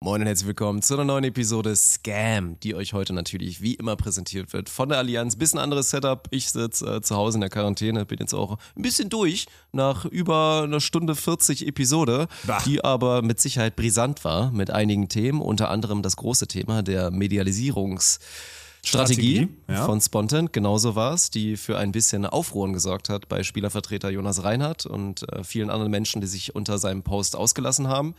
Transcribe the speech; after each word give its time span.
Moin 0.00 0.20
und 0.20 0.26
herzlich 0.26 0.46
willkommen 0.46 0.82
zu 0.82 0.92
einer 0.92 1.06
neuen 1.06 1.24
Episode 1.24 1.74
Scam, 1.74 2.60
die 2.60 2.74
euch 2.74 2.92
heute 2.92 3.14
natürlich 3.14 3.62
wie 3.62 3.74
immer 3.74 3.96
präsentiert 3.96 4.52
wird 4.52 4.68
von 4.68 4.90
der 4.90 4.98
Allianz. 4.98 5.36
Bisschen 5.36 5.58
anderes 5.58 5.88
Setup. 5.88 6.28
Ich 6.30 6.50
sitze 6.50 6.96
äh, 6.96 7.00
zu 7.00 7.16
Hause 7.16 7.38
in 7.38 7.40
der 7.40 7.48
Quarantäne, 7.48 8.04
bin 8.04 8.18
jetzt 8.20 8.34
auch 8.34 8.58
ein 8.76 8.82
bisschen 8.82 9.08
durch 9.08 9.46
nach 9.72 10.04
über 10.04 10.64
einer 10.64 10.80
Stunde 10.80 11.16
40 11.16 11.66
Episode, 11.66 12.28
Bah. 12.46 12.62
die 12.66 12.84
aber 12.84 13.22
mit 13.22 13.40
Sicherheit 13.40 13.74
brisant 13.74 14.22
war 14.22 14.50
mit 14.50 14.70
einigen 14.70 15.08
Themen, 15.08 15.40
unter 15.40 15.70
anderem 15.70 16.02
das 16.02 16.16
große 16.16 16.46
Thema 16.46 16.82
der 16.82 17.10
Medialisierungs- 17.10 18.18
Strategie, 18.84 19.36
Strategie, 19.38 19.56
ja. 19.66 19.84
von 19.84 20.00
Spontan, 20.00 20.50
genauso 20.52 20.94
war 20.94 21.12
es, 21.12 21.30
die 21.30 21.56
für 21.56 21.76
ein 21.76 21.90
bisschen 21.90 22.24
Aufruhr 22.24 22.70
gesorgt 22.72 23.08
hat 23.08 23.28
bei 23.28 23.42
Spielervertreter 23.42 24.10
Jonas 24.10 24.44
Reinhardt 24.44 24.86
und 24.86 25.28
äh, 25.32 25.42
vielen 25.42 25.70
anderen 25.70 25.90
Menschen, 25.90 26.20
die 26.20 26.28
sich 26.28 26.54
unter 26.54 26.78
seinem 26.78 27.02
Post 27.02 27.34
ausgelassen 27.34 27.88
haben. 27.88 28.14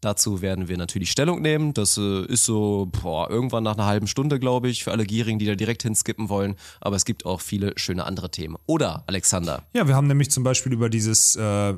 Dazu 0.00 0.42
werden 0.42 0.68
wir 0.68 0.76
natürlich 0.76 1.10
Stellung 1.10 1.40
nehmen. 1.42 1.72
Das 1.74 1.96
äh, 1.96 2.24
ist 2.26 2.44
so 2.44 2.88
boah, 3.02 3.30
irgendwann 3.30 3.64
nach 3.64 3.74
einer 3.74 3.86
halben 3.86 4.06
Stunde, 4.06 4.38
glaube 4.38 4.68
ich, 4.68 4.84
für 4.84 4.92
alle 4.92 5.04
Gierigen, 5.04 5.38
die 5.38 5.46
da 5.46 5.54
direkt 5.54 5.82
hinskippen 5.82 6.28
wollen. 6.28 6.56
Aber 6.80 6.96
es 6.96 7.04
gibt 7.04 7.26
auch 7.26 7.40
viele 7.40 7.72
schöne 7.76 8.04
andere 8.04 8.30
Themen. 8.30 8.56
Oder, 8.66 9.04
Alexander? 9.06 9.64
Ja, 9.72 9.88
wir 9.88 9.94
haben 9.94 10.06
nämlich 10.06 10.30
zum 10.30 10.44
Beispiel 10.44 10.72
über 10.72 10.90
dieses 10.90 11.36
äh, 11.36 11.74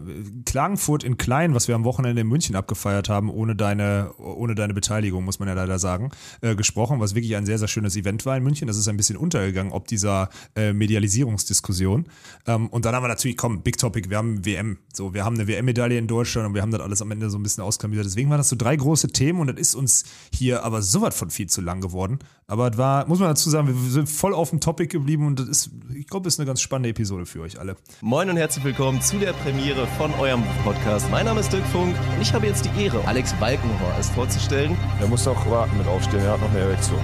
Klagenfurt 0.47 1.05
in 1.05 1.17
Klein, 1.17 1.55
was 1.55 1.69
wir 1.69 1.75
am 1.75 1.85
Wochenende 1.85 2.23
in 2.23 2.29
München 2.29 2.57
abgefeiert 2.57 3.09
haben, 3.09 3.31
ohne 3.31 3.57
deine, 3.57 4.13
ohne 4.19 4.55
deine 4.55 4.75
Beteiligung, 4.75 5.25
muss 5.25 5.39
man 5.39 5.49
ja 5.49 5.55
leider 5.55 5.79
sagen, 5.79 6.11
äh, 6.41 6.55
gesprochen, 6.55 7.01
was 7.01 7.15
wirklich 7.15 7.37
ein 7.37 7.47
sehr, 7.47 7.59
sehr 7.59 7.69
schönes 7.69 7.97
Event 7.97 8.27
war 8.27 8.37
in 8.37 8.43
München. 8.43 8.69
Das 8.69 8.77
ist 8.77 8.89
ein 8.89 8.97
bisschen 8.97 9.17
untergegangen, 9.17 9.73
ob 9.73 9.87
dieser 9.87 10.29
äh, 10.57 10.73
Medialisierungsdiskussion. 10.73 12.07
Ähm, 12.47 12.69
und 12.69 12.85
dann 12.85 12.95
haben 12.95 13.05
wir 13.05 13.09
natürlich, 13.09 13.37
komm, 13.37 13.63
Big 13.63 13.79
Topic, 13.79 14.11
wir 14.11 14.19
haben 14.19 14.45
WM. 14.45 14.79
So, 14.93 15.15
wir 15.15 15.25
haben 15.25 15.37
eine 15.37 15.47
WM-Medaille 15.47 15.99
in 15.99 16.07
Deutschland 16.07 16.49
und 16.49 16.55
wir 16.55 16.63
haben 16.63 16.71
das 16.71 16.81
alles 16.81 17.03
am 17.03 17.11
Ende 17.11 17.31
so 17.31 17.39
ein 17.39 17.43
bisschen 17.43 17.63
ausklammert. 17.63 17.89
Deswegen 18.09 18.31
waren 18.31 18.39
das 18.39 18.49
so 18.49 18.57
drei 18.57 18.75
große 18.75 19.09
Themen 19.09 19.41
und 19.41 19.49
das 19.49 19.59
ist 19.59 19.75
uns 19.75 20.05
hier 20.33 20.65
aber 20.65 20.81
sowas 20.81 21.15
von 21.15 21.29
viel 21.29 21.47
zu 21.47 21.61
lang 21.61 21.83
geworden. 21.83 22.19
Aber 22.47 22.71
es 22.71 22.79
war, 22.79 23.07
muss 23.07 23.19
man 23.19 23.29
dazu 23.29 23.51
sagen, 23.51 23.69
wir 23.69 23.91
sind 23.91 24.09
voll 24.09 24.33
auf 24.33 24.49
dem 24.49 24.61
Topic 24.61 24.89
geblieben 24.89 25.27
und 25.27 25.39
das 25.39 25.49
ist, 25.49 25.71
ich 25.95 26.07
glaube, 26.07 26.25
das 26.25 26.35
ist 26.35 26.41
eine 26.41 26.47
ganz 26.47 26.63
spannende 26.63 26.89
Episode 26.89 27.27
für 27.27 27.43
euch 27.43 27.61
alle. 27.61 27.77
Moin 28.01 28.31
und 28.31 28.39
herzlich 28.39 28.65
willkommen 28.65 29.03
zu 29.03 29.19
der 29.19 29.35
Premiere 29.35 29.87
von 29.99 30.13
eurem 30.15 30.43
Podcast. 30.65 31.11
Mein 31.11 31.27
Name 31.27 31.41
ist 31.41 31.53
Dirk 31.53 31.67
Funk 31.67 31.95
und 32.15 32.23
ich 32.23 32.33
habe 32.33 32.47
jetzt 32.47 32.65
die 32.65 32.83
Ehre, 32.83 33.07
Alex 33.07 33.35
Balkenhorst 33.35 34.13
vorzustellen. 34.13 34.75
Er 35.01 35.09
muss 35.09 35.29
auch 35.29 35.51
warten 35.51 35.77
mit 35.77 35.87
aufstehen, 35.87 36.21
er 36.21 36.33
hat 36.33 36.41
noch 36.41 36.51
eine 36.51 36.61
Erektion. 36.61 37.01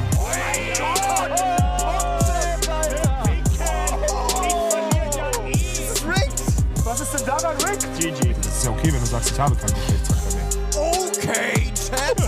Was 6.85 7.01
ist 7.01 7.13
denn 7.13 7.27
daran, 7.27 7.57
Rick? 7.57 7.81
GG. 7.99 8.35
Das 8.41 8.57
ist 8.57 8.65
ja 8.65 8.71
okay, 8.71 8.93
wenn 8.93 9.01
du 9.01 9.07
sagst, 9.07 9.33
ich 9.33 9.39
habe 9.41 9.55
keinen 9.57 9.75
Geschlechtsverkehr 9.75 10.37
mehr. 10.37 10.54
Okay, 10.77 11.73
Champ. 11.75 12.19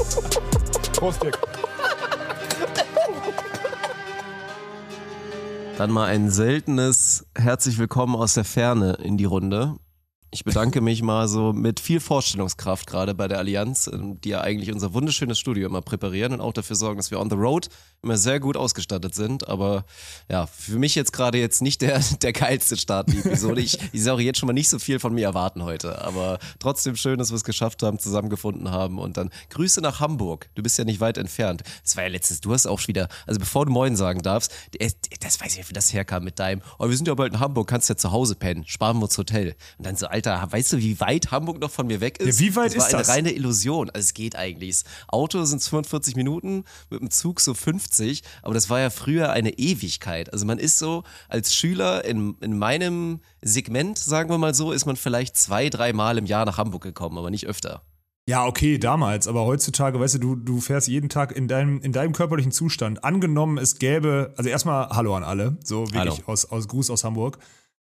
Prost, 0.92 1.22
Dick. 1.22 1.36
Dann 5.76 5.90
mal 5.90 6.06
ein 6.06 6.30
seltenes 6.30 7.26
Herzlich 7.36 7.78
Willkommen 7.78 8.14
aus 8.14 8.34
der 8.34 8.44
Ferne 8.44 8.94
in 9.02 9.16
die 9.16 9.24
Runde. 9.24 9.76
Ich 10.36 10.44
bedanke 10.44 10.82
mich 10.82 11.00
mal 11.00 11.28
so 11.28 11.54
mit 11.54 11.80
viel 11.80 11.98
Vorstellungskraft 11.98 12.86
gerade 12.86 13.14
bei 13.14 13.26
der 13.26 13.38
Allianz, 13.38 13.88
ähm, 13.90 14.20
die 14.20 14.28
ja 14.28 14.42
eigentlich 14.42 14.70
unser 14.70 14.92
wunderschönes 14.92 15.38
Studio 15.38 15.66
immer 15.66 15.80
präparieren 15.80 16.34
und 16.34 16.42
auch 16.42 16.52
dafür 16.52 16.76
sorgen, 16.76 16.98
dass 16.98 17.10
wir 17.10 17.18
on 17.20 17.30
the 17.30 17.36
road 17.36 17.70
immer 18.02 18.18
sehr 18.18 18.38
gut 18.38 18.54
ausgestattet 18.54 19.14
sind. 19.14 19.48
Aber 19.48 19.86
ja, 20.28 20.46
für 20.46 20.78
mich 20.78 20.94
jetzt 20.94 21.14
gerade 21.14 21.38
jetzt 21.38 21.62
nicht 21.62 21.80
der, 21.80 22.00
der 22.22 22.34
geilste 22.34 22.76
Start 22.76 23.10
die 23.10 23.18
Episode. 23.18 23.62
Ich, 23.62 23.78
ich 23.94 24.10
auch 24.10 24.20
jetzt 24.20 24.38
schon 24.38 24.46
mal 24.46 24.52
nicht 24.52 24.68
so 24.68 24.78
viel 24.78 24.98
von 24.98 25.14
mir 25.14 25.24
erwarten 25.24 25.64
heute. 25.64 26.02
Aber 26.02 26.38
trotzdem 26.58 26.96
schön, 26.96 27.18
dass 27.18 27.30
wir 27.30 27.36
es 27.36 27.44
geschafft 27.44 27.82
haben, 27.82 27.98
zusammengefunden 27.98 28.70
haben. 28.70 28.98
Und 28.98 29.16
dann 29.16 29.30
Grüße 29.48 29.80
nach 29.80 30.00
Hamburg. 30.00 30.50
Du 30.54 30.62
bist 30.62 30.76
ja 30.76 30.84
nicht 30.84 31.00
weit 31.00 31.16
entfernt. 31.16 31.62
Das 31.82 31.96
war 31.96 32.04
ja 32.04 32.10
letztes, 32.10 32.42
du 32.42 32.52
hast 32.52 32.66
auch 32.66 32.78
schon 32.78 32.88
wieder, 32.88 33.08
also 33.26 33.40
bevor 33.40 33.64
du 33.64 33.72
Moin 33.72 33.96
sagen 33.96 34.20
darfst, 34.20 34.52
das 35.20 35.40
weiß 35.40 35.56
ich 35.56 35.66
wie 35.66 35.72
das 35.72 35.94
herkam 35.94 36.24
mit 36.24 36.38
deinem, 36.38 36.60
oh, 36.78 36.90
wir 36.90 36.96
sind 36.96 37.08
ja 37.08 37.14
bald 37.14 37.32
in 37.32 37.40
Hamburg, 37.40 37.68
kannst 37.68 37.88
ja 37.88 37.96
zu 37.96 38.12
Hause 38.12 38.34
pennen, 38.34 38.66
sparen 38.66 38.98
wir 38.98 39.04
uns 39.04 39.16
Hotel. 39.16 39.56
Und 39.78 39.86
dann 39.86 39.96
so, 39.96 40.06
Alter, 40.06 40.25
weißt 40.26 40.74
du, 40.74 40.78
wie 40.78 41.00
weit 41.00 41.30
Hamburg 41.30 41.60
noch 41.60 41.70
von 41.70 41.86
mir 41.86 42.00
weg 42.00 42.18
ist? 42.18 42.40
Ja, 42.40 42.46
wie 42.46 42.56
weit 42.56 42.74
das 42.74 42.78
war 42.78 42.86
ist 42.88 42.94
eine 42.94 43.02
das? 43.02 43.08
reine 43.08 43.32
Illusion. 43.32 43.90
Also 43.90 44.06
es 44.06 44.14
geht 44.14 44.36
eigentlich. 44.36 44.70
Das 44.70 44.84
Auto 45.08 45.44
sind 45.44 45.62
45 45.62 46.16
Minuten, 46.16 46.64
mit 46.90 47.00
dem 47.00 47.10
Zug 47.10 47.40
so 47.40 47.54
50, 47.54 48.22
aber 48.42 48.54
das 48.54 48.68
war 48.70 48.80
ja 48.80 48.90
früher 48.90 49.30
eine 49.30 49.58
Ewigkeit. 49.58 50.32
Also 50.32 50.46
man 50.46 50.58
ist 50.58 50.78
so 50.78 51.04
als 51.28 51.54
Schüler 51.54 52.04
in, 52.04 52.36
in 52.40 52.58
meinem 52.58 53.20
Segment, 53.42 53.98
sagen 53.98 54.30
wir 54.30 54.38
mal 54.38 54.54
so, 54.54 54.72
ist 54.72 54.86
man 54.86 54.96
vielleicht 54.96 55.36
zwei, 55.36 55.70
drei 55.70 55.92
Mal 55.92 56.18
im 56.18 56.26
Jahr 56.26 56.44
nach 56.44 56.58
Hamburg 56.58 56.82
gekommen, 56.82 57.18
aber 57.18 57.30
nicht 57.30 57.46
öfter. 57.46 57.82
Ja, 58.28 58.44
okay, 58.44 58.78
damals, 58.78 59.28
aber 59.28 59.44
heutzutage, 59.44 60.00
weißt 60.00 60.16
du, 60.16 60.18
du, 60.18 60.34
du 60.34 60.60
fährst 60.60 60.88
jeden 60.88 61.08
Tag 61.08 61.30
in 61.30 61.46
deinem, 61.46 61.80
in 61.80 61.92
deinem 61.92 62.12
körperlichen 62.12 62.50
Zustand. 62.50 63.04
Angenommen, 63.04 63.56
es 63.56 63.78
gäbe, 63.78 64.34
also 64.36 64.50
erstmal 64.50 64.88
Hallo 64.88 65.14
an 65.14 65.22
alle, 65.22 65.56
so 65.62 65.86
wirklich 65.86 66.00
Hallo. 66.00 66.16
aus, 66.26 66.44
aus 66.44 66.66
Gruß 66.66 66.90
aus 66.90 67.04
Hamburg. 67.04 67.38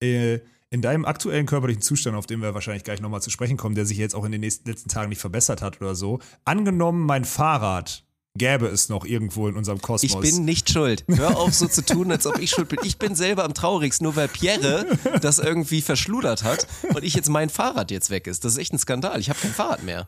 Äh, 0.02 0.41
in 0.71 0.82
deinem 0.82 1.04
aktuellen 1.04 1.47
körperlichen 1.47 1.82
Zustand, 1.82 2.16
auf 2.16 2.27
den 2.27 2.43
wir 2.43 2.54
wahrscheinlich 2.54 2.84
gleich 2.84 3.00
nochmal 3.00 3.22
zu 3.22 3.31
sprechen 3.31 3.56
kommen, 3.56 3.75
der 3.75 3.87
sich 3.87 3.99
jetzt 3.99 4.15
auch 4.15 4.25
in 4.25 4.32
den 4.32 4.41
nächsten, 4.41 4.69
letzten 4.69 4.88
Tagen 4.88 5.10
nicht 5.10 5.21
verbessert 5.21 5.62
hat 5.62 5.81
oder 5.81 5.94
so. 5.94 6.19
Angenommen, 6.44 7.06
mein 7.06 7.25
Fahrrad 7.25 8.04
gäbe 8.37 8.66
es 8.66 8.88
noch 8.88 9.05
irgendwo 9.05 9.49
in 9.49 9.56
unserem 9.56 9.81
Kosmos. 9.81 10.25
Ich 10.25 10.34
bin 10.34 10.44
nicht 10.44 10.71
schuld. 10.71 11.05
Hör 11.09 11.38
auf 11.38 11.55
so 11.55 11.66
zu 11.69 11.84
tun, 11.84 12.10
als 12.10 12.26
ob 12.26 12.38
ich 12.38 12.50
schuld 12.50 12.69
bin. 12.69 12.81
Ich 12.84 12.99
bin 12.99 13.15
selber 13.15 13.44
am 13.44 13.55
traurigsten, 13.55 14.05
nur 14.05 14.16
weil 14.16 14.28
Pierre 14.28 14.87
das 15.22 15.38
irgendwie 15.38 15.81
verschludert 15.81 16.43
hat 16.43 16.66
und 16.94 17.03
ich 17.03 17.15
jetzt 17.15 17.31
mein 17.31 17.49
Fahrrad 17.49 17.91
jetzt 17.91 18.10
weg 18.10 18.26
ist. 18.26 18.44
Das 18.44 18.53
ist 18.53 18.59
echt 18.59 18.72
ein 18.72 18.78
Skandal. 18.78 19.19
Ich 19.21 19.31
habe 19.31 19.38
kein 19.38 19.53
Fahrrad 19.53 19.82
mehr. 19.84 20.06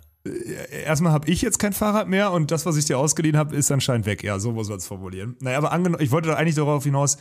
erstmal 0.85 1.13
habe 1.13 1.31
ich 1.31 1.43
jetzt 1.43 1.59
kein 1.59 1.73
Fahrrad 1.73 2.09
mehr 2.09 2.33
und 2.33 2.51
das, 2.51 2.67
was 2.67 2.77
ich 2.77 2.85
dir 2.85 2.99
ausgeliehen 2.99 3.37
habe, 3.37 3.57
ist 3.57 3.71
anscheinend 3.71 4.07
weg. 4.07 4.23
Ja, 4.23 4.39
so 4.39 4.53
muss 4.53 4.69
man 4.69 4.79
es 4.79 4.87
formulieren. 4.87 5.37
Naja, 5.41 5.59
aber 5.59 5.73
angenommen, 5.73 6.03
ich 6.03 6.11
wollte 6.11 6.29
da 6.29 6.35
eigentlich 6.35 6.57
darauf 6.57 6.85
hinaus, 6.85 7.17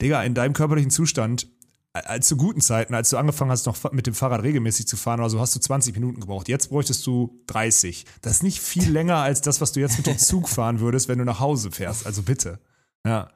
Digga, 0.00 0.22
in 0.22 0.34
deinem 0.34 0.52
körperlichen 0.52 0.90
Zustand, 0.90 1.48
als 1.92 2.26
zu 2.26 2.36
guten 2.36 2.60
Zeiten, 2.60 2.94
als 2.94 3.10
du 3.10 3.18
angefangen 3.18 3.50
hast, 3.50 3.66
noch 3.66 3.92
mit 3.92 4.06
dem 4.06 4.14
Fahrrad 4.14 4.42
regelmäßig 4.42 4.86
zu 4.86 4.96
fahren 4.96 5.20
oder 5.20 5.28
so, 5.30 5.40
hast 5.40 5.54
du 5.54 5.60
20 5.60 5.94
Minuten 5.94 6.20
gebraucht. 6.20 6.48
Jetzt 6.48 6.70
bräuchtest 6.70 7.06
du 7.06 7.42
30. 7.48 8.06
Das 8.22 8.32
ist 8.32 8.42
nicht 8.42 8.60
viel 8.60 8.90
länger 8.90 9.16
als 9.16 9.42
das, 9.42 9.60
was 9.60 9.72
du 9.72 9.80
jetzt 9.80 9.98
mit 9.98 10.06
dem 10.06 10.18
Zug 10.18 10.48
fahren 10.48 10.80
würdest, 10.80 11.08
wenn 11.08 11.18
du 11.18 11.24
nach 11.24 11.40
Hause 11.40 11.70
fährst. 11.70 12.06
Also 12.06 12.22
bitte. 12.22 12.58
Ja. 13.06 13.28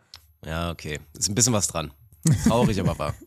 Ja, 0.45 0.71
okay. 0.71 1.01
Ist 1.19 1.29
ein 1.29 1.35
bisschen 1.35 1.53
was 1.53 1.67
dran. 1.69 1.93
Traurig, 2.47 2.81
aber 2.81 2.99
wahr. 2.99 3.15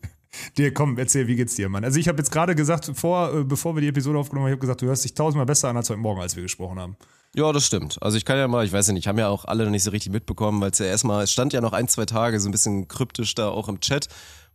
Dir, 0.56 0.72
komm, 0.72 0.96
erzähl, 0.96 1.26
wie 1.26 1.34
geht's 1.34 1.56
dir, 1.56 1.68
Mann? 1.68 1.84
Also 1.84 1.98
ich 1.98 2.06
habe 2.06 2.18
jetzt 2.18 2.30
gerade 2.30 2.54
gesagt, 2.54 2.90
vor, 2.94 3.34
äh, 3.34 3.44
bevor 3.44 3.74
wir 3.74 3.80
die 3.80 3.88
Episode 3.88 4.16
aufgenommen 4.16 4.44
haben, 4.44 4.52
ich 4.52 4.56
habe 4.56 4.60
gesagt, 4.60 4.80
du 4.80 4.86
hörst 4.86 5.04
dich 5.04 5.14
tausendmal 5.14 5.44
besser 5.44 5.68
an 5.68 5.76
als 5.76 5.90
heute 5.90 5.98
Morgen, 5.98 6.20
als 6.20 6.36
wir 6.36 6.42
gesprochen 6.44 6.78
haben. 6.78 6.96
Ja, 7.34 7.52
das 7.52 7.66
stimmt. 7.66 8.00
Also 8.00 8.16
ich 8.16 8.24
kann 8.24 8.38
ja 8.38 8.48
mal, 8.48 8.64
ich 8.64 8.72
weiß 8.72 8.88
ja 8.88 8.92
nicht, 8.92 9.06
haben 9.06 9.18
ja 9.18 9.28
auch 9.28 9.44
alle 9.44 9.64
noch 9.64 9.70
nicht 9.70 9.84
so 9.84 9.90
richtig 9.90 10.12
mitbekommen, 10.12 10.60
weil 10.60 10.70
es 10.70 10.78
ja 10.78 10.86
erstmal, 10.86 11.24
es 11.24 11.32
stand 11.32 11.52
ja 11.52 11.60
noch 11.60 11.72
ein, 11.72 11.88
zwei 11.88 12.04
Tage 12.04 12.40
so 12.40 12.48
ein 12.48 12.52
bisschen 12.52 12.88
kryptisch 12.88 13.34
da 13.34 13.48
auch 13.48 13.68
im 13.68 13.80
Chat, 13.80 14.08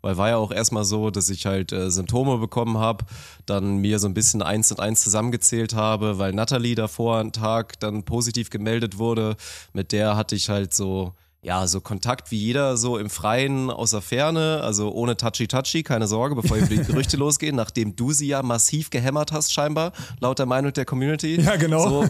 weil 0.06 0.18
war 0.18 0.30
ja 0.30 0.38
auch 0.38 0.52
erstmal 0.52 0.86
so, 0.86 1.10
dass 1.10 1.30
ich 1.32 1.48
halt 1.48 1.72
äh, 1.72 1.90
Symptome 1.90 2.38
bekommen 2.38 2.78
habe, 2.78 3.06
dann 3.48 3.78
mir 3.78 3.98
so 3.98 4.08
ein 4.08 4.14
bisschen 4.14 4.44
eins 4.44 4.72
und 4.72 4.80
eins 4.80 5.02
zusammengezählt 5.02 5.74
habe, 5.74 6.20
weil 6.20 6.32
Natalie 6.32 6.76
davor 6.76 7.18
einen 7.18 7.32
Tag 7.32 7.80
dann 7.80 8.04
positiv 8.04 8.52
gemeldet 8.52 9.00
wurde, 9.00 9.36
mit 9.74 9.92
der 9.92 10.16
hatte 10.16 10.36
ich 10.36 10.50
halt 10.50 10.76
so 10.76 11.14
ja, 11.46 11.68
so 11.68 11.80
Kontakt 11.80 12.32
wie 12.32 12.38
jeder 12.38 12.76
so 12.76 12.98
im 12.98 13.12
Freien 13.12 13.70
aus 13.70 13.92
der 13.92 14.02
Ferne, 14.02 14.62
also 14.64 14.92
ohne 14.92 15.16
Touchy-Touchy, 15.16 15.84
keine 15.84 16.08
Sorge, 16.08 16.36
bevor 16.36 16.58
hier 16.58 16.66
die 16.66 16.78
Gerüchte 16.84 17.18
losgehen, 17.18 17.56
nachdem 17.56 17.96
du 17.96 18.14
sie 18.14 18.28
ja 18.28 18.42
massiv 18.42 18.90
gehämmert 18.90 19.32
hast, 19.32 19.54
scheinbar, 19.54 19.92
laut 20.20 20.40
der 20.40 20.48
Meinung 20.48 20.74
der 20.74 20.86
Community. 20.86 21.40
Ja, 21.40 21.56
genau. 21.56 21.88
So, 21.88 22.06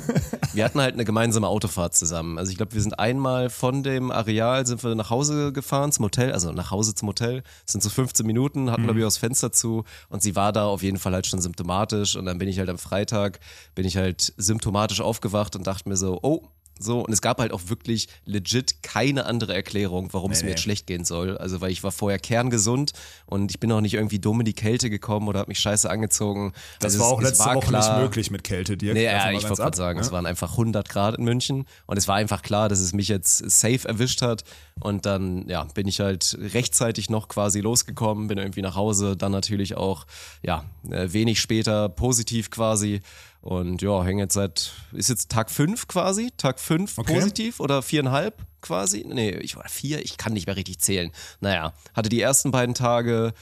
wir 0.54 0.64
hatten 0.64 0.80
halt 0.80 0.94
eine 0.94 1.04
gemeinsame 1.04 1.50
Autofahrt 1.50 1.96
zusammen. 1.96 2.38
Also 2.38 2.52
ich 2.52 2.58
glaube, 2.58 2.74
wir 2.74 2.82
sind 2.82 2.98
einmal 2.98 3.50
von 3.50 3.84
dem 3.84 4.10
Areal, 4.10 4.66
sind 4.66 4.82
wir 4.86 4.96
nach 4.96 5.10
Hause 5.10 5.52
gefahren 5.52 5.92
zum 5.92 6.06
Hotel, 6.06 6.32
also 6.32 6.54
nach 6.54 6.72
Hause 6.72 6.96
zum 6.96 7.10
Hotel. 7.10 7.44
Das 7.66 7.74
sind 7.74 7.84
so 7.84 7.90
15 7.90 8.26
Minuten, 8.26 8.72
hatten, 8.72 8.84
glaube 8.84 9.00
ich, 9.00 9.04
auch 9.04 9.10
das 9.10 9.18
Fenster 9.18 9.52
zu 9.52 9.84
und 10.08 10.24
sie 10.24 10.38
war 10.38 10.54
da 10.54 10.66
auf 10.66 10.82
jeden 10.82 10.98
Fall 10.98 11.14
halt 11.14 11.28
schon 11.28 11.42
symptomatisch 11.42 12.16
und 12.16 12.26
dann 12.26 12.38
bin 12.38 12.48
ich 12.48 12.60
halt 12.60 12.70
am 12.70 12.78
Freitag, 12.78 13.42
bin 13.76 13.86
ich 13.86 13.98
halt 13.98 14.34
symptomatisch 14.38 15.02
aufgewacht 15.02 15.58
und 15.58 15.68
dachte 15.68 15.90
mir 15.90 15.98
so, 15.98 16.20
oh, 16.22 16.48
so, 16.78 17.02
und 17.02 17.14
es 17.14 17.22
gab 17.22 17.40
halt 17.40 17.54
auch 17.54 17.62
wirklich 17.68 18.08
legit 18.26 18.84
keine 18.84 19.26
andere 19.26 19.54
Erklärung, 19.54 20.10
warum 20.12 20.32
es 20.32 20.42
mir 20.42 20.46
nee. 20.46 20.52
jetzt 20.52 20.62
schlecht 20.62 20.88
gehen 20.88 21.06
soll. 21.06 21.38
Also, 21.38 21.62
weil 21.62 21.72
ich 21.72 21.84
war 21.84 21.92
vorher 21.92 22.20
kerngesund 22.20 22.92
und 23.26 23.52
ich 23.52 23.60
bin 23.60 23.72
auch 23.72 23.82
nicht 23.82 23.94
irgendwie 23.94 24.20
dumm 24.20 24.42
in 24.42 24.46
die 24.46 24.54
Kälte 24.54 24.90
gekommen 24.90 25.28
oder 25.28 25.40
habe 25.40 25.50
mich 25.50 25.60
scheiße 25.60 25.90
angezogen. 25.90 26.54
Das 26.80 26.94
also 26.94 27.06
war 27.06 27.12
auch 27.12 27.20
es 27.20 27.30
letzte 27.30 27.46
war 27.46 27.56
Woche 27.56 27.68
klar, 27.68 27.94
nicht 27.94 28.04
möglich 28.04 28.32
mit 28.32 28.44
Kälte, 28.44 28.76
Dirk. 28.76 28.96
Nee, 28.96 29.06
Davon 29.06 29.32
ja, 29.32 29.38
ich 29.38 29.44
wollte 29.44 29.62
gerade 29.62 29.78
sagen, 29.78 30.00
ne? 30.00 30.06
es 30.06 30.12
waren 30.12 30.26
einfach 30.26 30.52
100 30.52 30.90
Grad 30.90 31.18
in 31.18 31.24
München 31.24 31.66
und 31.86 31.98
es 31.98 32.08
war 32.08 32.16
einfach 32.16 32.42
klar, 32.42 32.68
dass 32.68 32.80
es 32.80 32.94
mich 32.94 33.08
jetzt 33.08 33.50
safe 33.50 33.88
erwischt 33.88 34.22
hat 34.22 34.44
und 34.80 35.06
dann, 35.06 35.48
ja, 35.48 35.64
bin 35.74 35.88
ich 35.88 36.02
halt 36.02 36.38
rechtzeitig 36.54 37.10
noch 37.10 37.30
quasi 37.30 37.62
losgekommen, 37.62 38.28
bin 38.28 38.38
irgendwie 38.38 38.62
nach 38.62 38.76
Hause, 38.76 39.16
dann 39.16 39.32
natürlich 39.32 39.78
auch, 39.78 40.06
ja, 40.42 40.66
äh, 40.90 41.14
wenig 41.14 41.40
später 41.40 41.88
positiv 41.88 42.50
quasi 42.52 43.02
und 43.46 43.84
ja, 43.84 44.04
hänge 44.04 44.24
jetzt 44.24 44.34
seit, 44.34 44.72
ist 44.92 45.08
jetzt 45.10 45.30
Tag 45.30 45.52
5 45.52 45.88
quasi, 45.88 46.32
Tag 46.36 46.60
5 46.60 46.98
Okay. 46.98 47.14
positiv 47.14 47.60
oder 47.60 47.84
viereinhalb 47.84 48.42
quasi? 48.62 49.06
Nee, 49.08 49.30
ich 49.38 49.56
war 49.56 49.70
vier, 49.70 50.04
ich 50.04 50.18
kann 50.18 50.34
nicht 50.34 50.48
mehr 50.48 50.56
richtig 50.56 50.80
zählen. 50.80 51.12
Naja, 51.42 51.74
hatte 51.94 52.10
die 52.10 52.20
ersten 52.22 52.50
beiden 52.50 52.74
Tage 52.74 53.34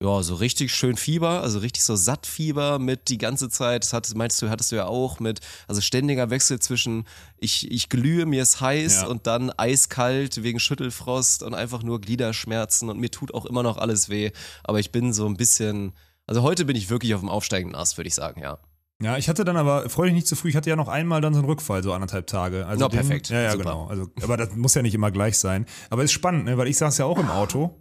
Ja, 0.00 0.22
so 0.22 0.36
richtig 0.36 0.72
schön 0.72 0.96
Fieber, 0.96 1.42
also 1.42 1.58
richtig 1.58 1.82
so 1.82 1.96
Sattfieber 1.96 2.78
mit 2.78 3.08
die 3.08 3.18
ganze 3.18 3.48
Zeit, 3.50 3.82
das 3.82 3.92
hattest, 3.92 4.14
meinst 4.16 4.40
du, 4.40 4.48
hattest 4.48 4.70
du 4.70 4.76
ja 4.76 4.86
auch 4.86 5.18
mit, 5.18 5.40
also 5.66 5.80
ständiger 5.80 6.30
Wechsel 6.30 6.60
zwischen 6.60 7.04
ich, 7.36 7.68
ich 7.68 7.88
glühe, 7.88 8.24
mir 8.26 8.42
ist 8.44 8.60
heiß 8.60 8.94
Ja. 9.02 9.06
und 9.08 9.26
dann 9.26 9.50
eiskalt 9.56 10.44
wegen 10.44 10.60
Schüttelfrost 10.60 11.42
und 11.42 11.54
einfach 11.54 11.82
nur 11.82 12.00
Gliederschmerzen 12.00 12.88
und 12.90 13.00
mir 13.00 13.10
tut 13.10 13.34
auch 13.34 13.44
immer 13.44 13.64
noch 13.64 13.76
alles 13.76 14.08
weh, 14.08 14.30
aber 14.62 14.78
ich 14.78 14.92
bin 14.92 15.12
so 15.12 15.26
ein 15.26 15.36
bisschen, 15.36 15.94
also 16.28 16.42
heute 16.42 16.64
bin 16.64 16.76
ich 16.76 16.90
wirklich 16.90 17.12
auf 17.14 17.20
dem 17.22 17.28
aufsteigenden 17.28 17.74
Ast, 17.74 17.96
würde 17.98 18.06
ich 18.06 18.14
sagen, 18.14 18.40
ja. 18.40 18.58
Ja, 19.00 19.16
ich 19.16 19.28
hatte 19.28 19.44
dann 19.44 19.56
aber, 19.56 19.88
freu 19.88 20.06
dich 20.06 20.14
nicht 20.14 20.26
zu 20.26 20.34
früh, 20.34 20.48
ich 20.48 20.56
hatte 20.56 20.68
ja 20.70 20.74
noch 20.76 20.88
einmal 20.88 21.20
dann 21.20 21.32
so 21.32 21.38
einen 21.38 21.48
Rückfall, 21.48 21.82
so 21.84 21.92
anderthalb 21.92 22.26
Tage. 22.26 22.66
Also 22.66 22.84
Na, 22.84 22.88
den- 22.88 22.96
perfekt. 23.00 23.28
Ja, 23.28 23.40
ja, 23.42 23.52
Super. 23.52 23.62
genau. 23.64 23.86
Also, 23.86 24.10
aber 24.22 24.36
das 24.36 24.56
muss 24.56 24.74
ja 24.74 24.82
nicht 24.82 24.94
immer 24.94 25.10
gleich 25.12 25.38
sein. 25.38 25.66
Aber 25.90 26.02
ist 26.02 26.12
spannend, 26.12 26.46
ne? 26.46 26.58
weil 26.58 26.66
ich 26.66 26.76
saß 26.78 26.98
ja 26.98 27.04
auch 27.04 27.18
im 27.18 27.30
Auto 27.30 27.80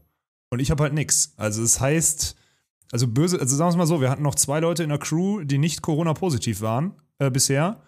und 0.51 0.59
ich 0.59 0.69
habe 0.69 0.83
halt 0.83 0.93
nix. 0.93 1.33
Also 1.37 1.63
es 1.63 1.79
heißt, 1.79 2.35
also 2.91 3.07
böse, 3.07 3.39
also 3.39 3.55
sagen 3.55 3.69
wir 3.69 3.71
es 3.71 3.77
mal 3.77 3.87
so, 3.87 3.99
wir 3.99 4.11
hatten 4.11 4.21
noch 4.21 4.35
zwei 4.35 4.59
Leute 4.59 4.83
in 4.83 4.89
der 4.89 4.99
Crew, 4.99 5.41
die 5.43 5.57
nicht 5.57 5.81
Corona-positiv 5.81 6.61
waren 6.61 6.93
äh, 7.17 7.31
bisher. 7.31 7.81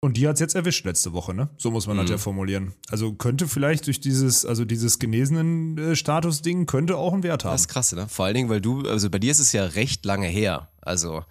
Und 0.00 0.16
die 0.18 0.26
hat 0.28 0.34
es 0.34 0.40
jetzt 0.40 0.54
erwischt 0.54 0.84
letzte 0.84 1.14
Woche, 1.14 1.32
ne? 1.32 1.48
So 1.56 1.70
muss 1.70 1.86
man 1.86 1.96
das 1.96 2.06
Mhm. 2.06 2.10
ja 2.12 2.18
formulieren. 2.18 2.74
Also 2.90 3.14
könnte 3.14 3.48
vielleicht 3.48 3.86
durch 3.86 4.00
dieses, 4.00 4.44
also 4.44 4.66
dieses 4.66 4.98
genesenen 4.98 5.78
äh, 5.78 5.96
Status-Ding 5.96 6.66
könnte 6.66 6.96
auch 6.98 7.12
einen 7.14 7.22
Wert 7.22 7.44
haben. 7.44 7.52
Das 7.52 7.62
ist 7.62 7.68
krass, 7.68 7.92
ne? 7.92 8.06
Vor 8.08 8.26
allen 8.26 8.34
Dingen, 8.34 8.48
weil 8.50 8.60
du, 8.60 8.86
also 8.88 9.08
bei 9.08 9.18
dir 9.18 9.30
ist 9.30 9.38
es 9.38 9.52
ja 9.52 9.64
recht 9.64 10.04
lange 10.04 10.26
her, 10.26 10.68
also. 10.82 11.24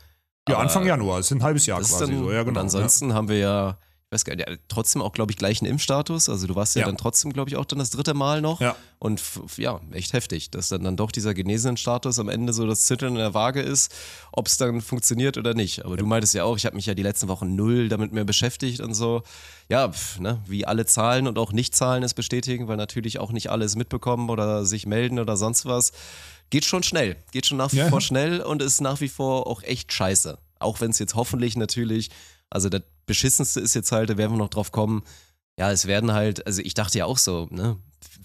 Ja, 0.50 0.56
aber- 0.56 0.64
Anfang 0.64 0.86
Januar, 0.86 1.20
es 1.20 1.28
ist 1.28 1.32
ein 1.38 1.44
halbes 1.44 1.66
Jahr 1.66 1.80
quasi 1.80 2.00
dann, 2.12 2.18
so. 2.24 2.32
Ja, 2.32 2.40
genau. 2.44 2.52
Und 2.52 2.58
ansonsten 2.58 3.14
haben 3.14 3.30
wir 3.30 3.38
ja, 3.38 3.78
ich 4.10 4.16
weiß 4.16 4.26
gar 4.26 4.36
nicht, 4.36 4.48
ja, 4.48 4.56
trotzdem 4.68 5.02
auch, 5.02 5.12
glaube 5.14 5.32
ich, 5.32 5.38
gleichen 5.38 5.66
Impfstatus. 5.66 6.30
Also 6.30 6.46
du 6.46 6.56
warst 6.56 6.76
ja, 6.76 6.82
Ja. 6.82 6.86
dann 6.86 6.98
trotzdem, 6.98 7.34
glaube 7.34 7.50
ich, 7.50 7.56
auch 7.56 7.66
dann 7.66 7.80
das 7.80 7.90
dritte 7.90 8.14
Mal 8.14 8.42
noch. 8.42 8.62
Ja. 8.62 8.76
Und 9.00 9.20
ja, 9.58 9.82
echt 9.92 10.14
heftig, 10.14 10.52
dass 10.52 10.70
dann, 10.70 10.84
dann 10.84 10.96
doch 10.98 11.12
dieser 11.12 11.34
genesenen 11.34 11.78
Status 11.78 12.20
am 12.20 12.30
Ende 12.30 12.54
so 12.54 12.68
das 12.68 12.82
Zittern 12.82 13.14
in 13.14 13.16
der 13.20 13.34
Waage 13.34 13.62
ist, 13.62 13.92
ob 14.32 14.46
es 14.48 14.58
dann 14.58 14.82
funktioniert 14.82 15.38
oder 15.40 15.56
nicht. 15.56 15.84
Aber 15.84 15.98
du 15.98 16.06
meintest 16.06 16.36
ja 16.36 16.44
auch, 16.44 16.58
ich 16.58 16.66
habe 16.68 16.76
mich 16.76 16.86
ja 16.86 16.94
die 16.94 17.02
letzten 17.02 17.28
Wochen 17.28 17.56
null 17.56 17.90
damit 17.90 18.14
mehr 18.14 18.24
beschäftigt 18.24 18.82
und 18.82 18.94
so. 18.94 19.24
Ja, 19.70 19.90
pf, 19.92 20.20
ne, 20.20 20.42
wie 20.46 20.66
alle 20.68 20.86
Zahlen 20.86 21.26
und 21.28 21.40
auch 21.40 21.52
Nicht-Zahlen 21.52 22.04
es 22.04 22.14
bestätigen, 22.14 22.68
weil 22.68 22.78
natürlich 22.78 23.18
auch 23.18 23.32
nicht 23.32 23.50
alles 23.50 23.76
mitbekommen 23.76 24.30
oder 24.30 24.64
sich 24.66 24.86
melden 24.86 25.18
oder 25.18 25.38
sonst 25.38 25.66
was. 25.66 25.92
Geht 26.54 26.66
schon 26.66 26.84
schnell, 26.84 27.16
geht 27.32 27.48
schon 27.48 27.58
nach 27.58 27.74
wie 27.74 27.78
Ja. 27.78 27.90
vor 27.90 28.00
schnell 28.00 28.40
und 28.40 28.62
ist 28.62 28.80
nach 28.80 29.02
wie 29.02 29.10
vor 29.10 29.48
auch 29.48 29.64
echt 29.64 29.92
scheiße. 29.92 30.38
Auch 30.60 30.82
wenn 30.82 30.92
es 30.92 31.00
jetzt 31.00 31.16
hoffentlich 31.16 31.56
natürlich, 31.58 32.12
also 32.52 32.70
das 32.70 32.84
Beschissenste 33.08 33.60
ist 33.60 33.74
jetzt 33.74 33.92
halt, 33.92 34.12
da 34.12 34.18
werden 34.18 34.34
wir 34.34 34.38
noch 34.38 34.52
drauf 34.52 34.72
kommen, 34.72 35.02
ja, 35.58 35.72
es 35.72 35.88
werden 35.88 36.14
halt, 36.14 36.46
also 36.46 36.62
ich 36.62 36.76
dachte 36.76 37.00
ja 37.00 37.06
auch 37.06 37.18
so, 37.18 37.48
ne, 37.50 37.78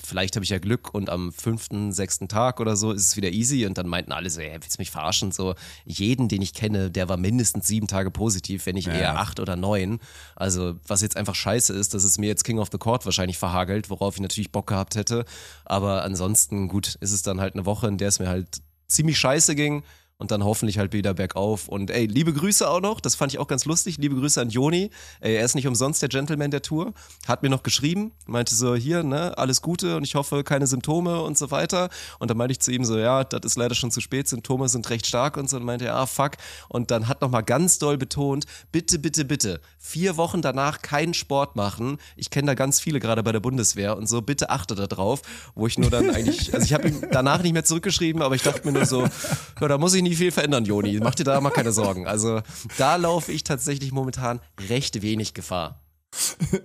vielleicht 0.02 0.36
habe 0.36 0.44
ich 0.44 0.50
ja 0.50 0.58
Glück 0.58 0.92
und 0.94 1.10
am 1.10 1.32
fünften, 1.32 1.92
sechsten 1.92 2.28
Tag 2.28 2.60
oder 2.60 2.76
so 2.76 2.92
ist 2.92 3.06
es 3.06 3.16
wieder 3.16 3.30
easy 3.30 3.66
und 3.66 3.78
dann 3.78 3.86
meinten 3.88 4.12
alle 4.12 4.30
so, 4.30 4.40
ey, 4.40 4.52
willst 4.54 4.78
du 4.78 4.80
mich 4.80 4.90
verarschen? 4.90 5.32
So, 5.32 5.54
jeden, 5.84 6.28
den 6.28 6.42
ich 6.42 6.54
kenne, 6.54 6.90
der 6.90 7.08
war 7.08 7.16
mindestens 7.16 7.66
sieben 7.66 7.86
Tage 7.86 8.10
positiv, 8.10 8.66
wenn 8.66 8.74
nicht 8.74 8.86
Ja. 8.88 8.94
eher 8.94 9.18
acht 9.18 9.40
oder 9.40 9.56
neun. 9.56 9.98
Also, 10.36 10.76
was 10.86 11.02
jetzt 11.02 11.16
einfach 11.16 11.34
scheiße 11.34 11.72
ist, 11.72 11.94
dass 11.94 12.04
es 12.04 12.18
mir 12.18 12.26
jetzt 12.26 12.44
King 12.44 12.58
of 12.58 12.68
the 12.72 12.78
Court 12.78 13.04
wahrscheinlich 13.04 13.38
verhagelt, 13.38 13.90
worauf 13.90 14.14
ich 14.16 14.20
natürlich 14.20 14.52
Bock 14.52 14.66
gehabt 14.66 14.94
hätte. 14.96 15.24
Aber 15.64 16.04
ansonsten, 16.04 16.68
gut, 16.68 16.96
ist 17.00 17.12
es 17.12 17.22
dann 17.22 17.40
halt 17.40 17.54
eine 17.54 17.66
Woche, 17.66 17.88
in 17.88 17.98
der 17.98 18.08
es 18.08 18.18
mir 18.18 18.28
halt 18.28 18.60
ziemlich 18.86 19.18
scheiße 19.18 19.54
ging 19.54 19.82
und 20.18 20.32
dann 20.32 20.44
hoffentlich 20.44 20.78
halt 20.78 20.92
wieder 20.92 21.14
bergauf. 21.14 21.68
Und 21.68 21.90
ey, 21.90 22.06
liebe 22.06 22.32
Grüße 22.32 22.68
auch 22.68 22.80
noch, 22.80 23.00
das 23.00 23.14
fand 23.14 23.32
ich 23.32 23.38
auch 23.38 23.46
ganz 23.46 23.64
lustig. 23.66 23.98
Liebe 23.98 24.16
Grüße 24.16 24.40
an 24.40 24.50
Joni. 24.50 24.90
Ey, 25.20 25.36
er 25.36 25.44
ist 25.44 25.54
nicht 25.54 25.68
umsonst 25.68 26.02
der 26.02 26.08
Gentleman 26.08 26.50
der 26.50 26.60
Tour. 26.60 26.92
Hat 27.28 27.44
mir 27.44 27.48
noch 27.48 27.62
geschrieben, 27.62 28.10
meinte 28.26 28.54
so, 28.54 28.74
hier, 28.74 29.04
ne, 29.04 29.38
alles 29.38 29.62
Gute 29.62 29.96
und 29.96 30.02
ich 30.02 30.16
hoffe, 30.16 30.42
keine 30.42 30.66
Symptome 30.66 31.22
und 31.22 31.38
so 31.38 31.52
weiter. 31.52 31.88
Und 32.18 32.30
dann 32.30 32.36
meinte 32.36 32.52
ich 32.52 32.60
zu 32.60 32.72
ihm 32.72 32.84
so, 32.84 32.98
ja, 32.98 33.22
das 33.22 33.42
ist 33.44 33.56
leider 33.56 33.76
schon 33.76 33.92
zu 33.92 34.00
spät, 34.00 34.26
Symptome 34.26 34.68
sind 34.68 34.90
recht 34.90 35.06
stark 35.06 35.36
und 35.36 35.48
so. 35.48 35.56
Und 35.56 35.64
meinte 35.64 35.86
er, 35.86 35.94
ah, 35.94 36.06
fuck. 36.06 36.32
Und 36.68 36.90
dann 36.90 37.06
hat 37.06 37.20
nochmal 37.20 37.44
ganz 37.44 37.78
doll 37.78 37.96
betont, 37.96 38.44
bitte, 38.72 38.98
bitte, 38.98 39.24
bitte, 39.24 39.60
vier 39.78 40.16
Wochen 40.16 40.42
danach 40.42 40.82
keinen 40.82 41.14
Sport 41.14 41.54
machen. 41.54 41.98
Ich 42.16 42.30
kenne 42.30 42.48
da 42.48 42.54
ganz 42.54 42.80
viele 42.80 42.98
gerade 42.98 43.22
bei 43.22 43.30
der 43.30 43.40
Bundeswehr 43.40 43.96
und 43.96 44.08
so, 44.08 44.20
bitte 44.20 44.50
achte 44.50 44.74
da 44.74 44.88
drauf. 44.88 45.22
Wo 45.54 45.68
ich 45.68 45.78
nur 45.78 45.90
dann 45.90 46.10
eigentlich, 46.10 46.52
also 46.54 46.64
ich 46.64 46.74
habe 46.74 46.88
ihm 46.88 47.02
danach 47.12 47.40
nicht 47.40 47.52
mehr 47.52 47.64
zurückgeschrieben, 47.64 48.20
aber 48.20 48.34
ich 48.34 48.42
dachte 48.42 48.66
mir 48.66 48.72
nur 48.72 48.84
so, 48.84 49.02
ja, 49.60 49.68
da 49.68 49.78
muss 49.78 49.94
ich 49.94 50.02
nicht 50.02 50.07
viel 50.16 50.30
verändern, 50.30 50.64
Joni. 50.64 51.00
Mach 51.02 51.14
dir 51.14 51.24
da 51.24 51.40
mal 51.40 51.50
keine 51.50 51.72
Sorgen. 51.72 52.06
Also 52.06 52.42
da 52.76 52.96
laufe 52.96 53.32
ich 53.32 53.44
tatsächlich 53.44 53.92
momentan 53.92 54.40
recht 54.68 55.02
wenig 55.02 55.34
Gefahr. 55.34 55.82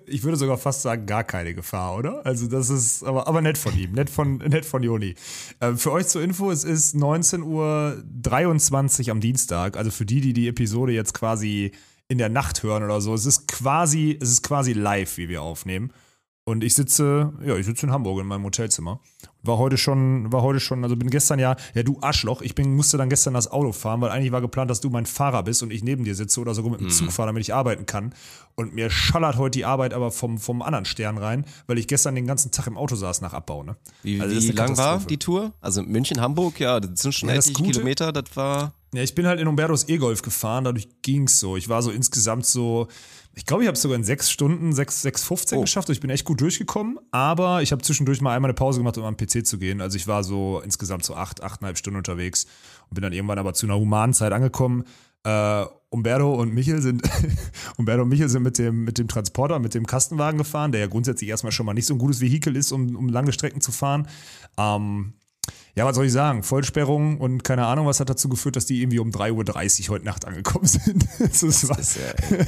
Ich 0.07 0.23
würde 0.23 0.37
sogar 0.37 0.57
fast 0.57 0.83
sagen, 0.83 1.05
gar 1.05 1.23
keine 1.23 1.53
Gefahr, 1.53 1.97
oder? 1.97 2.25
Also 2.25 2.47
das 2.47 2.69
ist 2.69 3.03
aber, 3.03 3.27
aber 3.27 3.41
nett 3.41 3.57
von 3.57 3.77
ihm, 3.77 3.91
nett 3.91 4.09
von, 4.09 4.37
nett 4.37 4.65
von 4.65 4.83
Joni. 4.83 5.15
Ähm, 5.59 5.77
für 5.77 5.91
euch 5.91 6.07
zur 6.07 6.23
Info, 6.23 6.49
es 6.49 6.63
ist 6.63 6.95
19.23 6.95 9.05
Uhr 9.05 9.11
am 9.11 9.19
Dienstag, 9.19 9.75
also 9.75 9.91
für 9.91 10.05
die, 10.05 10.21
die 10.21 10.33
die 10.33 10.47
Episode 10.47 10.93
jetzt 10.93 11.13
quasi 11.13 11.73
in 12.07 12.17
der 12.17 12.29
Nacht 12.29 12.63
hören 12.63 12.83
oder 12.83 13.01
so. 13.01 13.13
Es 13.13 13.25
ist 13.25 13.47
quasi, 13.47 14.17
es 14.21 14.29
ist 14.29 14.43
quasi 14.43 14.73
live, 14.73 15.17
wie 15.17 15.29
wir 15.29 15.41
aufnehmen. 15.41 15.91
Und 16.45 16.63
ich 16.63 16.73
sitze, 16.73 17.33
ja, 17.45 17.55
ich 17.55 17.65
sitze 17.65 17.85
in 17.85 17.91
Hamburg 17.91 18.21
in 18.21 18.27
meinem 18.27 18.43
Hotelzimmer. 18.43 18.99
War 19.45 19.57
heute 19.57 19.77
schon, 19.77 20.31
war 20.31 20.41
heute 20.41 20.61
schon, 20.61 20.83
also 20.83 20.95
bin 20.95 21.09
gestern 21.09 21.37
ja, 21.37 21.57
ja 21.73 21.83
du 21.83 21.97
Arschloch, 22.01 22.41
ich 22.41 22.55
bin, 22.55 22.75
musste 22.75 22.97
dann 22.97 23.09
gestern 23.09 23.33
das 23.33 23.51
Auto 23.51 23.73
fahren, 23.73 23.99
weil 23.99 24.09
eigentlich 24.09 24.31
war 24.31 24.39
geplant, 24.39 24.71
dass 24.71 24.79
du 24.79 24.89
mein 24.89 25.05
Fahrer 25.05 25.43
bist 25.43 25.61
und 25.63 25.71
ich 25.71 25.83
neben 25.83 26.05
dir 26.05 26.15
sitze 26.15 26.39
oder 26.39 26.53
sogar 26.55 26.71
mit 26.71 26.79
dem 26.79 26.89
Zug 26.89 27.11
fahre, 27.11 27.27
damit 27.27 27.41
ich 27.43 27.53
arbeiten 27.53 27.85
kann. 27.85 28.13
Und 28.55 28.73
mir 28.73 28.89
schallert 28.89 29.35
heute 29.37 29.57
die 29.57 29.65
Arbeit 29.65 29.93
aber 29.93 30.11
vom, 30.11 30.37
vom 30.37 30.61
anderen 30.61 30.85
Stern 30.85 31.17
rein, 31.17 31.43
weil 31.67 31.77
ich 31.77 31.87
gestern 31.87 32.15
den 32.15 32.25
ganzen 32.25 32.51
Tag 32.51 32.67
im 32.67 32.77
Auto 32.77 32.95
saß 32.95 33.19
nach 33.21 33.33
Abbau. 33.33 33.63
Ne? 33.63 33.75
Wie, 34.03 34.21
Also 34.21 34.35
wie 34.35 34.51
lang 34.51 34.77
war 34.77 34.99
die 34.99 35.17
Tour? 35.17 35.51
Also 35.59 35.83
München, 35.83 36.21
Hamburg, 36.21 36.59
ja, 36.61 36.79
das 36.79 37.01
sind 37.01 37.13
schon 37.13 37.27
Ja, 37.29 37.35
etliche 37.35 37.53
Gute- 37.53 37.71
Kilometer, 37.71 38.13
das 38.13 38.25
war. 38.35 38.73
Ja, 38.93 39.01
ich 39.01 39.15
bin 39.15 39.25
halt 39.25 39.39
in 39.41 39.47
Umbertos 39.47 39.89
E-Golf 39.89 40.21
gefahren, 40.21 40.63
dadurch 40.65 40.87
ging's 41.01 41.39
so. 41.39 41.57
Ich 41.57 41.67
war 41.67 41.81
so 41.81 41.89
insgesamt 41.91 42.45
so, 42.45 42.87
ich 43.35 43.45
glaube, 43.45 43.63
ich 43.63 43.67
habe 43.67 43.75
es 43.75 43.81
sogar 43.81 43.95
in 43.97 44.03
sechs 44.03 44.29
Stunden, 44.29 44.73
sechs, 44.73 45.01
sechs 45.01 45.23
15 45.23 45.57
Oh. 45.57 45.61
geschafft. 45.61 45.89
Ich 45.89 45.99
bin 45.99 46.09
echt 46.09 46.25
gut 46.25 46.39
durchgekommen, 46.41 46.99
aber 47.11 47.61
ich 47.61 47.71
habe 47.71 47.81
zwischendurch 47.81 48.21
mal 48.21 48.35
einmal 48.35 48.49
eine 48.49 48.55
Pause 48.55 48.79
gemacht, 48.79 48.97
um 48.97 49.03
am 49.05 49.17
PC 49.17 49.45
zu 49.45 49.57
gehen. 49.57 49.81
Also 49.81 49.95
ich 49.97 50.07
war 50.07 50.23
so 50.23 50.61
insgesamt 50.63 51.03
so 51.03 51.15
acht, 51.15 51.41
achteinhalb 51.41 51.77
Stunden 51.77 51.97
unterwegs 51.97 52.45
und 52.89 52.95
bin 52.95 53.01
dann 53.01 53.13
irgendwann 53.13 53.39
aber 53.39 53.53
zu 53.53 53.65
einer 53.65 53.77
humanen 53.77 54.13
Zeit 54.13 54.31
angekommen. 54.33 54.83
Äh, 55.23 55.65
Umberto 55.89 56.33
und 56.35 56.53
Michel 56.53 56.81
sind, 56.81 57.01
Umberto 57.77 58.03
und 58.03 58.09
Michel 58.09 58.27
sind 58.29 58.43
mit 58.43 58.57
dem, 58.57 58.83
mit 58.83 58.97
dem 58.97 59.07
Transporter, 59.07 59.59
mit 59.59 59.73
dem 59.73 59.85
Kastenwagen 59.87 60.37
gefahren, 60.37 60.71
der 60.71 60.81
ja 60.81 60.87
grundsätzlich 60.87 61.29
erstmal 61.29 61.51
schon 61.51 61.65
mal 61.65 61.73
nicht 61.73 61.85
so 61.85 61.93
ein 61.93 61.99
gutes 61.99 62.19
Vehikel 62.19 62.55
ist, 62.55 62.71
um, 62.71 62.95
um 62.95 63.09
lange 63.09 63.31
Strecken 63.31 63.61
zu 63.61 63.71
fahren. 63.71 64.07
Ähm, 64.57 65.13
ja, 65.75 65.85
was 65.85 65.95
soll 65.95 66.05
ich 66.05 66.11
sagen? 66.11 66.43
Vollsperrung 66.43 67.17
und 67.19 67.43
keine 67.43 67.65
Ahnung, 67.65 67.87
was 67.87 67.99
hat 67.99 68.09
dazu 68.09 68.29
geführt, 68.29 68.55
dass 68.55 68.65
die 68.67 68.81
irgendwie 68.81 68.99
um 68.99 69.09
3.30 69.09 69.83
Uhr 69.89 69.95
heute 69.95 70.05
Nacht 70.05 70.25
angekommen 70.25 70.67
sind. 70.67 71.05
das 71.19 71.41
ist 71.41 71.67
was. 71.67 71.95
Ja. 71.95 72.45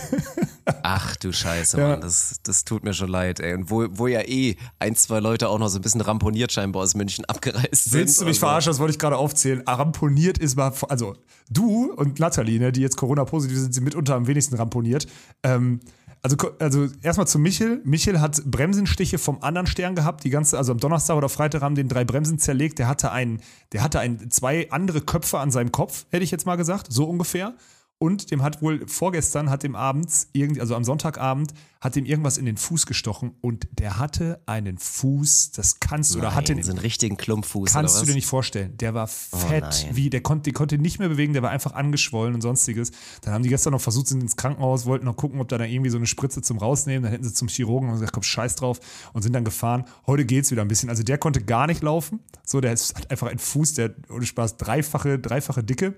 Ach 0.83 1.15
du 1.15 1.31
Scheiße, 1.31 1.79
Ja. 1.79 1.87
Mann, 1.89 2.01
das, 2.01 2.35
das 2.43 2.65
tut 2.65 2.83
mir 2.83 2.93
schon 2.93 3.09
leid, 3.09 3.39
ey. 3.39 3.55
Und 3.55 3.71
wo, 3.71 3.87
wo 3.89 4.07
ja 4.07 4.21
eh 4.21 4.57
ein, 4.77 4.95
zwei 4.95 5.19
Leute 5.19 5.49
auch 5.49 5.57
noch 5.57 5.69
so 5.69 5.79
ein 5.79 5.81
bisschen 5.81 6.01
ramponiert 6.01 6.51
scheinbar 6.51 6.83
aus 6.83 6.93
München 6.93 7.25
abgereist 7.25 7.85
sind. 7.85 7.93
Willst 7.93 8.21
du 8.21 8.25
mich 8.25 8.39
verarschen? 8.39 8.69
Das 8.69 8.79
wollte 8.79 8.91
ich 8.91 8.99
gerade 8.99 9.17
aufzählen. 9.17 9.63
Ramponiert 9.67 10.37
ist 10.37 10.55
mal, 10.55 10.71
also 10.89 11.15
du 11.49 11.93
und 11.93 12.19
Nathalie, 12.19 12.59
ne, 12.59 12.71
die 12.71 12.81
jetzt 12.81 12.97
Corona-positiv 12.97 13.57
sind, 13.57 13.73
sind 13.73 13.83
mitunter 13.83 14.15
am 14.15 14.27
wenigsten 14.27 14.55
ramponiert. 14.55 15.07
Ähm, 15.41 15.79
also, 16.25 16.37
also 16.57 16.87
erstmal 17.03 17.27
zu 17.27 17.37
Michel. 17.37 17.81
Michel 17.83 18.19
hat 18.19 18.41
Bremsenstiche 18.45 19.19
vom 19.19 19.43
anderen 19.43 19.67
Stern 19.67 19.93
gehabt. 19.93 20.23
Die 20.23 20.31
ganze, 20.31 20.57
also 20.57 20.71
am 20.71 20.79
Donnerstag 20.79 21.15
oder 21.17 21.29
Freitag 21.29 21.61
haben 21.61 21.75
den 21.75 21.87
drei 21.87 22.03
Bremsen 22.03 22.39
zerlegt. 22.39 22.79
Der 22.79 22.87
hatte 22.87 23.11
ein, 23.11 23.41
der 23.73 23.83
hatte 23.83 23.99
ein, 23.99 24.31
zwei 24.31 24.71
andere 24.71 25.01
Köpfe 25.01 25.37
an 25.37 25.51
seinem 25.51 25.71
Kopf, 25.71 26.07
hätte 26.09 26.23
ich 26.23 26.31
jetzt 26.31 26.47
mal 26.47 26.55
gesagt, 26.55 26.87
so 26.89 27.05
ungefähr. 27.05 27.53
Und 27.97 28.29
dem 28.29 28.43
hat 28.43 28.61
wohl 28.61 28.85
vorgestern, 28.87 29.49
hat 29.49 29.63
dem 29.63 29.75
abends, 29.75 30.27
irgendwie, 30.33 30.59
also 30.59 30.75
am 30.75 30.83
Sonntagabend, 30.83 31.53
hat 31.79 31.95
dem 31.95 32.05
irgendwas 32.05 32.37
in 32.37 32.45
den 32.45 32.57
Fuß 32.57 32.87
gestochen 32.87 33.35
und 33.39 33.67
der 33.79 33.99
hatte 33.99 34.41
einen 34.47 34.77
Fuß, 34.77 35.51
das 35.51 35.79
kannst 35.79 36.13
du, 36.13 36.19
oder 36.19 36.35
hat 36.35 36.49
nein, 36.49 36.57
den 36.57 36.63
so 36.63 36.71
einen 36.71 36.79
richtigen 36.79 37.15
Klumpfuß 37.15 37.71
Kannst 37.71 38.01
du 38.01 38.05
dir 38.05 38.15
nicht 38.15 38.27
vorstellen. 38.27 38.75
Der 38.77 38.93
war 38.93 39.07
fett 39.07 39.63
nein. 39.63 39.95
wie, 39.95 40.09
der 40.09 40.21
konnte, 40.21 40.43
der 40.43 40.53
konnte 40.53 40.77
nicht 40.77 40.99
mehr 40.99 41.07
bewegen, 41.07 41.31
der 41.31 41.41
war 41.41 41.51
einfach 41.51 41.73
angeschwollen 41.73 42.33
und 42.33 42.41
sonstiges. 42.41 42.91
Dann 43.21 43.33
haben 43.33 43.43
die 43.43 43.49
gestern 43.49 43.71
noch 43.71 43.81
versucht, 43.81 44.07
sind 44.07 44.21
ins 44.21 44.35
Krankenhaus, 44.35 44.85
wollten 44.85 45.05
noch 45.05 45.15
gucken, 45.15 45.39
ob 45.39 45.47
da 45.47 45.57
dann 45.57 45.69
irgendwie 45.69 45.91
so 45.91 45.97
eine 45.97 46.07
Spritze 46.07 46.41
zum 46.41 46.57
Rausnehmen. 46.57 47.03
Dann 47.03 47.11
hätten 47.11 47.23
sie 47.23 47.33
zum 47.33 47.47
Chirurgen 47.47 47.87
und 47.87 47.95
gesagt, 47.95 48.11
komm, 48.11 48.23
scheiß 48.23 48.55
drauf 48.55 48.79
und 49.13 49.21
sind 49.21 49.33
dann 49.33 49.45
gefahren. 49.45 49.85
Heute 50.05 50.25
geht's 50.25 50.51
wieder 50.51 50.63
ein 50.63 50.67
bisschen. 50.67 50.89
Also 50.89 51.03
der 51.03 51.17
konnte 51.17 51.43
gar 51.43 51.67
nicht 51.67 51.81
laufen. 51.81 52.19
So, 52.43 52.59
der 52.59 52.71
hat 52.71 53.11
einfach 53.11 53.27
einen 53.27 53.39
Fuß, 53.39 53.75
der 53.75 53.95
ohne 54.09 54.25
Spaß 54.25 54.57
dreifache, 54.57 55.17
dreifache 55.17 55.63
Dicke. 55.63 55.95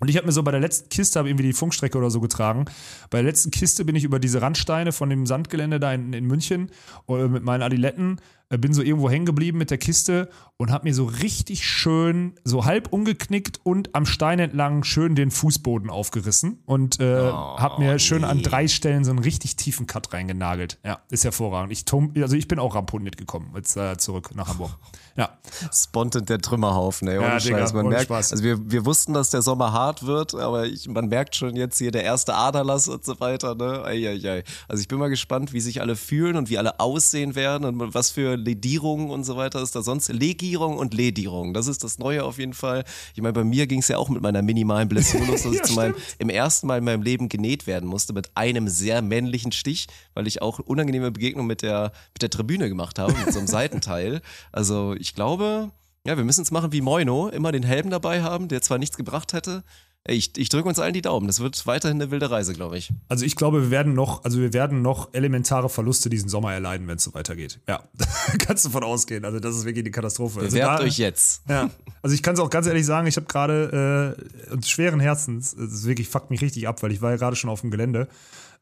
Und 0.00 0.08
ich 0.08 0.16
habe 0.16 0.26
mir 0.26 0.32
so 0.32 0.42
bei 0.42 0.50
der 0.50 0.60
letzten 0.60 0.88
Kiste, 0.88 1.18
habe 1.18 1.28
irgendwie 1.28 1.46
die 1.46 1.52
Funkstrecke 1.52 1.98
oder 1.98 2.10
so 2.10 2.20
getragen. 2.20 2.66
Bei 3.10 3.18
der 3.18 3.30
letzten 3.30 3.50
Kiste 3.50 3.84
bin 3.84 3.96
ich 3.96 4.04
über 4.04 4.18
diese 4.18 4.42
Randsteine 4.42 4.92
von 4.92 5.10
dem 5.10 5.26
Sandgelände 5.26 5.80
da 5.80 5.92
in, 5.92 6.12
in 6.12 6.26
München 6.26 6.70
äh, 7.08 7.28
mit 7.28 7.42
meinen 7.42 7.62
Adiletten 7.62 8.20
äh, 8.50 8.56
bin 8.56 8.72
so 8.72 8.82
irgendwo 8.82 9.10
hängen 9.10 9.26
geblieben 9.26 9.58
mit 9.58 9.70
der 9.70 9.76
Kiste 9.78 10.30
und 10.56 10.70
habe 10.70 10.88
mir 10.88 10.94
so 10.94 11.04
richtig 11.04 11.66
schön, 11.66 12.34
so 12.44 12.64
halb 12.64 12.92
umgeknickt 12.92 13.60
und 13.62 13.94
am 13.94 14.06
Stein 14.06 14.38
entlang 14.38 14.84
schön 14.84 15.14
den 15.14 15.30
Fußboden 15.30 15.90
aufgerissen 15.90 16.62
und 16.64 16.98
äh, 16.98 17.18
Oh, 17.28 17.58
habe 17.58 17.82
mir 17.82 17.98
schön 17.98 18.24
an 18.24 18.42
drei 18.42 18.66
Stellen 18.68 19.04
so 19.04 19.10
einen 19.10 19.18
richtig 19.18 19.56
tiefen 19.56 19.86
Cut 19.86 20.12
reingenagelt. 20.12 20.78
Ja, 20.84 21.00
ist 21.10 21.24
hervorragend. 21.24 21.72
Ich 21.72 21.84
also 22.22 22.36
ich 22.36 22.48
bin 22.48 22.58
auch 22.58 22.74
ramponiert 22.74 23.16
gekommen, 23.16 23.52
jetzt 23.54 23.76
äh, 23.76 23.98
zurück 23.98 24.30
nach 24.34 24.48
Hamburg. 24.48 24.70
Ja, 25.18 25.36
Spontan 25.72 26.26
der 26.26 26.38
Trümmerhaufen, 26.38 27.08
ey, 27.08 27.18
ohne 27.18 27.26
Ja, 27.26 27.40
Scheiß. 27.40 27.72
Man 27.72 27.88
merkt, 27.88 28.04
Spaß. 28.04 28.30
also 28.30 28.44
wir, 28.44 28.70
wir 28.70 28.86
wussten, 28.86 29.14
dass 29.14 29.30
der 29.30 29.42
Sommer 29.42 29.72
hart 29.72 30.06
wird, 30.06 30.36
aber 30.36 30.66
ich, 30.66 30.86
man 30.86 31.08
merkt 31.08 31.34
schon 31.34 31.56
jetzt 31.56 31.78
hier 31.78 31.90
der 31.90 32.04
erste 32.04 32.34
Aderlass 32.34 32.86
und 32.86 33.04
so 33.04 33.18
weiter, 33.18 33.56
ne? 33.56 33.84
Eieiei. 33.84 34.44
Also 34.68 34.80
ich 34.80 34.86
bin 34.86 34.96
mal 34.96 35.08
gespannt, 35.10 35.52
wie 35.52 35.60
sich 35.60 35.80
alle 35.80 35.96
fühlen 35.96 36.36
und 36.36 36.50
wie 36.50 36.58
alle 36.58 36.78
aussehen 36.78 37.34
werden 37.34 37.64
und 37.64 37.94
was 37.94 38.12
für 38.12 38.36
Ledierungen 38.36 39.10
und 39.10 39.24
so 39.24 39.36
weiter 39.36 39.60
ist 39.60 39.74
da 39.74 39.82
sonst. 39.82 40.08
Legierung 40.08 40.78
und 40.78 40.94
Ledierung, 40.94 41.52
das 41.52 41.66
ist 41.66 41.82
das 41.82 41.98
Neue 41.98 42.22
auf 42.22 42.38
jeden 42.38 42.54
Fall. 42.54 42.84
Ich 43.16 43.20
meine, 43.20 43.32
bei 43.32 43.42
mir 43.42 43.66
ging 43.66 43.80
es 43.80 43.88
ja 43.88 43.98
auch 43.98 44.10
mit 44.10 44.22
meiner 44.22 44.42
minimalen 44.42 44.88
Blessur 44.88 45.26
los, 45.26 45.42
dass 45.42 45.52
ich 45.52 45.62
zu 45.64 45.72
meinem, 45.72 45.96
im 46.18 46.30
ersten 46.30 46.68
Mal 46.68 46.78
in 46.78 46.84
meinem 46.84 47.02
Leben 47.02 47.28
genäht 47.28 47.66
werden 47.66 47.88
musste 47.88 48.12
mit 48.12 48.30
einem 48.36 48.68
sehr 48.68 49.02
männlichen 49.02 49.50
Stich, 49.50 49.88
weil 50.14 50.28
ich 50.28 50.42
auch 50.42 50.60
unangenehme 50.60 51.10
Begegnungen 51.10 51.48
mit 51.48 51.62
der, 51.62 51.90
mit 52.14 52.22
der 52.22 52.30
Tribüne 52.30 52.68
gemacht 52.68 53.00
habe, 53.00 53.14
mit 53.14 53.32
so 53.32 53.40
einem 53.40 53.48
Seitenteil. 53.48 54.20
Also 54.52 54.94
ich 54.94 55.07
glaube, 55.14 55.70
ja, 56.06 56.16
wir 56.16 56.24
müssen 56.24 56.42
es 56.42 56.50
machen 56.50 56.72
wie 56.72 56.80
Moino, 56.80 57.28
immer 57.28 57.52
den 57.52 57.62
Helm 57.62 57.90
dabei 57.90 58.22
haben, 58.22 58.48
der 58.48 58.62
zwar 58.62 58.78
nichts 58.78 58.96
gebracht 58.96 59.32
hätte. 59.32 59.62
Ich, 60.06 60.38
ich 60.38 60.48
drücke 60.48 60.68
uns 60.68 60.78
allen 60.78 60.94
die 60.94 61.02
Daumen. 61.02 61.26
Das 61.26 61.40
wird 61.40 61.66
weiterhin 61.66 62.00
eine 62.00 62.10
wilde 62.10 62.30
Reise, 62.30 62.54
glaube 62.54 62.78
ich. 62.78 62.90
Also 63.08 63.26
ich 63.26 63.36
glaube, 63.36 63.62
wir 63.64 63.70
werden 63.70 63.92
noch, 63.92 64.24
also 64.24 64.38
wir 64.38 64.54
werden 64.54 64.80
noch 64.80 65.12
elementare 65.12 65.68
Verluste 65.68 66.08
diesen 66.08 66.30
Sommer 66.30 66.52
erleiden, 66.54 66.86
wenn 66.88 66.96
es 66.96 67.04
so 67.04 67.12
weitergeht. 67.12 67.60
Ja, 67.68 67.82
kannst 68.38 68.64
du 68.64 68.70
von 68.70 68.84
ausgehen. 68.84 69.26
Also 69.26 69.38
das 69.38 69.54
ist 69.56 69.64
wirklich 69.66 69.82
eine 69.84 69.90
Katastrophe. 69.90 70.40
Also 70.40 70.56
Bewerbt 70.56 70.80
da- 70.80 70.84
euch 70.84 70.96
jetzt. 70.98 71.42
Ja, 71.48 71.68
also 72.00 72.14
ich 72.14 72.22
kann 72.22 72.34
es 72.34 72.40
auch 72.40 72.48
ganz 72.48 72.66
ehrlich 72.66 72.86
sagen, 72.86 73.06
ich 73.06 73.16
habe 73.16 73.26
gerade 73.26 74.16
äh, 74.50 74.62
schweren 74.66 75.00
Herzens, 75.00 75.52
es 75.52 75.72
ist 75.74 75.84
wirklich 75.86 76.08
fuckt 76.08 76.30
mich 76.30 76.40
richtig 76.40 76.66
ab, 76.68 76.82
weil 76.82 76.92
ich 76.92 77.02
war 77.02 77.10
ja 77.10 77.16
gerade 77.16 77.36
schon 77.36 77.50
auf 77.50 77.60
dem 77.60 77.70
Gelände, 77.70 78.08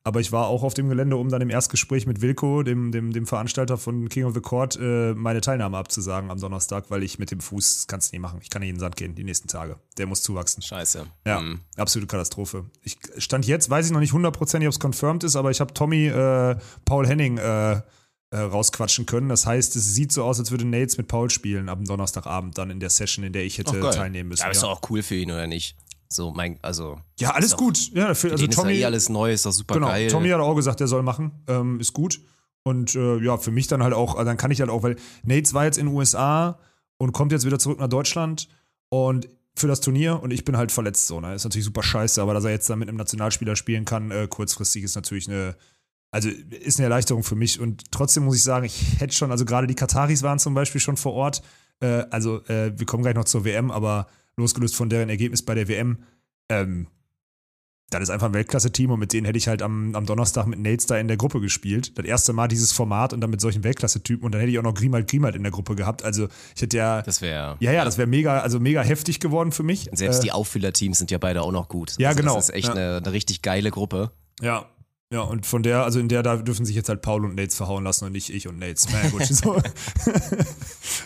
aber 0.07 0.21
ich 0.21 0.31
war 0.31 0.47
auch 0.47 0.63
auf 0.63 0.73
dem 0.73 0.89
Gelände, 0.89 1.17
um 1.17 1.31
dann 1.31 1.43
im 1.43 1.51
Erstgespräch 1.51 2.07
mit 2.07 2.21
Wilko, 2.21 2.63
dem, 2.63 2.93
dem, 2.93 3.13
dem 3.13 3.27
Veranstalter 3.27 3.77
von 3.77 4.09
King 4.09 4.25
of 4.25 4.35
the 4.35 4.41
Court, 4.41 4.79
äh, 4.81 5.13
meine 5.15 5.41
Teilnahme 5.41 5.77
abzusagen 5.77 6.31
am 6.31 6.39
Donnerstag, 6.39 6.91
weil 6.91 7.03
ich 7.03 7.19
mit 7.19 7.33
dem 7.33 7.41
Fuß 7.41 7.79
das 7.79 7.87
kannst 7.89 8.13
du 8.13 8.15
nicht 8.17 8.23
machen. 8.23 8.39
Ich 8.41 8.49
kann 8.49 8.61
nicht 8.61 8.69
in 8.69 8.77
den 8.77 8.81
Sand 8.81 8.95
gehen 8.95 9.17
die 9.17 9.25
nächsten 9.25 9.49
Tage. 9.49 9.81
Der 9.99 10.07
muss 10.07 10.23
zuwachsen. 10.23 10.63
Scheiße. 10.63 11.09
Ja, 11.27 11.41
Mhm. 11.41 11.59
absolute 11.77 12.07
Katastrophe. 12.07 12.67
Ich 12.83 12.99
stand 13.19 13.49
jetzt, 13.49 13.69
weiß 13.69 13.87
ich 13.87 13.93
noch 13.93 13.99
nicht 13.99 14.13
hundertprozentig, 14.13 14.69
ob 14.69 14.75
es 14.75 14.79
confirmed 14.79 15.25
ist, 15.25 15.35
aber 15.35 15.51
ich 15.51 15.61
habe 15.61 15.75
Tommy 15.75 16.07
äh, 16.07 16.57
Paul 16.85 17.09
Henning 17.09 17.39
äh, 17.39 17.81
äh, 18.31 18.39
rausquatschen 18.39 19.07
können. 19.07 19.29
Das 19.29 19.45
heißt, 19.45 19.75
es 19.75 19.93
sieht 19.95 20.13
so 20.13 20.23
aus, 20.23 20.39
als 20.39 20.53
würde 20.53 20.65
Nates 20.65 20.99
mit 20.99 21.09
Paul 21.09 21.31
spielen 21.31 21.69
am 21.69 21.85
Donnerstagabend 21.85 22.57
dann 22.59 22.71
in 22.71 22.79
der 22.79 22.91
Session, 22.91 23.25
in 23.25 23.33
der 23.33 23.45
ich 23.45 23.59
hätte 23.59 23.81
Ach, 23.85 23.95
teilnehmen 23.95 24.29
müssen. 24.29 24.41
Ja, 24.41 24.47
aber 24.47 24.53
ist 24.53 24.63
ja. 24.63 24.69
doch 24.69 24.79
auch 24.83 24.91
cool 24.91 25.03
für 25.03 25.17
ihn, 25.17 25.31
oder 25.33 25.47
nicht? 25.47 25.77
So, 26.09 26.33
mein, 26.33 26.59
also. 26.63 26.99
ja, 27.19 27.31
alles 27.31 27.53
doch- 27.53 27.59
gut. 27.59 27.91
Ja, 27.93 28.15
für, 28.15 28.29
Für 28.29 28.33
also 28.33 28.47
Tommy, 28.47 28.73
ist 28.73 28.79
ja 28.79 28.83
eh 28.83 28.85
alles 28.87 29.09
neu, 29.09 29.33
ist 29.33 29.47
doch 29.47 29.53
super 29.53 29.75
genau, 29.75 29.89
geil. 29.89 30.09
Tommy 30.09 30.29
hat 30.29 30.41
auch 30.41 30.55
gesagt, 30.55 30.81
er 30.81 30.89
soll 30.89 31.03
machen. 31.03 31.33
Ähm, 31.49 31.81
ist 31.81 31.93
gut. 31.93 32.21
Und 32.63 32.95
äh, 32.95 33.19
ja, 33.19 33.37
für 33.37 33.51
mich 33.53 33.69
dann 33.69 33.83
halt 33.83 33.95
auch, 33.95 34.15
also 34.15 34.25
dann 34.25 34.37
kann 34.37 34.51
ich 34.51 34.61
halt 34.61 34.71
auch, 34.71 34.83
weil 34.83 34.97
Nates 35.23 35.55
war 35.55 35.65
jetzt 35.65 35.79
in 35.79 35.87
den 35.87 35.95
USA 35.95 36.59
und 36.99 37.13
kommt 37.13 37.31
jetzt 37.33 37.47
wieder 37.47 37.59
zurück 37.59 37.79
nach 37.79 37.89
Deutschland 37.89 38.49
und 38.89 39.29
für 39.55 39.69
das 39.69 39.81
Turnier 39.81 40.21
und 40.23 40.33
ich 40.33 40.45
bin 40.45 40.57
halt 40.57 40.73
verletzt 40.73 41.07
so, 41.07 41.21
ne? 41.21 41.35
Ist 41.35 41.45
natürlich 41.45 41.65
super 41.65 41.83
scheiße, 41.83 42.21
aber 42.21 42.35
dass 42.35 42.45
er 42.45 42.51
jetzt 42.51 42.69
dann 42.69 42.79
mit 42.79 42.89
einem 42.89 42.99
Nationalspieler 42.99 43.57
spielen 43.57 43.85
kann, 43.85 44.11
äh, 44.11 44.27
kurzfristig 44.29 44.83
ist 44.83 44.97
natürlich 44.97 45.29
eine, 45.29 45.57
also 46.11 46.29
ist 46.29 46.79
eine 46.79 46.85
Erleichterung 46.85 47.23
für 47.23 47.37
mich 47.37 47.61
und 47.61 47.91
trotzdem 47.91 48.25
muss 48.25 48.37
ich 48.37 48.43
sagen, 48.43 48.67
ich 48.67 49.01
hätte 49.01 49.15
schon, 49.15 49.31
also 49.31 49.45
gerade 49.45 49.67
die 49.67 49.75
Kataris 49.75 50.23
waren 50.23 50.39
zum 50.39 50.53
Beispiel 50.55 50.81
schon 50.81 50.97
vor 50.97 51.15
Ort, 51.15 51.43
äh, 51.81 52.05
also 52.11 52.45
äh, 52.47 52.79
wir 52.79 52.85
kommen 52.85 53.03
gleich 53.03 53.15
noch 53.15 53.25
zur 53.25 53.45
WM, 53.45 53.71
aber 53.71 54.09
losgelöst 54.37 54.77
von 54.77 54.89
deren 54.89 55.09
Ergebnis 55.09 55.43
bei 55.43 55.55
der 55.55 55.69
WM, 55.69 55.99
ähm, 56.49 56.89
das 57.91 58.03
ist 58.03 58.11
einfach 58.11 58.27
ein 58.27 58.35
Weltklasse-Team 58.35 58.91
und 58.91 58.99
mit 58.99 59.13
denen 59.13 59.27
hätte 59.27 59.39
ich 59.39 59.47
halt 59.47 59.63
am, 59.63 59.95
am 59.95 60.07
Donnerstag 60.07 60.47
mit 60.49 60.59
Nates 60.59 60.87
da 60.87 60.99
in 60.99 61.07
der 61.07 61.17
Gruppe 61.17 61.41
gespielt. 61.41 61.97
Das 61.97 62.05
erste 62.05 62.33
Mal 62.33 62.49
dieses 62.49 62.73
Format 62.73 63.13
und 63.13 63.21
dann 63.21 63.31
mit 63.31 63.41
solchen 63.41 63.63
Weltklasse-Typen 63.63 64.25
und 64.25 64.33
dann 64.33 64.41
hätte 64.41 64.51
ich 64.51 64.59
auch 64.59 64.65
noch 64.65 64.75
Grimald 64.75 65.09
Grimald 65.09 65.37
in 65.37 65.45
der 65.45 65.53
Gruppe 65.53 65.77
gehabt. 65.77 66.03
Also 66.03 66.27
ich 66.57 66.63
hätte 66.63 66.77
ja, 66.79 67.03
Das 67.03 67.21
wäre. 67.23 67.57
ja, 67.61 67.71
ja, 67.71 67.85
das 67.85 67.97
wäre 67.97 68.09
mega, 68.09 68.41
also 68.41 68.59
mega 68.59 68.83
heftig 68.83 69.21
geworden 69.21 69.53
für 69.53 69.63
mich. 69.63 69.89
Selbst 69.93 70.19
äh, 70.19 70.23
die 70.25 70.33
Auffühlerteams 70.33 70.99
sind 70.99 71.13
ja 71.13 71.19
beide 71.19 71.43
auch 71.43 71.53
noch 71.53 71.69
gut. 71.69 71.95
Ja, 71.99 72.09
also 72.09 72.21
genau. 72.21 72.35
Das 72.35 72.49
ist 72.49 72.55
echt 72.57 72.67
Ja. 72.69 72.75
eine, 72.75 72.97
eine 72.97 73.13
richtig 73.13 73.43
geile 73.43 73.71
Gruppe. 73.71 74.11
Ja. 74.41 74.67
Ja, 75.13 75.21
und 75.21 75.47
von 75.47 75.63
der, 75.63 75.85
also 75.85 76.01
in 76.01 76.09
der, 76.09 76.23
da 76.25 76.37
dürfen 76.37 76.67
sich 76.67 76.75
jetzt 76.75 76.89
halt 76.89 77.01
Paul 77.01 77.25
und 77.25 77.37
Nates 77.37 77.55
verhauen 77.55 77.85
lassen 77.85 78.07
und 78.07 78.13
nicht 78.13 78.29
ich 78.29 78.49
und 78.49 78.59
Nates. 78.59 78.89
Na 78.91 79.05
ja, 79.05 79.11
gut. 79.11 79.23
So. 79.27 79.55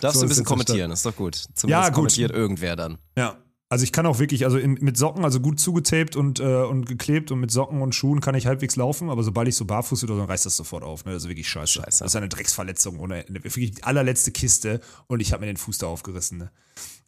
Darfst 0.01 0.19
So 0.19 0.21
du 0.21 0.25
ein 0.25 0.29
bisschen 0.29 0.45
kommentieren, 0.45 0.91
ist 0.91 1.05
doch 1.05 1.15
gut. 1.15 1.35
Zumindest 1.35 1.67
Ja, 1.69 1.85
gut. 1.89 1.95
kommentiert 1.95 2.31
irgendwer 2.31 2.75
dann. 2.75 2.97
Ja. 3.17 3.37
Also 3.69 3.83
ich 3.85 3.93
kann 3.93 4.05
auch 4.05 4.19
wirklich, 4.19 4.43
also 4.43 4.57
in, 4.57 4.73
mit 4.81 4.97
Socken, 4.97 5.23
also 5.23 5.39
gut 5.39 5.57
zugetaped 5.59 6.17
und, 6.17 6.41
äh, 6.41 6.63
und 6.63 6.87
geklebt 6.87 7.31
und 7.31 7.39
mit 7.39 7.51
Socken 7.51 7.81
und 7.81 7.95
Schuhen 7.95 8.19
kann 8.19 8.35
ich 8.35 8.45
halbwegs 8.45 8.75
laufen, 8.75 9.09
aber 9.09 9.23
sobald 9.23 9.47
ich 9.47 9.55
so 9.55 9.63
barfuß 9.63 10.03
oder 10.03 10.15
so, 10.15 10.19
dann 10.19 10.27
reißt 10.29 10.45
das 10.45 10.57
sofort 10.57 10.83
auf. 10.83 11.05
Ne? 11.05 11.13
Das 11.13 11.23
ist 11.23 11.29
wirklich 11.29 11.47
scheiße. 11.47 11.79
Scheiße. 11.79 12.03
Das 12.03 12.11
ist 12.11 12.15
eine 12.17 12.27
Drecksverletzung 12.27 12.99
ohne. 12.99 13.23
Wirklich 13.29 13.71
die 13.71 13.83
allerletzte 13.83 14.31
Kiste 14.31 14.81
und 15.07 15.21
ich 15.21 15.31
habe 15.31 15.41
mir 15.41 15.45
den 15.47 15.55
Fuß 15.57 15.77
da 15.77 15.87
aufgerissen. 15.87 16.39
Ne? 16.39 16.51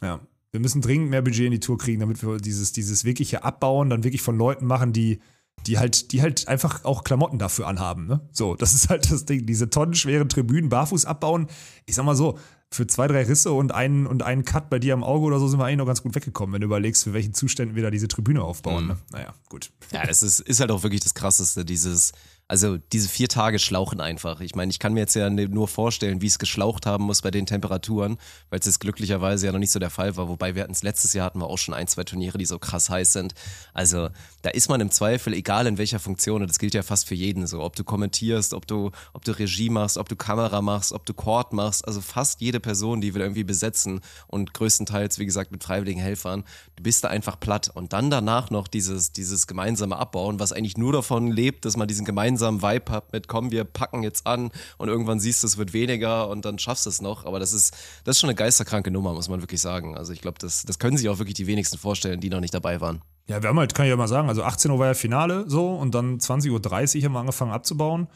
Ja. 0.01 0.21
Wir 0.51 0.61
müssen 0.61 0.81
dringend 0.81 1.09
mehr 1.09 1.21
Budget 1.21 1.47
in 1.47 1.51
die 1.51 1.59
Tour 1.59 1.77
kriegen, 1.77 1.99
damit 1.99 2.23
wir 2.23 2.37
dieses, 2.37 2.71
dieses 2.71 3.03
wirkliche 3.03 3.43
Abbauen 3.43 3.89
dann 3.89 4.03
wirklich 4.05 4.21
von 4.21 4.37
Leuten 4.37 4.65
machen, 4.65 4.93
die, 4.93 5.19
die 5.65 5.79
halt, 5.79 6.11
die 6.11 6.21
halt 6.21 6.47
einfach 6.47 6.83
auch 6.83 7.03
Klamotten 7.03 7.39
dafür 7.39 7.67
anhaben. 7.67 8.05
Ne? 8.07 8.21
So, 8.31 8.55
das 8.55 8.73
ist 8.73 8.89
halt 8.89 9.09
das 9.11 9.25
Ding. 9.25 9.45
Diese 9.45 9.69
tonnenschweren 9.69 10.29
Tribünen 10.29 10.69
barfuß 10.69 11.05
abbauen. 11.05 11.47
Ich 11.85 11.95
sag 11.95 12.05
mal 12.05 12.15
so, 12.15 12.37
für 12.73 12.87
zwei, 12.87 13.07
drei 13.07 13.23
Risse 13.23 13.51
und 13.51 13.71
einen, 13.71 14.07
und 14.07 14.23
einen 14.23 14.45
Cut 14.45 14.69
bei 14.69 14.79
dir 14.79 14.93
am 14.93 15.03
Auge 15.03 15.25
oder 15.25 15.39
so 15.39 15.47
sind 15.47 15.59
wir 15.59 15.65
eigentlich 15.65 15.77
noch 15.77 15.85
ganz 15.85 16.01
gut 16.01 16.15
weggekommen, 16.15 16.53
wenn 16.53 16.61
du 16.61 16.65
überlegst, 16.65 17.03
für 17.03 17.13
welchen 17.13 17.33
Zuständen 17.33 17.75
wir 17.75 17.83
da 17.83 17.91
diese 17.91 18.07
Tribüne 18.07 18.41
aufbauen. 18.41 18.87
Ne? 18.87 18.97
Naja, 19.11 19.33
gut. 19.49 19.71
Ja, 19.91 20.05
das 20.05 20.23
ist, 20.23 20.39
ist 20.39 20.59
halt 20.59 20.71
auch 20.71 20.83
wirklich 20.83 21.01
das 21.01 21.13
Krasseste, 21.13 21.63
dieses, 21.63 22.13
also 22.47 22.77
diese 22.91 23.09
vier 23.09 23.29
Tage 23.29 23.57
schlauchen 23.57 24.01
einfach. 24.01 24.41
Ich 24.41 24.53
meine, 24.53 24.69
ich 24.69 24.77
kann 24.77 24.93
mir 24.93 24.99
jetzt 24.99 25.15
ja 25.15 25.29
ne- 25.29 25.47
nur 25.47 25.67
vorstellen, 25.67 26.21
wie 26.21 26.27
es 26.27 26.37
geschlaucht 26.37 26.85
haben 26.85 27.05
muss 27.05 27.21
bei 27.21 27.31
den 27.31 27.45
Temperaturen, 27.45 28.17
weil 28.49 28.59
es 28.59 28.65
jetzt 28.65 28.79
glücklicherweise 28.79 29.45
ja 29.45 29.51
noch 29.51 29.59
nicht 29.59 29.71
so 29.71 29.79
der 29.79 29.89
Fall 29.89 30.17
war. 30.17 30.27
Wobei 30.27 30.53
wir 30.53 30.63
hatten 30.63 30.73
es 30.73 30.83
letztes 30.83 31.13
Jahr 31.13 31.25
hatten 31.25 31.39
wir 31.39 31.47
auch 31.47 31.57
schon 31.57 31.73
ein, 31.73 31.87
zwei 31.87 32.03
Turniere, 32.03 32.37
die 32.37 32.45
so 32.45 32.59
krass 32.59 32.89
heiß 32.89 33.13
sind. 33.13 33.33
Also 33.73 34.09
da 34.43 34.49
ist 34.49 34.69
man 34.69 34.81
im 34.81 34.91
Zweifel, 34.91 35.33
egal 35.33 35.67
in 35.67 35.77
welcher 35.77 35.99
Funktion, 35.99 36.41
und 36.41 36.49
das 36.49 36.59
gilt 36.59 36.73
ja 36.73 36.83
fast 36.83 37.07
für 37.07 37.15
jeden 37.15 37.47
so, 37.47 37.61
ob 37.63 37.75
du 37.75 37.83
kommentierst, 37.83 38.53
ob 38.53 38.67
du, 38.67 38.91
ob 39.13 39.23
du 39.25 39.31
Regie 39.31 39.69
machst, 39.69 39.97
ob 39.97 40.09
du 40.09 40.15
Kamera 40.15 40.61
machst, 40.61 40.91
ob 40.91 41.05
du 41.05 41.13
Court 41.13 41.53
machst, 41.53 41.87
also 41.87 42.01
fast 42.01 42.41
jede 42.41 42.59
Person, 42.59 43.01
die 43.01 43.15
wir 43.15 43.21
irgendwie 43.21 43.45
besetzen 43.45 44.01
und 44.27 44.53
größtenteils, 44.53 45.17
wie 45.17 45.25
gesagt, 45.25 45.51
mit 45.51 45.63
freiwilligen 45.63 46.01
Helfern, 46.01 46.43
du 46.75 46.83
bist 46.83 47.03
da 47.03 47.07
einfach 47.07 47.39
platt. 47.39 47.71
Und 47.73 47.93
dann 47.93 48.11
danach 48.11 48.51
noch 48.51 48.67
dieses, 48.67 49.11
dieses 49.11 49.47
gemeinsame 49.47 49.97
Abbauen, 49.97 50.39
was 50.39 50.51
eigentlich 50.51 50.77
nur 50.77 50.93
davon 50.93 51.31
lebt, 51.31 51.65
dass 51.65 51.77
man 51.77 51.87
diesen 51.87 52.05
gemeinsamen 52.05 52.42
Vibe 52.51 52.91
hat 52.91 53.13
mit, 53.13 53.27
komm, 53.27 53.51
wir 53.51 53.63
packen 53.63 54.03
jetzt 54.03 54.27
an 54.27 54.51
und 54.77 54.89
irgendwann 54.89 55.19
siehst 55.19 55.43
du, 55.43 55.47
es 55.47 55.57
wird 55.57 55.73
weniger 55.73 56.29
und 56.29 56.45
dann 56.45 56.59
schaffst 56.59 56.85
du 56.85 56.89
es 56.89 57.01
noch. 57.01 57.25
Aber 57.25 57.39
das 57.39 57.53
ist, 57.53 57.75
das 58.03 58.17
ist 58.17 58.19
schon 58.19 58.29
eine 58.29 58.35
geisterkranke 58.35 58.91
Nummer, 58.91 59.13
muss 59.13 59.29
man 59.29 59.41
wirklich 59.41 59.61
sagen. 59.61 59.97
Also 59.97 60.13
ich 60.13 60.21
glaube, 60.21 60.37
das, 60.39 60.63
das 60.63 60.79
können 60.79 60.97
sich 60.97 61.09
auch 61.09 61.19
wirklich 61.19 61.35
die 61.35 61.47
wenigsten 61.47 61.77
vorstellen, 61.77 62.19
die 62.19 62.29
noch 62.29 62.39
nicht 62.39 62.53
dabei 62.53 62.81
waren. 62.81 63.01
Ja, 63.27 63.41
wir 63.41 63.49
haben 63.49 63.59
halt, 63.59 63.73
kann 63.73 63.85
ich 63.85 63.89
ja 63.89 63.95
mal 63.95 64.07
sagen, 64.07 64.27
also 64.27 64.43
18 64.43 64.69
Uhr 64.71 64.79
war 64.79 64.87
ja 64.87 64.93
Finale 64.93 65.45
so 65.47 65.75
und 65.75 65.95
dann 65.95 66.19
20.30 66.19 66.97
Uhr 66.97 67.03
haben 67.05 67.13
wir 67.13 67.19
angefangen 67.19 67.51
abzubauen. 67.51 68.07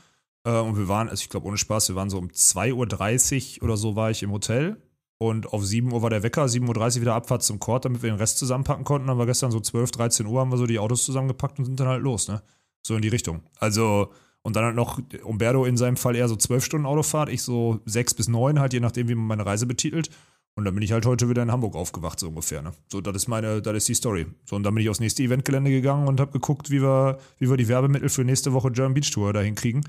Äh, 0.44 0.52
und 0.52 0.78
wir 0.78 0.88
waren, 0.88 1.10
also 1.10 1.22
ich 1.22 1.30
glaube 1.30 1.48
ohne 1.48 1.58
Spaß, 1.58 1.90
wir 1.90 1.96
waren 1.96 2.10
so 2.10 2.18
um 2.18 2.28
2.30 2.28 3.58
Uhr 3.58 3.64
oder 3.64 3.78
so 3.78 3.96
war 3.96 4.12
ich 4.12 4.24
im 4.24 4.32
Hotel. 4.32 4.78
Und 5.20 5.52
auf 5.52 5.66
7 5.66 5.92
Uhr 5.92 6.02
war 6.04 6.12
der 6.12 6.22
Wecker, 6.22 6.46
7.30 6.46 6.98
Uhr 6.98 7.02
wieder 7.02 7.16
Abfahrt 7.16 7.42
zum 7.42 7.60
Court, 7.60 7.86
damit 7.86 8.04
wir 8.04 8.12
den 8.12 8.20
Rest 8.20 8.38
zusammenpacken 8.38 8.84
konnten. 8.84 9.08
Dann 9.08 9.18
war 9.18 9.26
gestern 9.26 9.52
so 9.52 9.60
12, 9.60 9.92
13 9.92 10.26
Uhr, 10.28 10.40
haben 10.40 10.52
wir 10.52 10.58
so 10.58 10.68
die 10.68 10.78
Autos 10.78 11.06
zusammengepackt 11.06 11.58
und 11.58 11.66
sind 11.66 11.80
dann 11.80 11.88
halt 11.88 12.04
los, 12.04 12.28
ne? 12.28 12.42
So 12.84 12.96
in 12.96 13.02
die 13.02 13.08
Richtung. 13.08 13.42
Also, 13.60 14.12
und 14.42 14.56
dann 14.56 14.66
halt 14.66 14.76
noch 14.76 15.02
Umberto 15.24 15.66
in 15.66 15.78
seinem 15.78 15.98
Fall 15.98 16.16
eher 16.16 16.30
so 16.30 16.36
12 16.36 16.64
Stunden 16.64 16.86
Autofahrt, 16.86 17.30
ich 17.30 17.42
so 17.42 17.82
6 17.86 18.14
bis 18.14 18.28
9, 18.28 18.60
halt 18.60 18.74
je 18.74 18.80
nachdem, 18.80 19.10
wie 19.10 19.16
man 19.16 19.28
meine 19.28 19.46
Reise 19.46 19.66
betitelt. 19.66 20.10
Und 20.58 20.66
dann 20.66 20.74
bin 20.74 20.82
ich 20.82 20.92
halt 20.92 21.06
heute 21.06 21.30
wieder 21.30 21.44
in 21.44 21.52
Hamburg 21.52 21.76
aufgewacht, 21.76 22.20
so 22.20 22.30
ungefähr. 22.30 22.64
Ne? 22.64 22.72
So, 22.92 23.00
das 23.00 23.16
ist 23.16 23.28
meine, 23.28 23.62
das 23.62 23.78
ist 23.78 23.90
die 23.90 23.94
Story. 23.94 24.26
So, 24.46 24.56
und 24.56 24.64
dann 24.64 24.74
bin 24.74 24.82
ich 24.82 24.90
aufs 24.90 25.00
nächste 25.00 25.22
Eventgelände 25.22 25.70
gegangen 25.70 26.08
und 26.08 26.20
habe 26.20 26.32
geguckt, 26.32 26.72
wie 26.72 26.82
wir, 26.82 27.20
wie 27.38 27.48
wir 27.48 27.58
die 27.58 27.68
Werbemittel 27.68 28.10
für 28.10 28.24
nächste 28.24 28.54
Woche 28.54 28.72
German 28.72 28.96
Beach 28.96 29.12
Tour 29.12 29.34
dahin 29.34 29.54
kriegen. 29.54 29.82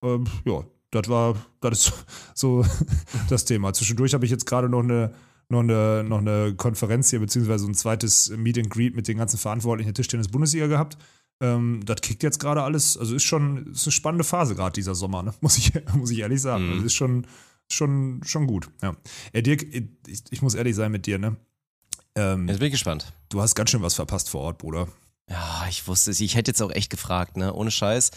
Ähm, 0.00 0.26
ja, 0.44 0.64
das 0.92 1.08
war, 1.08 1.34
das 1.60 1.88
ist 1.88 2.06
so 2.34 2.64
das 3.28 3.44
Thema. 3.46 3.72
Zwischendurch 3.72 4.14
habe 4.14 4.24
ich 4.24 4.30
jetzt 4.30 4.46
gerade 4.46 4.68
noch 4.68 4.84
eine, 4.84 5.12
noch 5.48 5.58
eine, 5.58 6.04
noch 6.04 6.18
eine 6.18 6.54
Konferenz 6.54 7.10
hier, 7.10 7.18
beziehungsweise 7.18 7.66
ein 7.66 7.74
zweites 7.74 8.30
Meet 8.30 8.58
and 8.58 8.70
Greet 8.70 8.94
mit 8.94 9.08
den 9.08 9.18
ganzen 9.18 9.38
Verantwortlichen 9.38 9.88
der 9.88 9.94
Tischtennis-Bundesliga 9.94 10.68
gehabt. 10.68 10.98
Ähm, 11.40 11.80
das 11.84 12.00
kickt 12.00 12.22
jetzt 12.22 12.38
gerade 12.38 12.62
alles. 12.62 12.96
Also 12.96 13.14
ist 13.14 13.24
schon 13.24 13.72
ist 13.72 13.86
eine 13.86 13.92
spannende 13.92 14.24
Phase 14.24 14.54
gerade 14.54 14.72
dieser 14.72 14.94
Sommer, 14.94 15.22
ne? 15.22 15.34
muss, 15.40 15.58
ich, 15.58 15.72
muss 15.94 16.10
ich 16.10 16.18
ehrlich 16.20 16.40
sagen. 16.40 16.66
Mhm. 16.66 16.72
Also 16.74 16.86
ist 16.86 16.94
schon, 16.94 17.26
schon, 17.70 18.20
schon 18.24 18.46
gut. 18.46 18.68
Ja. 18.82 18.94
Ey, 19.32 19.42
Dirk, 19.42 19.62
ich, 19.62 20.22
ich 20.30 20.42
muss 20.42 20.54
ehrlich 20.54 20.76
sein 20.76 20.92
mit 20.92 21.06
dir, 21.06 21.18
ne? 21.18 21.36
Ähm, 22.14 22.46
Jetzt 22.48 22.58
bin 22.58 22.66
ich 22.66 22.72
gespannt. 22.72 23.12
du 23.30 23.40
hast 23.40 23.54
ganz 23.54 23.70
schön 23.70 23.82
was 23.82 23.94
verpasst 23.94 24.28
vor 24.28 24.42
Ort, 24.42 24.58
Bruder. 24.58 24.86
Ja, 25.30 25.64
ich 25.68 25.86
wusste 25.88 26.10
es. 26.10 26.20
Ich 26.20 26.34
hätte 26.36 26.50
jetzt 26.50 26.60
auch 26.62 26.70
echt 26.72 26.90
gefragt, 26.90 27.36
ne? 27.36 27.52
Ohne 27.54 27.70
Scheiß. 27.70 28.10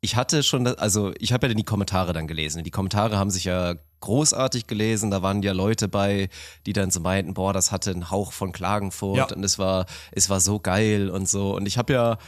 Ich 0.00 0.16
hatte 0.16 0.42
schon, 0.42 0.66
also 0.66 1.12
ich 1.18 1.32
habe 1.32 1.46
ja 1.46 1.54
die 1.54 1.62
Kommentare 1.62 2.12
dann 2.12 2.26
gelesen. 2.26 2.64
Die 2.64 2.70
Kommentare 2.72 3.18
haben 3.18 3.30
sich 3.30 3.44
ja 3.44 3.74
großartig 4.00 4.66
gelesen. 4.66 5.10
Da 5.12 5.22
waren 5.22 5.42
ja 5.44 5.52
Leute 5.52 5.86
bei, 5.86 6.28
die 6.66 6.72
dann 6.72 6.90
so 6.90 6.98
meinten, 6.98 7.34
boah, 7.34 7.52
das 7.52 7.70
hatte 7.70 7.90
einen 7.92 8.10
Hauch 8.10 8.32
von 8.32 8.50
Klagenfurt 8.50 9.16
Ja. 9.30 9.36
und 9.36 9.44
es 9.44 9.58
war, 9.60 9.86
es 10.10 10.28
war 10.28 10.40
so 10.40 10.58
geil 10.58 11.08
und 11.10 11.28
so. 11.28 11.54
Und 11.54 11.66
ich 11.66 11.78
habe 11.78 11.92
ja, 11.92 12.18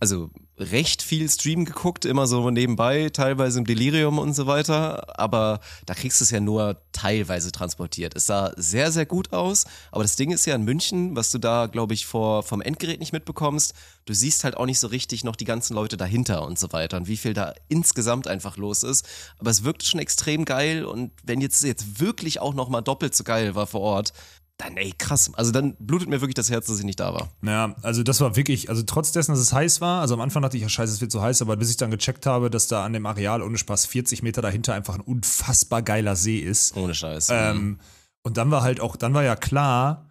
also 0.00 0.30
recht 0.58 1.02
viel 1.02 1.28
Stream 1.28 1.64
geguckt, 1.64 2.04
immer 2.04 2.26
so 2.26 2.50
nebenbei, 2.50 3.10
teilweise 3.12 3.58
im 3.58 3.64
Delirium 3.64 4.18
und 4.18 4.34
so 4.34 4.46
weiter, 4.46 5.18
aber 5.18 5.60
da 5.86 5.94
kriegst 5.94 6.20
du 6.20 6.24
es 6.24 6.30
ja 6.30 6.40
nur 6.40 6.82
teilweise 6.92 7.52
transportiert. 7.52 8.16
Es 8.16 8.26
sah 8.26 8.52
sehr, 8.56 8.90
sehr 8.90 9.06
gut 9.06 9.32
aus, 9.32 9.66
aber 9.92 10.02
das 10.02 10.16
Ding 10.16 10.32
ist 10.32 10.46
ja 10.46 10.54
in 10.54 10.64
München, 10.64 11.14
was 11.14 11.30
du 11.30 11.38
da, 11.38 11.66
glaube 11.66 11.94
ich, 11.94 12.06
vor, 12.06 12.42
vom 12.42 12.60
Endgerät 12.60 12.98
nicht 13.00 13.12
mitbekommst, 13.12 13.74
du 14.04 14.14
siehst 14.14 14.44
halt 14.44 14.56
auch 14.56 14.66
nicht 14.66 14.80
so 14.80 14.88
richtig 14.88 15.22
noch 15.22 15.36
die 15.36 15.44
ganzen 15.44 15.74
Leute 15.74 15.96
dahinter 15.96 16.44
und 16.44 16.58
so 16.58 16.72
weiter 16.72 16.96
und 16.96 17.06
wie 17.06 17.16
viel 17.16 17.34
da 17.34 17.54
insgesamt 17.68 18.26
einfach 18.26 18.56
los 18.56 18.82
ist. 18.82 19.06
Aber 19.38 19.50
es 19.50 19.64
wirkt 19.64 19.84
schon 19.84 20.00
extrem 20.00 20.44
geil 20.44 20.84
und 20.84 21.12
wenn 21.22 21.40
jetzt, 21.40 21.62
jetzt 21.62 22.00
wirklich 22.00 22.40
auch 22.40 22.54
nochmal 22.54 22.82
doppelt 22.82 23.14
so 23.14 23.22
geil 23.22 23.54
war 23.54 23.66
vor 23.66 23.80
Ort, 23.80 24.12
dann 24.58 24.76
ey, 24.76 24.92
krass. 24.98 25.30
Also 25.34 25.52
dann 25.52 25.76
blutet 25.78 26.08
mir 26.08 26.20
wirklich 26.20 26.34
das 26.34 26.50
Herz, 26.50 26.66
dass 26.66 26.78
ich 26.78 26.84
nicht 26.84 26.98
da 27.00 27.14
war. 27.14 27.30
Ja, 27.42 27.76
also 27.82 28.02
das 28.02 28.20
war 28.20 28.34
wirklich, 28.34 28.68
also 28.68 28.82
trotz 28.82 29.12
dessen, 29.12 29.30
dass 29.30 29.40
es 29.40 29.52
heiß 29.52 29.80
war, 29.80 30.00
also 30.00 30.14
am 30.14 30.20
Anfang 30.20 30.42
dachte 30.42 30.56
ich, 30.56 30.64
ja 30.64 30.68
scheiße, 30.68 30.92
es 30.92 31.00
wird 31.00 31.12
so 31.12 31.22
heiß, 31.22 31.40
aber 31.42 31.56
bis 31.56 31.70
ich 31.70 31.76
dann 31.76 31.92
gecheckt 31.92 32.26
habe, 32.26 32.50
dass 32.50 32.66
da 32.66 32.84
an 32.84 32.92
dem 32.92 33.06
Areal 33.06 33.42
ohne 33.42 33.56
Spaß 33.56 33.86
40 33.86 34.22
Meter 34.22 34.42
dahinter 34.42 34.74
einfach 34.74 34.96
ein 34.96 35.00
unfassbar 35.00 35.82
geiler 35.82 36.16
See 36.16 36.38
ist. 36.38 36.76
Ohne 36.76 36.94
Scheiß. 36.94 37.28
Ähm, 37.30 37.78
und 38.22 38.36
dann 38.36 38.50
war 38.50 38.62
halt 38.62 38.80
auch, 38.80 38.96
dann 38.96 39.14
war 39.14 39.22
ja 39.22 39.36
klar, 39.36 40.10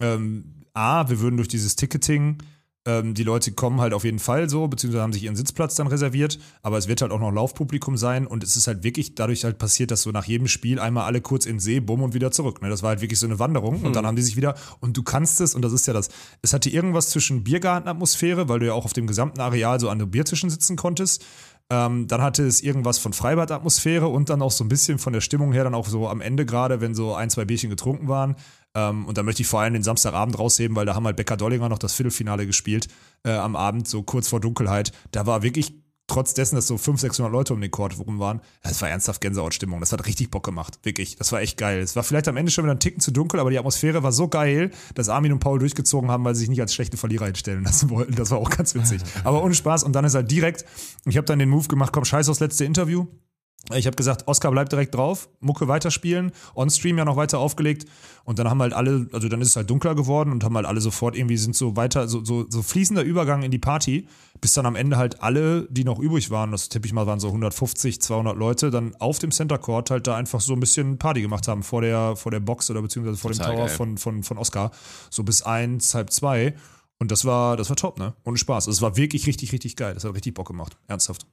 ähm, 0.00 0.64
A, 0.74 1.08
wir 1.08 1.20
würden 1.20 1.36
durch 1.36 1.48
dieses 1.48 1.74
Ticketing, 1.74 2.38
ähm, 2.84 3.14
die 3.14 3.22
Leute 3.22 3.52
kommen 3.52 3.80
halt 3.80 3.94
auf 3.94 4.04
jeden 4.04 4.18
Fall 4.18 4.50
so, 4.50 4.66
beziehungsweise 4.66 5.02
haben 5.02 5.12
sich 5.12 5.22
ihren 5.22 5.36
Sitzplatz 5.36 5.76
dann 5.76 5.86
reserviert, 5.86 6.38
aber 6.62 6.78
es 6.78 6.88
wird 6.88 7.00
halt 7.00 7.12
auch 7.12 7.20
noch 7.20 7.30
Laufpublikum 7.30 7.96
sein 7.96 8.26
und 8.26 8.42
es 8.42 8.56
ist 8.56 8.66
halt 8.66 8.82
wirklich 8.82 9.14
dadurch 9.14 9.44
halt 9.44 9.58
passiert, 9.58 9.90
dass 9.90 10.02
so 10.02 10.10
nach 10.10 10.24
jedem 10.24 10.48
Spiel 10.48 10.80
einmal 10.80 11.04
alle 11.04 11.20
kurz 11.20 11.46
in 11.46 11.54
den 11.54 11.60
See, 11.60 11.80
bumm 11.80 12.02
und 12.02 12.14
wieder 12.14 12.32
zurück. 12.32 12.60
Ne? 12.60 12.68
Das 12.68 12.82
war 12.82 12.90
halt 12.90 13.00
wirklich 13.00 13.20
so 13.20 13.26
eine 13.26 13.38
Wanderung 13.38 13.82
und 13.82 13.94
dann 13.94 14.06
haben 14.06 14.16
die 14.16 14.22
sich 14.22 14.36
wieder, 14.36 14.56
und 14.80 14.96
du 14.96 15.02
kannst 15.02 15.40
es, 15.40 15.54
und 15.54 15.62
das 15.62 15.72
ist 15.72 15.86
ja 15.86 15.92
das, 15.92 16.08
es 16.42 16.52
hatte 16.52 16.70
irgendwas 16.70 17.10
zwischen 17.10 17.44
Biergartenatmosphäre, 17.44 18.48
weil 18.48 18.58
du 18.58 18.66
ja 18.66 18.72
auch 18.72 18.84
auf 18.84 18.92
dem 18.92 19.06
gesamten 19.06 19.40
Areal 19.40 19.78
so 19.78 19.88
an 19.88 19.98
den 19.98 20.10
Biertischen 20.10 20.50
sitzen 20.50 20.76
konntest. 20.76 21.24
Ähm, 21.72 22.06
dann 22.06 22.20
hatte 22.20 22.46
es 22.46 22.62
irgendwas 22.62 22.98
von 22.98 23.14
Freibad-Atmosphäre 23.14 24.06
und 24.06 24.28
dann 24.28 24.42
auch 24.42 24.50
so 24.50 24.62
ein 24.62 24.68
bisschen 24.68 24.98
von 24.98 25.14
der 25.14 25.22
Stimmung 25.22 25.54
her, 25.54 25.64
dann 25.64 25.74
auch 25.74 25.86
so 25.88 26.06
am 26.06 26.20
Ende 26.20 26.44
gerade, 26.44 26.82
wenn 26.82 26.94
so 26.94 27.14
ein, 27.14 27.30
zwei 27.30 27.46
Bierchen 27.46 27.70
getrunken 27.70 28.08
waren. 28.08 28.36
Ähm, 28.74 29.06
und 29.06 29.16
da 29.16 29.22
möchte 29.22 29.40
ich 29.40 29.48
vor 29.48 29.60
allem 29.60 29.72
den 29.72 29.82
Samstagabend 29.82 30.38
rausheben, 30.38 30.76
weil 30.76 30.84
da 30.84 30.94
haben 30.94 31.06
halt 31.06 31.16
Becker 31.16 31.38
Dollinger 31.38 31.70
noch 31.70 31.78
das 31.78 31.94
Viertelfinale 31.94 32.46
gespielt 32.46 32.88
äh, 33.24 33.30
am 33.30 33.56
Abend, 33.56 33.88
so 33.88 34.02
kurz 34.02 34.28
vor 34.28 34.38
Dunkelheit. 34.38 34.92
Da 35.12 35.24
war 35.24 35.42
wirklich, 35.42 35.81
trotz 36.12 36.34
dessen, 36.34 36.56
dass 36.56 36.66
so 36.66 36.76
500, 36.76 37.00
600 37.00 37.32
Leute 37.32 37.54
um 37.54 37.60
den 37.60 37.70
Court 37.70 37.98
rum 37.98 38.18
waren, 38.18 38.40
das 38.62 38.80
war 38.82 38.90
ernsthaft 38.90 39.20
Gänsehautstimmung. 39.20 39.80
Das 39.80 39.92
hat 39.92 40.06
richtig 40.06 40.30
Bock 40.30 40.44
gemacht, 40.44 40.78
wirklich. 40.82 41.16
Das 41.16 41.32
war 41.32 41.40
echt 41.40 41.56
geil. 41.56 41.80
Es 41.80 41.96
war 41.96 42.02
vielleicht 42.02 42.28
am 42.28 42.36
Ende 42.36 42.52
schon 42.52 42.64
wieder 42.64 42.74
ein 42.74 42.80
Ticken 42.80 43.00
zu 43.00 43.10
dunkel, 43.10 43.40
aber 43.40 43.50
die 43.50 43.58
Atmosphäre 43.58 44.02
war 44.02 44.12
so 44.12 44.28
geil, 44.28 44.70
dass 44.94 45.08
Armin 45.08 45.32
und 45.32 45.38
Paul 45.38 45.58
durchgezogen 45.58 46.10
haben, 46.10 46.24
weil 46.24 46.34
sie 46.34 46.40
sich 46.40 46.50
nicht 46.50 46.60
als 46.60 46.74
schlechte 46.74 46.96
Verlierer 46.96 47.26
hinstellen 47.26 47.64
lassen 47.64 47.90
wollten. 47.90 48.14
Das 48.14 48.30
war 48.30 48.38
auch 48.38 48.50
ganz 48.50 48.74
witzig. 48.74 49.00
Aber 49.24 49.42
ohne 49.42 49.54
Spaß. 49.54 49.84
Und 49.84 49.92
dann 49.92 50.04
ist 50.04 50.14
halt 50.14 50.30
direkt, 50.30 50.64
ich 51.06 51.16
habe 51.16 51.26
dann 51.26 51.38
den 51.38 51.48
Move 51.48 51.68
gemacht, 51.68 51.92
komm, 51.92 52.04
scheiß 52.04 52.28
aufs 52.28 52.40
letzte 52.40 52.64
Interview. 52.64 53.06
Ich 53.72 53.86
habe 53.86 53.94
gesagt, 53.94 54.26
Oscar 54.26 54.50
bleibt 54.50 54.72
direkt 54.72 54.94
drauf, 54.94 55.28
Mucke 55.40 55.68
weiterspielen, 55.68 56.32
on-stream 56.56 56.98
ja 56.98 57.04
noch 57.04 57.16
weiter 57.16 57.38
aufgelegt 57.38 57.86
und 58.24 58.40
dann 58.40 58.50
haben 58.50 58.60
halt 58.60 58.72
alle, 58.72 59.06
also 59.12 59.28
dann 59.28 59.40
ist 59.40 59.48
es 59.48 59.56
halt 59.56 59.70
dunkler 59.70 59.94
geworden 59.94 60.32
und 60.32 60.42
haben 60.42 60.56
halt 60.56 60.66
alle 60.66 60.80
sofort 60.80 61.16
irgendwie 61.16 61.36
sind 61.36 61.54
so 61.54 61.76
weiter, 61.76 62.08
so, 62.08 62.24
so, 62.24 62.44
so 62.48 62.60
fließender 62.60 63.02
Übergang 63.02 63.42
in 63.42 63.52
die 63.52 63.60
Party, 63.60 64.08
bis 64.40 64.52
dann 64.54 64.66
am 64.66 64.74
Ende 64.74 64.96
halt 64.96 65.22
alle, 65.22 65.68
die 65.70 65.84
noch 65.84 66.00
übrig 66.00 66.30
waren, 66.30 66.50
das 66.50 66.70
tippe 66.70 66.86
ich 66.86 66.92
mal 66.92 67.06
waren 67.06 67.20
so 67.20 67.28
150, 67.28 68.02
200 68.02 68.36
Leute, 68.36 68.72
dann 68.72 68.96
auf 68.96 69.20
dem 69.20 69.30
Center 69.30 69.58
Court 69.58 69.90
halt 69.90 70.08
da 70.08 70.16
einfach 70.16 70.40
so 70.40 70.54
ein 70.54 70.60
bisschen 70.60 70.98
Party 70.98 71.22
gemacht 71.22 71.46
haben 71.46 71.62
vor 71.62 71.82
der, 71.82 72.16
vor 72.16 72.32
der 72.32 72.40
Box 72.40 72.68
oder 72.68 72.82
beziehungsweise 72.82 73.16
vor 73.16 73.30
Total 73.30 73.46
dem 73.46 73.56
Tower 73.56 73.66
geil. 73.66 73.76
von, 73.76 73.96
von, 73.96 74.22
von 74.24 74.38
Oscar, 74.38 74.72
so 75.08 75.22
bis 75.22 75.42
eins, 75.42 75.94
halb 75.94 76.10
zwei 76.10 76.54
und 76.98 77.12
das 77.12 77.24
war, 77.24 77.56
das 77.56 77.68
war 77.68 77.76
top, 77.76 77.98
ne? 77.98 78.14
Ohne 78.24 78.38
Spaß. 78.38 78.68
Also 78.68 78.78
es 78.78 78.82
war 78.82 78.96
wirklich 78.96 79.26
richtig, 79.26 79.52
richtig 79.52 79.74
geil. 79.74 79.94
Das 79.94 80.04
hat 80.04 80.14
richtig 80.14 80.34
Bock 80.34 80.46
gemacht. 80.46 80.76
Ernsthaft. 80.86 81.26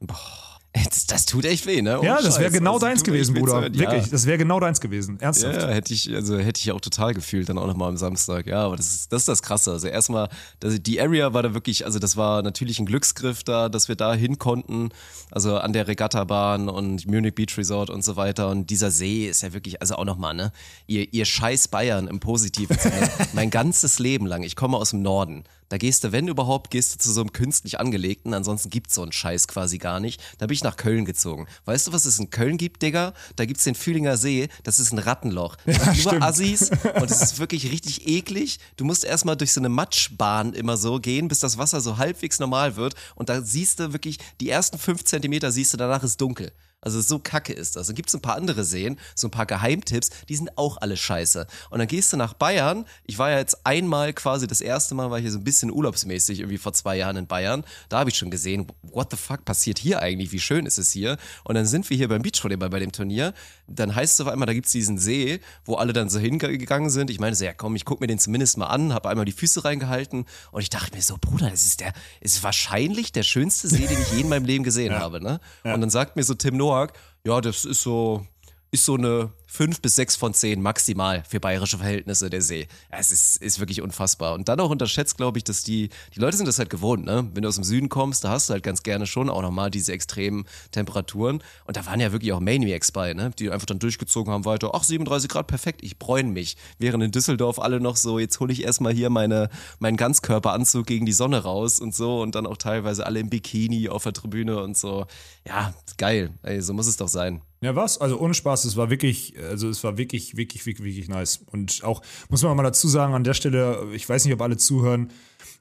Das, 0.71 1.07
das 1.07 1.25
tut 1.25 1.45
echt 1.45 1.65
weh, 1.65 1.81
ne? 1.81 1.97
Ohne 1.97 2.07
Ja, 2.07 2.21
das 2.21 2.39
wäre 2.39 2.51
genau 2.51 2.73
Also, 2.75 2.85
deins 2.85 3.03
gewesen, 3.03 3.33
Bruder. 3.33 3.53
hören. 3.61 3.77
Wirklich, 3.79 4.03
Ja. 4.05 4.11
das 4.11 4.27
wäre 4.27 4.38
genau 4.38 4.59
deins 4.59 4.79
gewesen. 4.79 5.19
Ernsthaft. 5.19 5.61
Ja, 5.63 5.67
hätte 5.69 5.93
ich, 5.95 6.13
also 6.13 6.38
hätte 6.38 6.59
ich 6.59 6.71
auch 6.71 6.79
total 6.79 7.15
gefühlt, 7.15 7.49
dann 7.49 7.57
auch 7.57 7.65
nochmal 7.65 7.89
am 7.89 7.97
Samstag. 7.97 8.45
Ja, 8.45 8.65
aber 8.65 8.75
das 8.77 8.85
ist, 8.93 9.11
das 9.11 9.23
ist 9.23 9.27
das 9.27 9.41
Krasse. 9.41 9.71
Also 9.71 9.88
erstmal, 9.88 10.29
die 10.63 11.01
Area 11.01 11.33
war 11.33 11.41
da 11.41 11.55
wirklich, 11.55 11.85
also 11.85 11.97
das 11.97 12.17
war 12.17 12.43
natürlich 12.43 12.77
ein 12.79 12.85
Glücksgriff 12.85 13.43
da, 13.43 13.67
dass 13.67 13.88
wir 13.88 13.95
da 13.95 14.13
hin 14.13 14.38
konnten. 14.38 14.89
Also 15.31 15.57
an 15.57 15.73
der 15.73 15.88
Regattabahn 15.88 16.69
und 16.69 17.07
Munich 17.07 17.33
Beach 17.33 17.57
Resort 17.57 17.89
und 17.89 18.03
so 18.03 18.15
weiter. 18.15 18.49
Und 18.49 18.69
dieser 18.69 18.91
See 18.91 19.27
ist 19.27 19.41
ja 19.41 19.53
wirklich, 19.53 19.81
also 19.81 19.95
auch 19.95 20.05
nochmal, 20.05 20.35
ne? 20.35 20.51
Ihr, 20.85 21.12
ihr 21.12 21.25
scheiß 21.25 21.69
Bayern 21.69 22.08
im 22.08 22.19
positiven 22.19 22.77
Sinne. 22.77 23.10
mein 23.34 23.49
ganzes 23.49 23.97
Leben 23.97 24.27
lang, 24.27 24.43
ich 24.43 24.55
komme 24.55 24.77
aus 24.77 24.91
dem 24.91 25.01
Norden. 25.01 25.45
Da 25.69 25.77
gehst 25.77 26.03
du, 26.03 26.12
wenn 26.12 26.27
überhaupt, 26.27 26.71
gehst 26.71 26.95
du 26.95 26.97
zu 26.97 27.13
so 27.13 27.21
einem 27.21 27.32
künstlich 27.32 27.79
angelegten, 27.79 28.34
ansonsten 28.34 28.69
gibt's 28.69 28.95
so 28.95 29.03
einen 29.03 29.12
Scheiß 29.12 29.47
quasi 29.47 29.77
gar 29.77 29.99
nicht. 29.99 30.21
Da 30.39 30.47
bin 30.47 30.55
ich 30.55 30.63
nach 30.63 30.77
Köln 30.77 31.05
gezogen. 31.05 31.47
Weißt 31.65 31.88
du, 31.88 31.93
was 31.93 32.05
es 32.05 32.17
in 32.17 32.32
Köln 32.32 32.58
gibt, 32.58 32.82
Digga? 32.82 33.13
Da 33.36 33.45
gibt's 33.45 33.63
den 33.63 33.75
Fühlinger 33.75 34.17
See, 34.17 34.49
das 34.63 34.79
ist 34.79 34.91
ein 34.91 34.99
Rattenloch. 34.99 35.58
Da 35.65 35.93
sind 35.93 36.12
nur. 36.12 36.21
Assis 36.21 36.71
und 36.95 37.12
es 37.12 37.21
ist 37.21 37.39
wirklich 37.39 37.71
richtig 37.71 38.08
eklig. 38.08 38.60
Du 38.77 38.86
musst 38.86 39.05
erstmal 39.05 39.38
durch 39.38 39.53
so 39.53 39.62
eine 39.62 39.69
Matschbahn 39.69 40.53
immer 40.53 40.75
so 40.75 40.99
gehen, 40.99 41.27
bis 41.27 41.39
das 41.39 41.58
Wasser 41.58 41.82
so 41.82 41.97
halbwegs 41.97 42.39
normal 42.39 42.75
wird 42.75 42.95
und 43.15 43.29
da 43.29 43.41
siehst 43.41 43.79
du 43.79 43.93
wirklich, 43.93 44.17
die 44.41 44.49
ersten 44.49 44.79
fünf 44.79 45.03
Zentimeter 45.03 45.51
siehst 45.51 45.73
du, 45.73 45.77
danach 45.77 46.03
ist 46.03 46.19
dunkel. 46.19 46.51
Also 46.82 47.02
so 47.02 47.20
kacke 47.20 47.54
ist 47.54 47.76
das. 47.76 47.88
Dann 47.88 47.96
gibt's 47.96 48.13
ein 48.13 48.22
paar 48.22 48.36
andere 48.36 48.63
Seen, 48.63 49.00
so 49.15 49.28
ein 49.28 49.32
paar 49.32 49.46
Geheimtipps, 49.46 50.10
die 50.30 50.36
sind 50.36 50.58
auch 50.58 50.78
alle 50.78 50.96
scheiße. 50.96 51.46
Und 51.70 51.80
dann 51.80 51.88
gehst 51.88 52.13
du 52.13 52.18
nach 52.18 52.34
Bayern. 52.34 52.86
Ich 53.06 53.18
war 53.18 53.32
ja 53.32 53.39
jetzt 53.39 53.65
einmal 53.65 54.13
quasi, 54.13 54.48
das 54.48 54.62
erste 54.62 54.96
Mal 54.96 55.12
war 55.12 55.18
ich 55.18 55.24
hier 55.24 55.32
so 55.32 55.39
ein 55.39 55.44
bisschen 55.44 55.72
urlaubsmäßig, 55.72 56.39
irgendwie 56.39 56.58
vor 56.58 56.74
zwei 56.74 56.98
Jahren 56.98 57.18
in 57.18 57.28
Bayern. 57.28 57.65
Da 57.89 58.00
habe 58.00 58.10
ich 58.10 58.15
schon 58.15 58.32
gesehen, 58.32 58.68
what 58.82 59.12
the 59.12 59.18
fuck 59.18 59.44
passiert 59.44 59.80
hier 59.80 60.02
eigentlich? 60.02 60.32
Wie 60.32 60.39
schön 60.39 60.65
ist 60.65 60.78
es 60.78 60.92
hier? 60.92 61.18
Und 61.44 61.56
dann 61.56 61.65
sind 61.65 61.89
wir 61.89 61.98
hier 61.98 62.08
beim 62.08 62.22
Beachvolleyball 62.22 62.70
bei 62.70 62.80
dem 62.80 62.92
Turnier. 62.92 63.34
Dann 63.69 63.95
heißt 63.95 64.13
es 64.13 64.21
auf 64.21 64.32
einmal, 64.32 64.45
da 64.45 64.53
gibt's 64.53 64.71
diesen 64.71 64.97
See, 64.97 65.39
wo 65.65 65.75
alle 65.75 65.93
dann 65.93 66.10
so 66.10 66.19
hingegangen 66.19 66.89
sind. 66.89 67.10
Ich 67.10 67.19
meine 67.19 67.36
so, 67.36 67.45
ja 67.45 67.53
komm, 67.53 67.75
ich 67.75 67.86
guck 67.86 68.01
mir 68.01 68.08
den 68.08 68.19
zumindest 68.19 68.58
mal 68.58 68.67
an, 68.67 68.93
habe 68.93 69.10
einmal 69.10 69.25
die 69.25 69.32
Füße 69.32 69.63
reingehalten 69.63 70.25
und 70.51 70.62
ich 70.62 70.69
dachte 70.69 70.95
mir 70.95 71.01
so, 71.01 71.17
Bruder, 71.19 71.49
das 71.49 71.65
ist 71.65 71.79
der, 71.79 71.93
ist 72.21 72.43
wahrscheinlich 72.43 73.12
der 73.12 73.23
schönste 73.23 73.67
See, 73.67 73.88
den 73.88 74.01
ich 74.01 74.12
je 74.13 74.21
in 74.21 74.29
meinem 74.29 74.45
Leben 74.45 74.63
gesehen 74.63 74.93
habe. 74.97 75.21
Ne? 75.21 75.39
Und 75.63 75.82
dann 75.82 75.89
sagt 75.89 76.15
mir 76.15 76.23
so 76.23 76.34
Tim 76.34 76.58
Noack, 76.58 76.93
ja, 77.25 77.41
das 77.41 77.65
ist 77.65 77.82
so, 77.82 78.25
ist 78.71 78.86
so 78.86 78.95
eine 78.95 79.32
5 79.47 79.82
bis 79.82 79.95
6 79.95 80.15
von 80.15 80.34
10 80.34 80.62
maximal 80.62 81.23
für 81.27 81.39
bayerische 81.39 81.79
Verhältnisse 81.79 82.29
der 82.29 82.41
See. 82.41 82.67
Es 82.91 83.10
ist, 83.12 83.41
ist 83.41 83.60
wirklich 83.60 83.82
unfassbar. 83.82 84.36
Und 84.36 84.47
dann 84.47 84.60
auch 84.60 84.69
unterschätzt, 84.69 85.17
glaube 85.17 85.39
ich, 85.39 85.43
dass 85.43 85.63
die, 85.63 85.89
die 86.13 86.19
Leute 86.19 86.38
sind 86.38 86.45
das 86.45 86.60
halt 86.60 86.69
gewohnt, 86.69 87.03
ne? 87.03 87.27
Wenn 87.34 87.41
du 87.41 87.49
aus 87.49 87.55
dem 87.55 87.63
Süden 87.63 87.89
kommst, 87.89 88.23
da 88.23 88.29
hast 88.29 88.49
du 88.49 88.53
halt 88.53 88.62
ganz 88.62 88.84
gerne 88.84 89.08
schon 89.08 89.27
auch 89.27 89.41
nochmal 89.41 89.71
diese 89.71 89.91
extremen 89.91 90.45
Temperaturen. 90.71 91.41
Und 91.65 91.77
da 91.77 91.86
waren 91.88 91.99
ja 91.99 92.12
wirklich 92.12 92.32
auch 92.32 92.39
Maniacs 92.39 92.91
bei, 92.91 93.15
ne? 93.15 93.32
Die 93.39 93.49
einfach 93.49 93.65
dann 93.65 93.79
durchgezogen 93.79 94.32
haben 94.32 94.45
weiter. 94.45 94.69
Ach, 94.73 94.84
37 94.84 95.29
Grad, 95.29 95.47
perfekt, 95.47 95.82
ich 95.84 95.97
bräune 95.97 96.29
mich. 96.29 96.55
Während 96.77 97.03
in 97.03 97.12
Düsseldorf 97.12 97.58
alle 97.58 97.79
noch 97.79 97.95
so, 97.95 98.19
jetzt 98.19 98.39
hole 98.39 98.53
ich 98.53 98.63
erstmal 98.63 98.93
hier 98.93 99.10
meine, 99.10 99.49
meinen 99.79 99.97
Ganzkörperanzug 99.97 100.86
gegen 100.86 101.08
die 101.08 101.12
Sonne 101.12 101.39
raus 101.41 101.79
und 101.79 101.95
so. 101.95 102.21
Und 102.21 102.36
dann 102.36 102.45
auch 102.45 102.58
teilweise 102.58 103.03
alle 103.03 103.19
im 103.19 103.32
Bikini 103.32 103.89
auf 103.89 104.03
der 104.03 104.13
Tribüne 104.13 104.62
und 104.62 104.77
so. 104.77 105.08
Ja, 105.47 105.73
geil. 105.97 106.29
Ey, 106.43 106.62
so 106.62 106.73
muss 106.73 106.86
es 106.86 106.97
doch 106.97 107.08
sein. 107.08 107.41
Ja, 107.62 107.76
was? 107.76 108.00
Also 108.00 108.17
ohne 108.19 108.34
Spaß, 108.34 108.63
es 108.65 108.78
war 108.78 108.89
wirklich, 108.89 109.34
also 109.38 109.67
es 109.67 109.84
war 109.84 109.98
wirklich, 109.98 110.38
wirklich, 110.38 110.65
wirklich, 110.65 110.86
wirklich 110.86 111.10
nice. 111.10 111.41
Und 111.45 111.84
auch, 111.84 112.02
muss 112.30 112.41
man 112.41 112.56
mal 112.56 112.63
dazu 112.63 112.88
sagen, 112.88 113.13
an 113.13 113.26
der 113.26 113.34
Stelle, 113.34 113.88
ich 113.93 114.08
weiß 114.08 114.24
nicht, 114.24 114.34
ob 114.34 114.41
alle 114.41 114.56
zuhören, 114.56 115.12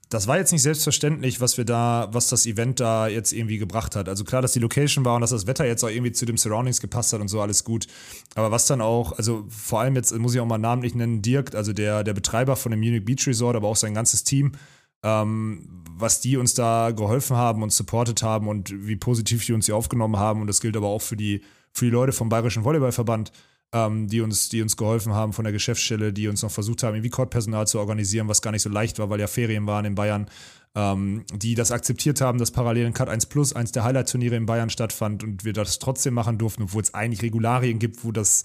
das 0.09 0.27
war 0.27 0.39
jetzt 0.39 0.53
nicht 0.53 0.63
selbstverständlich, 0.63 1.41
was 1.41 1.59
wir 1.59 1.65
da, 1.65 2.09
was 2.13 2.29
das 2.29 2.47
Event 2.47 2.81
da 2.81 3.09
jetzt 3.09 3.33
irgendwie 3.33 3.59
gebracht 3.59 3.95
hat. 3.95 4.09
Also 4.09 4.25
klar, 4.25 4.41
dass 4.41 4.53
die 4.53 4.59
Location 4.59 5.05
war 5.05 5.17
und 5.17 5.21
dass 5.21 5.31
das 5.31 5.47
Wetter 5.47 5.67
jetzt 5.67 5.85
auch 5.85 5.91
irgendwie 5.91 6.13
zu 6.13 6.25
dem 6.25 6.39
Surroundings 6.39 6.81
gepasst 6.81 7.13
hat 7.13 7.21
und 7.21 7.29
so, 7.29 7.43
alles 7.43 7.63
gut. 7.65 7.87
Aber 8.35 8.51
was 8.51 8.67
dann 8.67 8.81
auch, 8.81 9.13
also 9.19 9.45
vor 9.49 9.81
allem 9.81 9.97
jetzt 9.97 10.17
muss 10.17 10.35
ich 10.35 10.41
auch 10.41 10.47
mal 10.47 10.57
namentlich 10.57 10.95
nennen, 10.95 11.21
Dirk, 11.21 11.55
also 11.55 11.73
der, 11.75 12.05
der 12.05 12.15
Betreiber 12.15 12.57
von 12.57 12.71
dem 12.71 12.81
Munich 12.81 13.05
Beach 13.05 13.27
Resort, 13.27 13.57
aber 13.57 13.69
auch 13.69 13.77
sein 13.77 13.93
ganzes 13.93 14.25
Team, 14.25 14.53
ähm, 15.03 15.85
was 15.91 16.21
die 16.21 16.39
uns 16.39 16.55
da 16.55 16.91
geholfen 16.93 17.37
haben 17.37 17.63
und 17.63 17.73
supportet 17.73 18.23
haben 18.23 18.49
und 18.49 18.73
wie 18.87 18.97
positiv 18.97 19.45
die 19.45 19.53
uns 19.53 19.67
hier 19.67 19.77
aufgenommen 19.77 20.17
haben. 20.17 20.41
Und 20.41 20.47
das 20.47 20.61
gilt 20.61 20.77
aber 20.77 20.89
auch 20.89 21.03
für 21.03 21.17
die, 21.17 21.43
für 21.79 21.87
die 21.87 21.91
Leute 21.91 22.13
vom 22.13 22.29
Bayerischen 22.29 22.65
Volleyballverband, 22.65 23.33
ähm, 23.73 24.09
die, 24.09 24.21
uns, 24.21 24.49
die 24.49 24.63
uns 24.63 24.77
geholfen 24.77 25.15
haben 25.15 25.33
von 25.33 25.45
der 25.45 25.53
Geschäftsstelle, 25.53 26.13
die 26.13 26.29
uns 26.29 26.43
noch 26.43 26.51
versucht 26.51 26.83
haben, 26.83 26.95
irgendwie 26.95 27.11
Courtpersonal 27.11 27.67
zu 27.67 27.79
organisieren, 27.79 28.29
was 28.29 28.43
gar 28.43 28.51
nicht 28.51 28.63
so 28.63 28.71
leicht 28.71 28.99
war, 28.99 29.11
weil 29.11 29.21
ja 29.21 29.27
Ferien 29.27 29.67
waren 29.67 29.85
in 29.85 29.95
Bayern, 29.95 30.27
ähm, 30.75 31.25
die 31.35 31.55
das 31.55 31.71
akzeptiert 31.71 32.21
haben, 32.21 32.39
dass 32.39 32.51
parallel 32.51 32.87
in 32.87 32.95
Cut 32.95 33.09
1 33.09 33.27
Plus 33.27 33.53
eins 33.53 33.73
der 33.73 33.85
Highlight-Turniere 33.85 34.37
in 34.37 34.47
Bayern 34.47 34.71
stattfand 34.71 35.23
und 35.23 35.45
wir 35.45 35.53
das 35.53 35.79
trotzdem 35.79 36.15
machen 36.15 36.39
durften, 36.39 36.65
obwohl 36.65 36.83
es 36.83 36.95
eigentlich 36.95 37.23
Regularien 37.23 37.79
gibt, 37.79 38.05
wo 38.05 38.13
das, 38.13 38.45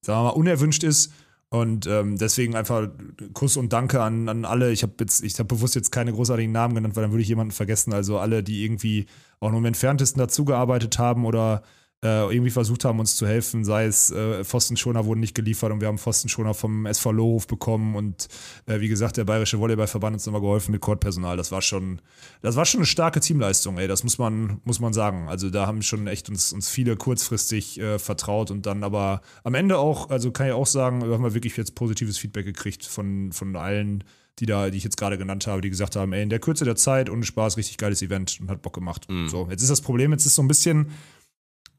sagen 0.00 0.20
wir 0.20 0.24
mal, 0.24 0.30
unerwünscht 0.30 0.84
ist. 0.84 1.12
Und 1.50 1.86
ähm, 1.86 2.18
deswegen 2.18 2.54
einfach 2.54 2.88
Kuss 3.32 3.56
und 3.56 3.72
Danke 3.72 4.02
an, 4.02 4.28
an 4.28 4.44
alle. 4.44 4.70
Ich 4.70 4.82
habe 4.82 4.92
jetzt, 5.00 5.24
ich 5.24 5.38
habe 5.38 5.46
bewusst 5.46 5.74
jetzt 5.74 5.90
keine 5.90 6.12
großartigen 6.12 6.52
Namen 6.52 6.74
genannt, 6.74 6.94
weil 6.94 7.04
dann 7.04 7.10
würde 7.10 7.22
ich 7.22 7.28
jemanden 7.28 7.52
vergessen. 7.52 7.94
Also 7.94 8.18
alle, 8.18 8.42
die 8.42 8.64
irgendwie 8.64 9.06
auch 9.40 9.48
nur 9.48 9.60
im 9.60 9.64
entferntesten 9.64 10.20
dazugearbeitet 10.20 10.98
haben 10.98 11.24
oder 11.24 11.62
äh, 12.04 12.32
irgendwie 12.32 12.50
versucht 12.50 12.84
haben, 12.84 13.00
uns 13.00 13.16
zu 13.16 13.26
helfen, 13.26 13.64
sei 13.64 13.86
es 13.86 14.12
äh, 14.12 14.44
Pfostenschoner 14.44 15.04
wurden 15.04 15.18
nicht 15.18 15.34
geliefert 15.34 15.72
und 15.72 15.80
wir 15.80 15.88
haben 15.88 15.98
Pfostenschoner 15.98 16.54
vom 16.54 16.86
SV 16.86 17.10
Lohhof 17.10 17.46
bekommen 17.48 17.96
und 17.96 18.28
äh, 18.66 18.78
wie 18.80 18.88
gesagt, 18.88 19.16
der 19.16 19.24
Bayerische 19.24 19.58
Volleyballverband 19.58 20.14
uns 20.14 20.26
nochmal 20.26 20.40
geholfen 20.40 20.70
mit 20.70 20.80
Kordpersonal. 20.80 21.36
Das 21.36 21.50
war 21.50 21.60
schon, 21.60 22.00
das 22.40 22.54
war 22.54 22.66
schon 22.66 22.80
eine 22.80 22.86
starke 22.86 23.18
Teamleistung, 23.18 23.78
ey, 23.78 23.88
das 23.88 24.04
muss 24.04 24.18
man, 24.18 24.60
muss 24.64 24.78
man 24.78 24.92
sagen. 24.92 25.28
Also 25.28 25.50
da 25.50 25.66
haben 25.66 25.82
schon 25.82 26.06
echt 26.06 26.28
uns, 26.28 26.52
uns 26.52 26.68
viele 26.68 26.96
kurzfristig 26.96 27.80
äh, 27.80 27.98
vertraut 27.98 28.52
und 28.52 28.66
dann 28.66 28.84
aber 28.84 29.20
am 29.42 29.54
Ende 29.54 29.78
auch, 29.78 30.08
also 30.08 30.30
kann 30.30 30.46
ich 30.46 30.52
auch 30.52 30.66
sagen, 30.66 31.02
haben 31.02 31.24
wir 31.24 31.34
wirklich 31.34 31.56
jetzt 31.56 31.74
positives 31.74 32.16
Feedback 32.16 32.46
gekriegt 32.46 32.86
von, 32.86 33.32
von 33.32 33.56
allen, 33.56 34.04
die 34.38 34.46
da, 34.46 34.70
die 34.70 34.78
ich 34.78 34.84
jetzt 34.84 34.96
gerade 34.96 35.18
genannt 35.18 35.46
habe, 35.46 35.60
die 35.60 35.70
gesagt 35.70 35.96
haben, 35.96 36.12
ey, 36.12 36.22
in 36.22 36.30
der 36.30 36.38
Kürze 36.38 36.64
der 36.64 36.76
Zeit, 36.76 37.10
ohne 37.10 37.24
Spaß, 37.24 37.56
richtig 37.56 37.76
geiles 37.76 38.02
Event 38.02 38.38
und 38.40 38.50
hat 38.50 38.62
Bock 38.62 38.74
gemacht. 38.74 39.10
Mhm. 39.10 39.28
So, 39.28 39.48
jetzt 39.50 39.62
ist 39.62 39.70
das 39.70 39.80
Problem, 39.80 40.12
jetzt 40.12 40.26
ist 40.26 40.36
so 40.36 40.42
ein 40.42 40.48
bisschen, 40.48 40.92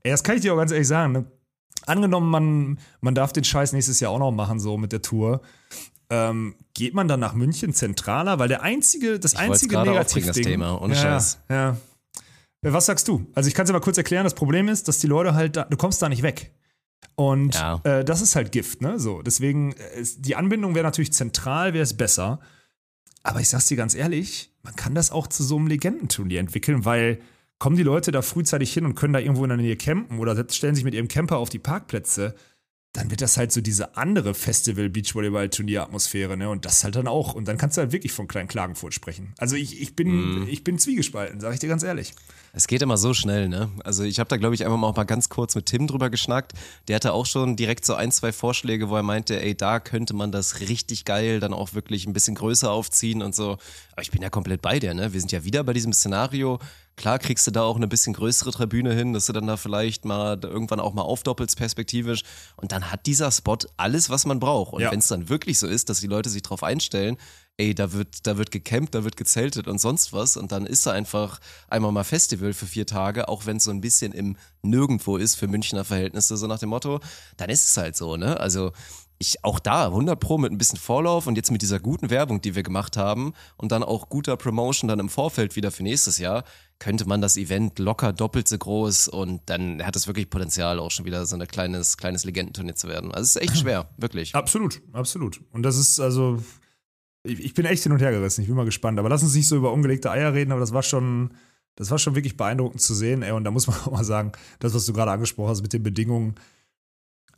ey, 0.04 0.12
das 0.12 0.24
kann 0.24 0.36
ich 0.36 0.42
dir 0.42 0.54
auch 0.54 0.58
ganz 0.58 0.72
ehrlich 0.72 0.88
sagen, 0.88 1.14
ne? 1.14 1.26
Angenommen, 1.86 2.30
man, 2.30 2.80
man 3.02 3.16
darf 3.16 3.32
den 3.34 3.44
Scheiß 3.44 3.74
nächstes 3.74 4.00
Jahr 4.00 4.12
auch 4.12 4.20
noch 4.20 4.32
machen, 4.32 4.60
so 4.60 4.78
mit 4.78 4.92
der 4.92 5.02
Tour. 5.02 5.42
Ähm, 6.10 6.56
geht 6.74 6.94
man 6.94 7.08
dann 7.08 7.20
nach 7.20 7.34
München 7.34 7.74
zentraler? 7.74 8.38
Weil 8.40 8.48
der 8.48 8.62
einzige, 8.64 9.20
das 9.20 9.34
Ich 9.34 9.40
einzige 9.40 9.80
aufbringen, 9.80 10.28
das 10.28 10.36
Thema, 10.36 10.82
ohne 10.82 10.94
ja, 10.96 11.02
Scheiß. 11.02 11.40
Ja. 11.50 11.70
Äh, 12.62 12.74
Was 12.74 12.88
sagst 12.88 13.08
du? 13.08 13.26
Also 13.34 13.48
ich 13.48 13.54
kann 13.56 13.64
es 13.64 13.70
dir 13.70 13.74
mal 13.74 13.80
kurz 13.80 13.98
erklären. 13.98 14.24
Das 14.24 14.34
Problem 14.36 14.68
ist, 14.68 14.88
dass 14.88 15.00
die 15.00 15.08
Leute 15.08 15.34
halt, 15.36 15.56
da, 15.56 15.64
du 15.64 15.78
kommst 15.78 16.02
da 16.02 16.10
nicht 16.10 16.22
weg. 16.24 16.52
Und 17.16 17.56
Ja. 17.56 17.80
äh, 17.84 18.04
das 18.04 18.22
ist 18.22 18.36
halt 18.36 18.52
Gift, 18.52 18.82
ne? 18.82 19.00
So, 19.00 19.22
deswegen, 19.22 19.72
äh, 19.74 20.02
ist- 20.02 20.26
die 20.26 20.36
Anbindung 20.36 20.76
wäre 20.76 20.84
natürlich 20.86 21.14
zentral, 21.14 21.74
wäre 21.74 21.84
es 21.84 21.96
besser. 21.96 22.40
Aber 23.24 23.40
ich 23.40 23.50
sag's 23.50 23.68
dir 23.68 23.78
ganz 23.78 23.96
ehrlich, 23.96 24.52
man 24.64 24.76
kann 24.76 24.96
das 24.96 25.12
auch 25.12 25.28
zu 25.28 25.44
so 25.44 25.58
einem 25.58 25.68
Legendenturnier 25.68 26.40
entwickeln, 26.40 26.86
weil 26.86 27.20
kommen 27.60 27.76
die 27.76 27.84
Leute 27.84 28.12
da 28.12 28.22
frühzeitig 28.22 28.74
hin 28.74 28.86
und 28.86 28.96
können 28.96 29.14
da 29.14 29.20
irgendwo 29.20 29.44
in 29.44 29.50
der 29.50 29.58
Nähe 29.58 29.76
campen 29.76 30.20
oder 30.20 30.46
stellen 30.50 30.76
sich 30.76 30.86
mit 30.86 30.94
ihrem 30.94 31.08
Camper 31.08 31.38
auf 31.38 31.50
die 31.50 31.60
Parkplätze, 31.60 32.36
dann 32.94 33.12
wird 33.12 33.22
das 33.22 33.38
halt 33.38 33.52
so 33.52 33.62
diese 33.62 33.98
andere 33.98 34.34
Festival 34.34 34.90
Beachvolleyball 34.90 35.50
Turnier 35.50 35.84
Atmosphäre, 35.84 36.36
ne? 36.36 36.50
Und 36.50 36.66
das 36.66 36.84
halt 36.84 36.96
dann 36.96 37.08
auch 37.08 37.36
und 37.36 37.48
dann 37.48 37.58
kannst 37.58 37.78
du 37.78 37.82
halt 37.82 37.92
wirklich 37.92 38.12
von 38.12 38.28
Klein 38.28 38.48
Klagenfurt 38.48 38.96
sprechen. 38.96 39.34
Also 39.38 39.56
ich, 39.56 39.80
ich 39.80 39.96
bin 39.96 40.48
ich 40.48 40.64
bin 40.64 40.80
zwiegespalten, 40.80 41.40
sage 41.40 41.54
ich 41.54 41.60
dir 41.60 41.68
ganz 41.68 41.84
ehrlich. 41.84 42.14
Es 42.52 42.66
geht 42.66 42.82
immer 42.82 42.98
so 42.98 43.14
schnell, 43.14 43.48
ne? 43.48 43.70
Also 43.84 44.04
ich 44.04 44.20
habe 44.20 44.28
da, 44.28 44.38
glaube 44.38 44.56
ich, 44.56 44.66
einfach 44.66 44.78
mal 44.78 44.88
auch 44.88 44.96
mal 44.96 45.04
ganz 45.04 45.30
kurz 45.30 45.54
mit 45.54 45.68
Tim 45.68 45.86
drüber 45.86 46.10
geschnackt. 46.10 46.54
Der 46.88 46.96
hatte 46.96 47.14
auch 47.14 47.28
schon 47.28 47.56
direkt 47.56 47.86
so 47.86 47.94
ein, 47.94 48.12
zwei 48.12 48.32
Vorschläge, 48.32 48.90
wo 48.90 48.96
er 48.96 49.04
meinte, 49.04 49.40
ey, 49.40 49.54
da 49.54 49.80
könnte 49.80 50.16
man 50.16 50.32
das 50.32 50.60
richtig 50.60 51.06
geil 51.06 51.40
dann 51.40 51.54
auch 51.54 51.76
wirklich 51.76 52.08
ein 52.08 52.14
bisschen 52.14 52.34
größer 52.34 52.72
aufziehen 52.72 53.22
und 53.22 53.36
so. 53.36 53.60
Aber 53.92 54.02
ich 54.02 54.10
bin 54.10 54.24
ja 54.24 54.32
komplett 54.32 54.64
bei 54.64 54.80
dir, 54.80 54.96
ne? 54.96 55.14
Wir 55.14 55.20
sind 55.20 55.32
ja 55.32 55.44
wieder 55.44 55.64
bei 55.64 55.74
diesem 55.74 55.94
Szenario. 55.94 56.58
Klar 57.00 57.18
kriegst 57.18 57.48
du 57.48 57.52
da 57.52 57.62
auch 57.64 57.78
eine 57.78 57.88
bisschen 57.88 58.12
größere 58.12 58.52
Tribüne 58.52 58.94
hin, 58.94 59.14
dass 59.14 59.26
du 59.26 59.32
dann 59.32 59.48
da 59.48 59.56
vielleicht 59.56 60.04
mal 60.04 60.36
da 60.36 60.50
irgendwann 60.50 60.82
auch 60.82 60.94
mal 60.94 61.04
aufdoppelst 61.04 61.56
perspektivisch. 61.56 62.24
Und 62.58 62.74
dann 62.74 62.92
hat 62.92 63.06
dieser 63.06 63.32
Spot 63.32 63.58
alles, 63.78 64.10
was 64.10 64.26
man 64.26 64.42
braucht. 64.42 64.74
Und 64.74 64.82
Ja. 64.82 64.92
wenn 64.92 65.00
es 65.00 65.08
dann 65.08 65.30
wirklich 65.30 65.60
so 65.60 65.66
ist, 65.66 65.90
dass 65.90 66.02
die 66.02 66.08
Leute 66.08 66.30
sich 66.30 66.42
drauf 66.42 66.62
einstellen, 66.62 67.16
ey, 67.56 67.74
da 67.74 67.94
wird, 67.94 68.28
da 68.28 68.38
wird 68.38 68.52
gecampt, 68.52 68.94
da 68.96 69.06
wird 69.06 69.16
gezeltet 69.16 69.70
und 69.70 69.80
sonst 69.80 70.12
was. 70.12 70.36
Und 70.36 70.52
dann 70.52 70.66
ist 70.66 70.86
da 70.88 70.92
einfach 70.92 71.40
einmal 71.70 71.94
mal 71.94 72.04
Festival 72.04 72.52
für 72.52 72.66
vier 72.66 72.86
Tage, 72.86 73.30
auch 73.30 73.46
wenn 73.46 73.58
es 73.58 73.64
so 73.64 73.72
ein 73.72 73.80
bisschen 73.80 74.12
im 74.12 74.36
Nirgendwo 74.62 75.16
ist 75.16 75.36
für 75.36 75.48
Münchner 75.48 75.86
Verhältnisse, 75.86 76.36
so 76.36 76.48
nach 76.48 76.60
dem 76.60 76.68
Motto, 76.68 77.00
dann 77.38 77.50
ist 77.50 77.64
es 77.66 77.78
halt 77.78 77.96
so, 77.96 78.18
ne? 78.18 78.38
Also 78.42 78.74
ich 79.20 79.44
auch 79.44 79.60
da 79.60 79.88
100 79.88 80.20
Pro 80.20 80.38
mit 80.38 80.52
ein 80.52 80.58
bisschen 80.58 80.80
Vorlauf 80.80 81.28
und 81.28 81.36
jetzt 81.36 81.52
mit 81.52 81.62
dieser 81.62 81.80
guten 81.80 82.10
Werbung, 82.10 82.42
die 82.42 82.56
wir 82.56 82.64
gemacht 82.64 82.96
haben 82.96 83.34
und 83.58 83.72
dann 83.72 83.84
auch 83.84 84.10
guter 84.10 84.38
Promotion 84.38 84.88
dann 84.88 85.00
im 85.00 85.10
Vorfeld 85.10 85.58
wieder 85.58 85.72
für 85.72 85.84
nächstes 85.84 86.18
Jahr, 86.18 86.46
könnte 86.80 87.06
man 87.06 87.22
das 87.22 87.36
Event 87.36 87.78
locker 87.80 88.14
doppelt 88.14 88.48
so 88.48 88.58
groß 88.58 89.10
und 89.10 89.42
dann 89.48 89.86
hat 89.86 89.98
es 89.98 90.08
wirklich 90.08 90.30
Potenzial 90.30 90.80
auch 90.80 90.90
schon 90.90 91.06
wieder 91.06 91.26
so 91.26 91.36
ein 91.36 91.46
kleines 91.48 91.98
kleines 91.98 92.24
Legendenturnier 92.24 92.76
zu 92.76 92.88
werden. 92.88 93.12
Also 93.12 93.24
es 93.24 93.36
ist 93.36 93.42
echt 93.42 93.58
schwer, 93.62 93.90
wirklich. 93.98 94.34
Absolut, 94.34 94.82
absolut. 94.94 95.42
Und 95.52 95.64
das 95.64 95.78
ist 95.78 96.00
also, 96.00 96.42
ich, 97.24 97.44
ich 97.44 97.54
bin 97.54 97.66
echt 97.66 97.84
hin 97.84 97.92
und 97.92 98.00
her 98.00 98.12
gerissen. 98.12 98.42
Ich 98.42 98.48
bin 98.48 98.56
mal 98.56 98.66
gespannt. 98.66 99.00
Aber 99.00 99.10
lass 99.10 99.24
uns 99.24 99.36
nicht 99.36 99.48
so 99.48 99.58
über 99.58 99.74
ungelegte 99.74 100.10
Eier 100.12 100.34
reden, 100.34 100.52
aber 100.52 100.62
das 100.62 100.72
war 100.72 100.84
schon, 100.84 101.34
das 101.76 101.92
war 101.92 101.98
schon 101.98 102.16
wirklich 102.16 102.38
beeindruckend 102.38 102.82
zu 102.82 102.94
sehen. 102.94 103.22
Ey, 103.22 103.32
und 103.32 103.44
da 103.44 103.52
muss 103.52 103.68
man 103.68 103.76
auch 103.86 103.92
mal 103.92 104.06
sagen, 104.06 104.32
das, 104.60 104.74
was 104.74 104.86
du 104.86 104.94
gerade 104.94 105.12
angesprochen 105.12 105.50
hast 105.50 105.62
mit 105.62 105.74
den 105.74 105.84
Bedingungen. 105.84 106.36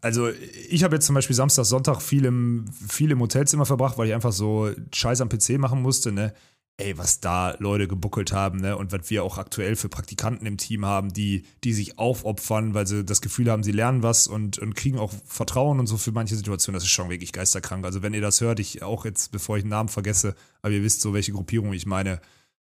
Also, 0.01 0.29
ich 0.29 0.83
habe 0.83 0.95
jetzt 0.95 1.05
zum 1.05 1.13
Beispiel 1.13 1.35
Samstag, 1.35 1.65
Sonntag 1.65 2.01
viel 2.01 2.25
im, 2.25 2.65
viel 2.87 3.11
im 3.11 3.19
Hotelzimmer 3.19 3.67
verbracht, 3.67 3.99
weil 3.99 4.07
ich 4.07 4.13
einfach 4.15 4.31
so 4.31 4.71
Scheiß 4.91 5.21
am 5.21 5.29
PC 5.29 5.59
machen 5.59 5.81
musste, 5.81 6.11
ne? 6.11 6.33
Ey, 6.77 6.97
was 6.97 7.19
da 7.19 7.55
Leute 7.59 7.87
gebuckelt 7.87 8.31
haben, 8.31 8.59
ne? 8.59 8.75
Und 8.75 8.91
was 8.91 9.11
wir 9.11 9.23
auch 9.23 9.37
aktuell 9.37 9.75
für 9.75 9.89
Praktikanten 9.89 10.47
im 10.47 10.57
Team 10.57 10.85
haben, 10.87 11.13
die, 11.13 11.45
die 11.63 11.73
sich 11.73 11.99
aufopfern, 11.99 12.73
weil 12.73 12.87
sie 12.87 13.05
das 13.05 13.21
Gefühl 13.21 13.51
haben, 13.51 13.61
sie 13.61 13.71
lernen 13.71 14.01
was 14.01 14.25
und, 14.25 14.57
und 14.57 14.73
kriegen 14.75 14.97
auch 14.97 15.13
Vertrauen 15.25 15.79
und 15.79 15.85
so 15.85 15.97
für 15.97 16.11
manche 16.11 16.35
Situationen. 16.35 16.77
Das 16.77 16.83
ist 16.83 16.89
schon 16.89 17.11
wirklich 17.11 17.31
geisterkrank. 17.31 17.85
Also, 17.85 18.01
wenn 18.01 18.15
ihr 18.15 18.21
das 18.21 18.41
hört, 18.41 18.59
ich 18.59 18.81
auch 18.81 19.05
jetzt, 19.05 19.31
bevor 19.31 19.57
ich 19.57 19.63
den 19.63 19.69
Namen 19.69 19.89
vergesse, 19.89 20.33
aber 20.63 20.73
ihr 20.73 20.83
wisst 20.83 21.01
so, 21.01 21.13
welche 21.13 21.31
Gruppierung 21.33 21.73
ich 21.73 21.85
meine. 21.85 22.19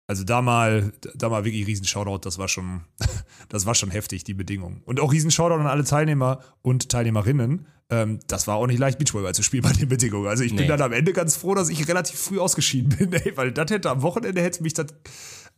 Also 0.09 0.23
da 0.23 0.41
mal, 0.41 0.93
da 1.15 1.29
mal 1.29 1.45
wirklich 1.45 1.67
riesen 1.67 1.85
Shoutout, 1.85 2.21
das 2.25 2.39
war 2.39 2.49
schon, 2.49 2.83
das 3.49 3.67
war 3.67 3.75
schon 3.75 3.91
heftig, 3.91 4.25
die 4.25 4.35
Bedingungen. 4.35 4.83
Und 4.85 5.01
auch 5.01 5.13
riesen 5.13 5.31
Shoutout 5.31 5.61
an 5.61 5.67
alle 5.67 5.85
Teilnehmer 5.85 6.41
und 6.63 6.89
Teilnehmerinnen. 6.89 7.67
Ähm, 7.89 8.19
das 8.27 8.49
war 8.49 8.57
auch 8.57 8.67
nicht 8.67 8.79
leicht, 8.79 8.99
Beachvolleyball 8.99 9.35
zu 9.35 9.45
spielen 9.45 9.63
bei 9.63 9.73
den 9.73 9.89
Bedingungen. 9.89 10.27
Also 10.27 10.43
ich 10.43 10.51
bin 10.55 10.63
Nee. 10.63 10.69
dann 10.69 10.83
am 10.83 10.93
Ende 10.93 11.13
ganz 11.13 11.37
froh, 11.37 11.55
dass 11.55 11.69
ich 11.69 11.87
relativ 11.87 12.19
früh 12.19 12.41
ausgeschieden 12.41 12.89
bin, 12.97 13.13
ey, 13.25 13.37
weil 13.37 13.53
das 13.53 13.71
hätte 13.71 13.91
am 13.91 14.03
Wochenende 14.03 14.43
hätte 14.43 14.61
mich 14.65 14.75
das, 14.75 14.87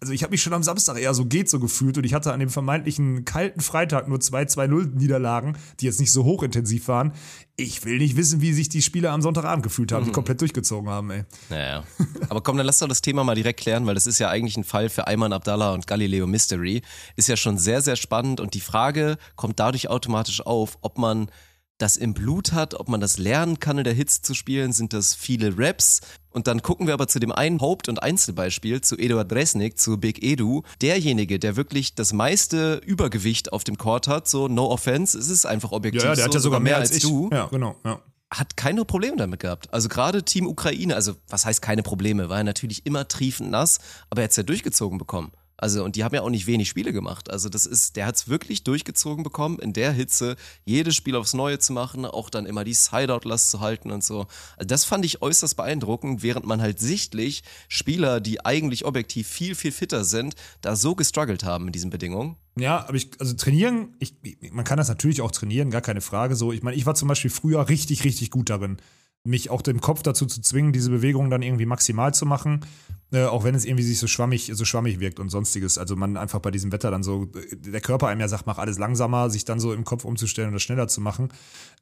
also 0.00 0.12
ich 0.12 0.22
habe 0.22 0.32
mich 0.32 0.42
schon 0.42 0.52
am 0.52 0.62
Samstag 0.62 0.98
eher 1.00 1.14
so 1.14 1.24
geht 1.24 1.48
so 1.48 1.58
gefühlt 1.58 1.96
und 1.96 2.04
ich 2.04 2.12
hatte 2.12 2.32
an 2.34 2.38
dem 2.40 2.50
vermeintlichen 2.50 3.24
kalten 3.24 3.60
Freitag 3.60 4.08
nur 4.08 4.20
zwei 4.20 4.42
2-0 4.42 4.94
Niederlagen, 4.94 5.56
die 5.80 5.86
jetzt 5.86 6.00
nicht 6.00 6.12
so 6.12 6.24
hochintensiv 6.24 6.86
waren. 6.88 7.12
Ich 7.56 7.84
will 7.86 7.96
nicht 7.96 8.14
wissen, 8.16 8.42
wie 8.42 8.52
sich 8.52 8.68
die 8.68 8.82
Spieler 8.82 9.10
am 9.12 9.22
Sonntagabend 9.22 9.62
gefühlt 9.64 9.90
haben, 9.90 10.04
die 10.04 10.12
komplett 10.12 10.40
durchgezogen 10.42 10.88
haben, 10.90 11.10
ey. 11.10 11.24
Naja. 11.48 11.82
Aber 12.28 12.42
komm, 12.42 12.58
dann 12.58 12.66
lass 12.66 12.78
doch 12.78 12.86
das 12.88 13.00
Thema 13.00 13.24
mal 13.24 13.34
direkt 13.36 13.58
klären, 13.60 13.86
weil 13.86 13.94
das 13.94 14.06
ist 14.06 14.18
ja 14.20 14.28
eigentlich 14.28 14.56
ein 14.58 14.64
Fall 14.64 14.90
für 14.90 15.06
Ayman 15.08 15.32
Abdallah 15.32 15.72
und 15.72 15.86
Galileo 15.86 16.26
Mystery. 16.26 16.82
Ist 17.16 17.28
ja 17.28 17.36
schon 17.38 17.56
sehr, 17.58 17.80
sehr 17.80 17.96
spannend 17.96 18.38
und 18.38 18.52
die 18.54 18.60
Frage 18.60 19.16
kommt 19.34 19.58
dadurch 19.58 19.88
automatisch 19.88 20.42
auf, 20.44 20.76
ob 20.82 20.98
man 20.98 21.30
das 21.78 21.96
im 21.96 22.12
Blut 22.12 22.52
hat, 22.52 22.74
ob 22.74 22.88
man 22.88 23.00
das 23.00 23.18
lernen 23.18 23.60
kann, 23.60 23.78
in 23.78 23.84
der 23.84 23.94
Hitze 23.94 24.20
zu 24.20 24.34
spielen, 24.34 24.72
sind 24.72 24.92
das 24.92 25.14
viele 25.14 25.56
Raps. 25.56 26.00
Und 26.30 26.46
dann 26.48 26.60
gucken 26.62 26.86
wir 26.86 26.94
aber 26.94 27.06
zu 27.06 27.20
dem 27.20 27.32
einen 27.32 27.60
Haupt- 27.60 27.88
und 27.88 28.02
Einzelbeispiel, 28.02 28.80
zu 28.80 28.96
Eduard 28.98 29.32
Resnick, 29.32 29.78
zu 29.78 29.96
Big 29.96 30.22
Edu. 30.22 30.62
Derjenige, 30.82 31.38
der 31.38 31.56
wirklich 31.56 31.94
das 31.94 32.12
meiste 32.12 32.82
Übergewicht 32.84 33.52
auf 33.52 33.64
dem 33.64 33.78
Court 33.78 34.08
hat, 34.08 34.28
so 34.28 34.48
no 34.48 34.70
offense, 34.70 35.16
es 35.16 35.28
ist 35.28 35.46
einfach 35.46 35.70
objektiv 35.72 36.02
Ja, 36.02 36.10
ja, 36.10 36.14
der 36.14 36.24
so, 36.24 36.28
hat 36.28 36.34
ja 36.34 36.40
sogar 36.40 36.60
mehr 36.60 36.76
als, 36.76 36.90
ich. 36.90 37.02
du 37.02 37.30
Ja, 37.32 37.46
genau, 37.46 37.76
ja. 37.84 38.00
hat 38.30 38.56
keine 38.56 38.84
Probleme 38.84 39.16
damit 39.16 39.40
gehabt. 39.40 39.72
Also 39.72 39.88
gerade 39.88 40.24
Team 40.24 40.46
Ukraine, 40.46 40.94
also 40.96 41.14
was 41.28 41.46
heißt 41.46 41.62
keine 41.62 41.82
Probleme, 41.82 42.28
war 42.28 42.38
er 42.38 42.44
natürlich 42.44 42.86
immer 42.86 43.06
triefend 43.06 43.50
nass, 43.50 43.78
aber 44.10 44.22
er 44.22 44.24
hat 44.24 44.30
es 44.32 44.36
ja 44.36 44.42
durchgezogen 44.42 44.98
bekommen. 44.98 45.32
Also 45.58 45.84
und 45.84 45.96
die 45.96 46.04
haben 46.04 46.14
ja 46.14 46.22
auch 46.22 46.30
nicht 46.30 46.46
wenig 46.46 46.68
Spiele 46.68 46.92
gemacht. 46.92 47.30
Also 47.30 47.48
das 47.48 47.66
ist, 47.66 47.96
der 47.96 48.06
hat 48.06 48.14
es 48.14 48.28
wirklich 48.28 48.62
durchgezogen 48.62 49.24
bekommen, 49.24 49.58
in 49.58 49.72
der 49.72 49.92
Hitze 49.92 50.36
jedes 50.64 50.94
Spiel 50.94 51.16
aufs 51.16 51.34
Neue 51.34 51.58
zu 51.58 51.72
machen, 51.72 52.06
auch 52.06 52.30
dann 52.30 52.46
immer 52.46 52.64
die 52.64 52.74
Sideout-Last 52.74 53.50
zu 53.50 53.60
halten 53.60 53.90
und 53.90 54.04
so. 54.04 54.26
Also 54.56 54.68
das 54.68 54.84
fand 54.84 55.04
ich 55.04 55.20
äußerst 55.20 55.56
beeindruckend, 55.56 56.22
während 56.22 56.46
man 56.46 56.62
halt 56.62 56.78
sichtlich 56.78 57.42
Spieler, 57.68 58.20
die 58.20 58.44
eigentlich 58.46 58.84
objektiv 58.84 59.26
viel, 59.26 59.56
viel 59.56 59.72
fitter 59.72 60.04
sind, 60.04 60.36
da 60.60 60.76
so 60.76 60.94
gestruggelt 60.94 61.42
haben 61.42 61.66
in 61.66 61.72
diesen 61.72 61.90
Bedingungen. 61.90 62.36
Ja, 62.56 62.86
aber 62.86 62.94
ich, 62.94 63.10
also 63.18 63.34
trainieren, 63.34 63.96
ich, 63.98 64.14
man 64.52 64.64
kann 64.64 64.78
das 64.78 64.88
natürlich 64.88 65.20
auch 65.20 65.30
trainieren, 65.30 65.70
gar 65.70 65.80
keine 65.80 66.00
Frage. 66.00 66.36
So, 66.36 66.52
ich 66.52 66.62
meine, 66.62 66.76
ich 66.76 66.86
war 66.86 66.94
zum 66.94 67.08
Beispiel 67.08 67.30
früher 67.30 67.68
richtig, 67.68 68.04
richtig 68.04 68.30
gut 68.30 68.48
darin, 68.50 68.78
mich 69.24 69.50
auch 69.50 69.62
den 69.62 69.80
Kopf 69.80 70.02
dazu 70.02 70.26
zu 70.26 70.40
zwingen, 70.40 70.72
diese 70.72 70.90
Bewegung 70.90 71.30
dann 71.30 71.42
irgendwie 71.42 71.66
maximal 71.66 72.14
zu 72.14 72.24
machen, 72.24 72.64
äh, 73.12 73.24
auch 73.24 73.44
wenn 73.44 73.54
es 73.54 73.64
irgendwie 73.64 73.84
sich 73.84 73.98
so 73.98 74.06
schwammig, 74.06 74.50
so 74.52 74.64
schwammig 74.64 75.00
wirkt 75.00 75.18
und 75.18 75.28
sonstiges. 75.28 75.78
Also 75.78 75.96
man 75.96 76.16
einfach 76.16 76.40
bei 76.40 76.50
diesem 76.50 76.72
Wetter 76.72 76.90
dann 76.90 77.02
so, 77.02 77.24
äh, 77.34 77.56
der 77.56 77.80
Körper 77.80 78.08
einem 78.08 78.20
ja 78.20 78.28
sagt, 78.28 78.46
mach 78.46 78.58
alles 78.58 78.78
langsamer, 78.78 79.30
sich 79.30 79.44
dann 79.44 79.60
so 79.60 79.72
im 79.72 79.84
Kopf 79.84 80.04
umzustellen 80.04 80.48
und 80.48 80.54
das 80.54 80.62
schneller 80.62 80.88
zu 80.88 81.00
machen. 81.00 81.28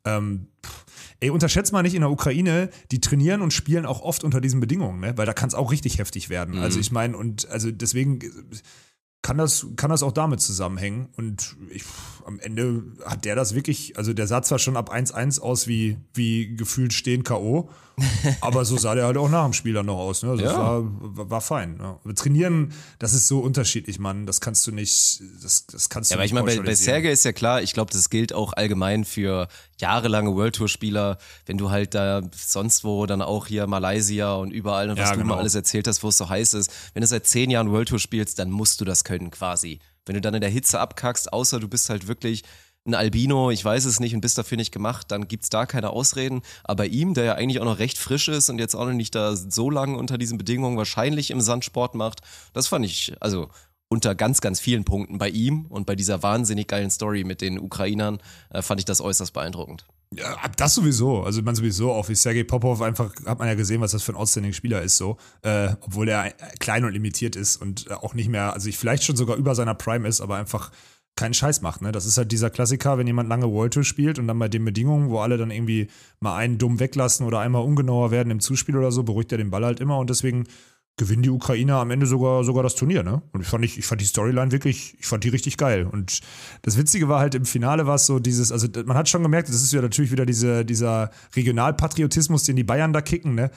Ähm, 0.05 0.49
ey, 1.20 1.31
unterschätzt 1.31 1.72
mal 1.72 1.83
nicht 1.83 1.94
in 1.94 2.01
der 2.01 2.11
Ukraine, 2.11 2.70
die 2.90 3.01
trainieren 3.01 3.42
und 3.42 3.53
spielen 3.53 3.87
auch 3.87 4.03
oft 4.03 4.25
unter 4.25 4.40
diesen 4.40 4.61
Bedingungen, 4.61 5.01
ne? 5.01 5.16
Weil 5.16 5.27
da 5.27 5.33
kann 5.33 5.49
es 5.49 5.55
auch 5.55 5.72
richtig 5.72 5.99
heftig 5.99 6.29
werden. 6.29 6.59
Also 6.59 6.79
ich 6.81 6.92
meine, 6.92 7.16
und 7.16 7.49
also 7.49 7.70
deswegen 7.70 8.20
äh, 8.20 8.31
kann 9.27 9.39
das, 9.39 9.67
kann 9.75 9.91
das 9.91 10.05
auch 10.05 10.12
damit 10.12 10.41
zusammenhängen. 10.41 11.09
Und 11.17 11.57
ich, 11.71 11.83
am 12.25 12.39
Ende 12.39 12.85
hat 13.05 13.25
der 13.25 13.35
das 13.35 13.57
wirklich, 13.57 13.99
also 13.99 14.12
der 14.12 14.29
sah 14.29 14.41
zwar 14.43 14.61
schon 14.61 14.77
ab 14.77 14.95
1-1 14.95 15.41
aus 15.41 15.67
wie, 15.67 15.97
wie 16.15 16.55
gefühlt 16.55 16.93
stehen 16.93 17.25
K.O., 17.25 17.69
aber 18.41 18.65
so 18.65 18.77
sah 18.77 18.95
der 18.95 19.07
halt 19.07 19.17
auch 19.17 19.29
nach 19.31 19.43
dem 19.45 19.53
Spiel 19.53 19.73
dann 19.73 19.87
noch 19.87 19.97
aus. 19.97 20.23
Ne? 20.23 20.31
Also 20.31 20.45
das 20.45 20.53
Ja. 20.53 20.59
war, 20.59 20.83
war, 21.17 21.31
war 21.31 21.41
fein. 21.41 21.77
Ja. 21.81 21.99
Aber 22.05 22.15
trainieren, 22.15 22.73
das 23.01 23.15
ist 23.15 23.27
so 23.27 23.41
unterschiedlich, 23.41 23.99
Mann. 23.99 24.27
Das 24.27 24.41
kannst 24.41 24.65
du 24.67 24.71
nicht, 24.71 25.21
das, 25.43 25.67
das 25.67 25.89
kannst 25.89 26.11
du 26.11 26.12
Ja, 26.12 26.19
aber 26.19 26.23
nicht 26.25 26.31
ich 26.31 26.35
meine, 26.35 26.47
bei, 26.61 26.62
bei. 26.62 26.75
Sergei 26.77 27.11
ist 27.11 27.25
ja 27.25 27.33
klar, 27.33 27.62
ich 27.62 27.73
glaube, 27.73 27.91
das 27.93 28.11
gilt 28.11 28.33
auch 28.33 28.53
allgemein 28.53 29.05
für 29.05 29.49
jahrelange 29.79 30.35
World 30.35 30.57
Tour 30.57 30.69
Spieler, 30.69 31.19
wenn 31.47 31.59
du 31.59 31.71
halt 31.71 31.95
da 31.95 32.23
sonst 32.35 32.85
wo 32.85 33.07
dann 33.07 33.23
auch 33.23 33.47
hier 33.47 33.67
Malaysia 33.67 34.35
und 34.35 34.51
überall 34.51 34.91
und 34.91 34.99
was 34.99 35.11
Ja, 35.11 35.12
du 35.15 35.21
genau. 35.21 35.35
mal 35.35 35.41
alles 35.41 35.55
erzählt 35.55 35.87
hast, 35.87 36.03
wo 36.03 36.09
es 36.09 36.19
so 36.19 36.29
heiß 36.29 36.55
ist, 36.55 36.73
wenn 36.95 37.03
du 37.03 37.07
seit 37.07 37.27
zehn 37.27 37.51
Jahren 37.51 37.71
World 37.71 37.89
Tour 37.89 37.99
spielst, 37.99 38.39
dann 38.39 38.51
musst 38.51 38.81
du 38.81 38.85
das 38.85 39.05
können 39.05 39.31
quasi. 39.31 39.81
Wenn 40.07 40.15
du 40.15 40.21
dann 40.21 40.35
in 40.35 40.41
der 40.41 40.51
Hitze 40.51 40.79
abkackst, 40.81 41.33
außer 41.33 41.61
du 41.61 41.69
bist 41.69 41.91
halt 41.91 42.07
wirklich 42.07 42.43
ein 42.87 42.95
Albino, 42.95 43.51
ich 43.51 43.65
weiß 43.65 43.85
es 43.85 43.99
nicht 43.99 44.15
und 44.15 44.21
bist 44.21 44.39
dafür 44.39 44.57
nicht 44.57 44.71
gemacht, 44.71 45.11
dann 45.11 45.27
gibt's 45.27 45.51
da 45.51 45.67
keine 45.67 45.91
Ausreden. 45.91 46.43
Aber 46.62 46.87
ihm, 46.87 47.15
der 47.15 47.25
ja 47.25 47.35
eigentlich 47.35 47.61
auch 47.61 47.65
noch 47.65 47.81
recht 47.81 47.99
frisch 47.99 48.29
ist 48.29 48.49
und 48.49 48.59
jetzt 48.61 48.77
auch 48.77 48.87
noch 48.87 48.93
nicht 48.93 49.15
da 49.15 49.35
so 49.35 49.71
lange 49.71 49.97
unter 49.99 50.19
diesen 50.19 50.39
Bedingungen 50.39 50.77
wahrscheinlich 50.77 51.33
im 51.33 51.41
Sandsport 51.41 51.97
macht, 51.97 52.21
das 52.53 52.69
fand 52.69 52.87
ich, 52.87 53.15
also 53.21 53.49
unter 53.88 54.14
ganz, 54.14 54.40
ganz 54.40 54.61
vielen 54.61 54.85
Punkten 54.85 55.18
bei 55.18 55.29
ihm 55.29 55.66
und 55.66 55.87
bei 55.87 55.94
dieser 55.94 56.22
wahnsinnig 56.22 56.66
geilen 56.68 56.90
Story 56.90 57.25
mit 57.25 57.40
den 57.40 57.59
Ukrainern 57.59 58.18
äh, 58.51 58.62
fand 58.62 58.81
ich 58.81 58.85
das 58.85 59.01
äußerst 59.01 59.33
beeindruckend. 59.33 59.87
Ja, 60.14 60.37
das 60.57 60.75
sowieso. 60.75 61.22
Also 61.22 61.42
man 61.42 61.55
sowieso 61.55 61.92
auch 61.92 62.09
wie 62.09 62.14
Sergei 62.14 62.44
Popov 62.44 62.81
einfach 62.81 63.12
hat 63.27 63.38
man 63.38 63.49
ja 63.49 63.55
gesehen, 63.55 63.81
was 63.81 63.90
das 63.90 64.03
für 64.03 64.12
ein 64.12 64.16
outstanding 64.16 64.53
Spieler 64.53 64.83
ist 64.83 64.96
so, 64.96 65.16
äh, 65.42 65.70
obwohl 65.81 66.09
er 66.09 66.33
klein 66.59 66.85
und 66.85 66.92
limitiert 66.92 67.37
ist 67.37 67.57
und 67.57 67.90
auch 67.90 68.14
nicht 68.14 68.29
mehr, 68.29 68.53
also 68.53 68.68
ich 68.68 68.79
vielleicht 68.79 69.05
schon 69.05 69.16
sogar 69.16 69.37
über 69.37 69.55
seiner 69.55 69.75
Prime 69.75 70.07
ist, 70.07 70.20
aber 70.20 70.37
einfach 70.37 70.70
keinen 71.16 71.35
Scheiß 71.35 71.62
macht. 71.62 71.81
Ne? 71.81 71.92
Das 71.92 72.07
ist 72.07 72.18
halt 72.18 72.31
dieser 72.31 72.51
Klassiker, 72.51 72.99
wenn 72.99 73.07
jemand 73.07 73.29
lange 73.29 73.51
World 73.51 73.72
Tour 73.72 73.85
spielt 73.85 74.18
und 74.18 74.29
dann 74.29 74.38
bei 74.38 74.49
den 74.49 74.64
Bedingungen, 74.64 75.11
wo 75.11 75.18
alle 75.20 75.38
dann 75.38 75.51
irgendwie 75.51 75.88
mal 76.20 76.37
einen 76.37 76.59
dumm 76.59 76.79
weglassen 76.79 77.27
oder 77.27 77.40
einmal 77.40 77.62
ungenauer 77.62 78.11
werden 78.11 78.31
im 78.31 78.40
Zuspiel 78.40 78.77
oder 78.77 78.92
so, 78.92 79.03
beruhigt 79.03 79.33
er 79.33 79.38
den 79.38 79.51
Ball 79.51 79.64
halt 79.64 79.81
immer 79.81 79.99
und 79.99 80.11
deswegen 80.11 80.44
gewinnen 80.97 81.23
die 81.23 81.31
Ukrainer 81.31 81.77
am 81.77 81.91
Ende 81.91 82.07
sogar, 82.07 82.43
sogar 82.43 82.63
das 82.63 82.75
Turnier, 82.75 83.03
ne? 83.03 83.23
Und 83.33 83.43
ich 83.43 83.47
fand, 83.47 83.65
ich, 83.65 83.79
ich 83.79 83.87
fand 83.87 84.01
die 84.01 84.07
Storyline 84.07 84.51
wirklich, 84.51 84.97
ich 84.99 85.07
fand 85.07 85.25
die 85.25 85.29
richtig 85.29 85.59
geil. 85.59 85.87
Und 85.87 86.21
das 86.63 86.79
Witzige 86.79 87.09
war 87.09 87.21
halt 87.21 87.35
im 87.35 87.45
Finale 87.45 87.87
war 87.87 87.97
es 87.97 88.07
so 88.07 88.19
dieses, 88.19 88.51
also 88.51 88.67
man 88.87 88.97
hat 88.97 89.09
schon 89.09 89.23
gemerkt, 89.23 89.49
das 89.49 89.57
ist 89.57 89.73
ja 89.73 89.83
natürlich 89.83 90.11
wieder 90.11 90.25
diese, 90.25 90.65
dieser 90.65 91.11
Regionalpatriotismus, 91.35 92.45
den 92.45 92.57
die 92.57 92.65
Bayern 92.65 92.95
da 92.95 93.03
kicken, 93.03 93.35
ne? 93.35 93.51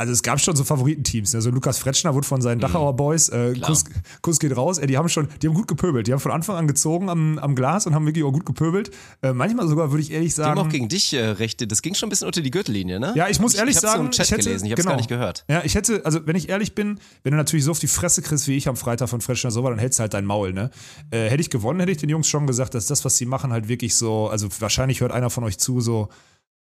Also 0.00 0.14
es 0.14 0.22
gab 0.22 0.40
schon 0.40 0.56
so 0.56 0.64
Favoritenteams. 0.64 1.34
Also 1.34 1.50
Lukas 1.50 1.78
Fretschner 1.78 2.14
wurde 2.14 2.26
von 2.26 2.40
seinen 2.40 2.56
mhm. 2.56 2.62
Dachauer 2.62 2.96
Boys, 2.96 3.28
äh, 3.28 3.52
Kuss, 3.60 3.84
Kuss, 4.22 4.38
geht 4.38 4.56
raus, 4.56 4.78
äh, 4.78 4.86
die 4.86 4.96
haben 4.96 5.10
schon, 5.10 5.28
die 5.42 5.46
haben 5.46 5.52
gut 5.52 5.68
gepöbelt. 5.68 6.06
Die 6.06 6.12
haben 6.12 6.20
von 6.20 6.32
Anfang 6.32 6.56
an 6.56 6.66
gezogen 6.66 7.10
am, 7.10 7.38
am 7.38 7.54
Glas 7.54 7.86
und 7.86 7.94
haben 7.94 8.06
wirklich 8.06 8.24
auch 8.24 8.32
gut 8.32 8.46
gepöbelt. 8.46 8.90
Äh, 9.20 9.34
manchmal 9.34 9.68
sogar, 9.68 9.90
würde 9.90 10.02
ich 10.02 10.10
ehrlich 10.10 10.34
sagen. 10.34 10.54
Die 10.54 10.58
haben 10.58 10.66
auch 10.66 10.72
gegen 10.72 10.88
dich 10.88 11.12
äh, 11.12 11.22
rechte, 11.22 11.66
das 11.66 11.82
ging 11.82 11.94
schon 11.94 12.06
ein 12.06 12.10
bisschen 12.10 12.26
unter 12.26 12.40
die 12.40 12.50
Gürtellinie, 12.50 12.98
ne? 12.98 13.12
Ja, 13.14 13.28
ich 13.28 13.40
muss 13.40 13.52
ich, 13.52 13.58
ehrlich 13.58 13.74
ich 13.74 13.80
sagen. 13.82 14.10
So 14.10 14.22
ich 14.22 14.30
hätte, 14.30 14.42
gelesen, 14.42 14.64
ich 14.64 14.72
hab's 14.72 14.80
genau. 14.80 14.92
gar 14.92 14.96
nicht 14.96 15.10
gehört. 15.10 15.44
Ja, 15.50 15.60
ich 15.64 15.74
hätte, 15.74 16.02
also 16.06 16.26
wenn 16.26 16.34
ich 16.34 16.48
ehrlich 16.48 16.74
bin, 16.74 16.98
wenn 17.22 17.32
du 17.32 17.36
natürlich 17.36 17.66
so 17.66 17.72
auf 17.72 17.78
die 17.78 17.86
Fresse 17.86 18.22
kriegst 18.22 18.48
wie 18.48 18.56
ich 18.56 18.68
am 18.68 18.76
Freitag 18.76 19.10
von 19.10 19.20
Fretschner 19.20 19.50
so 19.50 19.62
war, 19.64 19.70
dann 19.70 19.78
hältst 19.78 19.98
du 19.98 20.00
halt 20.00 20.14
dein 20.14 20.24
Maul, 20.24 20.54
ne? 20.54 20.70
Äh, 21.10 21.28
hätte 21.28 21.42
ich 21.42 21.50
gewonnen, 21.50 21.78
hätte 21.78 21.92
ich 21.92 21.98
den 21.98 22.08
Jungs 22.08 22.26
schon 22.26 22.46
gesagt, 22.46 22.72
dass 22.72 22.86
das, 22.86 23.04
was 23.04 23.18
sie 23.18 23.26
machen, 23.26 23.52
halt 23.52 23.68
wirklich 23.68 23.94
so, 23.96 24.28
also 24.28 24.48
wahrscheinlich 24.60 25.02
hört 25.02 25.12
einer 25.12 25.28
von 25.28 25.44
euch 25.44 25.58
zu, 25.58 25.82
so, 25.82 26.08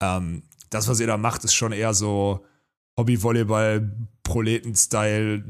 ähm, 0.01 0.42
das, 0.70 0.88
was 0.88 1.01
ihr 1.01 1.07
da 1.07 1.18
macht, 1.18 1.44
ist 1.44 1.53
schon 1.53 1.72
eher 1.72 1.92
so 1.92 2.40
Hobby-Volleyball, 2.98 3.90
Proleten-Style, 4.22 5.44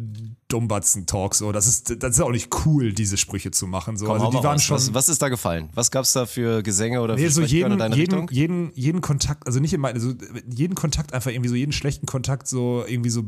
Dummbatzen-Talk. 0.48 1.34
So, 1.34 1.50
das 1.50 1.66
ist, 1.66 2.02
das 2.02 2.16
ist 2.16 2.20
auch 2.20 2.30
nicht 2.30 2.50
cool, 2.66 2.92
diese 2.92 3.16
Sprüche 3.16 3.50
zu 3.50 3.66
machen. 3.66 3.96
So, 3.96 4.06
Komm, 4.06 4.20
also 4.20 4.30
die 4.30 4.44
waren 4.44 4.54
raus. 4.54 4.64
schon. 4.64 4.76
Was, 4.76 4.94
was, 4.94 5.08
ist 5.08 5.22
da 5.22 5.28
gefallen? 5.28 5.70
Was 5.74 5.90
gab's 5.90 6.12
da 6.12 6.26
für 6.26 6.62
Gesänge 6.62 7.00
oder 7.00 7.14
nee, 7.14 7.24
für 7.24 7.30
so 7.30 7.42
jeden, 7.42 7.72
in 7.72 7.78
deine 7.78 7.96
jeden, 7.96 8.12
Richtung? 8.12 8.30
jeden, 8.30 8.72
jeden 8.74 9.00
Kontakt, 9.00 9.46
also 9.46 9.60
nicht 9.60 9.72
immer, 9.72 9.88
also 9.88 10.12
jeden 10.48 10.74
Kontakt 10.74 11.14
einfach 11.14 11.30
irgendwie 11.30 11.48
so, 11.48 11.54
jeden 11.54 11.72
schlechten 11.72 12.06
Kontakt 12.06 12.48
so 12.48 12.84
irgendwie 12.86 13.10
so, 13.10 13.22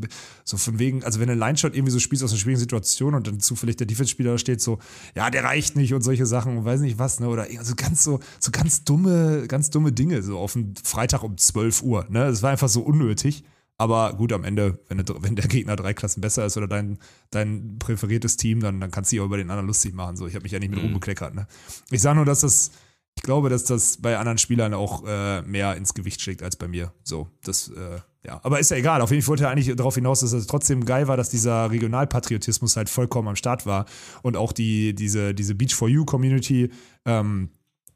so 0.45 0.57
von 0.57 0.79
wegen, 0.79 1.03
also 1.05 1.19
wenn 1.19 1.29
du 1.29 1.35
Line-Shot 1.35 1.75
irgendwie 1.75 1.93
so 1.93 1.99
spielst 1.99 2.23
aus 2.25 2.31
einer 2.31 2.41
schwierigen 2.41 2.61
Situation 2.61 3.15
und 3.15 3.27
dann 3.27 3.41
zufällig 3.41 3.77
der 3.77 3.87
Defense-Spieler 3.87 4.33
da 4.33 4.39
steht 4.39 4.61
so, 4.61 4.79
ja, 5.17 5.31
der 5.31 5.45
reicht 5.45 5.77
nicht 5.77 5.95
und 5.95 6.03
solche 6.03 6.27
Sachen, 6.27 6.65
weiß 6.65 6.81
nicht 6.81 6.99
was, 6.99 7.21
ne, 7.21 7.29
oder 7.29 7.47
also 7.59 7.75
ganz 7.75 8.05
so, 8.05 8.21
so 8.39 8.51
ganz 8.51 8.85
dumme, 8.85 9.47
ganz 9.49 9.71
dumme 9.71 9.93
Dinge, 9.93 10.23
so 10.23 10.39
auf 10.39 10.53
dem 10.53 10.75
Freitag 10.83 11.23
um 11.23 11.37
12 11.39 11.83
Uhr, 11.83 12.07
ne, 12.11 12.27
das 12.27 12.43
war 12.43 12.51
einfach 12.51 12.69
so 12.69 12.83
unnötig. 12.83 13.45
Aber 13.81 14.13
gut, 14.15 14.33
am 14.33 14.43
Ende, 14.43 14.81
wenn, 14.89 15.03
wenn, 15.23 15.37
der 15.37 15.47
Gegner 15.47 15.77
drei 15.77 15.95
Klassen 15.95 16.21
besser 16.21 16.45
ist 16.45 16.57
oder 16.57 16.67
dein, 16.67 16.99
dein 17.31 17.79
präferiertes 17.79 18.37
Team, 18.37 18.61
dann, 18.61 18.81
dann 18.81 18.91
kannst 18.91 19.13
du 19.13 19.15
dich 19.15 19.21
auch 19.21 19.27
über 19.27 19.37
den 19.37 19.51
anderen 19.51 19.69
lustig 19.69 19.95
machen. 19.95 20.17
So, 20.17 20.27
ich 20.27 20.35
habe 20.35 20.43
mich 20.43 20.53
ja 20.53 20.59
nicht 20.59 20.71
mit 20.71 20.81
mhm. 20.81 20.87
rumbekleckert. 20.87 21.35
Ne? 21.35 21.47
Ich 21.91 22.03
sage 22.03 22.17
nur, 22.17 22.25
dass 22.25 22.41
das, 22.41 22.73
ich 23.15 23.23
glaube, 23.23 23.49
dass 23.49 23.65
das 23.65 23.99
bei 23.99 24.19
anderen 24.19 24.39
Spielern 24.39 24.75
auch 24.75 25.05
äh, 25.07 25.43
mehr 25.43 25.77
ins 25.77 25.95
Gewicht 25.95 26.21
schlägt 26.21 26.43
als 26.43 26.57
bei 26.57 26.67
mir. 26.67 26.93
So, 27.05 27.29
das, 27.45 27.69
äh, 27.69 28.01
ja. 28.27 28.41
Aber 28.43 28.59
ist 28.59 28.73
ja 28.73 28.77
egal. 28.77 29.01
Auf 29.01 29.13
jeden 29.13 29.23
Fall 29.23 29.29
wollte 29.29 29.45
er 29.45 29.51
eigentlich 29.51 29.75
darauf 29.77 29.95
hinaus, 29.95 30.21
dass 30.21 30.33
es 30.33 30.49
trotzdem 30.49 30.85
geil 30.85 31.07
war, 31.07 31.17
dass 31.17 31.31
dieser 31.31 31.71
Regionalpatriotismus 31.71 32.77
halt 32.77 32.89
vollkommen 32.89 33.29
am 33.29 33.37
Start 33.37 33.65
war 33.65 33.87
und 34.23 34.37
auch 34.37 34.53
die, 34.53 34.93
diese, 34.93 35.35
diese 35.35 35.55
Beach 35.55 35.75
for 35.75 35.89
You 35.89 36.05
Community, 36.05 36.71
ähm, 37.05 37.51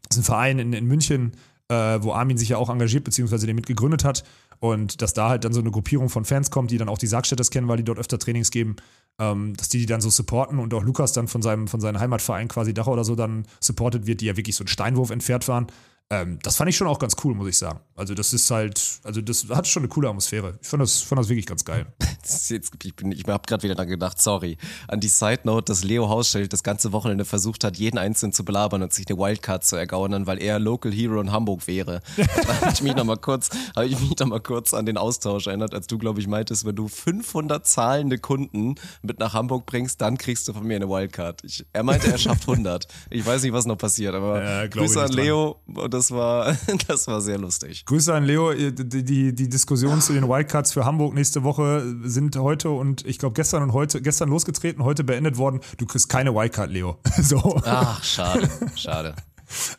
das 0.09 0.17
ist 0.17 0.23
ein 0.23 0.27
Verein 0.27 0.59
in, 0.61 0.73
in 0.75 0.87
München, 0.87 1.33
äh, 1.69 1.99
wo 2.03 2.13
Armin 2.13 2.37
sich 2.37 2.51
ja 2.51 2.57
auch 2.57 2.71
engagiert, 2.71 3.05
beziehungsweise 3.05 3.47
den 3.47 3.57
mitgegründet 3.57 4.05
hat. 4.05 4.25
Und 4.63 5.03
dass 5.03 5.13
da 5.13 5.29
halt 5.29 5.43
dann 5.43 5.53
so 5.53 5.59
eine 5.59 5.73
Gruppierung 5.73 6.09
von 6.09 6.25
Fans 6.25 6.53
kommt, 6.53 6.71
die 6.71 6.79
dann 6.79 6.89
auch 6.89 6.97
die 6.97 7.09
Sargstädters 7.09 7.51
kennen, 7.51 7.67
weil 7.67 7.79
die 7.79 7.83
dort 7.83 7.99
öfter 7.99 8.17
Trainings 8.17 8.53
geben, 8.53 8.77
ähm, 9.19 9.55
dass 9.57 9.69
die 9.69 9.79
die 9.79 9.87
dann 9.87 10.01
so 10.01 10.09
supporten 10.09 10.61
und 10.61 10.73
auch 10.73 10.85
Lukas 10.85 11.13
dann 11.13 11.27
von 11.27 11.43
seinem, 11.43 11.67
von 11.67 11.81
seinem 11.81 11.99
Heimatverein 11.99 12.47
quasi 12.47 12.73
Dachau 12.73 12.93
oder 12.93 13.03
so 13.03 13.17
dann 13.17 13.45
supportet 13.59 14.07
wird, 14.07 14.21
die 14.21 14.27
ja 14.27 14.37
wirklich 14.37 14.55
so 14.55 14.63
einen 14.63 14.69
Steinwurf 14.69 15.11
entfernt 15.11 15.49
waren. 15.49 15.67
Ähm, 16.13 16.39
das 16.43 16.57
fand 16.57 16.69
ich 16.69 16.77
schon 16.77 16.89
auch 16.89 16.99
ganz 16.99 17.17
cool, 17.25 17.35
muss 17.35 17.49
ich 17.49 17.57
sagen. 17.57 17.81
Also, 17.97 18.13
das 18.13 18.35
ist 18.35 18.51
halt, 18.51 19.01
also 19.03 19.23
das 19.23 19.47
hat 19.49 19.67
schon 19.67 19.81
eine 19.81 19.89
coole 19.89 20.11
Atmosphäre. 20.11 20.59
Ich 20.61 20.69
fand 20.69 20.83
das, 20.83 21.01
fand 21.01 21.19
das 21.19 21.31
wirklich 21.31 21.47
ganz 21.47 21.65
geil. 21.65 21.87
Jetzt, 22.23 22.53
ich 22.85 22.95
bin, 22.95 23.13
ich 23.13 23.25
habe 23.27 23.43
gerade 23.47 23.63
wieder 23.63 23.75
daran 23.75 23.89
gedacht, 23.89 24.21
sorry, 24.21 24.59
an 24.89 25.01
die 25.01 25.09
Side 25.09 25.41
Note, 25.45 25.65
dass 25.73 25.85
Leo 25.85 26.11
Hausschild 26.11 26.53
das 26.53 26.63
ganze 26.63 26.93
Wochenende 26.93 27.25
versucht 27.25 27.65
hat, 27.65 27.79
jeden 27.79 27.97
Einzelnen 27.97 28.35
zu 28.35 28.45
belabern 28.45 28.83
und 28.83 28.93
sich 28.93 29.09
eine 29.09 29.19
Wildcard 29.19 29.65
zu 29.65 29.77
ergaunern, 29.77 30.27
weil 30.27 30.43
er 30.43 30.59
Local 30.59 30.93
Hero 30.93 31.19
in 31.19 31.33
Hamburg 31.33 31.67
wäre. 31.67 32.03
da 32.17 32.61
habe 32.61 32.73
ich 32.75 32.83
mich 32.83 32.95
nochmal 32.95 33.17
kurz, 33.17 33.49
habe 33.75 33.87
ich 33.87 33.99
mich 33.99 34.19
noch 34.19 34.27
mal 34.27 34.41
kurz 34.41 34.75
an 34.75 34.85
den 34.85 34.99
Austausch 34.99 35.47
erinnert, 35.47 35.73
als 35.73 35.87
du, 35.87 35.97
glaube 35.97 36.21
ich, 36.21 36.29
meintest, 36.29 36.67
wenn 36.67 36.77
du 36.77 36.89
500 36.89 37.67
zahlende 37.67 38.19
Kunden 38.19 38.75
mit 39.01 39.19
nach 39.19 39.33
Hamburg 39.33 39.65
bringst, 39.65 40.03
dann 40.03 40.19
kriegst 40.19 40.47
du 40.47 40.53
von 40.53 40.67
mir 40.67 40.77
eine 40.77 40.91
Wildcard. 40.91 41.43
Ich, 41.43 41.65
er 41.73 41.85
meinte, 41.85 42.13
er 42.13 42.19
schafft 42.19 42.43
100. 42.43 42.87
Ich 43.09 43.25
weiß 43.25 43.43
nicht, 43.43 43.55
was 43.55 43.65
noch 43.65 43.79
passiert, 43.79 44.15
aber 44.15 44.45
ja, 44.45 44.67
Grüße 44.67 45.03
an 45.03 45.11
Leo 45.11 45.57
und 45.67 45.95
das 45.95 46.02
war, 46.11 46.57
das 46.89 47.07
war 47.07 47.21
sehr 47.21 47.39
lustig. 47.39 47.85
Grüße 47.85 48.13
an 48.13 48.25
Leo. 48.25 48.53
Die, 48.53 49.05
die, 49.05 49.35
die 49.35 49.49
Diskussion 49.49 50.01
zu 50.01 50.13
den 50.13 50.29
Wildcards 50.29 50.73
für 50.73 50.85
Hamburg 50.85 51.15
nächste 51.15 51.43
Woche 51.43 51.95
sind 52.03 52.37
heute 52.37 52.71
und 52.71 53.05
ich 53.07 53.19
glaube 53.19 53.35
gestern 53.35 53.63
und 53.63 53.73
heute, 53.73 54.03
gestern 54.03 54.29
losgetreten, 54.29 54.85
heute 54.85 55.05
beendet 55.05 55.37
worden. 55.37 55.61
Du 55.79 55.87
kriegst 55.87 56.09
keine 56.09 56.35
Wildcard, 56.35 56.71
Leo. 56.71 56.99
so. 57.23 57.61
Ach, 57.65 58.03
schade, 58.03 58.49
schade. 58.75 59.15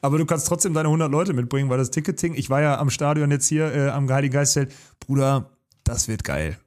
Aber 0.02 0.18
du 0.18 0.26
kannst 0.26 0.48
trotzdem 0.48 0.74
deine 0.74 0.88
100 0.88 1.12
Leute 1.12 1.34
mitbringen, 1.34 1.70
weil 1.70 1.78
das 1.78 1.92
Ticketing, 1.92 2.36
ich 2.36 2.50
war 2.50 2.62
ja 2.62 2.80
am 2.80 2.90
Stadion 2.90 3.32
jetzt 3.32 3.48
hier 3.48 3.74
äh, 3.74 3.90
am 3.90 4.10
Heiligen 4.10 4.34
Geistzelt. 4.34 4.72
Bruder, 5.00 5.50
das 5.84 6.08
wird 6.08 6.24
geil. 6.24 6.58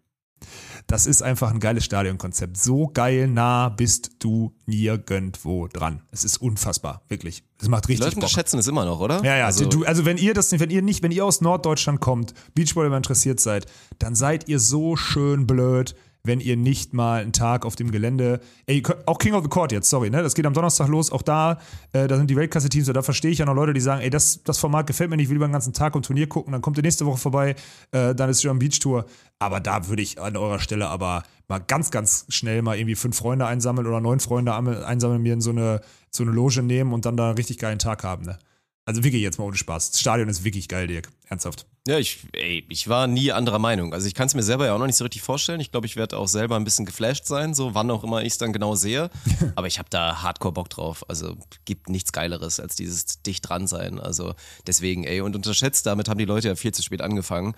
Das 0.87 1.07
ist 1.07 1.21
einfach 1.21 1.51
ein 1.51 1.59
geiles 1.59 1.85
Stadionkonzept. 1.85 2.57
So 2.57 2.87
geil 2.93 3.27
nah 3.27 3.71
bist 3.71 4.13
du 4.21 4.55
nirgendwo 4.67 5.67
dran. 5.67 6.03
Es 6.13 6.23
ist 6.23 6.37
unfassbar, 6.37 7.03
wirklich. 7.09 7.43
Es 7.61 7.69
macht 7.69 7.89
richtig 7.89 8.05
Die 8.05 8.11
Leute 8.11 8.21
Bock. 8.21 8.31
schätzen 8.31 8.59
es 8.59 8.69
immer 8.69 8.85
noch, 8.85 9.01
oder? 9.01 9.25
Ja, 9.25 9.37
ja. 9.37 9.47
Also, 9.47 9.69
du, 9.69 9.85
also 9.85 10.05
wenn 10.05 10.17
ihr 10.17 10.33
das, 10.33 10.53
wenn 10.53 10.71
ihr 10.71 10.83
nicht, 10.83 11.03
wenn 11.03 11.11
ihr 11.11 11.25
aus 11.25 11.41
Norddeutschland 11.41 12.01
kommt, 12.01 12.35
Beachvolleyball 12.55 12.99
interessiert 12.99 13.41
seid, 13.41 13.67
dann 13.99 14.15
seid 14.15 14.49
ihr 14.49 14.61
so 14.61 14.95
schön 14.95 15.47
blöd, 15.47 15.97
wenn 16.27 16.41
ihr 16.41 16.57
nicht 16.57 16.95
mal 16.95 17.23
einen 17.23 17.33
Tag 17.33 17.65
auf 17.65 17.77
dem 17.77 17.91
Gelände, 17.91 18.41
ey, 18.67 18.83
auch 19.07 19.19
King 19.19 19.35
of 19.35 19.43
the 19.43 19.49
Court 19.49 19.73
jetzt, 19.73 19.89
sorry, 19.91 20.11
ne, 20.11 20.23
das 20.23 20.35
geht 20.35 20.47
am 20.47 20.55
Donnerstag 20.55 20.89
los, 20.89 21.11
auch 21.11 21.23
da, 21.23 21.59
äh, 21.93 22.07
da 22.07 22.17
sind 22.17 22.31
die 22.31 22.37
Weltklasse-Teams, 22.37 22.87
da 22.87 23.03
verstehe 23.03 23.31
ich 23.31 23.39
ja 23.39 23.47
noch 23.47 23.55
Leute, 23.55 23.73
die 23.73 23.81
sagen, 23.81 24.03
ey, 24.03 24.11
das, 24.11 24.43
das 24.45 24.59
Format 24.59 24.87
gefällt 24.87 25.11
mir 25.11 25.17
nicht, 25.17 25.25
ich 25.25 25.31
will 25.31 25.37
über 25.37 25.49
den 25.49 25.53
ganzen 25.53 25.73
Tag 25.73 25.95
und 25.95 26.05
Turnier 26.05 26.29
gucken, 26.29 26.53
dann 26.53 26.63
kommt 26.63 26.77
ihr 26.77 26.83
nächste 26.83 27.07
Woche 27.07 27.19
vorbei, 27.19 27.55
äh, 27.93 28.15
dann 28.15 28.31
ist 28.31 28.43
schon 28.43 28.59
Beach 28.59 28.79
Tour, 28.79 29.07
aber 29.39 29.61
da 29.61 29.89
würde 29.89 30.03
ich 30.03 30.21
an 30.21 30.37
eurer 30.37 30.59
Stelle 30.59 30.89
aber 30.89 31.23
mal 31.49 31.59
ganz, 31.59 31.91
ganz 31.91 32.27
schnell 32.29 32.63
mal 32.63 32.77
irgendwie 32.77 32.95
fünf 32.97 33.17
Freunde 33.17 33.47
einsammeln 33.47 33.87
oder 33.87 34.01
neun 34.01 34.21
Freunde 34.21 34.55
einsammeln, 34.55 35.23
mir 35.23 35.35
in 35.35 35.41
so 35.41 35.51
eine, 35.51 35.81
so 36.11 36.23
eine 36.23 36.33
Loge 36.33 36.63
nehmen 36.63 36.93
und 36.93 37.07
dann 37.07 37.17
da 37.17 37.29
einen 37.29 37.37
richtig 37.37 37.59
geilen 37.59 37.79
Tag 37.79 38.05
haben, 38.05 38.25
ne. 38.25 38.39
Also 38.87 39.03
wirklich 39.03 39.21
jetzt 39.21 39.39
mal 39.41 39.45
ohne 39.45 39.57
Spaß. 39.57 39.91
Das 39.91 40.01
Stadion 40.01 40.29
ist 40.29 40.45
wirklich 40.45 40.69
geil, 40.69 40.87
Dirk. 40.87 41.09
Ernsthaft. 41.29 41.67
Ja, 41.89 41.99
ich, 41.99 42.21
ey, 42.33 42.65
ich 42.69 42.87
war 42.87 43.09
nie 43.09 43.33
anderer 43.33 43.59
Meinung. 43.59 43.93
Also 43.93 44.07
ich 44.07 44.15
kann 44.15 44.29
es 44.29 44.35
mir 44.35 44.45
selber 44.45 44.67
ja 44.67 44.75
auch 44.75 44.79
noch 44.79 44.87
nicht 44.87 44.97
so 44.97 45.03
richtig 45.03 45.23
vorstellen. 45.23 45.59
Ich 45.59 45.73
glaube, 45.73 45.89
ich 45.89 45.97
werde 45.97 46.17
auch 46.17 46.29
selber 46.29 46.55
ein 46.55 46.63
bisschen 46.63 46.87
geflasht 46.87 47.27
sein, 47.27 47.53
so 47.53 47.75
wann 47.75 47.91
auch 47.91 48.05
immer 48.05 48.23
ich 48.23 48.35
es 48.35 48.39
dann 48.39 48.53
genau 48.53 48.77
sehe. 48.77 49.11
Aber 49.57 49.67
ich 49.67 49.81
habe 49.81 49.91
da 49.91 50.23
Hardcore 50.23 50.55
Bock 50.55 50.71
drauf. 50.71 51.05
Also 51.09 51.37
gibt 51.65 51.89
nichts 51.89 52.13
Geileres 52.13 52.61
als 52.61 52.77
dieses 52.77 53.23
dicht 53.23 53.49
dran 53.49 53.67
sein. 53.67 53.99
Also 53.99 54.35
deswegen, 54.69 55.03
ey, 55.03 55.21
und 55.21 55.35
unterschätzt, 55.35 55.85
damit 55.87 56.09
haben 56.09 56.19
die 56.19 56.25
Leute 56.25 56.47
ja 56.47 56.55
viel 56.55 56.73
zu 56.73 56.85
spät 56.85 57.03
angefangen. 57.03 57.57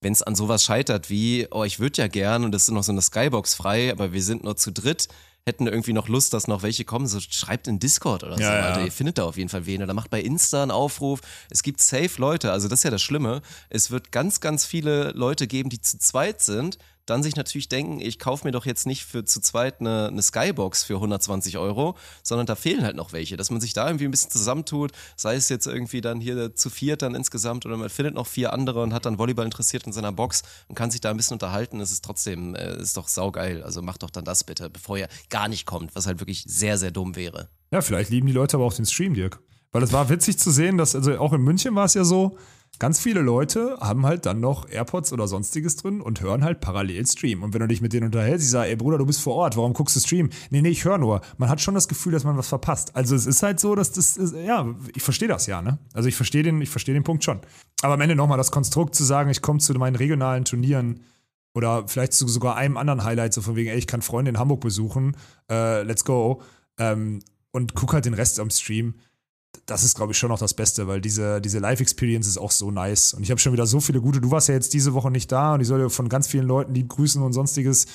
Wenn 0.00 0.14
es 0.14 0.22
an 0.22 0.34
sowas 0.34 0.64
scheitert 0.64 1.10
wie, 1.10 1.46
oh, 1.50 1.64
ich 1.64 1.78
würde 1.78 2.00
ja 2.00 2.08
gern 2.08 2.42
und 2.42 2.54
es 2.54 2.62
ist 2.62 2.70
noch 2.70 2.84
so 2.84 2.92
eine 2.92 3.02
Skybox 3.02 3.52
frei, 3.52 3.92
aber 3.92 4.14
wir 4.14 4.22
sind 4.22 4.44
nur 4.44 4.56
zu 4.56 4.72
dritt 4.72 5.08
hätten 5.46 5.66
irgendwie 5.66 5.92
noch 5.92 6.08
Lust, 6.08 6.32
dass 6.32 6.48
noch 6.48 6.62
welche 6.62 6.84
kommen, 6.84 7.06
so 7.06 7.18
schreibt 7.20 7.66
in 7.68 7.78
Discord 7.78 8.24
oder 8.24 8.36
so, 8.36 8.42
Ja, 8.42 8.54
ja. 8.54 8.62
Alter. 8.66 8.84
Ihr 8.84 8.92
findet 8.92 9.18
da 9.18 9.24
auf 9.24 9.36
jeden 9.36 9.48
Fall 9.48 9.66
wen. 9.66 9.82
Oder 9.82 9.94
macht 9.94 10.10
bei 10.10 10.20
Insta 10.20 10.62
einen 10.62 10.70
Aufruf. 10.70 11.20
Es 11.50 11.62
gibt 11.62 11.80
safe 11.80 12.10
Leute, 12.18 12.52
also 12.52 12.68
das 12.68 12.80
ist 12.80 12.84
ja 12.84 12.90
das 12.90 13.02
Schlimme. 13.02 13.42
Es 13.68 13.90
wird 13.90 14.12
ganz, 14.12 14.40
ganz 14.40 14.64
viele 14.64 15.12
Leute 15.12 15.46
geben, 15.46 15.70
die 15.70 15.80
zu 15.80 15.98
zweit 15.98 16.40
sind, 16.42 16.78
dann 17.10 17.22
sich 17.22 17.36
natürlich 17.36 17.68
denken, 17.68 18.00
ich 18.00 18.18
kaufe 18.18 18.46
mir 18.46 18.52
doch 18.52 18.66
jetzt 18.66 18.86
nicht 18.86 19.04
für 19.04 19.24
zu 19.24 19.40
zweit 19.40 19.80
eine, 19.80 20.08
eine 20.08 20.22
Skybox 20.22 20.84
für 20.84 20.94
120 20.94 21.58
Euro, 21.58 21.96
sondern 22.22 22.46
da 22.46 22.54
fehlen 22.54 22.82
halt 22.82 22.96
noch 22.96 23.12
welche, 23.12 23.36
dass 23.36 23.50
man 23.50 23.60
sich 23.60 23.72
da 23.72 23.86
irgendwie 23.86 24.04
ein 24.04 24.10
bisschen 24.10 24.30
zusammentut, 24.30 24.92
sei 25.16 25.34
es 25.34 25.48
jetzt 25.48 25.66
irgendwie 25.66 26.00
dann 26.00 26.20
hier 26.20 26.54
zu 26.54 26.70
viert 26.70 27.02
dann 27.02 27.14
insgesamt 27.14 27.66
oder 27.66 27.76
man 27.76 27.90
findet 27.90 28.14
noch 28.14 28.26
vier 28.26 28.52
andere 28.52 28.82
und 28.82 28.94
hat 28.94 29.06
dann 29.06 29.18
Volleyball 29.18 29.44
interessiert 29.44 29.86
in 29.86 29.92
seiner 29.92 30.12
Box 30.12 30.42
und 30.68 30.74
kann 30.74 30.90
sich 30.90 31.00
da 31.00 31.10
ein 31.10 31.16
bisschen 31.16 31.34
unterhalten, 31.34 31.80
es 31.80 31.90
ist 31.90 32.04
trotzdem, 32.04 32.54
äh, 32.54 32.80
ist 32.80 32.96
doch 32.96 33.08
saugeil, 33.08 33.62
also 33.62 33.82
macht 33.82 34.02
doch 34.02 34.10
dann 34.10 34.24
das 34.24 34.44
bitte, 34.44 34.70
bevor 34.70 34.96
ihr 34.96 35.08
gar 35.28 35.48
nicht 35.48 35.66
kommt, 35.66 35.94
was 35.94 36.06
halt 36.06 36.20
wirklich 36.20 36.44
sehr, 36.46 36.78
sehr 36.78 36.92
dumm 36.92 37.16
wäre. 37.16 37.48
Ja, 37.72 37.82
vielleicht 37.82 38.10
lieben 38.10 38.26
die 38.26 38.32
Leute 38.32 38.56
aber 38.56 38.64
auch 38.64 38.72
den 38.72 38.86
Stream, 38.86 39.14
Dirk. 39.14 39.40
Weil 39.72 39.82
es 39.84 39.92
war 39.92 40.08
witzig 40.08 40.38
zu 40.38 40.50
sehen, 40.50 40.78
dass, 40.78 40.96
also 40.96 41.16
auch 41.18 41.32
in 41.32 41.42
München 41.42 41.74
war 41.76 41.84
es 41.84 41.94
ja 41.94 42.04
so, 42.04 42.36
ganz 42.80 42.98
viele 42.98 43.20
Leute 43.20 43.76
haben 43.80 44.04
halt 44.06 44.26
dann 44.26 44.40
noch 44.40 44.68
AirPods 44.68 45.12
oder 45.12 45.28
sonstiges 45.28 45.76
drin 45.76 46.00
und 46.00 46.22
hören 46.22 46.42
halt 46.42 46.60
parallel 46.60 47.06
Stream. 47.06 47.42
Und 47.42 47.54
wenn 47.54 47.60
du 47.60 47.68
dich 47.68 47.80
mit 47.80 47.92
denen 47.92 48.06
unterhältst, 48.06 48.46
sie 48.46 48.50
sagen, 48.50 48.70
ey 48.70 48.76
Bruder, 48.76 48.98
du 48.98 49.06
bist 49.06 49.20
vor 49.20 49.34
Ort, 49.34 49.56
warum 49.56 49.74
guckst 49.74 49.94
du 49.94 50.00
Stream? 50.00 50.30
Nee, 50.48 50.62
nee, 50.62 50.70
ich 50.70 50.84
höre 50.84 50.98
nur. 50.98 51.20
Man 51.36 51.48
hat 51.48 51.60
schon 51.60 51.74
das 51.74 51.86
Gefühl, 51.86 52.12
dass 52.12 52.24
man 52.24 52.36
was 52.36 52.48
verpasst. 52.48 52.96
Also 52.96 53.14
es 53.14 53.26
ist 53.26 53.42
halt 53.42 53.60
so, 53.60 53.74
dass 53.74 53.92
das, 53.92 54.16
ist, 54.16 54.34
ja, 54.34 54.66
ich 54.96 55.02
verstehe 55.02 55.28
das 55.28 55.46
ja, 55.46 55.62
ne? 55.62 55.78
Also 55.92 56.08
ich 56.08 56.16
verstehe 56.16 56.42
den, 56.42 56.60
ich 56.60 56.70
den 56.72 57.04
Punkt 57.04 57.22
schon. 57.22 57.40
Aber 57.82 57.94
am 57.94 58.00
Ende 58.00 58.16
nochmal 58.16 58.38
das 58.38 58.50
Konstrukt 58.50 58.94
zu 58.94 59.04
sagen, 59.04 59.30
ich 59.30 59.42
komme 59.42 59.60
zu 59.60 59.72
meinen 59.74 59.96
regionalen 59.96 60.46
Turnieren 60.46 61.00
oder 61.54 61.86
vielleicht 61.86 62.14
zu 62.14 62.26
sogar 62.28 62.56
einem 62.56 62.78
anderen 62.78 63.04
Highlight, 63.04 63.34
so 63.34 63.42
von 63.42 63.56
wegen, 63.56 63.68
ey, 63.68 63.76
ich 63.76 63.86
kann 63.86 64.00
Freunde 64.00 64.30
in 64.30 64.38
Hamburg 64.38 64.60
besuchen, 64.60 65.16
äh, 65.50 65.82
let's 65.82 66.04
go. 66.04 66.42
Ähm, 66.78 67.20
und 67.52 67.74
guck 67.74 67.92
halt 67.92 68.06
den 68.06 68.14
Rest 68.14 68.40
am 68.40 68.48
Stream 68.48 68.94
das 69.66 69.84
ist, 69.84 69.96
glaube 69.96 70.12
ich, 70.12 70.18
schon 70.18 70.30
noch 70.30 70.38
das 70.38 70.54
Beste, 70.54 70.86
weil 70.86 71.00
diese, 71.00 71.40
diese 71.40 71.58
Live-Experience 71.58 72.26
ist 72.26 72.38
auch 72.38 72.50
so 72.50 72.70
nice. 72.70 73.14
Und 73.14 73.22
ich 73.22 73.30
habe 73.30 73.40
schon 73.40 73.52
wieder 73.52 73.66
so 73.66 73.80
viele 73.80 74.00
gute. 74.00 74.20
Du 74.20 74.30
warst 74.30 74.48
ja 74.48 74.54
jetzt 74.54 74.74
diese 74.74 74.94
Woche 74.94 75.10
nicht 75.10 75.30
da 75.30 75.54
und 75.54 75.60
ich 75.60 75.68
soll 75.68 75.80
ja 75.80 75.88
von 75.88 76.08
ganz 76.08 76.26
vielen 76.26 76.46
Leuten 76.46 76.74
lieb 76.74 76.88
grüßen 76.88 77.22
und 77.22 77.32
sonstiges. 77.32 77.86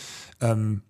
Ähm, 0.41 0.81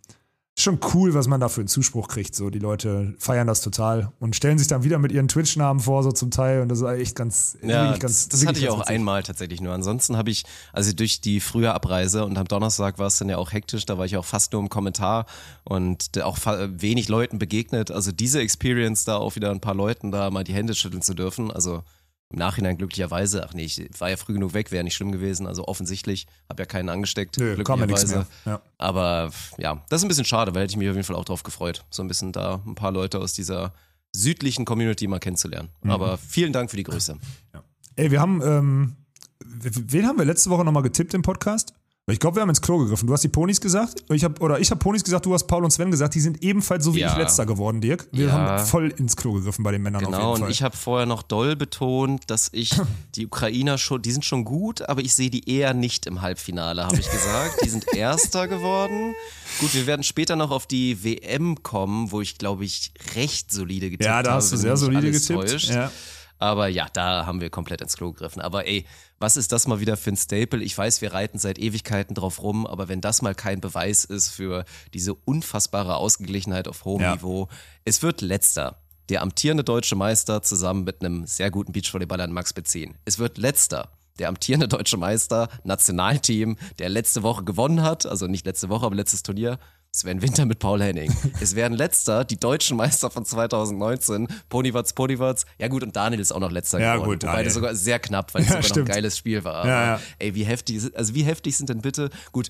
schon 0.57 0.79
cool, 0.93 1.13
was 1.13 1.27
man 1.27 1.41
da 1.41 1.49
für 1.49 1.61
einen 1.61 1.67
Zuspruch 1.67 2.07
kriegt. 2.07 2.33
So, 2.33 2.49
die 2.49 2.59
Leute 2.59 3.13
feiern 3.19 3.45
das 3.45 3.61
total 3.61 4.11
und 4.19 4.35
stellen 4.35 4.57
sich 4.57 4.67
dann 4.67 4.83
wieder 4.83 4.99
mit 4.99 5.11
ihren 5.11 5.27
Twitch-Namen 5.27 5.81
vor, 5.81 6.01
so 6.01 6.11
zum 6.11 6.31
Teil. 6.31 6.61
Und 6.61 6.69
das 6.69 6.79
ist 6.79 6.87
echt 6.87 7.15
ganz, 7.15 7.57
ja, 7.61 7.97
ganz. 7.97 8.29
Das, 8.29 8.39
das 8.39 8.47
hatte 8.47 8.59
ich 8.59 8.69
auch 8.69 8.79
witzig. 8.79 8.95
einmal 8.95 9.23
tatsächlich 9.23 9.59
nur. 9.59 9.73
Ansonsten 9.73 10.15
habe 10.15 10.29
ich, 10.29 10.45
also 10.71 10.93
durch 10.93 11.19
die 11.19 11.41
frühe 11.41 11.73
Abreise 11.73 12.23
und 12.23 12.37
am 12.37 12.47
Donnerstag 12.47 12.97
war 12.99 13.07
es 13.07 13.17
dann 13.17 13.27
ja 13.27 13.37
auch 13.37 13.51
hektisch, 13.51 13.85
da 13.85 13.97
war 13.97 14.05
ich 14.05 14.15
auch 14.15 14.25
fast 14.25 14.53
nur 14.53 14.61
im 14.61 14.69
Kommentar 14.69 15.25
und 15.65 16.21
auch 16.23 16.37
wenig 16.45 17.09
Leuten 17.09 17.37
begegnet. 17.37 17.91
Also 17.91 18.13
diese 18.13 18.39
Experience, 18.39 19.03
da 19.03 19.17
auch 19.17 19.35
wieder 19.35 19.51
ein 19.51 19.59
paar 19.59 19.75
Leuten 19.75 20.11
da 20.11 20.31
mal 20.31 20.45
die 20.45 20.53
Hände 20.53 20.73
schütteln 20.73 21.01
zu 21.01 21.13
dürfen, 21.13 21.51
also 21.51 21.83
im 22.31 22.39
Nachhinein 22.39 22.77
glücklicherweise, 22.77 23.45
ach 23.45 23.53
nee, 23.53 23.65
ich 23.65 23.81
war 23.99 24.09
ja 24.09 24.17
früh 24.17 24.33
genug 24.33 24.53
weg, 24.53 24.71
wäre 24.71 24.83
nicht 24.83 24.95
schlimm 24.95 25.11
gewesen. 25.11 25.45
Also 25.47 25.67
offensichtlich, 25.67 26.27
habe 26.49 26.63
ja 26.63 26.65
keinen 26.65 26.89
angesteckt. 26.89 27.37
Nö, 27.37 27.55
glücklicherweise. 27.55 28.25
Ja. 28.45 28.61
Aber 28.77 29.31
ja, 29.57 29.83
das 29.89 30.01
ist 30.01 30.05
ein 30.05 30.07
bisschen 30.07 30.25
schade, 30.25 30.53
weil 30.55 30.63
hätte 30.63 30.71
ich 30.71 30.77
mich 30.77 30.89
auf 30.89 30.95
jeden 30.95 31.05
Fall 31.05 31.15
auch 31.15 31.25
drauf 31.25 31.43
gefreut, 31.43 31.85
so 31.89 32.03
ein 32.03 32.07
bisschen 32.07 32.31
da 32.31 32.61
ein 32.65 32.75
paar 32.75 32.91
Leute 32.91 33.19
aus 33.19 33.33
dieser 33.33 33.73
südlichen 34.11 34.65
Community 34.65 35.07
mal 35.07 35.19
kennenzulernen. 35.19 35.69
Mhm. 35.81 35.91
Aber 35.91 36.17
vielen 36.17 36.53
Dank 36.53 36.71
für 36.71 36.77
die 36.77 36.83
Grüße. 36.83 37.17
Ja. 37.53 37.63
Ey, 37.95 38.11
wir 38.11 38.19
haben, 38.19 38.41
ähm, 38.41 38.95
wen 39.43 40.07
haben 40.07 40.17
wir 40.17 40.25
letzte 40.25 40.49
Woche 40.49 40.65
nochmal 40.65 40.83
getippt 40.83 41.13
im 41.13 41.21
Podcast? 41.21 41.73
Ich 42.11 42.19
glaube, 42.19 42.37
wir 42.37 42.41
haben 42.41 42.49
ins 42.49 42.61
Klo 42.61 42.77
gegriffen. 42.77 43.07
Du 43.07 43.13
hast 43.13 43.23
die 43.23 43.29
Ponys 43.29 43.59
gesagt, 43.59 44.03
ich 44.11 44.23
hab, 44.23 44.39
oder 44.39 44.59
ich 44.59 44.69
habe 44.69 44.77
Ponys 44.77 45.03
gesagt, 45.03 45.25
du 45.25 45.33
hast 45.33 45.47
Paul 45.47 45.63
und 45.63 45.71
Sven 45.71 45.89
gesagt, 45.89 46.13
die 46.13 46.19
sind 46.19 46.43
ebenfalls 46.43 46.83
so 46.83 46.93
wie 46.93 46.99
ja. 46.99 47.11
ich 47.11 47.17
letzter 47.17 47.47
geworden, 47.47 47.81
Dirk. 47.81 48.07
Wir 48.11 48.27
ja. 48.27 48.31
haben 48.31 48.63
voll 48.63 48.91
ins 48.91 49.15
Klo 49.15 49.33
gegriffen 49.33 49.63
bei 49.63 49.71
den 49.71 49.81
Männern 49.81 50.05
genau, 50.05 50.09
auf 50.09 50.13
jeden 50.13 50.21
Fall. 50.21 50.35
Genau, 50.35 50.45
und 50.45 50.51
ich 50.51 50.61
habe 50.61 50.77
vorher 50.77 51.07
noch 51.07 51.23
doll 51.23 51.55
betont, 51.55 52.21
dass 52.27 52.49
ich 52.51 52.79
die 53.15 53.25
Ukrainer 53.25 53.79
schon, 53.79 54.03
die 54.03 54.11
sind 54.11 54.23
schon 54.23 54.45
gut, 54.45 54.87
aber 54.87 55.01
ich 55.01 55.15
sehe 55.15 55.31
die 55.31 55.49
eher 55.49 55.73
nicht 55.73 56.05
im 56.05 56.21
Halbfinale, 56.21 56.85
habe 56.85 56.95
ich 56.95 57.09
gesagt. 57.09 57.63
Die 57.63 57.69
sind 57.69 57.91
Erster 57.95 58.47
geworden. 58.47 59.15
Gut, 59.59 59.73
wir 59.73 59.87
werden 59.87 60.03
später 60.03 60.35
noch 60.35 60.51
auf 60.51 60.67
die 60.67 61.03
WM 61.03 61.63
kommen, 61.63 62.11
wo 62.11 62.21
ich, 62.21 62.37
glaube 62.37 62.65
ich, 62.65 62.91
recht 63.15 63.51
solide 63.51 63.89
getippt 63.89 64.07
habe. 64.07 64.17
Ja, 64.17 64.23
da 64.23 64.33
hast 64.35 64.51
du 64.51 64.57
sehr 64.57 64.77
solide 64.77 65.09
getippt. 65.09 65.69
Ja. 65.69 65.89
Aber 66.37 66.67
ja, 66.67 66.87
da 66.91 67.25
haben 67.25 67.41
wir 67.41 67.49
komplett 67.49 67.81
ins 67.81 67.95
Klo 67.95 68.11
gegriffen. 68.11 68.41
Aber 68.41 68.67
ey, 68.67 68.85
was 69.19 69.37
ist 69.37 69.51
das 69.51 69.67
mal 69.67 69.79
wieder 69.79 69.97
für 69.97 70.11
ein 70.11 70.17
Staple? 70.17 70.63
Ich 70.63 70.77
weiß, 70.77 71.01
wir 71.01 71.13
reiten 71.13 71.39
seit 71.39 71.57
Ewigkeiten 71.57 72.13
drauf 72.13 72.41
rum, 72.41 72.67
aber 72.67 72.89
wenn 72.89 73.01
das 73.01 73.21
mal 73.21 73.35
kein 73.35 73.61
Beweis 73.61 74.05
ist 74.05 74.29
für 74.29 74.65
diese 74.93 75.13
unfassbare 75.13 75.95
Ausgeglichenheit 75.95 76.67
auf 76.67 76.85
hohem 76.85 77.01
ja. 77.01 77.13
Niveau, 77.13 77.47
es 77.85 78.01
wird 78.01 78.21
letzter. 78.21 78.81
Der 79.09 79.21
amtierende 79.21 79.63
deutsche 79.63 79.95
Meister 79.95 80.41
zusammen 80.41 80.83
mit 80.83 81.01
einem 81.01 81.27
sehr 81.27 81.51
guten 81.51 81.71
Beachvolleyballer 81.71 82.27
Max 82.27 82.53
Bezin. 82.53 82.95
Es 83.05 83.19
wird 83.19 83.37
letzter 83.37 83.89
der 84.19 84.29
amtierende 84.29 84.67
deutsche 84.69 84.97
Meister, 84.97 85.49
Nationalteam, 85.63 86.57
der 86.79 86.89
letzte 86.89 87.23
Woche 87.23 87.43
gewonnen 87.43 87.81
hat, 87.81 88.05
also 88.05 88.27
nicht 88.27 88.45
letzte 88.45 88.69
Woche, 88.69 88.85
aber 88.85 88.95
letztes 88.95 89.23
Turnier, 89.23 89.59
Sven 89.95 90.21
Winter 90.21 90.45
mit 90.45 90.59
Paul 90.59 90.81
Henning. 90.81 91.15
es 91.39 91.55
werden 91.55 91.73
letzter, 91.73 92.25
die 92.25 92.37
deutschen 92.37 92.75
Meister 92.75 93.09
von 93.09 93.23
2019, 93.23 94.27
Ponywatz, 94.49 94.91
Ponywatz. 94.91 95.45
Ja 95.57 95.69
gut, 95.69 95.83
und 95.83 95.95
Daniel 95.95 96.19
ist 96.19 96.33
auch 96.33 96.39
noch 96.39 96.51
letzter 96.51 96.81
ja, 96.81 96.95
geworden. 96.95 97.19
Gut, 97.19 97.23
wobei 97.23 97.43
das 97.43 97.53
sogar 97.53 97.75
sehr 97.75 97.99
knapp, 97.99 98.33
weil 98.33 98.41
es 98.41 98.49
ja, 98.49 98.53
sogar 98.55 98.63
stimmt. 98.63 98.87
noch 98.89 98.93
ein 98.93 98.97
geiles 98.97 99.17
Spiel 99.17 99.43
war. 99.45 99.65
Ja, 99.65 99.85
ja. 99.85 100.01
Ey, 100.19 100.35
wie 100.35 100.43
heftig, 100.43 100.81
also 100.95 101.15
wie 101.15 101.23
heftig 101.23 101.55
sind 101.55 101.69
denn 101.69 101.81
bitte, 101.81 102.09
gut, 102.33 102.49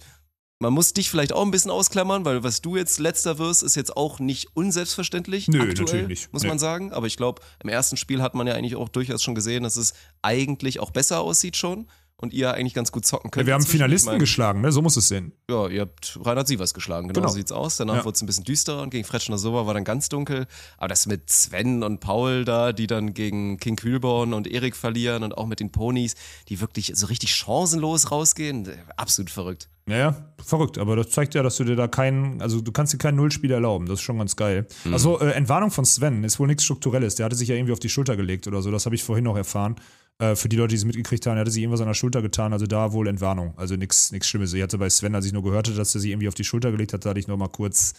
man 0.60 0.74
muss 0.74 0.94
dich 0.94 1.10
vielleicht 1.10 1.34
auch 1.34 1.44
ein 1.44 1.52
bisschen 1.52 1.70
ausklammern, 1.70 2.26
weil 2.26 2.44
was 2.44 2.62
du 2.62 2.78
jetzt 2.78 2.98
letzter 2.98 3.38
wirst, 3.38 3.62
ist 3.62 3.76
jetzt 3.76 3.96
auch 3.96 4.20
nicht 4.20 4.56
unselbstverständlich. 4.56 5.48
Nö, 5.48 5.60
aktuell, 5.60 5.86
natürlich 5.86 6.08
nicht. 6.08 6.34
Muss 6.34 6.44
nee. 6.44 6.48
man 6.48 6.58
sagen. 6.58 6.94
Aber 6.94 7.06
ich 7.06 7.18
glaube, 7.18 7.42
im 7.62 7.70
ersten 7.70 7.98
Spiel 7.98 8.22
hat 8.22 8.34
man 8.34 8.48
ja 8.48 8.56
eigentlich 8.56 8.76
auch 8.76 8.90
durchaus 8.90 9.22
schon 9.22 9.36
gesehen, 9.36 9.64
dass 9.64 9.76
es 9.76 9.94
eigentlich 10.22 10.80
auch 10.80 10.92
besser 10.92 11.22
aussieht 11.22 11.58
schon 11.58 11.88
und 12.18 12.34
ihr 12.34 12.54
eigentlich 12.54 12.74
ganz 12.74 12.92
gut 12.92 13.06
zocken 13.06 13.32
könnt. 13.32 13.44
Ja, 13.44 13.48
wir 13.48 13.54
haben 13.56 13.66
Finalisten 13.66 14.12
meine, 14.12 14.20
geschlagen, 14.20 14.62
ne? 14.62 14.72
so 14.72 14.82
muss 14.82 14.96
es 14.96 15.08
sehen. 15.08 15.34
Ja, 15.50 15.68
ihr 15.68 15.82
habt 15.82 16.18
Reinhard 16.24 16.48
Sievers 16.48 16.74
geschlagen, 16.74 17.08
genau, 17.08 17.22
genau. 17.22 17.30
so 17.30 17.36
sieht's 17.36 17.52
aus. 17.52 17.78
Danach 17.78 17.98
ja. 17.98 18.06
wurde 18.06 18.16
es 18.16 18.22
ein 18.22 18.26
bisschen 18.26 18.46
düsterer 18.46 18.82
und 18.82 18.90
gegen 18.90 19.04
Fretschner 19.04 19.38
Sova 19.38 19.68
war 19.68 19.74
dann 19.74 19.84
ganz 19.84 20.08
dunkel. 20.10 20.48
Aber 20.78 20.88
das 20.88 21.08
mit 21.08 21.30
Sven 21.30 21.84
und 21.84 22.00
Paul 22.00 22.46
da, 22.46 22.72
die 22.72 22.88
dann 22.88 23.14
gegen 23.14 23.58
King 23.58 23.76
Kühlborn 23.76 24.34
und 24.34 24.48
Erik 24.48 24.76
verlieren 24.76 25.24
und 25.24 25.38
auch 25.38 25.46
mit 25.46 25.60
den 25.60 25.72
Ponys, 25.72 26.16
die 26.48 26.62
wirklich 26.62 26.94
so 26.96 27.08
richtig 27.08 27.36
chancenlos 27.36 28.12
rausgehen, 28.12 28.70
absolut 28.96 29.30
verrückt. 29.30 29.70
Ja, 29.88 29.98
ja, 29.98 30.16
verrückt, 30.44 30.80
aber 30.80 30.96
das 30.96 31.12
zeigt 31.12 31.36
ja, 31.36 31.44
dass 31.44 31.58
du 31.58 31.64
dir 31.64 31.76
da 31.76 31.88
keinen, 31.88 32.42
also 32.42 32.60
du 32.60 32.72
kannst 32.72 32.94
dir 32.94 32.98
kein 32.98 33.16
Nullspiel 33.16 33.52
erlauben, 33.52 33.86
das 33.86 34.00
ist 34.00 34.02
schon 34.02 34.18
ganz 34.18 34.36
geil. 34.36 34.66
Mhm. 34.84 34.94
Also 34.94 35.20
äh, 35.20 35.30
Entwarnung 35.34 35.70
von 35.70 35.86
Sven 35.86 36.24
ist 36.24 36.40
wohl 36.40 36.48
nichts 36.48 36.64
Strukturelles, 36.64 37.14
der 37.14 37.26
hatte 37.26 37.36
sich 37.36 37.50
ja 37.50 37.56
irgendwie 37.56 37.72
auf 37.72 37.80
die 37.80 37.90
Schulter 37.90 38.16
gelegt 38.16 38.48
oder 38.48 38.64
so, 38.64 38.72
das 38.72 38.86
habe 38.88 38.96
ich 38.96 39.04
vorhin 39.04 39.26
noch 39.26 39.38
erfahren. 39.38 39.76
Äh, 40.18 40.36
für 40.36 40.48
die 40.48 40.56
Leute, 40.56 40.70
die 40.70 40.76
es 40.78 40.86
mitgekriegt 40.86 41.26
haben, 41.26 41.36
er 41.36 41.42
hatte 41.42 41.52
sich 41.52 41.62
irgendwas 41.62 41.82
an 41.82 41.88
der 41.88 41.94
Schulter 41.94 42.22
getan, 42.22 42.54
also 42.54 42.66
da 42.66 42.94
wohl 42.94 43.08
Entwarnung. 43.08 43.54
Also 43.58 43.76
nichts 43.76 44.12
Schlimmes. 44.28 44.54
Ich 44.54 44.62
hatte 44.62 44.78
bei 44.78 44.90
Sven, 44.90 45.14
als 45.14 45.26
ich 45.26 45.34
nur 45.34 45.44
gehört 45.44 45.68
hatte, 45.68 45.78
dass 45.78 45.94
er 45.94 46.02
sich 46.02 46.12
irgendwie 46.12 46.30
auf 46.30 46.36
die 46.36 46.46
Schulter 46.46 46.72
gelegt 46.72 46.94
hat, 46.94 47.06
da 47.06 47.10
hatte 47.10 47.20
ich 47.20 47.28
noch 47.28 47.38
mal 47.38 47.50
kurz, 47.50 47.94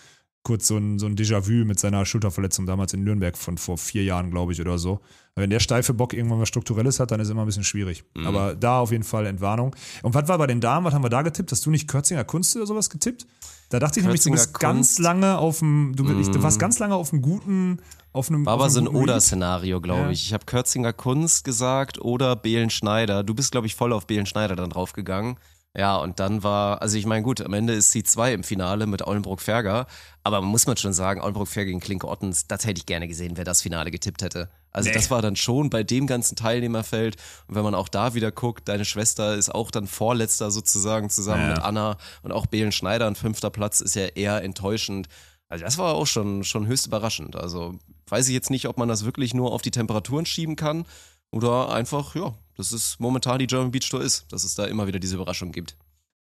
kurz 0.46 0.68
so 0.68 0.76
ein, 0.76 1.00
so 1.00 1.06
ein 1.06 1.16
Déjà-vu 1.16 1.64
mit 1.64 1.80
seiner 1.80 2.06
Schulterverletzung 2.06 2.66
damals 2.66 2.92
in 2.94 3.02
Nürnberg 3.02 3.36
von 3.36 3.58
vor 3.58 3.76
vier 3.78 4.04
Jahren, 4.04 4.30
glaube 4.30 4.52
ich, 4.52 4.60
oder 4.60 4.78
so. 4.78 5.00
Wenn 5.34 5.50
der 5.50 5.58
steife 5.58 5.92
Bock 5.92 6.14
irgendwann 6.14 6.40
was 6.40 6.46
Strukturelles 6.46 7.00
hat, 7.00 7.10
dann 7.10 7.18
ist 7.18 7.26
es 7.26 7.32
immer 7.32 7.42
ein 7.42 7.46
bisschen 7.46 7.64
schwierig. 7.64 8.04
Mhm. 8.14 8.26
Aber 8.28 8.54
da 8.54 8.78
auf 8.78 8.92
jeden 8.92 9.02
Fall 9.02 9.26
Entwarnung. 9.26 9.74
Und 10.04 10.14
was 10.14 10.28
war 10.28 10.38
bei 10.38 10.46
den 10.46 10.60
Damen? 10.60 10.86
Was 10.86 10.94
haben 10.94 11.02
wir 11.02 11.10
da 11.10 11.22
getippt? 11.22 11.50
Hast 11.50 11.66
du 11.66 11.70
nicht 11.70 11.88
Kürzinger 11.88 12.22
Kunst 12.22 12.54
oder 12.54 12.64
sowas 12.64 12.90
getippt? 12.90 13.26
Da 13.70 13.80
dachte 13.80 13.98
ich 13.98 14.06
nämlich, 14.06 14.22
du 14.22 14.30
bist 14.30 14.54
Kunst. 14.54 14.60
ganz 14.60 14.98
lange 15.00 15.36
auf 15.36 15.58
dem, 15.58 15.94
du, 15.96 16.04
mm. 16.04 16.32
du 16.32 16.42
warst 16.44 16.60
ganz 16.60 16.78
lange 16.78 16.94
auf 16.94 17.12
einem 17.12 17.22
guten, 17.22 17.78
auf 18.12 18.28
einem. 18.28 18.46
War 18.46 18.52
aber 18.52 18.70
so 18.70 18.78
ein 18.78 18.86
Oder-Szenario, 18.86 19.80
glaube 19.80 20.02
ja. 20.02 20.10
ich. 20.10 20.26
Ich 20.26 20.32
habe 20.32 20.44
Kürzinger 20.44 20.92
Kunst 20.92 21.42
gesagt 21.42 22.00
oder 22.00 22.36
Behlen 22.36 22.70
Schneider. 22.70 23.24
Du 23.24 23.34
bist, 23.34 23.50
glaube 23.50 23.66
ich, 23.66 23.74
voll 23.74 23.92
auf 23.92 24.06
Behlen 24.06 24.26
Schneider 24.26 24.54
dann 24.54 24.70
draufgegangen. 24.70 25.38
Ja, 25.76 25.96
und 25.96 26.20
dann 26.20 26.42
war, 26.42 26.80
also 26.80 26.96
ich 26.96 27.04
meine, 27.04 27.22
gut, 27.22 27.42
am 27.42 27.52
Ende 27.52 27.74
ist 27.74 27.94
C2 27.94 28.32
im 28.32 28.44
Finale 28.44 28.86
mit 28.86 29.02
Aulenbrock-Ferger, 29.02 29.86
aber 30.24 30.40
muss 30.40 30.66
man 30.66 30.78
schon 30.78 30.94
sagen, 30.94 31.20
Aulenbrock-Ferger 31.20 31.66
gegen 31.66 31.80
Klinke 31.80 32.08
Ottens, 32.08 32.46
das 32.46 32.64
hätte 32.64 32.78
ich 32.78 32.86
gerne 32.86 33.06
gesehen, 33.06 33.36
wer 33.36 33.44
das 33.44 33.60
Finale 33.60 33.90
getippt 33.90 34.22
hätte. 34.22 34.48
Also 34.70 34.88
nee. 34.88 34.94
das 34.94 35.10
war 35.10 35.20
dann 35.20 35.36
schon 35.36 35.68
bei 35.68 35.82
dem 35.82 36.06
ganzen 36.06 36.34
Teilnehmerfeld 36.34 37.16
und 37.46 37.56
wenn 37.56 37.62
man 37.62 37.74
auch 37.74 37.88
da 37.88 38.14
wieder 38.14 38.32
guckt, 38.32 38.68
deine 38.68 38.86
Schwester 38.86 39.34
ist 39.34 39.54
auch 39.54 39.70
dann 39.70 39.86
Vorletzter 39.86 40.50
sozusagen 40.50 41.10
zusammen 41.10 41.42
ja. 41.42 41.48
mit 41.50 41.58
Anna 41.58 41.98
und 42.22 42.32
auch 42.32 42.46
Belen 42.46 42.72
Schneider, 42.72 43.06
ein 43.06 43.14
fünfter 43.14 43.50
Platz 43.50 43.82
ist 43.82 43.96
ja 43.96 44.06
eher 44.06 44.42
enttäuschend. 44.42 45.08
Also 45.48 45.64
das 45.64 45.76
war 45.76 45.94
auch 45.94 46.06
schon, 46.06 46.42
schon 46.42 46.66
höchst 46.66 46.86
überraschend. 46.86 47.36
Also 47.36 47.74
weiß 48.08 48.28
ich 48.28 48.34
jetzt 48.34 48.50
nicht, 48.50 48.66
ob 48.66 48.78
man 48.78 48.88
das 48.88 49.04
wirklich 49.04 49.34
nur 49.34 49.52
auf 49.52 49.60
die 49.60 49.70
Temperaturen 49.70 50.24
schieben 50.24 50.56
kann 50.56 50.86
oder 51.30 51.72
einfach, 51.72 52.14
ja, 52.14 52.34
das 52.56 52.72
ist 52.72 52.98
momentan 53.00 53.38
die 53.38 53.46
German 53.46 53.70
Beach 53.70 53.88
Tour 53.88 54.02
ist, 54.02 54.26
dass 54.30 54.44
es 54.44 54.54
da 54.54 54.64
immer 54.64 54.86
wieder 54.86 54.98
diese 54.98 55.16
Überraschung 55.16 55.52
gibt. 55.52 55.76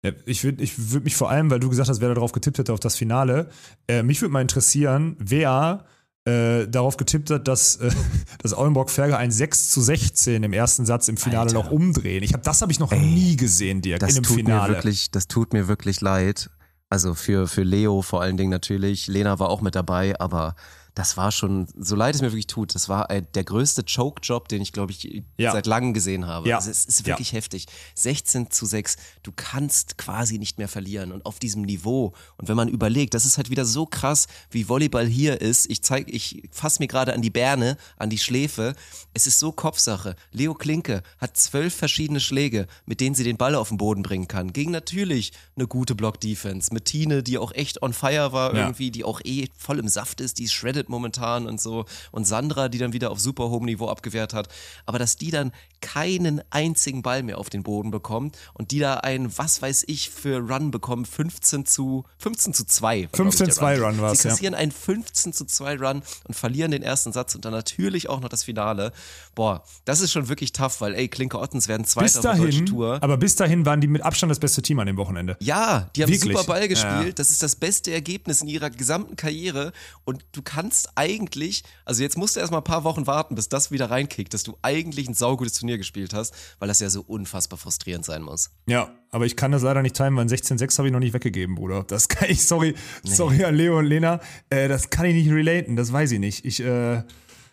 Ja, 0.05 0.13
ich 0.27 0.45
würde 0.45 0.63
ich 0.63 0.93
würd 0.93 1.05
mich 1.05 1.17
vor 1.17 1.31
allem, 1.31 1.51
weil 1.51 1.61
du 1.61 1.71
gesagt 1.71 1.89
hast, 1.89 2.01
wer 2.01 2.13
darauf 2.13 2.33
getippt 2.33 2.59
hätte, 2.59 2.73
auf 2.73 2.81
das 2.81 2.97
Finale, 2.97 3.49
äh, 3.89 4.03
mich 4.03 4.21
würde 4.21 4.33
mal 4.33 4.43
interessieren, 4.43 5.17
wer 5.19 5.87
äh, 6.27 6.67
darauf 6.69 6.97
getippt 6.97 7.31
hat, 7.31 7.49
dass, 7.49 7.77
äh, 7.77 7.91
dass 8.43 8.55
Aulenbrock-Ferger 8.55 9.17
ein 9.17 9.31
6 9.31 9.71
zu 9.71 9.81
16 9.81 10.43
im 10.43 10.53
ersten 10.53 10.85
Satz 10.87 11.09
im 11.09 11.17
Finale 11.17 11.49
Alter. 11.49 11.55
noch 11.55 11.71
umdrehen. 11.71 12.23
Ich 12.23 12.35
hab, 12.35 12.43
das 12.43 12.61
habe 12.63 12.73
ich 12.73 12.81
noch 12.81 12.93
Ey, 12.93 13.01
nie 13.01 13.37
gesehen, 13.37 13.83
Dirk, 13.83 14.01
das 14.01 14.11
in 14.11 14.17
einem 14.17 14.25
tut 14.25 14.37
Finale. 14.37 14.69
Mir 14.69 14.77
wirklich, 14.77 15.11
das 15.11 15.29
tut 15.29 15.53
mir 15.53 15.69
wirklich 15.69 16.01
leid. 16.01 16.51
Also 16.91 17.15
für, 17.15 17.47
für 17.47 17.63
Leo 17.63 18.03
vor 18.03 18.23
allen 18.23 18.37
Dingen 18.37 18.51
natürlich. 18.51 19.07
Lena 19.07 19.39
war 19.39 19.49
auch 19.49 19.61
mit 19.61 19.75
dabei, 19.75 20.19
aber 20.21 20.55
das 20.95 21.17
war 21.17 21.33
schon, 21.33 21.67
so 21.77 21.97
leid 21.97 22.15
es 22.15 22.23
mir 22.23 22.31
wirklich 22.31 22.47
tut, 22.47 22.75
das 22.75 22.89
war 22.89 23.09
der 23.09 23.45
größte 23.45 23.83
Choke-Job, 23.83 24.49
den 24.49 24.63
ich, 24.63 24.73
glaube 24.73 24.93
ich, 24.93 25.25
ja. 25.37 25.51
seit 25.51 25.67
langem 25.67 25.93
gesehen 25.93 26.27
habe. 26.27 26.49
Ja. 26.49 26.57
Also 26.57 26.71
es 26.71 26.85
ist 26.85 27.05
wirklich 27.05 27.33
ja. 27.33 27.39
heftig. 27.39 27.67
16 27.97 28.51
zu 28.53 28.65
6, 28.65 28.97
du 29.25 29.33
kannst 29.35 29.99
quasi 29.99 30.39
nicht 30.39 30.59
mehr 30.59 30.69
verlieren 30.69 31.11
und 31.11 31.27
auf 31.27 31.41
diesem 31.41 31.63
Niveau. 31.63 32.13
Und 32.37 32.49
wenn 32.49 32.57
man 32.57 32.69
überlegt, 32.69 33.15
das 33.15 33.27
ist 33.27 33.39
halt 33.39 33.51
wieder 33.51 33.65
so 33.65 33.87
krass, 33.87 34.29
wie 34.51 34.69
Volleyball 34.69 35.07
hier 35.07 35.41
ist. 35.41 35.69
Ich 35.69 35.83
zeig, 35.83 36.09
ich 36.09 36.49
fasse 36.53 36.81
mir 36.81 36.87
gerade 36.87 37.13
an 37.13 37.23
die 37.23 37.31
Bärne, 37.31 37.77
an 37.97 38.09
die 38.09 38.19
Schläfe. 38.19 38.77
Es 39.15 39.27
ist 39.27 39.41
so 39.41 39.51
Kopfsache. 39.51 40.15
Leo 40.31 40.55
Klinke 40.55 41.03
hat 41.19 41.37
zwölf 41.37 41.75
verschiedene 41.75 42.21
Schläge, 42.21 42.69
mit 42.87 43.01
denen 43.01 43.17
sie 43.17 43.25
den 43.25 43.37
Ball 43.37 43.57
auf 43.57 43.69
den 43.69 43.79
Boden 43.79 44.05
bringen 44.05 44.29
kann. 44.29 44.53
Gegen 44.53 44.71
natürlich 44.71 45.33
eine 45.57 45.67
gute 45.67 45.97
Block-Defense. 45.97 46.73
Mit 46.73 46.85
Tine, 46.85 47.25
die 47.25 47.39
auch 47.39 47.51
echt 47.53 47.83
on 47.83 47.93
fire 47.93 48.33
war 48.33 48.55
irgendwie, 48.55 48.93
die 48.93 49.03
auch 49.03 49.21
eh 49.25 49.49
voll 49.57 49.81
im 49.81 49.89
Saft 49.89 50.21
ist, 50.21 50.39
die 50.39 50.45
ist 50.45 50.53
shredded 50.53 50.84
momentan 50.89 51.47
und 51.47 51.61
so. 51.61 51.85
Und 52.11 52.27
Sandra, 52.27 52.69
die 52.69 52.79
dann 52.79 52.93
wieder 52.93 53.11
auf 53.11 53.21
super 53.21 53.51
hohem 53.51 53.65
Niveau 53.65 53.89
abgewehrt 53.89 54.35
hat, 54.35 54.49
aber 54.87 54.99
dass 54.99 55.17
die 55.17 55.31
dann 55.31 55.53
keinen 55.85 56.41
einzigen 56.51 57.03
Ball 57.03 57.23
mehr 57.23 57.37
auf 57.37 57.51
den 57.51 57.63
Boden 57.63 57.91
bekommt 57.91 58.39
und 58.55 58.71
die 58.71 58.79
da 58.79 58.95
einen, 58.95 59.37
was 59.37 59.61
weiß 59.61 59.85
ich, 59.87 60.09
für 60.09 60.39
Run 60.39 60.71
bekommen, 60.71 61.05
15 61.05 61.67
zu, 61.67 62.05
15 62.19 62.55
zu 62.55 62.65
2. 62.65 63.11
15 63.13 63.51
zu 63.51 63.57
2 63.57 63.81
Run 63.81 64.01
war's, 64.01 64.23
Sie 64.23 64.29
ja. 64.29 64.33
kassieren 64.33 64.55
einen 64.55 64.73
15 64.73 65.35
zu 65.35 65.45
2 65.45 65.77
Run 65.77 66.03
und 66.27 66.35
verlieren 66.35 66.71
den 66.71 66.83
ersten 66.83 67.13
Satz 67.13 67.35
und 67.35 67.45
dann 67.45 67.53
natürlich 67.53 68.09
auch 68.09 68.21
noch 68.21 68.31
das 68.31 68.45
Finale. 68.45 68.93
Boah, 69.35 69.63
das 69.85 70.01
ist 70.01 70.11
schon 70.11 70.29
wirklich 70.29 70.53
tough, 70.53 70.81
weil 70.81 70.95
ey, 70.95 71.09
Klinke 71.09 71.39
Ottens 71.39 71.69
werden 71.69 71.85
Zweiter 71.85 72.05
Bis 72.07 72.17
auf 72.17 72.23
der 72.23 72.33
deutschen 72.33 72.51
dahin, 72.51 72.67
Tour. 72.67 72.99
aber 73.03 73.19
bis 73.19 73.37
dahin 73.37 73.67
waren 73.67 73.83
die 73.83 73.89
mit 73.89 74.03
Abstand 74.03 74.31
das 74.31 74.39
beste 74.39 74.63
Team 74.63 74.79
an 74.79 74.87
dem 74.87 74.97
Wochenende. 74.97 75.37
Ja, 75.41 75.91
die 75.95 76.03
haben 76.03 76.11
Wirklich? 76.11 76.35
super 76.35 76.45
Ball 76.45 76.67
gespielt. 76.67 77.07
Ja. 77.07 77.13
Das 77.13 77.31
ist 77.31 77.43
das 77.43 77.57
beste 77.57 77.93
Ergebnis 77.93 78.41
in 78.41 78.49
ihrer 78.49 78.71
gesamten 78.71 79.17
Karriere. 79.17 79.73
Und 80.05 80.25
du 80.33 80.41
kannst 80.41 80.91
eigentlich, 80.95 81.63
also 81.85 82.03
jetzt 82.03 82.17
musst 82.17 82.37
du 82.37 82.41
erstmal 82.41 82.63
ein 82.63 82.65
paar 82.65 82.85
Wochen 82.85 83.07
warten, 83.07 83.35
bis 83.35 83.51
das 83.51 83.71
wieder 83.71 83.91
reinkickt, 83.91 84.33
dass 84.33 84.45
du 84.45 84.57
eigentlich 84.63 85.09
ein 85.09 85.15
saugutes 85.15 85.55
Turnier 85.55 85.74
gespielt 85.79 86.15
hast, 86.15 86.35
weil 86.59 86.69
das 86.69 86.81
ja 86.81 86.91
so 86.91 87.03
unfassbar 87.03 87.59
frustrierend 87.59 88.05
sein 88.05 88.23
muss. 88.23 88.51
Ja, 88.67 88.91
aber 89.11 89.27
ich 89.27 89.37
kann 89.37 89.53
das 89.53 89.63
leider 89.63 89.83
nicht 89.83 89.97
teilen, 89.97 90.17
weil 90.17 90.25
ein 90.25 90.29
16-6 90.29 90.79
habe 90.79 90.89
ich 90.89 90.93
noch 90.93 91.01
nicht 91.01 91.13
weggegeben, 91.13 91.55
Bruder. 91.55 91.85
Das 91.85 92.09
kann 92.09 92.29
ich, 92.31 92.47
sorry, 92.47 92.75
sorry 93.05 93.45
an 93.45 93.55
Leo 93.55 93.79
und 93.79 93.87
Lena, 93.87 94.21
äh, 94.51 94.69
das 94.69 94.91
kann 94.91 95.07
ich 95.07 95.15
nicht 95.15 95.31
relaten, 95.31 95.77
das 95.77 95.93
weiß 95.93 96.13
ich 96.13 96.19
nicht. 96.19 96.45
Ich, 96.45 96.61
äh, 96.61 97.03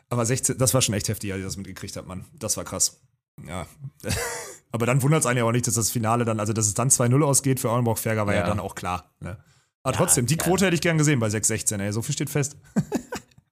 aber 0.09 0.25
16, 0.25 0.57
das 0.57 0.73
war 0.73 0.81
schon 0.81 0.95
echt 0.95 1.07
heftig, 1.07 1.31
als 1.31 1.39
ich 1.39 1.45
das 1.45 1.57
mitgekriegt 1.57 1.95
habe, 1.95 2.07
Mann. 2.07 2.25
Das 2.37 2.57
war 2.57 2.63
krass. 2.63 3.01
Ja. 3.47 3.65
aber 4.71 4.85
dann 4.85 5.01
wundert 5.01 5.21
es 5.21 5.25
einen 5.25 5.37
ja 5.37 5.43
auch 5.45 5.51
nicht, 5.51 5.67
dass 5.67 5.75
das 5.75 5.89
Finale 5.89 6.25
dann, 6.25 6.39
also 6.39 6.53
dass 6.53 6.67
es 6.67 6.73
dann 6.73 6.89
2-0 6.89 7.23
ausgeht 7.23 7.59
für 7.59 7.69
Auenbrock-Ferger, 7.69 8.27
war 8.27 8.33
ja. 8.33 8.41
Ja. 8.41 8.47
dann 8.47 8.59
auch 8.59 8.75
klar. 8.75 9.11
Ne? 9.19 9.37
Aber 9.83 9.95
trotzdem, 9.95 10.27
die 10.27 10.37
Quote 10.37 10.65
hätte 10.65 10.75
ich 10.75 10.81
gern 10.81 10.97
gesehen 10.97 11.19
bei 11.19 11.27
6-16, 11.27 11.81
ey. 11.81 11.91
So 11.91 12.01
viel 12.01 12.13
steht 12.13 12.29
fest. 12.29 12.57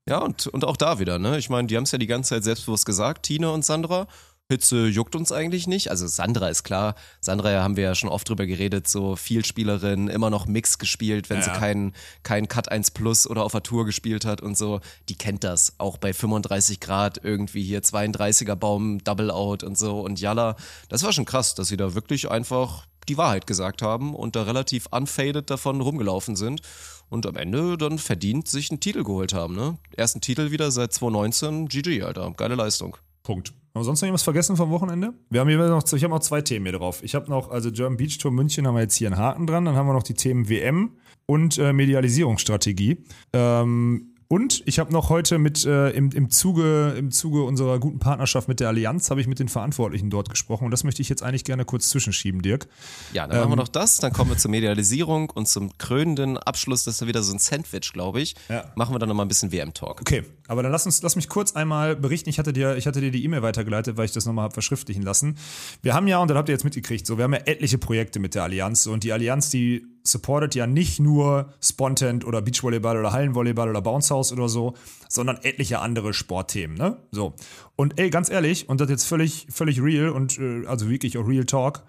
Ja, 0.10 0.18
und, 0.18 0.48
und 0.48 0.66
auch 0.66 0.76
da 0.76 0.98
wieder, 0.98 1.20
ne? 1.20 1.38
Ich 1.38 1.52
meine, 1.52 1.68
die 1.68 1.78
haben 1.78 1.84
es 1.84 1.92
ja 1.92 2.00
die 2.00 2.08
ganze 2.08 2.30
Zeit 2.30 2.44
selbstbewusst 2.44 2.88
gesagt, 2.88 3.28
Tine 3.28 3.52
und 3.52 3.64
Sandra. 3.64 4.08
Hitze 4.52 4.88
juckt 4.88 5.16
uns 5.16 5.32
eigentlich 5.32 5.68
nicht. 5.68 5.92
Also 5.92 6.08
Sandra 6.08 6.50
ist 6.50 6.64
klar. 6.64 6.96
Sandra 7.22 7.62
haben 7.62 7.78
wir 7.78 7.84
ja 7.84 7.94
schon 7.94 8.10
oft 8.10 8.28
drüber 8.28 8.48
geredet, 8.48 8.88
so 8.88 9.16
Vielspielerin, 9.16 10.08
immer 10.08 10.32
noch 10.32 10.48
Mix 10.48 10.80
gespielt, 10.80 11.30
wenn 11.30 11.38
Ja. 11.38 11.44
sie 11.44 11.52
keinen 11.52 11.94
kein 12.24 12.48
Cut 12.48 12.72
1 12.72 12.90
Plus 12.90 13.30
oder 13.30 13.44
auf 13.44 13.52
der 13.52 13.62
Tour 13.62 13.86
gespielt 13.86 14.26
hat 14.26 14.42
und 14.42 14.58
so. 14.58 14.82
Die 15.08 15.16
kennt 15.16 15.44
das. 15.44 15.76
Auch 15.78 15.98
bei 16.00 16.14
35 16.14 16.80
Grad 16.80 17.24
irgendwie 17.24 17.62
hier 17.62 17.84
32er 17.84 18.56
Baum, 18.56 19.04
Double 19.04 19.30
Out 19.30 19.64
und 19.64 19.78
so 19.78 20.00
und 20.00 20.20
Jalla. 20.20 20.56
Das 20.90 21.04
war 21.04 21.14
schon 21.14 21.26
krass, 21.26 21.54
dass 21.54 21.68
sie 21.68 21.78
da 21.78 21.94
wirklich 21.94 22.32
einfach 22.32 22.88
die 23.08 23.20
Wahrheit 23.20 23.46
gesagt 23.46 23.84
haben 23.84 24.16
und 24.16 24.36
da 24.36 24.44
relativ 24.44 24.88
unfaded 24.90 25.48
davon 25.52 25.80
rumgelaufen 25.80 26.36
sind 26.36 26.62
und 27.10 27.28
am 27.28 27.36
Ende 27.36 27.78
dann 27.78 28.00
verdient 28.00 28.48
sich 28.48 28.72
einen 28.72 28.80
Titel 28.80 29.04
geholt 29.04 29.32
haben. 29.32 29.56
Ne? 29.56 29.78
Ersten 29.96 30.22
Titel 30.22 30.50
wieder 30.50 30.72
seit 30.72 30.92
2019, 30.92 31.68
GG, 31.68 32.02
Alter. 32.02 32.34
Geile 32.36 32.56
Leistung. 32.56 32.98
Punkt. 33.30 33.50
Haben 33.50 33.82
wir 33.82 33.84
sonst 33.84 34.02
noch 34.02 34.08
irgendwas 34.08 34.24
vergessen 34.24 34.58
vom 34.58 34.72
Wochenende? 34.72 35.14
Wir 35.30 35.42
haben 35.42 35.50
hier 35.50 35.60
noch, 35.60 35.84
ich 35.94 36.04
habe 36.04 36.12
noch 36.12 36.22
zwei 36.22 36.42
Themen 36.42 36.66
hier 36.66 36.80
drauf. 36.80 37.04
Ich 37.04 37.14
habe 37.14 37.30
noch, 37.30 37.52
also 37.52 37.72
German 37.72 37.96
Beach 37.96 38.18
Tour 38.18 38.32
München 38.32 38.66
haben 38.66 38.74
wir 38.74 38.82
jetzt 38.82 38.96
hier 38.96 39.08
einen 39.08 39.20
Haken 39.20 39.46
dran. 39.46 39.66
Dann 39.66 39.76
haben 39.76 39.86
wir 39.86 39.94
noch 39.94 40.02
die 40.02 40.16
Themen 40.16 40.50
WM 40.50 40.98
und 41.28 41.60
äh, 41.60 41.72
Medialisierungsstrategie. 41.72 43.04
Ähm, 43.34 44.09
und 44.32 44.62
ich 44.68 44.78
habe 44.78 44.94
noch 44.94 45.10
heute 45.10 45.40
mit 45.40 45.66
äh, 45.66 45.90
im, 45.90 46.12
im, 46.12 46.30
Zuge, 46.30 46.94
im 46.96 47.10
Zuge 47.10 47.44
unserer 47.44 47.80
guten 47.80 47.98
Partnerschaft 47.98 48.48
mit 48.48 48.60
der 48.60 48.68
Allianz 48.68 49.10
habe 49.10 49.20
ich 49.22 49.28
mit 49.28 49.40
den 49.40 49.50
Verantwortlichen 49.50 50.12
dort 50.12 50.30
gesprochen 50.30 50.66
und 50.66 50.72
das 50.72 50.84
möchte 50.84 51.02
ich 51.02 51.10
jetzt 51.10 51.24
eigentlich 51.24 51.44
gerne 51.44 51.66
kurz 51.66 51.90
zwischenschieben, 51.90 52.44
Dirk. 52.44 52.68
Ja, 53.12 53.26
dann 53.26 53.40
machen 53.40 53.52
wir 53.52 53.56
noch 53.56 53.68
das, 53.68 53.98
dann 53.98 54.14
kommen 54.14 54.30
wir 54.30 54.38
zur 54.38 54.52
Medialisierung 54.52 55.32
und 55.32 55.48
zum 55.48 55.76
krönenden 55.80 56.38
Abschluss, 56.38 56.84
das 56.84 56.94
ist 56.94 57.02
dann 57.02 57.08
wieder 57.08 57.24
so 57.24 57.34
ein 57.34 57.40
Sandwich, 57.40 57.92
glaube 57.92 58.22
ich. 58.22 58.36
Ja. 58.50 58.72
Machen 58.76 58.94
wir 58.94 59.00
dann 59.00 59.10
nochmal 59.10 59.26
ein 59.26 59.30
bisschen 59.30 59.52
WM-Talk. 59.52 60.02
Okay, 60.02 60.24
aber 60.48 60.62
dann 60.62 60.72
lass 60.72 60.86
uns, 60.86 61.02
lass 61.02 61.16
mich 61.16 61.28
kurz 61.28 61.56
einmal 61.56 61.96
berichten. 61.96 62.30
Ich 62.30 62.38
hatte 62.38 62.54
dir, 62.54 62.78
ich 62.78 62.86
hatte 62.86 63.02
dir 63.02 63.10
die 63.10 63.24
E-Mail 63.24 63.42
weitergeleitet, 63.42 63.98
weil 63.98 64.06
ich 64.06 64.12
das 64.12 64.28
nochmal 64.28 64.44
habe 64.44 64.54
verschriftlichen 64.54 65.02
lassen. 65.02 65.40
Wir 65.82 65.96
haben 65.96 66.08
ja, 66.08 66.20
und 66.20 66.30
das 66.30 66.38
habt 66.38 66.50
ihr 66.50 66.54
jetzt 66.54 66.66
mitgekriegt, 66.66 67.08
so, 67.08 67.18
wir 67.18 67.24
haben 67.24 67.34
ja 67.34 67.42
etliche 67.46 67.80
Projekte 67.80 68.20
mit 68.20 68.36
der 68.36 68.44
Allianz 68.44 68.86
und 68.86 69.04
die 69.04 69.12
Allianz, 69.12 69.50
die 69.50 69.88
supportet 70.12 70.56
ja 70.56 70.68
nicht 70.68 71.00
nur 71.00 71.54
Spontent 71.62 72.26
oder 72.26 72.42
Beachvolleyball 72.42 72.98
oder 72.98 73.12
Hallenvolleyball 73.12 73.70
oder 73.70 73.82
Bounce 73.82 74.14
House 74.14 74.32
oder 74.32 74.50
so, 74.50 74.76
sondern 75.08 75.38
etliche 75.44 75.80
andere 75.80 76.14
Sportthemen, 76.14 76.78
ne? 76.78 76.98
So. 77.12 77.34
Und 77.76 78.00
ey, 78.00 78.10
ganz 78.10 78.30
ehrlich, 78.30 78.70
und 78.70 78.82
das 78.82 78.90
jetzt 78.90 79.06
völlig, 79.06 79.48
völlig 79.50 79.82
real 79.82 80.10
und 80.10 80.38
äh, 80.40 80.66
also 80.66 80.90
wirklich 80.90 81.18
auch 81.18 81.28
Real 81.28 81.46
Talk, 81.46 81.84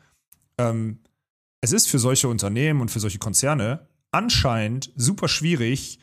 ähm, 0.58 0.98
es 1.60 1.72
ist 1.72 1.88
für 1.88 1.98
solche 1.98 2.28
Unternehmen 2.28 2.80
und 2.80 2.90
für 2.90 3.00
solche 3.00 3.18
Konzerne 3.18 3.86
anscheinend 4.12 4.92
super 4.96 5.28
schwierig, 5.28 5.98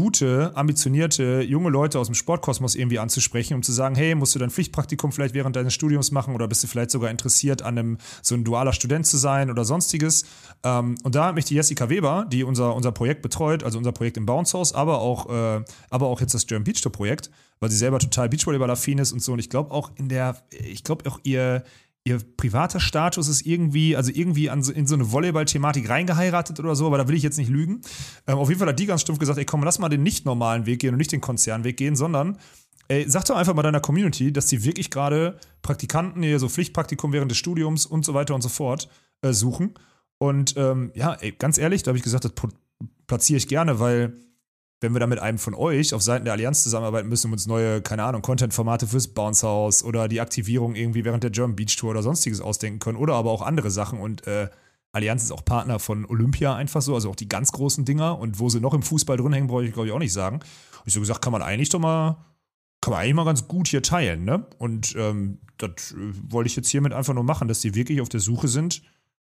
gute, 0.00 0.52
ambitionierte, 0.54 1.42
junge 1.42 1.68
Leute 1.68 1.98
aus 1.98 2.06
dem 2.06 2.14
Sportkosmos 2.14 2.74
irgendwie 2.74 2.98
anzusprechen, 2.98 3.52
um 3.52 3.62
zu 3.62 3.70
sagen, 3.70 3.94
hey, 3.94 4.14
musst 4.14 4.34
du 4.34 4.38
dein 4.38 4.48
Pflichtpraktikum 4.48 5.12
vielleicht 5.12 5.34
während 5.34 5.56
deines 5.56 5.74
Studiums 5.74 6.10
machen 6.10 6.34
oder 6.34 6.48
bist 6.48 6.62
du 6.64 6.68
vielleicht 6.68 6.90
sogar 6.90 7.10
interessiert 7.10 7.60
an 7.60 7.76
einem, 7.76 7.98
so 8.22 8.34
ein 8.34 8.42
dualer 8.42 8.72
Student 8.72 9.06
zu 9.06 9.18
sein 9.18 9.50
oder 9.50 9.66
sonstiges. 9.66 10.24
Ähm, 10.64 10.94
und 11.02 11.14
da 11.14 11.26
hat 11.26 11.34
mich 11.34 11.44
die 11.44 11.54
Jessica 11.54 11.90
Weber, 11.90 12.26
die 12.32 12.44
unser, 12.44 12.74
unser 12.74 12.92
Projekt 12.92 13.20
betreut, 13.20 13.62
also 13.62 13.76
unser 13.76 13.92
Projekt 13.92 14.16
im 14.16 14.24
Bounce 14.24 14.56
House, 14.56 14.72
aber 14.72 15.02
auch, 15.02 15.28
äh, 15.28 15.62
aber 15.90 16.06
auch 16.06 16.22
jetzt 16.22 16.32
das 16.32 16.46
German 16.46 16.64
Beach 16.64 16.80
Tour 16.80 16.92
Projekt, 16.92 17.30
weil 17.58 17.70
sie 17.70 17.76
selber 17.76 17.98
total 17.98 18.30
Beachvolleyball-affin 18.30 18.96
ist 18.96 19.12
und 19.12 19.22
so. 19.22 19.34
Und 19.34 19.38
ich 19.38 19.50
glaube 19.50 19.70
auch 19.70 19.90
in 19.96 20.08
der, 20.08 20.38
ich 20.50 20.82
glaube 20.82 21.10
auch 21.10 21.20
ihr, 21.24 21.62
ihr 22.04 22.18
privater 22.36 22.80
Status 22.80 23.28
ist 23.28 23.46
irgendwie, 23.46 23.96
also 23.96 24.10
irgendwie 24.14 24.50
an 24.50 24.62
in 24.62 24.86
so 24.86 24.94
eine 24.94 25.12
Volleyball-Thematik 25.12 25.88
reingeheiratet 25.88 26.58
oder 26.58 26.74
so, 26.74 26.86
aber 26.86 26.98
da 26.98 27.08
will 27.08 27.14
ich 27.14 27.22
jetzt 27.22 27.38
nicht 27.38 27.50
lügen. 27.50 27.82
Ähm, 28.26 28.38
auf 28.38 28.48
jeden 28.48 28.58
Fall 28.58 28.68
hat 28.68 28.78
die 28.78 28.86
ganz 28.86 29.02
stumpf 29.02 29.18
gesagt, 29.18 29.38
ey 29.38 29.44
komm, 29.44 29.62
lass 29.62 29.78
mal 29.78 29.88
den 29.88 30.02
nicht 30.02 30.24
normalen 30.24 30.66
Weg 30.66 30.80
gehen 30.80 30.94
und 30.94 30.98
nicht 30.98 31.12
den 31.12 31.20
Konzernweg 31.20 31.76
gehen, 31.76 31.96
sondern 31.96 32.38
ey, 32.88 33.04
sag 33.08 33.24
doch 33.26 33.36
einfach 33.36 33.54
mal 33.54 33.62
deiner 33.62 33.80
Community, 33.80 34.32
dass 34.32 34.46
die 34.46 34.64
wirklich 34.64 34.90
gerade 34.90 35.38
Praktikanten, 35.62 36.22
hier 36.22 36.38
so 36.38 36.48
Pflichtpraktikum 36.48 37.12
während 37.12 37.30
des 37.30 37.38
Studiums 37.38 37.86
und 37.86 38.04
so 38.04 38.14
weiter 38.14 38.34
und 38.34 38.42
so 38.42 38.48
fort 38.48 38.88
äh, 39.22 39.32
suchen. 39.32 39.74
Und 40.18 40.54
ähm, 40.56 40.90
ja, 40.94 41.14
ey, 41.14 41.32
ganz 41.32 41.56
ehrlich, 41.56 41.82
da 41.82 41.90
habe 41.90 41.98
ich 41.98 42.04
gesagt, 42.04 42.24
das 42.24 42.32
platziere 43.06 43.38
ich 43.38 43.48
gerne, 43.48 43.78
weil 43.78 44.18
wenn 44.80 44.92
wir 44.94 45.00
da 45.00 45.06
mit 45.06 45.18
einem 45.18 45.38
von 45.38 45.54
euch 45.54 45.94
auf 45.94 46.02
Seiten 46.02 46.24
der 46.24 46.34
Allianz 46.34 46.62
zusammenarbeiten 46.62 47.08
müssen, 47.08 47.26
um 47.28 47.32
uns 47.32 47.46
neue, 47.46 47.82
keine 47.82 48.04
Ahnung, 48.04 48.22
Content-Formate 48.22 48.86
fürs 48.86 49.08
Bounce 49.08 49.46
House 49.46 49.84
oder 49.84 50.08
die 50.08 50.20
Aktivierung 50.20 50.74
irgendwie 50.74 51.04
während 51.04 51.22
der 51.22 51.30
German 51.30 51.56
Beach 51.56 51.76
Tour 51.76 51.90
oder 51.90 52.02
sonstiges 52.02 52.40
ausdenken 52.40 52.78
können 52.78 52.98
oder 52.98 53.14
aber 53.14 53.30
auch 53.30 53.42
andere 53.42 53.70
Sachen 53.70 54.00
und 54.00 54.26
äh, 54.26 54.48
Allianz 54.92 55.22
ist 55.22 55.32
auch 55.32 55.44
Partner 55.44 55.78
von 55.78 56.04
Olympia 56.04 56.54
einfach 56.56 56.82
so, 56.82 56.94
also 56.94 57.10
auch 57.10 57.16
die 57.16 57.28
ganz 57.28 57.52
großen 57.52 57.84
Dinger 57.84 58.18
und 58.18 58.38
wo 58.40 58.48
sie 58.48 58.60
noch 58.60 58.74
im 58.74 58.82
Fußball 58.82 59.16
drin 59.16 59.32
hängen, 59.32 59.46
brauche 59.46 59.64
ich 59.64 59.72
glaube 59.72 59.86
ich 59.86 59.92
auch 59.92 60.00
nicht 60.00 60.12
sagen. 60.12 60.36
Und 60.36 60.86
ich 60.86 60.94
so 60.94 61.00
gesagt, 61.00 61.22
kann 61.22 61.32
man 61.32 61.42
eigentlich 61.42 61.68
doch 61.68 61.78
mal, 61.78 62.24
kann 62.80 62.92
man 62.92 63.02
eigentlich 63.02 63.14
mal 63.14 63.24
ganz 63.24 63.46
gut 63.46 63.68
hier 63.68 63.82
teilen, 63.82 64.24
ne? 64.24 64.46
Und 64.58 64.96
ähm, 64.96 65.38
das 65.58 65.92
äh, 65.92 66.12
wollte 66.28 66.48
ich 66.48 66.56
jetzt 66.56 66.68
hiermit 66.68 66.92
einfach 66.92 67.14
nur 67.14 67.22
machen, 67.22 67.46
dass 67.46 67.60
die 67.60 67.74
wirklich 67.74 68.00
auf 68.00 68.08
der 68.08 68.20
Suche 68.20 68.48
sind 68.48 68.82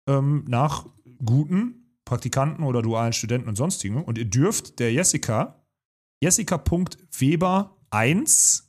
ähm, 0.08 0.46
nach 0.48 0.86
guten 1.26 1.89
Praktikanten 2.10 2.64
oder 2.64 2.82
dualen 2.82 3.14
Studenten 3.14 3.48
und 3.50 3.56
sonstigen. 3.56 4.04
Und 4.04 4.18
ihr 4.18 4.26
dürft 4.26 4.80
der 4.80 4.92
Jessica, 4.92 5.62
jessica.weber1, 6.24 8.64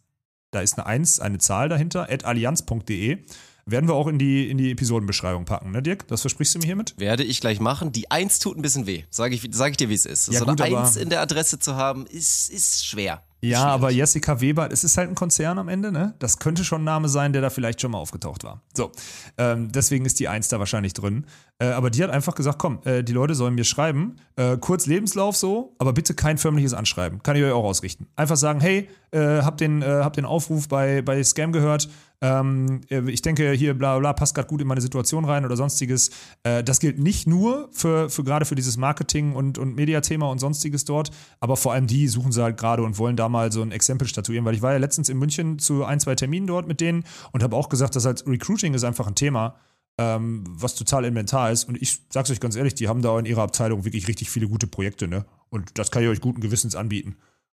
da 0.50 0.60
ist 0.60 0.76
eine 0.78 0.86
1, 0.86 1.20
eine 1.20 1.38
Zahl 1.38 1.68
dahinter, 1.70 2.10
at 2.10 2.24
allianz.de, 2.24 3.18
werden 3.66 3.88
wir 3.88 3.94
auch 3.94 4.08
in 4.08 4.18
die, 4.18 4.50
in 4.50 4.58
die 4.58 4.72
Episodenbeschreibung 4.72 5.44
packen, 5.46 5.70
ne, 5.70 5.82
Dirk? 5.82 6.06
Das 6.08 6.20
versprichst 6.22 6.54
du 6.54 6.58
mir 6.58 6.66
hiermit? 6.66 6.94
Werde 6.98 7.22
ich 7.24 7.40
gleich 7.40 7.60
machen. 7.60 7.92
Die 7.92 8.10
Eins 8.10 8.40
tut 8.40 8.58
ein 8.58 8.62
bisschen 8.62 8.86
weh. 8.86 9.04
Sage 9.10 9.34
ich, 9.34 9.48
sag 9.52 9.70
ich 9.70 9.76
dir, 9.76 9.88
wie 9.88 9.94
es 9.94 10.06
ist. 10.06 10.26
Ja, 10.32 10.40
so 10.40 10.46
gut, 10.46 10.60
eine 10.60 10.76
aber- 10.76 10.84
Eins 10.84 10.96
in 10.96 11.08
der 11.08 11.20
Adresse 11.20 11.58
zu 11.58 11.76
haben, 11.76 12.06
ist, 12.06 12.50
ist 12.50 12.84
schwer. 12.86 13.22
Ja, 13.42 13.58
Schwierig. 13.58 13.72
aber 13.72 13.90
Jessica 13.90 14.40
Weber, 14.40 14.70
es 14.70 14.84
ist 14.84 14.98
halt 14.98 15.08
ein 15.08 15.14
Konzern 15.14 15.58
am 15.58 15.68
Ende, 15.68 15.90
ne? 15.90 16.14
Das 16.18 16.38
könnte 16.38 16.62
schon 16.62 16.82
ein 16.82 16.84
Name 16.84 17.08
sein, 17.08 17.32
der 17.32 17.40
da 17.40 17.48
vielleicht 17.50 17.80
schon 17.80 17.90
mal 17.92 17.98
aufgetaucht 17.98 18.44
war. 18.44 18.60
So, 18.74 18.92
ähm, 19.38 19.72
deswegen 19.72 20.04
ist 20.04 20.20
die 20.20 20.28
Eins 20.28 20.48
da 20.48 20.58
wahrscheinlich 20.58 20.92
drin. 20.92 21.24
Äh, 21.58 21.66
aber 21.68 21.90
die 21.90 22.02
hat 22.02 22.10
einfach 22.10 22.34
gesagt, 22.34 22.58
komm, 22.58 22.80
äh, 22.84 23.02
die 23.02 23.12
Leute 23.12 23.34
sollen 23.34 23.54
mir 23.54 23.64
schreiben, 23.64 24.16
äh, 24.36 24.58
kurz 24.58 24.86
Lebenslauf 24.86 25.36
so, 25.36 25.74
aber 25.78 25.92
bitte 25.92 26.14
kein 26.14 26.36
förmliches 26.36 26.74
Anschreiben. 26.74 27.22
Kann 27.22 27.36
ich 27.36 27.42
euch 27.42 27.52
auch 27.52 27.64
ausrichten. 27.64 28.06
Einfach 28.16 28.36
sagen, 28.36 28.60
hey, 28.60 28.88
äh, 29.10 29.42
hab, 29.42 29.56
den, 29.56 29.82
äh, 29.82 29.86
hab 29.86 30.12
den 30.12 30.24
Aufruf 30.26 30.68
bei, 30.68 31.00
bei 31.02 31.22
Scam 31.24 31.52
gehört, 31.52 31.88
ähm, 32.22 32.82
äh, 32.90 33.08
ich 33.10 33.22
denke, 33.22 33.52
hier 33.52 33.74
bla 33.74 33.98
bla 33.98 34.12
passt 34.12 34.34
gerade 34.34 34.48
gut 34.48 34.60
in 34.60 34.66
meine 34.66 34.80
Situation 34.80 35.24
rein 35.24 35.44
oder 35.44 35.56
sonstiges. 35.56 36.10
Äh, 36.42 36.62
das 36.62 36.80
gilt 36.80 36.98
nicht 36.98 37.26
nur 37.26 37.68
für, 37.72 38.10
für 38.10 38.24
gerade 38.24 38.44
für 38.44 38.54
dieses 38.54 38.76
Marketing 38.76 39.34
und, 39.34 39.56
und 39.58 39.74
Mediathema 39.74 40.26
und 40.26 40.38
sonstiges 40.38 40.84
dort, 40.84 41.10
aber 41.40 41.56
vor 41.56 41.72
allem 41.72 41.86
die 41.86 42.08
suchen 42.08 42.32
sie 42.32 42.42
halt 42.42 42.58
gerade 42.58 42.82
und 42.82 42.98
wollen 42.98 43.16
da 43.16 43.28
mal 43.28 43.50
so 43.52 43.62
ein 43.62 43.72
Exempel 43.72 44.06
statuieren, 44.06 44.44
weil 44.44 44.54
ich 44.54 44.62
war 44.62 44.72
ja 44.72 44.78
letztens 44.78 45.08
in 45.08 45.18
München 45.18 45.58
zu 45.58 45.84
ein, 45.84 46.00
zwei 46.00 46.14
Terminen 46.14 46.46
dort 46.46 46.68
mit 46.68 46.80
denen 46.80 47.04
und 47.32 47.42
habe 47.42 47.56
auch 47.56 47.68
gesagt, 47.68 47.96
dass 47.96 48.04
halt 48.04 48.26
Recruiting 48.26 48.74
ist 48.74 48.84
einfach 48.84 49.06
ein 49.06 49.14
Thema, 49.14 49.56
ähm, 49.98 50.44
was 50.46 50.74
total 50.74 51.06
inventar 51.06 51.50
ist. 51.50 51.64
Und 51.64 51.80
ich 51.80 52.00
sag's 52.10 52.30
euch 52.30 52.40
ganz 52.40 52.54
ehrlich, 52.56 52.74
die 52.74 52.88
haben 52.88 53.02
da 53.02 53.18
in 53.18 53.24
ihrer 53.24 53.42
Abteilung 53.42 53.84
wirklich 53.84 54.08
richtig 54.08 54.30
viele 54.30 54.46
gute 54.48 54.66
Projekte, 54.66 55.08
ne? 55.08 55.24
Und 55.48 55.78
das 55.78 55.90
kann 55.90 56.02
ich 56.02 56.08
euch 56.08 56.20
guten 56.20 56.40
Gewissens 56.40 56.76
anbieten. 56.76 57.16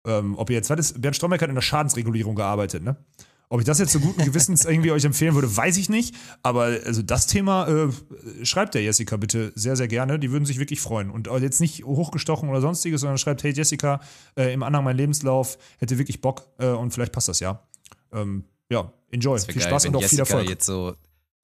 Ähm, 0.06 0.38
ob 0.38 0.48
ihr 0.50 0.56
jetzt, 0.56 0.70
was 0.70 0.78
ist, 0.78 1.02
Bernd 1.02 1.16
Strombeck 1.16 1.42
hat 1.42 1.48
in 1.48 1.54
der 1.54 1.62
Schadensregulierung 1.62 2.34
gearbeitet, 2.34 2.82
ne? 2.82 2.96
Ob 3.52 3.58
ich 3.58 3.66
das 3.66 3.80
jetzt 3.80 3.92
so 3.92 3.98
guten 3.98 4.24
Gewissens 4.24 4.64
irgendwie 4.64 4.92
euch 4.92 5.04
empfehlen 5.04 5.34
würde, 5.34 5.54
weiß 5.54 5.76
ich 5.76 5.88
nicht. 5.88 6.14
Aber 6.44 6.78
also 6.86 7.02
das 7.02 7.26
Thema 7.26 7.66
äh, 7.66 8.44
schreibt 8.44 8.74
der 8.74 8.82
Jessica 8.82 9.16
bitte 9.16 9.52
sehr, 9.56 9.74
sehr 9.74 9.88
gerne. 9.88 10.20
Die 10.20 10.30
würden 10.30 10.44
sich 10.44 10.60
wirklich 10.60 10.80
freuen. 10.80 11.10
Und 11.10 11.26
jetzt 11.26 11.60
nicht 11.60 11.84
hochgestochen 11.84 12.48
oder 12.48 12.60
sonstiges, 12.60 13.00
sondern 13.00 13.18
schreibt, 13.18 13.42
hey 13.42 13.52
Jessica, 13.52 14.00
äh, 14.36 14.52
im 14.52 14.62
Anhang 14.62 14.84
mein 14.84 14.96
Lebenslauf, 14.96 15.58
hätte 15.78 15.98
wirklich 15.98 16.20
Bock 16.20 16.46
äh, 16.58 16.68
und 16.68 16.92
vielleicht 16.92 17.10
passt 17.10 17.28
das 17.28 17.40
ja. 17.40 17.60
Ähm, 18.12 18.44
ja, 18.70 18.92
enjoy. 19.10 19.40
Viel 19.40 19.54
geil, 19.54 19.64
Spaß 19.64 19.86
und 19.86 19.96
auch 19.96 20.02
Jessica 20.02 20.24
viel 20.24 20.34
Erfolg. 20.36 20.48
jetzt 20.48 20.66
so 20.66 20.94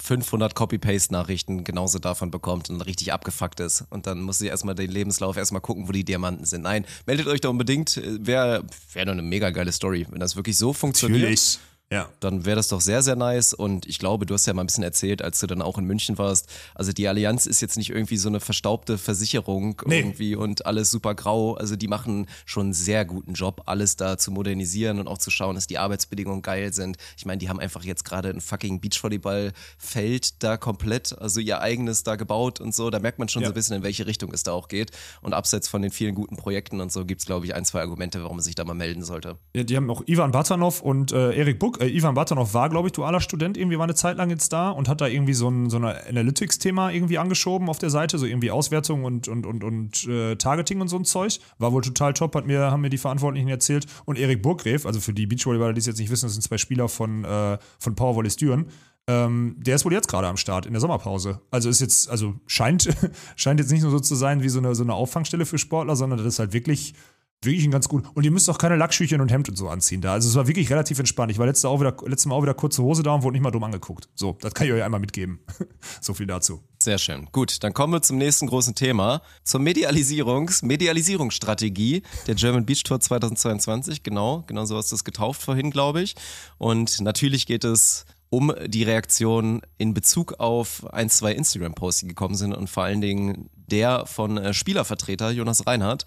500 0.00 0.54
Copy-Paste-Nachrichten 0.54 1.64
genauso 1.64 1.98
davon 1.98 2.30
bekommt 2.30 2.70
und 2.70 2.82
richtig 2.82 3.12
abgefuckt 3.12 3.58
ist. 3.58 3.84
Und 3.90 4.06
dann 4.06 4.20
muss 4.20 4.38
sie 4.38 4.46
erstmal 4.46 4.76
den 4.76 4.92
Lebenslauf 4.92 5.36
erstmal 5.36 5.60
gucken, 5.60 5.88
wo 5.88 5.92
die 5.92 6.04
Diamanten 6.04 6.44
sind. 6.44 6.62
Nein, 6.62 6.86
meldet 7.06 7.26
euch 7.26 7.40
doch 7.40 7.50
unbedingt. 7.50 8.00
Wäre 8.24 8.64
wär 8.92 9.04
doch 9.04 9.12
eine 9.12 9.22
mega 9.22 9.50
geile 9.50 9.72
Story. 9.72 10.06
Wenn 10.08 10.20
das 10.20 10.36
wirklich 10.36 10.56
so 10.56 10.72
funktioniert. 10.72 11.22
Natürlich. 11.22 11.58
Ja. 11.92 12.08
dann 12.18 12.44
wäre 12.44 12.56
das 12.56 12.66
doch 12.68 12.80
sehr, 12.80 13.00
sehr 13.02 13.14
nice. 13.14 13.52
Und 13.54 13.86
ich 13.86 13.98
glaube, 14.00 14.26
du 14.26 14.34
hast 14.34 14.44
ja 14.46 14.52
mal 14.54 14.62
ein 14.64 14.66
bisschen 14.66 14.82
erzählt, 14.82 15.22
als 15.22 15.38
du 15.38 15.46
dann 15.46 15.62
auch 15.62 15.78
in 15.78 15.84
München 15.84 16.18
warst. 16.18 16.48
Also 16.74 16.92
die 16.92 17.06
Allianz 17.06 17.46
ist 17.46 17.60
jetzt 17.60 17.76
nicht 17.76 17.90
irgendwie 17.90 18.16
so 18.16 18.28
eine 18.28 18.40
verstaubte 18.40 18.98
Versicherung 18.98 19.80
Nee. 19.86 20.00
irgendwie 20.00 20.34
und 20.34 20.66
alles 20.66 20.90
super 20.90 21.14
grau. 21.14 21.54
Also 21.54 21.76
die 21.76 21.86
machen 21.86 22.26
schon 22.44 22.64
einen 22.66 22.72
sehr 22.72 23.04
guten 23.04 23.34
Job, 23.34 23.62
alles 23.66 23.94
da 23.96 24.18
zu 24.18 24.32
modernisieren 24.32 24.98
und 24.98 25.06
auch 25.06 25.18
zu 25.18 25.30
schauen, 25.30 25.54
dass 25.54 25.68
die 25.68 25.78
Arbeitsbedingungen 25.78 26.42
geil 26.42 26.72
sind. 26.72 26.96
Ich 27.16 27.24
meine, 27.24 27.38
die 27.38 27.48
haben 27.48 27.60
einfach 27.60 27.84
jetzt 27.84 28.04
gerade 28.04 28.30
ein 28.30 28.40
fucking 28.40 28.80
Beachvolleyballfeld 28.80 30.42
da 30.42 30.56
komplett, 30.56 31.16
also 31.18 31.40
ihr 31.40 31.60
eigenes 31.60 32.02
da 32.02 32.16
gebaut 32.16 32.60
und 32.60 32.74
so. 32.74 32.90
Da 32.90 32.98
merkt 32.98 33.18
man 33.18 33.28
schon 33.28 33.42
Ja. 33.42 33.48
so 33.48 33.52
ein 33.52 33.54
bisschen, 33.54 33.76
in 33.76 33.82
welche 33.82 34.06
Richtung 34.06 34.32
es 34.32 34.42
da 34.42 34.52
auch 34.52 34.68
geht. 34.68 34.90
Und 35.22 35.34
abseits 35.34 35.68
von 35.68 35.82
den 35.82 35.90
vielen 35.90 36.14
guten 36.14 36.36
Projekten 36.36 36.80
und 36.80 36.92
so 36.92 37.04
gibt's 37.04 37.26
glaube 37.26 37.46
ich, 37.46 37.54
ein, 37.54 37.64
zwei 37.64 37.80
Argumente, 37.80 38.22
warum 38.22 38.36
man 38.38 38.44
sich 38.44 38.54
da 38.54 38.64
mal 38.64 38.74
melden 38.74 39.04
sollte. 39.04 39.38
Ja, 39.54 39.62
die 39.62 39.76
haben 39.76 39.90
auch 39.90 40.02
Ivan 40.06 40.32
Batanov 40.32 40.80
und 40.82 41.12
äh, 41.12 41.32
Erik 41.36 41.58
Buck. 41.58 41.75
Äh, 41.80 41.88
Ivan 41.88 42.14
Batanov 42.14 42.54
war, 42.54 42.68
glaube 42.68 42.88
ich, 42.88 42.92
dualer 42.92 43.20
Student, 43.20 43.56
irgendwie 43.56 43.78
war 43.78 43.84
eine 43.84 43.94
Zeit 43.94 44.16
lang 44.16 44.30
jetzt 44.30 44.52
da 44.52 44.70
und 44.70 44.88
hat 44.88 45.00
da 45.00 45.06
irgendwie 45.06 45.34
so 45.34 45.48
ein, 45.48 45.70
so 45.70 45.78
ein 45.78 45.84
Analytics-Thema 45.84 46.90
irgendwie 46.90 47.18
angeschoben 47.18 47.68
auf 47.68 47.78
der 47.78 47.90
Seite, 47.90 48.18
so 48.18 48.26
irgendwie 48.26 48.50
Auswertung 48.50 49.04
und, 49.04 49.28
und, 49.28 49.46
und, 49.46 49.64
und 49.64 50.06
äh, 50.06 50.36
Targeting 50.36 50.80
und 50.80 50.88
so 50.88 50.96
ein 50.96 51.04
Zeug. 51.04 51.38
War 51.58 51.72
wohl 51.72 51.82
total 51.82 52.12
top, 52.12 52.34
hat 52.34 52.46
mir, 52.46 52.70
haben 52.70 52.80
mir 52.80 52.90
die 52.90 52.98
Verantwortlichen 52.98 53.48
erzählt. 53.48 53.86
Und 54.04 54.18
Erik 54.18 54.42
Burgreff, 54.42 54.86
also 54.86 55.00
für 55.00 55.12
die 55.12 55.26
Beachvolleyballer, 55.26 55.72
die 55.72 55.80
es 55.80 55.86
jetzt 55.86 55.98
nicht 55.98 56.10
wissen, 56.10 56.26
das 56.26 56.34
sind 56.34 56.42
zwei 56.42 56.58
Spieler 56.58 56.88
von, 56.88 57.24
äh, 57.24 57.58
von 57.78 57.94
Powervolley 57.94 58.30
Düren. 58.30 58.66
Ähm, 59.08 59.54
der 59.58 59.76
ist 59.76 59.84
wohl 59.84 59.92
jetzt 59.92 60.08
gerade 60.08 60.26
am 60.26 60.36
Start 60.36 60.66
in 60.66 60.72
der 60.72 60.80
Sommerpause. 60.80 61.40
Also 61.52 61.68
ist 61.68 61.80
jetzt, 61.80 62.10
also 62.10 62.34
scheint, 62.46 62.88
scheint 63.36 63.60
jetzt 63.60 63.70
nicht 63.70 63.82
nur 63.82 63.92
so 63.92 64.00
zu 64.00 64.16
sein 64.16 64.42
wie 64.42 64.48
so 64.48 64.58
eine, 64.58 64.74
so 64.74 64.82
eine 64.82 64.94
Auffangstelle 64.94 65.46
für 65.46 65.58
Sportler, 65.58 65.94
sondern 65.94 66.18
das 66.18 66.26
ist 66.26 66.38
halt 66.40 66.52
wirklich, 66.52 66.94
wirklich 67.42 67.64
ein 67.64 67.70
ganz 67.70 67.88
gut. 67.88 68.04
Und 68.14 68.24
ihr 68.24 68.30
müsst 68.30 68.48
auch 68.50 68.58
keine 68.58 68.76
Lackschüchen 68.76 69.20
und 69.20 69.30
Hemd 69.30 69.48
und 69.48 69.56
so 69.56 69.68
anziehen 69.68 70.00
da. 70.00 70.12
Also 70.12 70.28
es 70.28 70.34
war 70.34 70.46
wirklich 70.46 70.70
relativ 70.70 70.98
entspannt. 70.98 71.30
Ich 71.30 71.38
war 71.38 71.46
letztes, 71.46 71.64
auch 71.64 71.80
wieder, 71.80 71.96
letztes 72.04 72.26
Mal 72.26 72.34
auch 72.34 72.42
wieder 72.42 72.54
kurze 72.54 72.82
Hose 72.82 73.02
da 73.02 73.14
und 73.14 73.22
wurde 73.22 73.34
nicht 73.34 73.42
mal 73.42 73.50
dumm 73.50 73.64
angeguckt. 73.64 74.08
So, 74.14 74.36
das 74.40 74.54
kann 74.54 74.66
ich 74.66 74.72
euch 74.72 74.82
einmal 74.82 75.00
mitgeben. 75.00 75.40
so 76.00 76.14
viel 76.14 76.26
dazu. 76.26 76.62
Sehr 76.78 76.98
schön. 76.98 77.28
Gut, 77.32 77.62
dann 77.62 77.72
kommen 77.72 77.92
wir 77.92 78.02
zum 78.02 78.18
nächsten 78.18 78.46
großen 78.46 78.74
Thema, 78.74 79.22
zur 79.44 79.60
Medialisierungs 79.60 80.62
Medialisierungsstrategie 80.62 82.02
der 82.26 82.34
German 82.34 82.66
Beach 82.66 82.82
Tour 82.82 83.00
2022. 83.00 84.02
Genau, 84.02 84.44
genau 84.46 84.64
so 84.64 84.76
hast 84.76 84.90
du 84.92 84.96
es 84.96 85.04
getauft 85.04 85.42
vorhin, 85.42 85.70
glaube 85.70 86.02
ich. 86.02 86.14
Und 86.58 87.00
natürlich 87.00 87.46
geht 87.46 87.64
es 87.64 88.06
um 88.28 88.52
die 88.66 88.82
Reaktion 88.82 89.62
in 89.78 89.94
Bezug 89.94 90.34
auf 90.40 90.84
ein, 90.92 91.08
zwei 91.08 91.32
Instagram-Posts, 91.32 92.00
die 92.00 92.08
gekommen 92.08 92.34
sind 92.34 92.52
und 92.52 92.68
vor 92.68 92.82
allen 92.82 93.00
Dingen 93.00 93.48
der 93.70 94.06
von 94.06 94.38
äh, 94.38 94.54
Spielervertreter 94.54 95.30
Jonas 95.30 95.66
Reinhardt, 95.66 96.04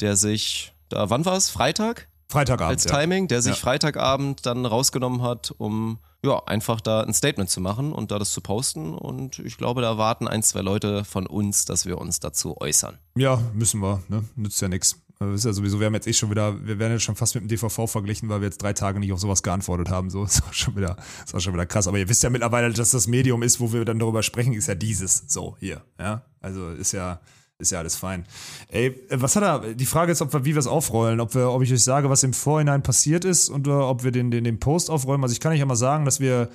der 0.00 0.16
sich 0.16 0.72
da, 0.88 1.08
wann 1.10 1.24
war 1.24 1.36
es? 1.36 1.48
Freitag? 1.48 2.08
Freitagabend. 2.28 2.72
als. 2.72 2.84
Timing, 2.84 3.28
der 3.28 3.42
sich 3.42 3.54
Ja. 3.56 3.60
Freitagabend 3.60 4.46
dann 4.46 4.64
rausgenommen 4.66 5.22
hat, 5.22 5.52
um 5.58 5.98
ja 6.24 6.40
einfach 6.46 6.80
da 6.80 7.02
ein 7.02 7.12
Statement 7.14 7.50
zu 7.50 7.60
machen 7.60 7.92
und 7.92 8.10
da 8.10 8.18
das 8.18 8.30
zu 8.32 8.40
posten. 8.40 8.94
Und 8.94 9.38
ich 9.40 9.56
glaube, 9.58 9.82
da 9.82 9.98
warten 9.98 10.28
ein, 10.28 10.42
zwei 10.42 10.60
Leute 10.60 11.04
von 11.04 11.26
uns, 11.26 11.64
dass 11.64 11.84
wir 11.84 11.98
uns 11.98 12.20
dazu 12.20 12.56
äußern. 12.60 12.98
Ja, 13.16 13.40
müssen 13.54 13.80
wir, 13.80 14.02
ne? 14.08 14.24
Nützt 14.36 14.60
ja 14.62 14.68
nichts. 14.68 14.96
Ist 15.34 15.44
ja 15.44 15.52
sowieso, 15.52 15.80
wir 15.80 15.86
haben 15.86 15.94
jetzt 15.94 16.06
eh 16.06 16.12
schon 16.12 16.30
wieder, 16.30 16.64
wir 16.64 16.78
werden 16.78 16.92
jetzt 16.92 17.02
schon 17.02 17.16
fast 17.16 17.34
mit 17.34 17.44
dem 17.44 17.48
DVV 17.48 17.86
verglichen, 17.86 18.28
weil 18.28 18.40
wir 18.40 18.46
jetzt 18.46 18.62
drei 18.62 18.72
Tage 18.72 18.98
nicht 19.00 19.12
auf 19.12 19.20
sowas 19.20 19.42
geantwortet 19.42 19.90
haben. 19.90 20.10
So, 20.10 20.24
ist 20.24 20.42
auch 20.42 20.52
schon 20.52 20.76
wieder, 20.76 20.96
ist 21.24 21.34
auch 21.34 21.40
schon 21.40 21.54
wieder 21.54 21.66
krass. 21.66 21.88
Aber 21.88 21.98
ihr 21.98 22.08
wisst 22.08 22.22
ja 22.22 22.30
mittlerweile, 22.30 22.72
dass 22.72 22.90
das 22.90 23.06
Medium 23.06 23.42
ist, 23.42 23.60
wo 23.60 23.72
wir 23.72 23.84
dann 23.84 23.98
darüber 23.98 24.22
sprechen, 24.22 24.52
ist 24.52 24.68
ja 24.68 24.74
dieses. 24.74 25.24
So, 25.28 25.56
hier. 25.60 25.82
Ja. 25.98 26.24
Also 26.40 26.70
ist 26.70 26.92
ja, 26.92 27.20
ist 27.58 27.70
ja 27.70 27.78
alles 27.78 27.96
fein. 27.96 28.24
Ey, 28.68 29.00
was 29.10 29.36
hat 29.36 29.42
er? 29.42 29.74
Die 29.74 29.86
Frage 29.86 30.12
ist, 30.12 30.22
ob 30.22 30.32
wir, 30.32 30.44
wie 30.44 30.54
wir 30.54 30.58
es 30.58 30.66
aufrollen, 30.66 31.20
ob 31.20 31.34
wir, 31.34 31.50
ob 31.50 31.62
ich 31.62 31.72
euch 31.72 31.84
sage, 31.84 32.10
was 32.10 32.22
im 32.22 32.32
Vorhinein 32.32 32.82
passiert 32.82 33.24
ist 33.24 33.48
und 33.48 33.68
oder 33.68 33.88
ob 33.88 34.04
wir 34.04 34.10
den, 34.10 34.30
den, 34.30 34.44
den 34.44 34.58
Post 34.58 34.90
aufräumen. 34.90 35.22
Also 35.22 35.32
ich 35.32 35.40
kann 35.40 35.52
euch 35.52 35.60
ja 35.60 35.66
mal 35.66 35.76
sagen, 35.76 36.04
dass 36.04 36.20
wir 36.20 36.48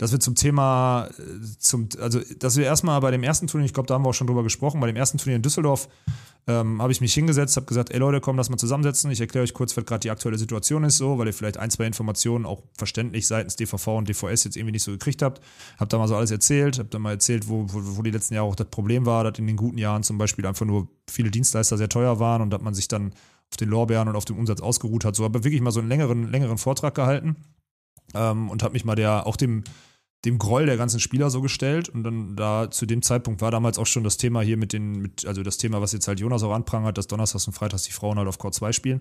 dass 0.00 0.12
wir 0.12 0.20
zum 0.20 0.34
Thema, 0.34 1.10
äh, 1.18 1.58
zum, 1.58 1.88
also 2.00 2.20
dass 2.38 2.56
wir 2.56 2.64
erstmal 2.64 2.98
bei 3.02 3.10
dem 3.10 3.22
ersten 3.22 3.46
Turnier, 3.46 3.66
ich 3.66 3.74
glaube, 3.74 3.86
da 3.86 3.94
haben 3.94 4.04
wir 4.04 4.08
auch 4.08 4.14
schon 4.14 4.26
drüber 4.26 4.42
gesprochen, 4.42 4.80
bei 4.80 4.86
dem 4.86 4.96
ersten 4.96 5.18
Turnier 5.18 5.36
in 5.36 5.42
Düsseldorf 5.42 5.88
ähm, 6.46 6.80
habe 6.80 6.92
ich 6.92 7.00
mich 7.00 7.12
hingesetzt, 7.14 7.56
habe 7.56 7.66
gesagt, 7.66 7.90
ey 7.90 7.98
Leute, 7.98 8.20
komm, 8.20 8.36
lass 8.36 8.50
mal 8.50 8.56
zusammensetzen. 8.56 9.10
Ich 9.10 9.20
erkläre 9.20 9.44
euch 9.44 9.52
kurz, 9.52 9.76
was 9.76 9.84
gerade 9.84 10.00
die 10.00 10.10
aktuelle 10.10 10.38
Situation 10.38 10.84
ist, 10.84 10.96
so, 10.96 11.18
weil 11.18 11.26
ihr 11.26 11.32
vielleicht 11.32 11.58
ein, 11.58 11.70
zwei 11.70 11.86
Informationen 11.86 12.46
auch 12.46 12.62
verständlich 12.76 13.26
seitens 13.26 13.56
DVV 13.56 13.98
und 13.98 14.08
DVS 14.08 14.44
jetzt 14.44 14.56
irgendwie 14.56 14.72
nicht 14.72 14.82
so 14.82 14.92
gekriegt 14.92 15.22
habt. 15.22 15.40
Hab 15.78 15.88
da 15.90 15.98
mal 15.98 16.08
so 16.08 16.16
alles 16.16 16.30
erzählt, 16.30 16.78
hab 16.78 16.90
da 16.90 16.98
mal 16.98 17.12
erzählt, 17.12 17.48
wo, 17.48 17.66
wo, 17.68 17.98
wo 17.98 18.02
die 18.02 18.10
letzten 18.10 18.34
Jahre 18.34 18.46
auch 18.46 18.56
das 18.56 18.68
Problem 18.68 19.06
war, 19.06 19.24
dass 19.24 19.38
in 19.38 19.46
den 19.46 19.56
guten 19.56 19.78
Jahren 19.78 20.02
zum 20.02 20.18
Beispiel 20.18 20.46
einfach 20.46 20.66
nur 20.66 20.88
viele 21.08 21.30
Dienstleister 21.30 21.76
sehr 21.76 21.88
teuer 21.88 22.18
waren 22.18 22.42
und 22.42 22.50
dass 22.50 22.62
man 22.62 22.74
sich 22.74 22.88
dann 22.88 23.12
auf 23.50 23.56
den 23.58 23.68
Lorbeeren 23.68 24.08
und 24.08 24.16
auf 24.16 24.24
dem 24.24 24.38
Umsatz 24.38 24.60
ausgeruht 24.60 25.04
hat. 25.04 25.16
So 25.16 25.24
habe 25.24 25.44
wirklich 25.44 25.60
mal 25.60 25.72
so 25.72 25.80
einen 25.80 25.88
längeren, 25.88 26.30
längeren 26.30 26.58
Vortrag 26.58 26.94
gehalten 26.94 27.36
ähm, 28.14 28.48
und 28.48 28.62
habe 28.62 28.72
mich 28.72 28.84
mal 28.84 28.94
der 28.94 29.26
auch 29.26 29.36
dem 29.36 29.64
dem 30.24 30.38
Groll 30.38 30.66
der 30.66 30.76
ganzen 30.76 31.00
Spieler 31.00 31.30
so 31.30 31.40
gestellt 31.40 31.88
und 31.88 32.04
dann 32.04 32.36
da 32.36 32.70
zu 32.70 32.84
dem 32.84 33.00
Zeitpunkt 33.00 33.40
war 33.40 33.50
damals 33.50 33.78
auch 33.78 33.86
schon 33.86 34.04
das 34.04 34.18
Thema 34.18 34.42
hier 34.42 34.56
mit 34.56 34.72
den, 34.72 35.00
mit, 35.00 35.26
also 35.26 35.42
das 35.42 35.56
Thema, 35.56 35.80
was 35.80 35.92
jetzt 35.92 36.08
halt 36.08 36.20
Jonas 36.20 36.42
auch 36.42 36.52
anprangert, 36.52 36.98
dass 36.98 37.06
Donnerstags 37.06 37.46
und 37.46 37.54
Freitags 37.54 37.84
die 37.84 37.92
Frauen 37.92 38.18
halt 38.18 38.28
auf 38.28 38.38
Court 38.38 38.54
2 38.54 38.72
spielen, 38.72 39.00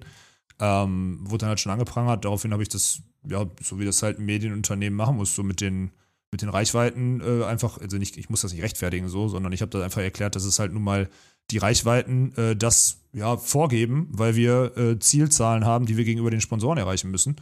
ähm, 0.59 1.19
wurde 1.21 1.39
dann 1.39 1.49
halt 1.49 1.59
schon 1.59 1.73
angeprangert. 1.73 2.23
Daraufhin 2.23 2.53
habe 2.53 2.63
ich 2.63 2.69
das, 2.69 3.01
ja, 3.27 3.45
so 3.61 3.79
wie 3.79 3.85
das 3.85 4.01
halt 4.01 4.19
ein 4.19 4.25
Medienunternehmen 4.25 4.95
machen 4.95 5.17
muss, 5.17 5.35
so 5.35 5.43
mit 5.43 5.59
den, 5.59 5.91
mit 6.31 6.41
den 6.41 6.49
Reichweiten 6.49 7.21
äh, 7.21 7.43
einfach, 7.43 7.79
also 7.79 7.97
nicht, 7.97 8.15
ich 8.17 8.29
muss 8.29 8.41
das 8.41 8.53
nicht 8.53 8.63
rechtfertigen 8.63 9.09
so, 9.09 9.27
sondern 9.27 9.51
ich 9.51 9.61
habe 9.61 9.71
da 9.71 9.83
einfach 9.83 10.01
erklärt, 10.01 10.35
dass 10.35 10.45
es 10.45 10.59
halt 10.59 10.71
nun 10.71 10.83
mal 10.83 11.09
die 11.51 11.57
Reichweiten 11.57 12.33
äh, 12.37 12.55
das 12.55 13.01
ja 13.11 13.35
vorgeben, 13.35 14.07
weil 14.11 14.35
wir 14.35 14.77
äh, 14.77 14.99
Zielzahlen 14.99 15.65
haben, 15.65 15.85
die 15.85 15.97
wir 15.97 16.05
gegenüber 16.05 16.31
den 16.31 16.41
Sponsoren 16.41 16.77
erreichen 16.77 17.11
müssen. 17.11 17.37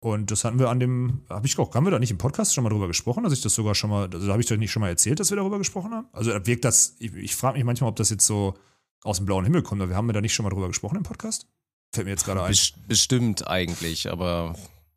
Und 0.00 0.30
das 0.30 0.44
hatten 0.44 0.58
wir 0.60 0.68
an 0.70 0.78
dem, 0.78 1.22
habe 1.28 1.46
ich 1.46 1.58
auch, 1.58 1.74
haben 1.74 1.84
wir 1.84 1.90
da 1.90 1.98
nicht 1.98 2.12
im 2.12 2.18
Podcast 2.18 2.54
schon 2.54 2.62
mal 2.64 2.70
drüber 2.70 2.86
gesprochen, 2.86 3.24
dass 3.24 3.32
ich 3.32 3.40
das 3.40 3.54
sogar 3.54 3.74
schon 3.74 3.90
mal, 3.90 4.08
also 4.12 4.30
habe 4.30 4.40
ich 4.40 4.46
doch 4.46 4.56
nicht 4.56 4.70
schon 4.70 4.80
mal 4.80 4.88
erzählt, 4.88 5.18
dass 5.18 5.30
wir 5.30 5.36
darüber 5.36 5.58
gesprochen 5.58 5.90
haben? 5.92 6.06
Also 6.12 6.30
da 6.30 6.46
wirkt 6.46 6.64
das, 6.64 6.94
ich, 7.00 7.12
ich 7.14 7.34
frage 7.34 7.56
mich 7.56 7.64
manchmal, 7.64 7.90
ob 7.90 7.96
das 7.96 8.10
jetzt 8.10 8.24
so 8.24 8.54
aus 9.02 9.16
dem 9.16 9.26
blauen 9.26 9.44
Himmel 9.44 9.62
kommt, 9.62 9.80
aber 9.82 9.90
wir 9.90 9.96
haben 9.96 10.06
da 10.12 10.20
nicht 10.20 10.34
schon 10.34 10.44
mal 10.44 10.50
drüber 10.50 10.68
gesprochen 10.68 10.96
im 10.96 11.02
Podcast? 11.02 11.46
Fällt 11.92 12.04
mir 12.06 12.12
jetzt 12.12 12.24
gerade 12.24 12.42
ein. 12.42 12.48
Best- 12.50 12.86
Bestimmt 12.86 13.48
eigentlich, 13.48 14.08
aber 14.10 14.54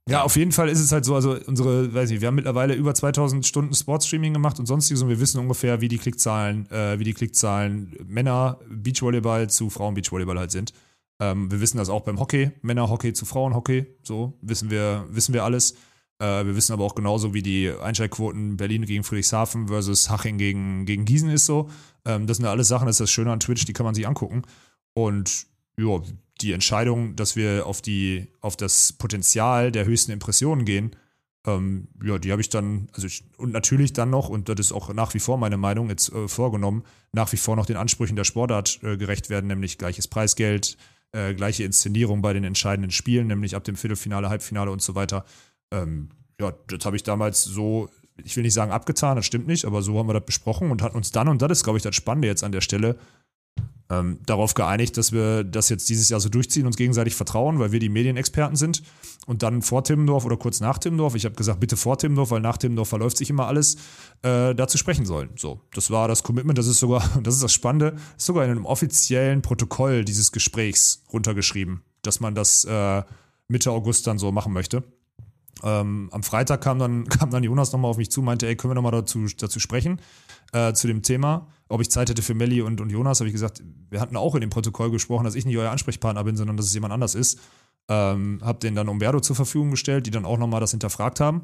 Ja, 0.07 0.21
auf 0.21 0.35
jeden 0.35 0.51
Fall 0.51 0.69
ist 0.69 0.79
es 0.79 0.91
halt 0.91 1.05
so, 1.05 1.15
also 1.15 1.35
unsere, 1.47 1.91
weiß 1.93 2.09
nicht, 2.11 2.21
wir 2.21 2.27
haben 2.27 2.35
mittlerweile 2.35 2.75
über 2.75 2.93
2000 2.93 3.45
Stunden 3.45 3.73
Sportstreaming 3.73 4.33
gemacht 4.33 4.59
und 4.59 4.67
sonstiges 4.67 5.01
und 5.01 5.09
wir 5.09 5.19
wissen 5.19 5.39
ungefähr, 5.39 5.81
wie 5.81 5.87
die 5.87 5.97
Klickzahlen, 5.97 6.69
äh, 6.69 6.99
wie 6.99 7.05
die 7.05 7.13
Klickzahlen 7.13 7.95
Männer 8.05 8.59
Beachvolleyball 8.69 9.49
zu 9.49 9.69
Frauen 9.71 9.95
Beachvolleyball 9.95 10.37
halt 10.37 10.51
sind. 10.51 10.73
Ähm, 11.21 11.51
wir 11.51 11.61
wissen 11.61 11.77
das 11.77 11.89
auch 11.89 12.01
beim 12.01 12.19
Hockey, 12.19 12.51
Männerhockey 12.63 13.13
zu 13.13 13.25
Frauenhockey, 13.25 13.85
so 14.01 14.33
wissen 14.41 14.71
wir, 14.71 15.05
wissen 15.11 15.35
wir 15.35 15.43
alles. 15.43 15.73
Äh, 16.17 16.45
wir 16.45 16.55
wissen 16.55 16.73
aber 16.73 16.83
auch 16.83 16.95
genauso, 16.95 17.35
wie 17.35 17.43
die 17.43 17.71
Einschaltquoten 17.71 18.57
Berlin 18.57 18.85
gegen 18.87 19.03
Friedrichshafen 19.03 19.67
versus 19.67 20.09
Haching 20.09 20.39
gegen, 20.39 20.85
gegen 20.87 21.05
Gießen 21.05 21.29
ist 21.29 21.45
so. 21.45 21.69
Ähm, 22.05 22.25
das 22.25 22.37
sind 22.37 22.47
ja 22.47 22.51
alles 22.51 22.67
Sachen, 22.67 22.87
das 22.87 22.95
ist 22.95 23.01
das 23.01 23.11
Schöne 23.11 23.31
an 23.31 23.39
Twitch, 23.39 23.65
die 23.65 23.73
kann 23.73 23.85
man 23.85 23.93
sich 23.93 24.07
angucken. 24.07 24.41
Und 24.95 25.45
ja, 25.77 26.01
die 26.41 26.53
Entscheidung, 26.53 27.15
dass 27.15 27.35
wir 27.35 27.67
auf 27.67 27.83
die, 27.83 28.27
auf 28.41 28.57
das 28.57 28.93
Potenzial 28.93 29.71
der 29.71 29.85
höchsten 29.85 30.11
Impressionen 30.11 30.65
gehen, 30.65 30.95
ähm, 31.45 31.87
ja, 32.03 32.17
die 32.17 32.31
habe 32.31 32.41
ich 32.41 32.49
dann, 32.49 32.87
also 32.93 33.05
ich, 33.05 33.23
und 33.37 33.51
natürlich 33.51 33.93
dann 33.93 34.09
noch, 34.09 34.29
und 34.29 34.49
das 34.49 34.59
ist 34.59 34.71
auch 34.71 34.91
nach 34.93 35.13
wie 35.13 35.19
vor 35.19 35.37
meine 35.37 35.57
Meinung, 35.57 35.89
jetzt 35.89 36.11
äh, 36.11 36.27
vorgenommen, 36.27 36.83
nach 37.13 37.31
wie 37.31 37.37
vor 37.37 37.55
noch 37.55 37.67
den 37.67 37.77
Ansprüchen 37.77 38.15
der 38.15 38.23
Sportart 38.23 38.79
äh, 38.81 38.97
gerecht 38.97 39.29
werden, 39.29 39.47
nämlich 39.47 39.77
gleiches 39.77 40.07
Preisgeld, 40.07 40.77
äh, 41.13 41.33
gleiche 41.33 41.63
Inszenierung 41.63 42.21
bei 42.21 42.33
den 42.33 42.43
entscheidenden 42.43 42.91
Spielen, 42.91 43.27
nämlich 43.27 43.55
ab 43.55 43.63
dem 43.63 43.75
Viertelfinale, 43.75 44.29
Halbfinale 44.29 44.71
und 44.71 44.81
so 44.81 44.95
weiter. 44.95 45.25
Ähm, 45.71 46.09
ja, 46.39 46.53
das 46.67 46.85
habe 46.85 46.95
ich 46.95 47.03
damals 47.03 47.43
so, 47.43 47.89
ich 48.23 48.35
will 48.35 48.43
nicht 48.43 48.53
sagen 48.53 48.71
abgetan, 48.71 49.15
das 49.15 49.25
stimmt 49.25 49.47
nicht, 49.47 49.65
aber 49.65 49.81
so 49.81 49.97
haben 49.97 50.07
wir 50.07 50.13
das 50.13 50.25
besprochen 50.25 50.71
und 50.71 50.81
hatten 50.81 50.97
uns 50.97 51.11
dann, 51.11 51.27
und 51.27 51.41
das 51.41 51.51
ist, 51.51 51.63
glaube 51.63 51.77
ich, 51.77 51.83
das 51.83 51.95
Spannende 51.95 52.27
jetzt 52.27 52.43
an 52.43 52.51
der 52.51 52.61
Stelle, 52.61 52.97
ähm, 53.91 54.19
darauf 54.25 54.53
geeinigt, 54.53 54.97
dass 54.97 55.11
wir 55.11 55.43
das 55.43 55.69
jetzt 55.69 55.89
dieses 55.89 56.07
Jahr 56.09 56.19
so 56.19 56.29
durchziehen, 56.29 56.65
uns 56.65 56.77
gegenseitig 56.77 57.13
vertrauen, 57.13 57.59
weil 57.59 57.71
wir 57.71 57.79
die 57.79 57.89
Medienexperten 57.89 58.55
sind. 58.55 58.81
Und 59.27 59.43
dann 59.43 59.61
vor 59.61 59.83
Timmendorf 59.83 60.25
oder 60.25 60.37
kurz 60.37 60.61
nach 60.61 60.77
Timmendorf, 60.77 61.13
ich 61.15 61.25
habe 61.25 61.35
gesagt, 61.35 61.59
bitte 61.59 61.77
vor 61.77 61.97
Timmendorf, 61.97 62.31
weil 62.31 62.39
nach 62.39 62.57
Timmendorf 62.57 62.87
verläuft 62.87 63.17
sich 63.17 63.29
immer 63.29 63.47
alles, 63.47 63.75
äh, 64.23 64.55
dazu 64.55 64.77
sprechen 64.77 65.05
sollen. 65.05 65.29
So, 65.35 65.61
das 65.73 65.91
war 65.91 66.07
das 66.07 66.23
Commitment, 66.23 66.57
das 66.57 66.67
ist 66.67 66.79
sogar, 66.79 67.03
das 67.23 67.35
ist 67.35 67.43
das 67.43 67.53
Spannende, 67.53 67.97
ist 68.17 68.25
sogar 68.25 68.45
in 68.45 68.51
einem 68.51 68.65
offiziellen 68.65 69.41
Protokoll 69.41 70.05
dieses 70.05 70.31
Gesprächs 70.31 71.03
runtergeschrieben, 71.11 71.81
dass 72.01 72.21
man 72.21 72.33
das 72.33 72.63
äh, 72.63 73.03
Mitte 73.47 73.71
August 73.71 74.07
dann 74.07 74.17
so 74.17 74.31
machen 74.31 74.53
möchte. 74.53 74.83
Ähm, 75.63 76.09
am 76.11 76.23
Freitag 76.23 76.61
kam 76.61 76.79
dann, 76.79 77.05
kam 77.09 77.29
dann 77.29 77.43
Jonas 77.43 77.71
nochmal 77.71 77.91
auf 77.91 77.97
mich 77.97 78.11
zu, 78.11 78.21
meinte, 78.21 78.47
ey, 78.47 78.55
können 78.55 78.71
wir 78.71 78.75
nochmal 78.75 78.91
dazu, 78.91 79.25
dazu 79.37 79.59
sprechen, 79.59 80.01
äh, 80.53 80.73
zu 80.73 80.87
dem 80.87 81.01
Thema, 81.01 81.47
ob 81.69 81.81
ich 81.81 81.91
Zeit 81.91 82.09
hätte 82.09 82.21
für 82.21 82.33
Melli 82.33 82.61
und, 82.61 82.81
und 82.81 82.89
Jonas. 82.89 83.19
Habe 83.19 83.29
ich 83.29 83.33
gesagt, 83.33 83.63
wir 83.89 84.01
hatten 84.01 84.17
auch 84.17 84.35
in 84.35 84.41
dem 84.41 84.49
Protokoll 84.49 84.91
gesprochen, 84.91 85.23
dass 85.23 85.35
ich 85.35 85.45
nicht 85.45 85.57
euer 85.57 85.71
Ansprechpartner 85.71 86.23
bin, 86.23 86.35
sondern 86.35 86.57
dass 86.57 86.65
es 86.65 86.73
jemand 86.73 86.93
anders 86.93 87.15
ist. 87.15 87.39
Ähm, 87.89 88.39
hab 88.43 88.59
den 88.59 88.75
dann 88.75 88.89
Umberto 88.89 89.19
zur 89.19 89.35
Verfügung 89.35 89.71
gestellt, 89.71 90.05
die 90.05 90.11
dann 90.11 90.25
auch 90.25 90.37
nochmal 90.37 90.61
das 90.61 90.71
hinterfragt 90.71 91.19
haben. 91.19 91.41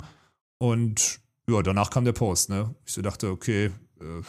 Und 0.59 1.19
ja, 1.49 1.61
danach 1.61 1.89
kam 1.89 2.05
der 2.05 2.13
Post, 2.13 2.49
ne? 2.49 2.75
Ich 2.85 2.93
so 2.93 3.01
dachte, 3.01 3.29
okay, 3.29 3.71
äh, 3.99 4.21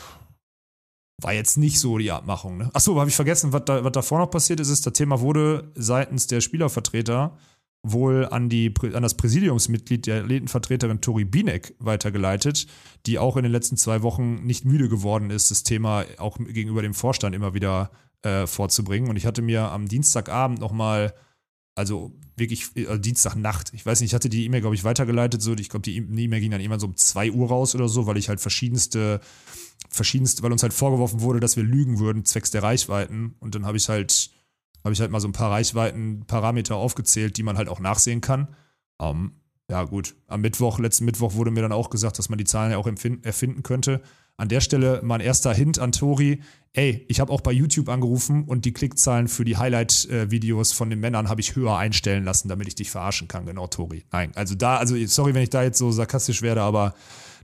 war 1.21 1.33
jetzt 1.33 1.59
nicht 1.59 1.81
so 1.81 1.99
die 1.99 2.13
Abmachung, 2.13 2.59
ne? 2.59 2.71
Achso, 2.75 2.99
habe 2.99 3.11
ich 3.11 3.17
vergessen, 3.17 3.53
was, 3.53 3.65
da, 3.65 3.81
davor 3.91 4.19
noch 4.19 4.31
passiert 4.31 4.61
ist, 4.61 4.69
ist, 4.69 4.87
das 4.87 4.93
Thema 4.93 5.21
wurde 5.21 5.73
seitens 5.75 6.29
der 6.29 6.41
Spielervertreter 6.41 7.37
wohl 7.83 8.27
an, 8.27 8.49
die, 8.49 8.75
an 8.93 9.03
das 9.03 9.17
Präsidiumsmitglied 9.17 10.07
der 10.07 10.23
Athletenvertreterin 10.23 11.01
Tori 11.01 11.25
Binek 11.25 11.75
weitergeleitet, 11.79 12.67
die 13.07 13.19
auch 13.19 13.37
in 13.37 13.45
den 13.45 13.53
letzten 13.53 13.77
zwei 13.77 14.03
Wochen 14.03 14.45
nicht 14.45 14.65
müde 14.65 14.89
geworden 14.89 15.31
ist, 15.31 15.51
das 15.51 15.63
Thema 15.63 16.05
auch 16.19 16.39
gegenüber 16.39 16.83
dem 16.83 16.95
Vorstand 16.95 17.35
immer 17.35 17.55
wieder 17.55 17.91
äh, 18.23 18.47
vorzubringen. 18.47 19.09
Und 19.09 19.17
ich 19.17 19.27
hatte 19.27 19.43
mir 19.43 19.71
am 19.71 19.87
Dienstagabend 19.87 20.59
nochmal 20.59 21.15
also 21.79 22.13
wirklich 22.37 22.71
also 22.77 22.99
Dienstagnacht. 22.99 23.73
Ich 23.73 23.87
weiß 23.87 24.01
nicht, 24.01 24.11
ich 24.11 24.15
hatte 24.15 24.29
die 24.29 24.45
E-Mail, 24.45 24.61
glaube 24.61 24.75
ich, 24.75 24.83
weitergeleitet. 24.83 25.41
So, 25.41 25.55
ich 25.55 25.69
glaube, 25.69 25.85
die 25.85 25.97
E-Mail 25.97 26.41
ging 26.41 26.51
dann 26.51 26.61
immer 26.61 26.81
so 26.81 26.87
um 26.87 26.97
2 26.97 27.31
Uhr 27.31 27.49
raus 27.49 27.77
oder 27.77 27.89
so, 27.89 28.07
weil 28.07 28.17
ich 28.17 28.29
halt 28.29 28.41
verschiedenste, 28.41 29.21
verschiedenste, 29.89 30.43
weil 30.43 30.51
uns 30.51 30.65
halt 30.65 30.73
vorgeworfen 30.73 31.21
wurde, 31.21 31.39
dass 31.39 31.57
wir 31.57 31.63
lügen 31.63 32.01
würden, 32.01 32.25
zwecks 32.25 32.51
der 32.51 32.65
Reichweiten. 32.65 33.37
Und 33.39 33.55
dann 33.55 33.65
habe 33.65 33.77
ich 33.77 33.89
halt, 33.89 34.31
habe 34.85 34.93
ich 34.93 35.01
halt 35.01 35.11
mal 35.11 35.21
so 35.21 35.29
ein 35.29 35.33
paar 35.33 35.51
Reichweitenparameter 35.51 36.77
aufgezählt, 36.77 37.37
die 37.37 37.43
man 37.43 37.57
halt 37.57 37.69
auch 37.69 37.81
nachsehen 37.81 38.21
kann. 38.21 38.49
Ähm, 39.01 39.33
ja, 39.71 39.85
gut. 39.85 40.17
Am 40.27 40.41
Mittwoch, 40.41 40.79
letzten 40.79 41.05
Mittwoch 41.05 41.35
wurde 41.35 41.51
mir 41.51 41.61
dann 41.61 41.73
auch 41.73 41.91
gesagt, 41.91 42.19
dass 42.19 42.29
man 42.31 42.39
die 42.39 42.45
Zahlen 42.45 42.73
ja 42.73 42.79
auch 42.79 42.87
erfinden 42.87 43.63
könnte. 43.63 44.01
An 44.39 44.49
der 44.49 44.61
Stelle 44.61 45.01
mein 45.03 45.21
erster 45.21 45.53
Hint 45.53 45.79
an 45.79 45.93
Tori. 45.93 46.43
Ey, 46.73 47.05
ich 47.09 47.21
habe 47.21 47.33
auch 47.33 47.41
bei 47.41 47.53
YouTube 47.53 47.89
angerufen 47.89 48.45
und 48.45 48.65
die 48.65 48.73
Klickzahlen 48.73 49.29
für 49.29 49.45
die 49.45 49.57
Highlight-Videos 49.57 50.73
von 50.73 50.89
den 50.91 51.01
Männern 51.01 51.29
habe 51.29 51.41
ich 51.41 51.57
höher 51.57 51.77
einstellen 51.77 52.25
lassen, 52.25 52.49
damit 52.49 52.69
ich 52.69 52.77
dich 52.77 52.91
verarschen 52.91 53.27
kann. 53.27 53.47
Genau, 53.47 53.67
Tori. 53.67 54.05
Nein, 54.13 54.31
also 54.37 54.55
da, 54.55 54.77
also 54.77 54.95
sorry, 55.07 55.35
wenn 55.35 55.43
ich 55.43 55.51
da 55.51 55.63
jetzt 55.63 55.79
so 55.79 55.91
sarkastisch 55.91 56.41
werde, 56.41 56.63
aber 56.63 56.95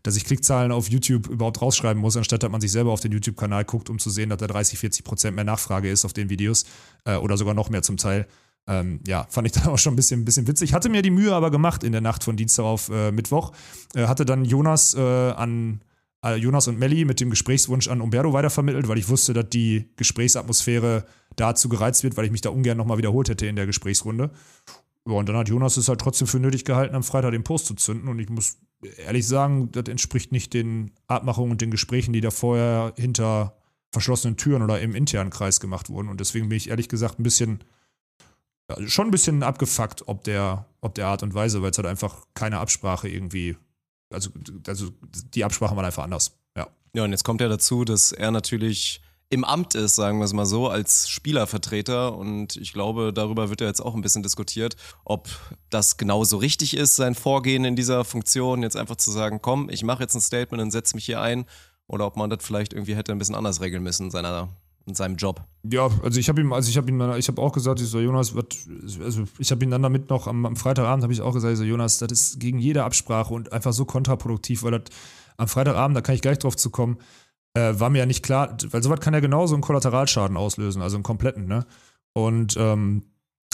dass 0.04 0.16
ich 0.16 0.24
Klickzahlen 0.24 0.70
auf 0.70 0.88
YouTube 0.88 1.28
überhaupt 1.28 1.60
rausschreiben 1.60 2.00
muss, 2.00 2.16
anstatt 2.16 2.42
dass 2.42 2.50
man 2.50 2.60
sich 2.60 2.70
selber 2.70 2.92
auf 2.92 3.00
den 3.00 3.10
YouTube-Kanal 3.10 3.64
guckt, 3.64 3.88
um 3.88 3.98
zu 3.98 4.10
sehen, 4.10 4.28
dass 4.28 4.38
da 4.38 4.46
30, 4.46 4.78
40 4.78 5.02
Prozent 5.02 5.34
mehr 5.34 5.44
Nachfrage 5.44 5.90
ist 5.90 6.04
auf 6.04 6.12
den 6.12 6.28
Videos 6.28 6.66
äh, 7.06 7.16
oder 7.16 7.36
sogar 7.36 7.54
noch 7.54 7.70
mehr 7.70 7.82
zum 7.82 7.96
Teil. 7.96 8.28
Ähm, 8.66 9.00
ja, 9.06 9.26
fand 9.30 9.46
ich 9.46 9.54
dann 9.54 9.66
auch 9.68 9.78
schon 9.78 9.94
ein 9.94 9.96
bisschen, 9.96 10.20
ein 10.20 10.24
bisschen 10.26 10.46
witzig. 10.46 10.74
Hatte 10.74 10.90
mir 10.90 11.00
die 11.00 11.10
Mühe 11.10 11.34
aber 11.34 11.50
gemacht 11.50 11.82
in 11.82 11.92
der 11.92 12.02
Nacht 12.02 12.22
von 12.22 12.36
Dienstag 12.36 12.64
auf 12.64 12.90
äh, 12.90 13.12
Mittwoch. 13.12 13.52
Äh, 13.94 14.06
hatte 14.06 14.26
dann 14.26 14.44
Jonas 14.44 14.94
äh, 14.94 15.00
an 15.00 15.80
äh, 16.22 16.36
Jonas 16.36 16.68
und 16.68 16.78
Melli 16.78 17.06
mit 17.06 17.20
dem 17.20 17.30
Gesprächswunsch 17.30 17.88
an 17.88 18.02
Umberto 18.02 18.34
weitervermittelt, 18.34 18.86
weil 18.88 18.98
ich 18.98 19.08
wusste, 19.08 19.32
dass 19.32 19.48
die 19.48 19.88
Gesprächsatmosphäre 19.96 21.06
dazu 21.36 21.70
gereizt 21.70 22.04
wird, 22.04 22.18
weil 22.18 22.26
ich 22.26 22.30
mich 22.30 22.42
da 22.42 22.50
ungern 22.50 22.76
nochmal 22.76 22.98
wiederholt 22.98 23.30
hätte 23.30 23.46
in 23.46 23.56
der 23.56 23.64
Gesprächsrunde. 23.64 24.30
Ja, 25.06 25.14
und 25.14 25.28
dann 25.28 25.36
hat 25.36 25.48
Jonas 25.48 25.76
es 25.76 25.88
halt 25.88 26.00
trotzdem 26.00 26.26
für 26.26 26.38
nötig 26.38 26.64
gehalten, 26.64 26.94
am 26.94 27.02
Freitag 27.02 27.32
den 27.32 27.44
Post 27.44 27.66
zu 27.66 27.74
zünden. 27.74 28.08
Und 28.08 28.18
ich 28.18 28.28
muss 28.28 28.58
ehrlich 28.98 29.26
sagen, 29.26 29.70
das 29.72 29.84
entspricht 29.88 30.32
nicht 30.32 30.54
den 30.54 30.92
Abmachungen 31.06 31.52
und 31.52 31.60
den 31.60 31.70
Gesprächen, 31.70 32.12
die 32.12 32.20
da 32.20 32.30
vorher 32.30 32.92
hinter 32.96 33.56
verschlossenen 33.92 34.36
Türen 34.36 34.62
oder 34.62 34.80
im 34.80 34.94
internen 34.94 35.30
Kreis 35.30 35.60
gemacht 35.60 35.88
wurden. 35.88 36.08
Und 36.08 36.20
deswegen 36.20 36.48
bin 36.48 36.56
ich 36.56 36.70
ehrlich 36.70 36.88
gesagt 36.88 37.18
ein 37.18 37.22
bisschen, 37.22 37.62
ja, 38.68 38.88
schon 38.88 39.08
ein 39.08 39.12
bisschen 39.12 39.42
abgefuckt, 39.42 40.08
ob 40.08 40.24
der, 40.24 40.66
ob 40.80 40.94
der 40.94 41.06
Art 41.06 41.22
und 41.22 41.34
Weise, 41.34 41.62
weil 41.62 41.70
es 41.70 41.78
halt 41.78 41.86
einfach 41.86 42.24
keine 42.34 42.58
Absprache 42.58 43.08
irgendwie 43.08 43.56
also, 44.14 44.30
also 44.66 44.90
die 45.34 45.44
Absprache 45.44 45.76
war 45.76 45.84
einfach 45.84 46.04
anders. 46.04 46.36
Ja. 46.56 46.68
Ja, 46.94 47.04
und 47.04 47.10
jetzt 47.10 47.24
kommt 47.24 47.40
ja 47.40 47.48
dazu, 47.48 47.84
dass 47.84 48.12
er 48.12 48.30
natürlich 48.30 49.02
im 49.30 49.44
Amt 49.44 49.74
ist, 49.74 49.96
sagen 49.96 50.18
wir 50.18 50.24
es 50.24 50.32
mal 50.32 50.46
so, 50.46 50.68
als 50.68 51.08
Spielervertreter. 51.08 52.16
Und 52.16 52.56
ich 52.56 52.72
glaube, 52.72 53.12
darüber 53.12 53.50
wird 53.50 53.60
ja 53.60 53.66
jetzt 53.66 53.80
auch 53.80 53.94
ein 53.94 54.02
bisschen 54.02 54.22
diskutiert, 54.22 54.76
ob 55.04 55.28
das 55.70 55.96
genauso 55.96 56.36
richtig 56.36 56.76
ist, 56.76 56.96
sein 56.96 57.14
Vorgehen 57.14 57.64
in 57.64 57.76
dieser 57.76 58.04
Funktion, 58.04 58.62
jetzt 58.62 58.76
einfach 58.76 58.96
zu 58.96 59.10
sagen, 59.10 59.40
komm, 59.42 59.68
ich 59.70 59.82
mache 59.82 60.02
jetzt 60.02 60.14
ein 60.14 60.20
Statement 60.20 60.62
und 60.62 60.70
setze 60.70 60.94
mich 60.94 61.06
hier 61.06 61.20
ein. 61.20 61.46
Oder 61.86 62.06
ob 62.06 62.16
man 62.16 62.30
das 62.30 62.44
vielleicht 62.44 62.72
irgendwie 62.72 62.96
hätte 62.96 63.12
ein 63.12 63.18
bisschen 63.18 63.34
anders 63.34 63.60
regeln 63.60 63.82
müssen 63.82 64.04
in 64.04 64.10
seiner 64.10 64.48
in 64.86 64.94
seinem 64.94 65.16
Job. 65.16 65.42
Ja, 65.62 65.88
also 66.02 66.20
ich 66.20 66.28
habe 66.28 66.40
ihm, 66.40 66.52
also 66.52 66.68
ich 66.68 66.76
habe 66.76 66.90
ihm, 66.90 67.00
ich 67.16 67.28
habe 67.28 67.40
auch 67.40 67.52
gesagt, 67.52 67.80
ich 67.80 67.88
so 67.88 68.00
Jonas, 68.00 68.36
wat, 68.36 68.54
also 69.02 69.24
ich 69.38 69.50
habe 69.50 69.64
ihn 69.64 69.70
dann 69.70 69.82
damit 69.82 70.10
noch 70.10 70.26
am, 70.26 70.44
am 70.44 70.56
Freitagabend 70.56 71.02
habe 71.02 71.12
ich 71.12 71.22
auch 71.22 71.32
gesagt, 71.32 71.52
ich 71.54 71.58
so 71.58 71.64
Jonas, 71.64 71.98
das 71.98 72.12
ist 72.12 72.40
gegen 72.40 72.58
jede 72.58 72.84
Absprache 72.84 73.32
und 73.32 73.52
einfach 73.52 73.72
so 73.72 73.86
kontraproduktiv, 73.86 74.62
weil 74.62 74.72
das 74.72 74.82
am 75.36 75.48
Freitagabend, 75.48 75.96
da 75.96 76.00
kann 76.00 76.14
ich 76.14 76.20
gleich 76.20 76.38
drauf 76.38 76.56
zu 76.56 76.70
kommen, 76.70 76.98
äh, 77.54 77.78
war 77.78 77.90
mir 77.90 77.98
ja 77.98 78.06
nicht 78.06 78.22
klar, 78.22 78.56
weil 78.70 78.82
sowas 78.82 79.00
kann 79.00 79.14
ja 79.14 79.20
genauso 79.20 79.54
einen 79.54 79.62
Kollateralschaden 79.62 80.36
auslösen, 80.36 80.82
also 80.82 80.96
einen 80.96 81.04
kompletten, 81.04 81.46
ne? 81.46 81.66
Und 82.12 82.56
ähm, 82.58 83.04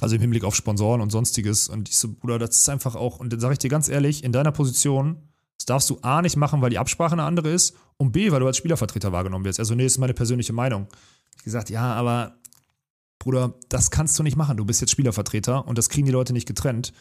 also 0.00 0.14
im 0.14 0.20
Hinblick 0.20 0.44
auf 0.44 0.56
Sponsoren 0.56 1.00
und 1.00 1.10
sonstiges. 1.10 1.68
Und 1.68 1.88
ich 1.88 1.96
so, 1.96 2.12
Bruder, 2.12 2.38
das 2.38 2.56
ist 2.56 2.68
einfach 2.68 2.96
auch, 2.96 3.18
und 3.18 3.32
dann 3.32 3.40
sage 3.40 3.52
ich 3.52 3.58
dir 3.58 3.68
ganz 3.68 3.88
ehrlich, 3.88 4.24
in 4.24 4.32
deiner 4.32 4.52
Position, 4.52 5.28
das 5.58 5.66
darfst 5.66 5.90
du 5.90 5.98
A 6.02 6.22
nicht 6.22 6.36
machen, 6.36 6.62
weil 6.62 6.70
die 6.70 6.78
Absprache 6.78 7.12
eine 7.12 7.24
andere 7.24 7.50
ist, 7.50 7.76
und 7.98 8.12
B, 8.12 8.32
weil 8.32 8.40
du 8.40 8.46
als 8.46 8.56
Spielervertreter 8.56 9.12
wahrgenommen 9.12 9.44
wirst. 9.44 9.58
Also, 9.58 9.74
nee, 9.74 9.82
das 9.84 9.92
ist 9.92 9.98
meine 9.98 10.14
persönliche 10.14 10.54
Meinung 10.54 10.88
gesagt, 11.44 11.70
ja, 11.70 11.92
aber 11.94 12.36
Bruder, 13.18 13.54
das 13.68 13.90
kannst 13.90 14.18
du 14.18 14.22
nicht 14.22 14.36
machen. 14.36 14.56
Du 14.56 14.64
bist 14.64 14.80
jetzt 14.80 14.90
Spielervertreter 14.90 15.66
und 15.66 15.76
das 15.76 15.90
kriegen 15.90 16.06
die 16.06 16.12
Leute 16.12 16.32
nicht 16.32 16.48
getrennt. 16.48 16.92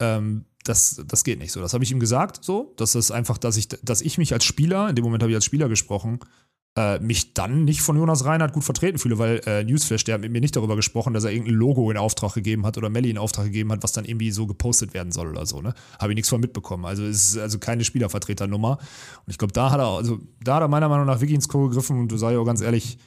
Ähm, 0.00 0.44
das, 0.64 1.02
das 1.06 1.24
geht 1.24 1.38
nicht 1.38 1.52
so. 1.52 1.60
Das 1.60 1.74
habe 1.74 1.84
ich 1.84 1.92
ihm 1.92 2.00
gesagt, 2.00 2.44
so. 2.44 2.74
Das 2.76 3.10
einfach, 3.10 3.38
dass 3.38 3.56
ich, 3.56 3.68
dass 3.68 4.00
ich 4.00 4.18
mich 4.18 4.32
als 4.32 4.44
Spieler, 4.44 4.88
in 4.88 4.96
dem 4.96 5.04
Moment 5.04 5.22
habe 5.22 5.30
ich 5.30 5.36
als 5.36 5.44
Spieler 5.44 5.68
gesprochen, 5.68 6.20
äh, 6.76 6.98
mich 6.98 7.32
dann 7.32 7.64
nicht 7.64 7.80
von 7.80 7.96
Jonas 7.96 8.24
Reinhardt 8.24 8.52
gut 8.52 8.64
vertreten 8.64 8.98
fühle, 8.98 9.18
weil 9.18 9.40
äh, 9.46 9.64
Newsflash, 9.64 10.04
der 10.04 10.14
hat 10.14 10.20
mit 10.20 10.30
mir 10.30 10.40
nicht 10.40 10.56
darüber 10.56 10.76
gesprochen, 10.76 11.14
dass 11.14 11.24
er 11.24 11.30
irgendein 11.30 11.54
Logo 11.54 11.90
in 11.90 11.96
Auftrag 11.96 12.34
gegeben 12.34 12.66
hat 12.66 12.76
oder 12.76 12.90
Melly 12.90 13.08
in 13.08 13.18
Auftrag 13.18 13.46
gegeben 13.46 13.72
hat, 13.72 13.82
was 13.82 13.92
dann 13.92 14.04
irgendwie 14.04 14.30
so 14.30 14.46
gepostet 14.46 14.92
werden 14.92 15.10
soll 15.10 15.28
oder 15.28 15.46
so, 15.46 15.62
ne? 15.62 15.72
Habe 15.98 16.12
ich 16.12 16.16
nichts 16.16 16.28
von 16.28 16.40
mitbekommen. 16.40 16.84
Also 16.84 17.04
es 17.04 17.30
ist 17.30 17.38
also 17.38 17.58
keine 17.58 17.82
Spielervertreternummer. 17.82 18.72
Und 18.72 19.30
ich 19.30 19.38
glaube, 19.38 19.54
da 19.54 19.70
hat 19.70 19.80
er, 19.80 19.86
also 19.86 20.18
da 20.44 20.56
hat 20.56 20.62
er 20.62 20.68
meiner 20.68 20.90
Meinung 20.90 21.06
nach 21.06 21.20
wirklich 21.20 21.36
ins 21.36 21.48
Klo 21.48 21.68
gegriffen 21.68 21.98
und 21.98 22.12
du 22.12 22.18
sei 22.18 22.34
ja 22.34 22.38
auch 22.38 22.44
ganz 22.44 22.60
ehrlich, 22.60 22.98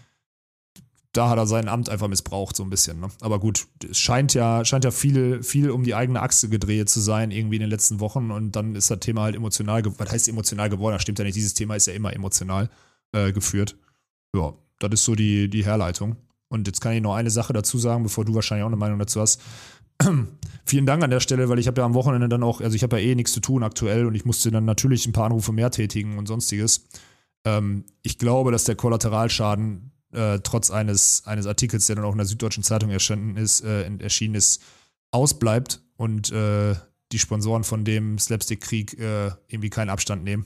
da 1.14 1.30
hat 1.30 1.38
er 1.38 1.48
sein 1.48 1.68
Amt 1.68 1.90
einfach 1.90 2.08
missbraucht, 2.08 2.56
so 2.56 2.64
ein 2.64 2.70
bisschen. 2.70 3.00
Ne? 3.00 3.08
Aber 3.22 3.40
gut, 3.40 3.68
es 3.90 3.98
scheint 3.98 4.34
ja, 4.36 4.64
scheint 4.64 4.84
ja 4.84 4.92
viel, 4.92 5.42
viel 5.42 5.72
um 5.72 5.84
die 5.84 5.96
eigene 5.96 6.22
Achse 6.22 6.50
gedreht 6.50 6.90
zu 6.90 7.00
sein, 7.00 7.32
irgendwie 7.32 7.56
in 7.56 7.62
den 7.62 7.70
letzten 7.70 8.00
Wochen. 8.00 8.30
Und 8.32 8.56
dann 8.56 8.76
ist 8.76 8.92
das 8.92 9.00
Thema 9.00 9.24
halt 9.24 9.36
emotional, 9.36 9.84
was 9.98 10.12
heißt 10.12 10.30
emotional 10.30 10.70
geworden? 10.70 10.94
Das 10.94 11.02
stimmt 11.02 11.20
ja 11.20 11.26
nicht. 11.26 11.36
Dieses 11.36 11.56
Thema 11.56 11.76
ist 11.76 11.88
ja 11.88 11.94
immer 11.94 12.14
emotional 12.14 12.70
äh, 13.12 13.32
geführt. 13.32 13.76
Ja, 14.36 14.54
das 14.80 14.92
ist 14.94 15.06
so 15.06 15.16
die, 15.16 15.50
die 15.50 15.66
Herleitung. 15.66 16.16
Und 16.50 16.68
jetzt 16.68 16.82
kann 16.82 16.94
ich 16.94 17.02
noch 17.02 17.16
eine 17.16 17.32
Sache 17.32 17.54
dazu 17.54 17.78
sagen, 17.78 18.04
bevor 18.04 18.26
du 18.26 18.36
wahrscheinlich 18.36 18.64
auch 18.64 18.70
eine 18.70 18.76
Meinung 18.76 19.00
dazu 19.00 19.20
hast. 19.20 19.42
Vielen 20.66 20.86
Dank 20.86 21.04
an 21.04 21.10
der 21.10 21.20
Stelle, 21.20 21.50
weil 21.50 21.60
ich 21.60 21.68
habe 21.68 21.82
ja 21.82 21.86
am 21.86 21.96
Wochenende 21.96 22.30
dann 22.30 22.44
auch, 22.44 22.62
also 22.62 22.76
ich 22.76 22.84
habe 22.84 23.00
ja 23.00 23.08
eh 23.08 23.16
nichts 23.16 23.34
zu 23.34 23.40
tun 23.40 23.64
aktuell 23.64 24.06
und 24.06 24.16
ich 24.16 24.26
musste 24.26 24.52
dann 24.52 24.66
natürlich 24.66 25.08
ein 25.08 25.14
paar 25.14 25.26
Anrufe 25.26 25.52
mehr 25.52 25.72
tätigen 25.72 26.18
und 26.18 26.28
sonstiges. 26.28 26.88
Ähm, 27.46 27.86
ich 28.04 28.18
glaube, 28.20 28.52
dass 28.52 28.64
der 28.64 28.76
Kollateralschaden 28.76 29.92
äh, 30.12 30.40
trotz 30.40 30.72
eines, 30.72 31.24
eines 31.26 31.46
Artikels, 31.46 31.88
der 31.88 31.98
dann 31.98 32.06
auch 32.06 32.12
in 32.12 32.18
der 32.18 32.28
Süddeutschen 32.28 32.64
Zeitung 32.64 32.90
erschienen 32.90 33.38
ist, 33.38 33.62
äh, 33.62 33.90
erschienen 34.00 34.36
ist 34.36 34.62
ausbleibt 35.12 35.82
und 35.98 36.32
äh, 36.32 36.76
die 37.12 37.20
Sponsoren 37.20 37.64
von 37.64 37.86
dem 37.86 38.18
Slapstick-Krieg 38.20 39.00
äh, 39.00 39.32
irgendwie 39.48 39.70
keinen 39.70 39.90
Abstand 39.90 40.24
nehmen. 40.24 40.46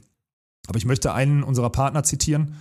Aber 0.67 0.77
ich 0.77 0.85
möchte 0.85 1.13
einen 1.13 1.43
unserer 1.43 1.69
Partner 1.69 2.03
zitieren, 2.03 2.55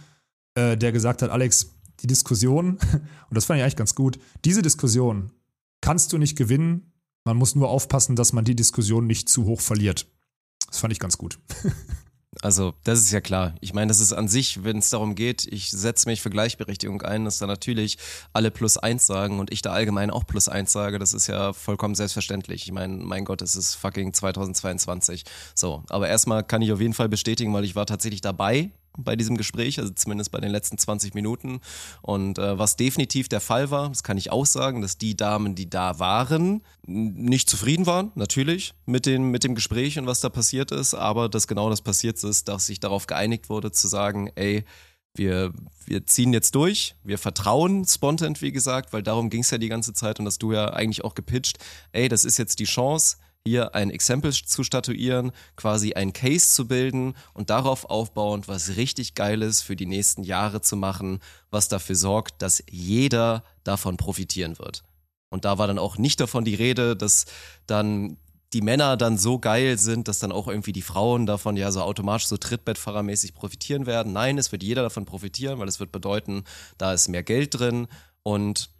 äh, 0.54 0.76
der 0.76 0.92
gesagt 0.92 1.22
hat, 1.22 1.30
Alex, 1.30 1.74
die 2.00 2.06
Diskussion, 2.06 2.78
und 3.28 3.34
das 3.34 3.44
fand 3.44 3.58
ich 3.58 3.62
eigentlich 3.62 3.76
ganz 3.76 3.94
gut, 3.94 4.18
diese 4.44 4.62
Diskussion 4.62 5.32
kannst 5.80 6.12
du 6.12 6.18
nicht 6.18 6.36
gewinnen, 6.36 6.92
man 7.24 7.36
muss 7.36 7.54
nur 7.54 7.68
aufpassen, 7.68 8.16
dass 8.16 8.32
man 8.32 8.44
die 8.44 8.56
Diskussion 8.56 9.06
nicht 9.06 9.28
zu 9.28 9.44
hoch 9.44 9.60
verliert. 9.60 10.08
Das 10.66 10.78
fand 10.78 10.92
ich 10.92 10.98
ganz 10.98 11.18
gut. 11.18 11.38
Also, 12.40 12.72
das 12.84 13.00
ist 13.00 13.12
ja 13.12 13.20
klar. 13.20 13.54
Ich 13.60 13.74
meine, 13.74 13.88
das 13.88 14.00
ist 14.00 14.12
an 14.12 14.26
sich, 14.26 14.64
wenn 14.64 14.78
es 14.78 14.88
darum 14.88 15.14
geht, 15.14 15.46
ich 15.46 15.70
setze 15.70 16.08
mich 16.08 16.22
für 16.22 16.30
Gleichberechtigung 16.30 17.02
ein, 17.02 17.26
dass 17.26 17.38
da 17.38 17.46
natürlich 17.46 17.98
alle 18.32 18.50
plus 18.50 18.78
eins 18.78 19.06
sagen 19.06 19.38
und 19.38 19.52
ich 19.52 19.60
da 19.60 19.72
allgemein 19.72 20.10
auch 20.10 20.26
plus 20.26 20.48
eins 20.48 20.72
sage, 20.72 20.98
das 20.98 21.12
ist 21.12 21.26
ja 21.26 21.52
vollkommen 21.52 21.94
selbstverständlich. 21.94 22.64
Ich 22.64 22.72
meine, 22.72 22.96
mein 22.96 23.26
Gott, 23.26 23.42
es 23.42 23.54
ist 23.54 23.74
fucking 23.74 24.14
2022. 24.14 25.24
So, 25.54 25.84
aber 25.90 26.08
erstmal 26.08 26.42
kann 26.42 26.62
ich 26.62 26.72
auf 26.72 26.80
jeden 26.80 26.94
Fall 26.94 27.10
bestätigen, 27.10 27.52
weil 27.52 27.64
ich 27.64 27.76
war 27.76 27.84
tatsächlich 27.84 28.22
dabei 28.22 28.70
bei 28.98 29.16
diesem 29.16 29.36
Gespräch, 29.36 29.78
also 29.78 29.92
zumindest 29.92 30.30
bei 30.30 30.40
den 30.40 30.50
letzten 30.50 30.78
20 30.78 31.14
Minuten. 31.14 31.60
Und 32.02 32.38
äh, 32.38 32.58
was 32.58 32.76
definitiv 32.76 33.28
der 33.28 33.40
Fall 33.40 33.70
war, 33.70 33.88
das 33.88 34.02
kann 34.02 34.18
ich 34.18 34.30
auch 34.30 34.46
sagen, 34.46 34.82
dass 34.82 34.98
die 34.98 35.16
Damen, 35.16 35.54
die 35.54 35.70
da 35.70 35.98
waren, 35.98 36.62
nicht 36.86 37.48
zufrieden 37.48 37.86
waren, 37.86 38.12
natürlich, 38.14 38.74
mit, 38.86 39.06
den, 39.06 39.30
mit 39.30 39.44
dem 39.44 39.54
Gespräch 39.54 39.98
und 39.98 40.06
was 40.06 40.20
da 40.20 40.28
passiert 40.28 40.70
ist, 40.70 40.94
aber 40.94 41.28
dass 41.28 41.46
genau 41.46 41.70
das 41.70 41.80
passiert 41.80 42.22
ist, 42.22 42.48
dass 42.48 42.66
sich 42.66 42.80
darauf 42.80 43.06
geeinigt 43.06 43.48
wurde, 43.48 43.72
zu 43.72 43.88
sagen, 43.88 44.30
ey, 44.34 44.64
wir, 45.14 45.52
wir 45.84 46.06
ziehen 46.06 46.32
jetzt 46.32 46.54
durch, 46.54 46.94
wir 47.04 47.18
vertrauen 47.18 47.84
Spontent, 47.84 48.40
wie 48.40 48.52
gesagt, 48.52 48.92
weil 48.92 49.02
darum 49.02 49.28
ging 49.30 49.42
es 49.42 49.50
ja 49.50 49.58
die 49.58 49.68
ganze 49.68 49.92
Zeit 49.92 50.18
und 50.18 50.24
dass 50.24 50.38
du 50.38 50.52
ja 50.52 50.72
eigentlich 50.72 51.04
auch 51.04 51.14
gepitcht, 51.14 51.58
ey, 51.92 52.08
das 52.08 52.24
ist 52.24 52.38
jetzt 52.38 52.58
die 52.60 52.64
Chance, 52.64 53.18
hier 53.46 53.74
ein 53.74 53.90
Exempel 53.90 54.32
zu 54.32 54.62
statuieren, 54.62 55.32
quasi 55.56 55.94
ein 55.94 56.12
Case 56.12 56.54
zu 56.54 56.68
bilden 56.68 57.14
und 57.34 57.50
darauf 57.50 57.84
aufbauend 57.86 58.48
was 58.48 58.76
richtig 58.76 59.14
Geiles 59.14 59.62
für 59.62 59.76
die 59.76 59.86
nächsten 59.86 60.22
Jahre 60.22 60.60
zu 60.60 60.76
machen, 60.76 61.20
was 61.50 61.68
dafür 61.68 61.96
sorgt, 61.96 62.40
dass 62.42 62.62
jeder 62.70 63.42
davon 63.64 63.96
profitieren 63.96 64.58
wird. 64.58 64.84
Und 65.30 65.44
da 65.44 65.58
war 65.58 65.66
dann 65.66 65.78
auch 65.78 65.98
nicht 65.98 66.20
davon 66.20 66.44
die 66.44 66.54
Rede, 66.54 66.94
dass 66.94 67.24
dann 67.66 68.18
die 68.52 68.60
Männer 68.60 68.96
dann 68.96 69.16
so 69.16 69.38
geil 69.38 69.78
sind, 69.78 70.08
dass 70.08 70.18
dann 70.18 70.30
auch 70.30 70.46
irgendwie 70.46 70.74
die 70.74 70.82
Frauen 70.82 71.24
davon 71.24 71.56
ja 71.56 71.72
so 71.72 71.80
automatisch 71.80 72.26
so 72.26 72.36
Trittbettfahrermäßig 72.36 73.34
profitieren 73.34 73.86
werden. 73.86 74.12
Nein, 74.12 74.36
es 74.36 74.52
wird 74.52 74.62
jeder 74.62 74.82
davon 74.82 75.06
profitieren, 75.06 75.58
weil 75.58 75.68
es 75.68 75.80
wird 75.80 75.90
bedeuten, 75.90 76.44
da 76.76 76.92
ist 76.92 77.08
mehr 77.08 77.22
Geld 77.22 77.58
drin 77.58 77.88
und 78.22 78.70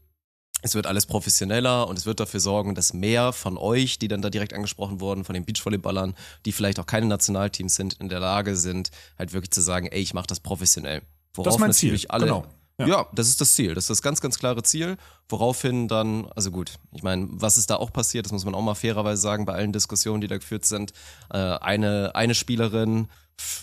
es 0.62 0.74
wird 0.74 0.86
alles 0.86 1.06
professioneller 1.06 1.88
und 1.88 1.98
es 1.98 2.06
wird 2.06 2.20
dafür 2.20 2.40
sorgen, 2.40 2.74
dass 2.74 2.94
mehr 2.94 3.32
von 3.32 3.58
euch, 3.58 3.98
die 3.98 4.08
dann 4.08 4.22
da 4.22 4.30
direkt 4.30 4.54
angesprochen 4.54 5.00
wurden, 5.00 5.24
von 5.24 5.34
den 5.34 5.44
Beachvolleyballern, 5.44 6.14
die 6.46 6.52
vielleicht 6.52 6.78
auch 6.78 6.86
keine 6.86 7.06
Nationalteams 7.06 7.74
sind, 7.74 7.94
in 7.94 8.08
der 8.08 8.20
Lage 8.20 8.56
sind, 8.56 8.90
halt 9.18 9.32
wirklich 9.32 9.50
zu 9.50 9.60
sagen, 9.60 9.86
ey, 9.88 10.00
ich 10.00 10.14
mache 10.14 10.28
das 10.28 10.40
professionell. 10.40 11.02
Worauf 11.34 11.44
das 11.44 11.54
ist 11.56 11.60
mein 11.60 11.72
Ziel. 11.72 12.00
alle, 12.08 12.26
genau. 12.26 12.46
Ja. 12.78 12.86
ja. 12.86 13.06
das 13.12 13.28
ist 13.28 13.40
das 13.40 13.54
Ziel. 13.54 13.74
Das 13.74 13.84
ist 13.84 13.90
das 13.90 14.02
ganz, 14.02 14.20
ganz 14.20 14.38
klare 14.38 14.62
Ziel. 14.62 14.96
Woraufhin 15.28 15.88
dann, 15.88 16.26
also 16.34 16.50
gut, 16.50 16.74
ich 16.92 17.02
meine, 17.02 17.28
was 17.30 17.58
ist 17.58 17.70
da 17.70 17.76
auch 17.76 17.92
passiert, 17.92 18.26
das 18.26 18.32
muss 18.32 18.44
man 18.44 18.54
auch 18.54 18.62
mal 18.62 18.74
fairerweise 18.74 19.20
sagen, 19.20 19.44
bei 19.44 19.54
allen 19.54 19.72
Diskussionen, 19.72 20.20
die 20.20 20.28
da 20.28 20.36
geführt 20.36 20.64
sind. 20.64 20.92
Äh, 21.30 21.38
eine, 21.38 22.14
eine 22.14 22.34
Spielerin 22.34 23.08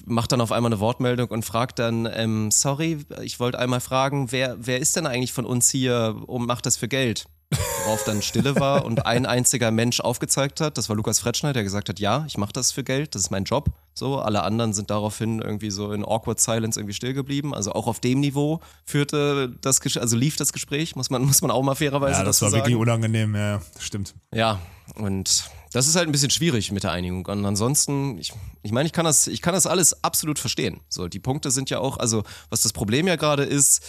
macht 0.05 0.31
dann 0.31 0.41
auf 0.41 0.51
einmal 0.51 0.71
eine 0.71 0.79
Wortmeldung 0.79 1.29
und 1.29 1.43
fragt 1.43 1.79
dann, 1.79 2.07
ähm, 2.11 2.51
sorry, 2.51 3.05
ich 3.21 3.39
wollte 3.39 3.59
einmal 3.59 3.79
fragen, 3.81 4.31
wer, 4.31 4.55
wer 4.59 4.79
ist 4.79 4.95
denn 4.95 5.07
eigentlich 5.07 5.33
von 5.33 5.45
uns 5.45 5.69
hier 5.69 6.15
und 6.27 6.45
macht 6.45 6.65
das 6.65 6.77
für 6.77 6.87
Geld? 6.87 7.25
Worauf 7.85 8.03
dann 8.03 8.21
Stille 8.21 8.59
war 8.59 8.85
und 8.85 9.07
ein 9.07 9.25
einziger 9.25 9.71
Mensch 9.71 10.01
aufgezeigt 10.01 10.61
hat, 10.61 10.77
das 10.77 10.87
war 10.87 10.95
Lukas 10.95 11.19
Fretschner, 11.19 11.51
der 11.51 11.63
gesagt 11.63 11.89
hat, 11.89 11.99
ja, 11.99 12.23
ich 12.27 12.37
mache 12.37 12.53
das 12.53 12.71
für 12.71 12.83
Geld, 12.83 13.15
das 13.15 13.23
ist 13.23 13.31
mein 13.31 13.43
Job. 13.43 13.69
So, 13.95 14.19
alle 14.19 14.43
anderen 14.43 14.73
sind 14.73 14.91
daraufhin 14.91 15.41
irgendwie 15.41 15.71
so 15.71 15.91
in 15.91 16.05
awkward 16.05 16.39
silence 16.39 16.79
irgendwie 16.79 16.93
still 16.93 17.13
geblieben. 17.13 17.55
Also 17.55 17.73
auch 17.73 17.87
auf 17.87 17.99
dem 17.99 18.19
Niveau 18.19 18.59
führte 18.85 19.49
das, 19.61 19.81
also 19.97 20.15
lief 20.15 20.35
das 20.35 20.53
Gespräch, 20.53 20.95
muss 20.95 21.09
man, 21.09 21.23
muss 21.25 21.41
man 21.41 21.49
auch 21.49 21.63
mal 21.63 21.73
fairerweise 21.75 22.19
Ja, 22.19 22.23
das 22.23 22.41
war 22.43 22.51
sagen. 22.51 22.61
wirklich 22.61 22.75
unangenehm, 22.75 23.35
ja, 23.35 23.61
stimmt. 23.79 24.13
Ja, 24.31 24.59
und 24.95 25.49
das 25.71 25.87
ist 25.87 25.95
halt 25.95 26.07
ein 26.07 26.11
bisschen 26.11 26.29
schwierig 26.29 26.71
mit 26.71 26.83
der 26.83 26.91
Einigung. 26.91 27.25
Und 27.25 27.45
ansonsten, 27.45 28.17
ich, 28.17 28.33
ich 28.63 28.71
meine, 28.71 28.87
ich 28.87 28.93
kann 28.93 29.05
das, 29.05 29.27
ich 29.27 29.41
kann 29.41 29.53
das 29.53 29.67
alles 29.67 30.03
absolut 30.03 30.39
verstehen. 30.39 30.81
So, 30.89 31.07
die 31.07 31.19
Punkte 31.19 31.51
sind 31.51 31.69
ja 31.69 31.79
auch, 31.79 31.97
also 31.97 32.23
was 32.49 32.63
das 32.63 32.73
Problem 32.73 33.07
ja 33.07 33.15
gerade 33.15 33.43
ist, 33.43 33.85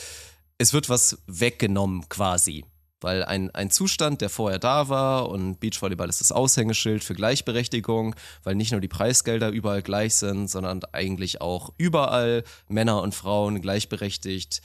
es 0.59 0.73
wird 0.73 0.89
was 0.89 1.19
weggenommen 1.27 2.09
quasi. 2.09 2.65
Weil 3.03 3.25
ein, 3.25 3.51
ein 3.53 3.71
Zustand, 3.71 4.21
der 4.21 4.29
vorher 4.29 4.59
da 4.59 4.91
war 4.91 5.31
und 5.31 5.59
Beachvolleyball 5.59 6.11
ist 6.11 6.21
das 6.21 6.33
Aushängeschild 6.33 7.03
für 7.03 7.15
Gleichberechtigung, 7.15 8.15
weil 8.43 8.55
nicht 8.57 8.73
nur 8.73 8.83
die 8.83 8.89
Preisgelder 8.89 9.49
überall 9.49 9.81
gleich 9.81 10.17
sind, 10.17 10.49
sondern 10.49 10.83
eigentlich 10.93 11.41
auch 11.41 11.73
überall 11.79 12.45
Männer 12.69 13.01
und 13.01 13.15
Frauen 13.15 13.63
gleichberechtigt 13.63 14.61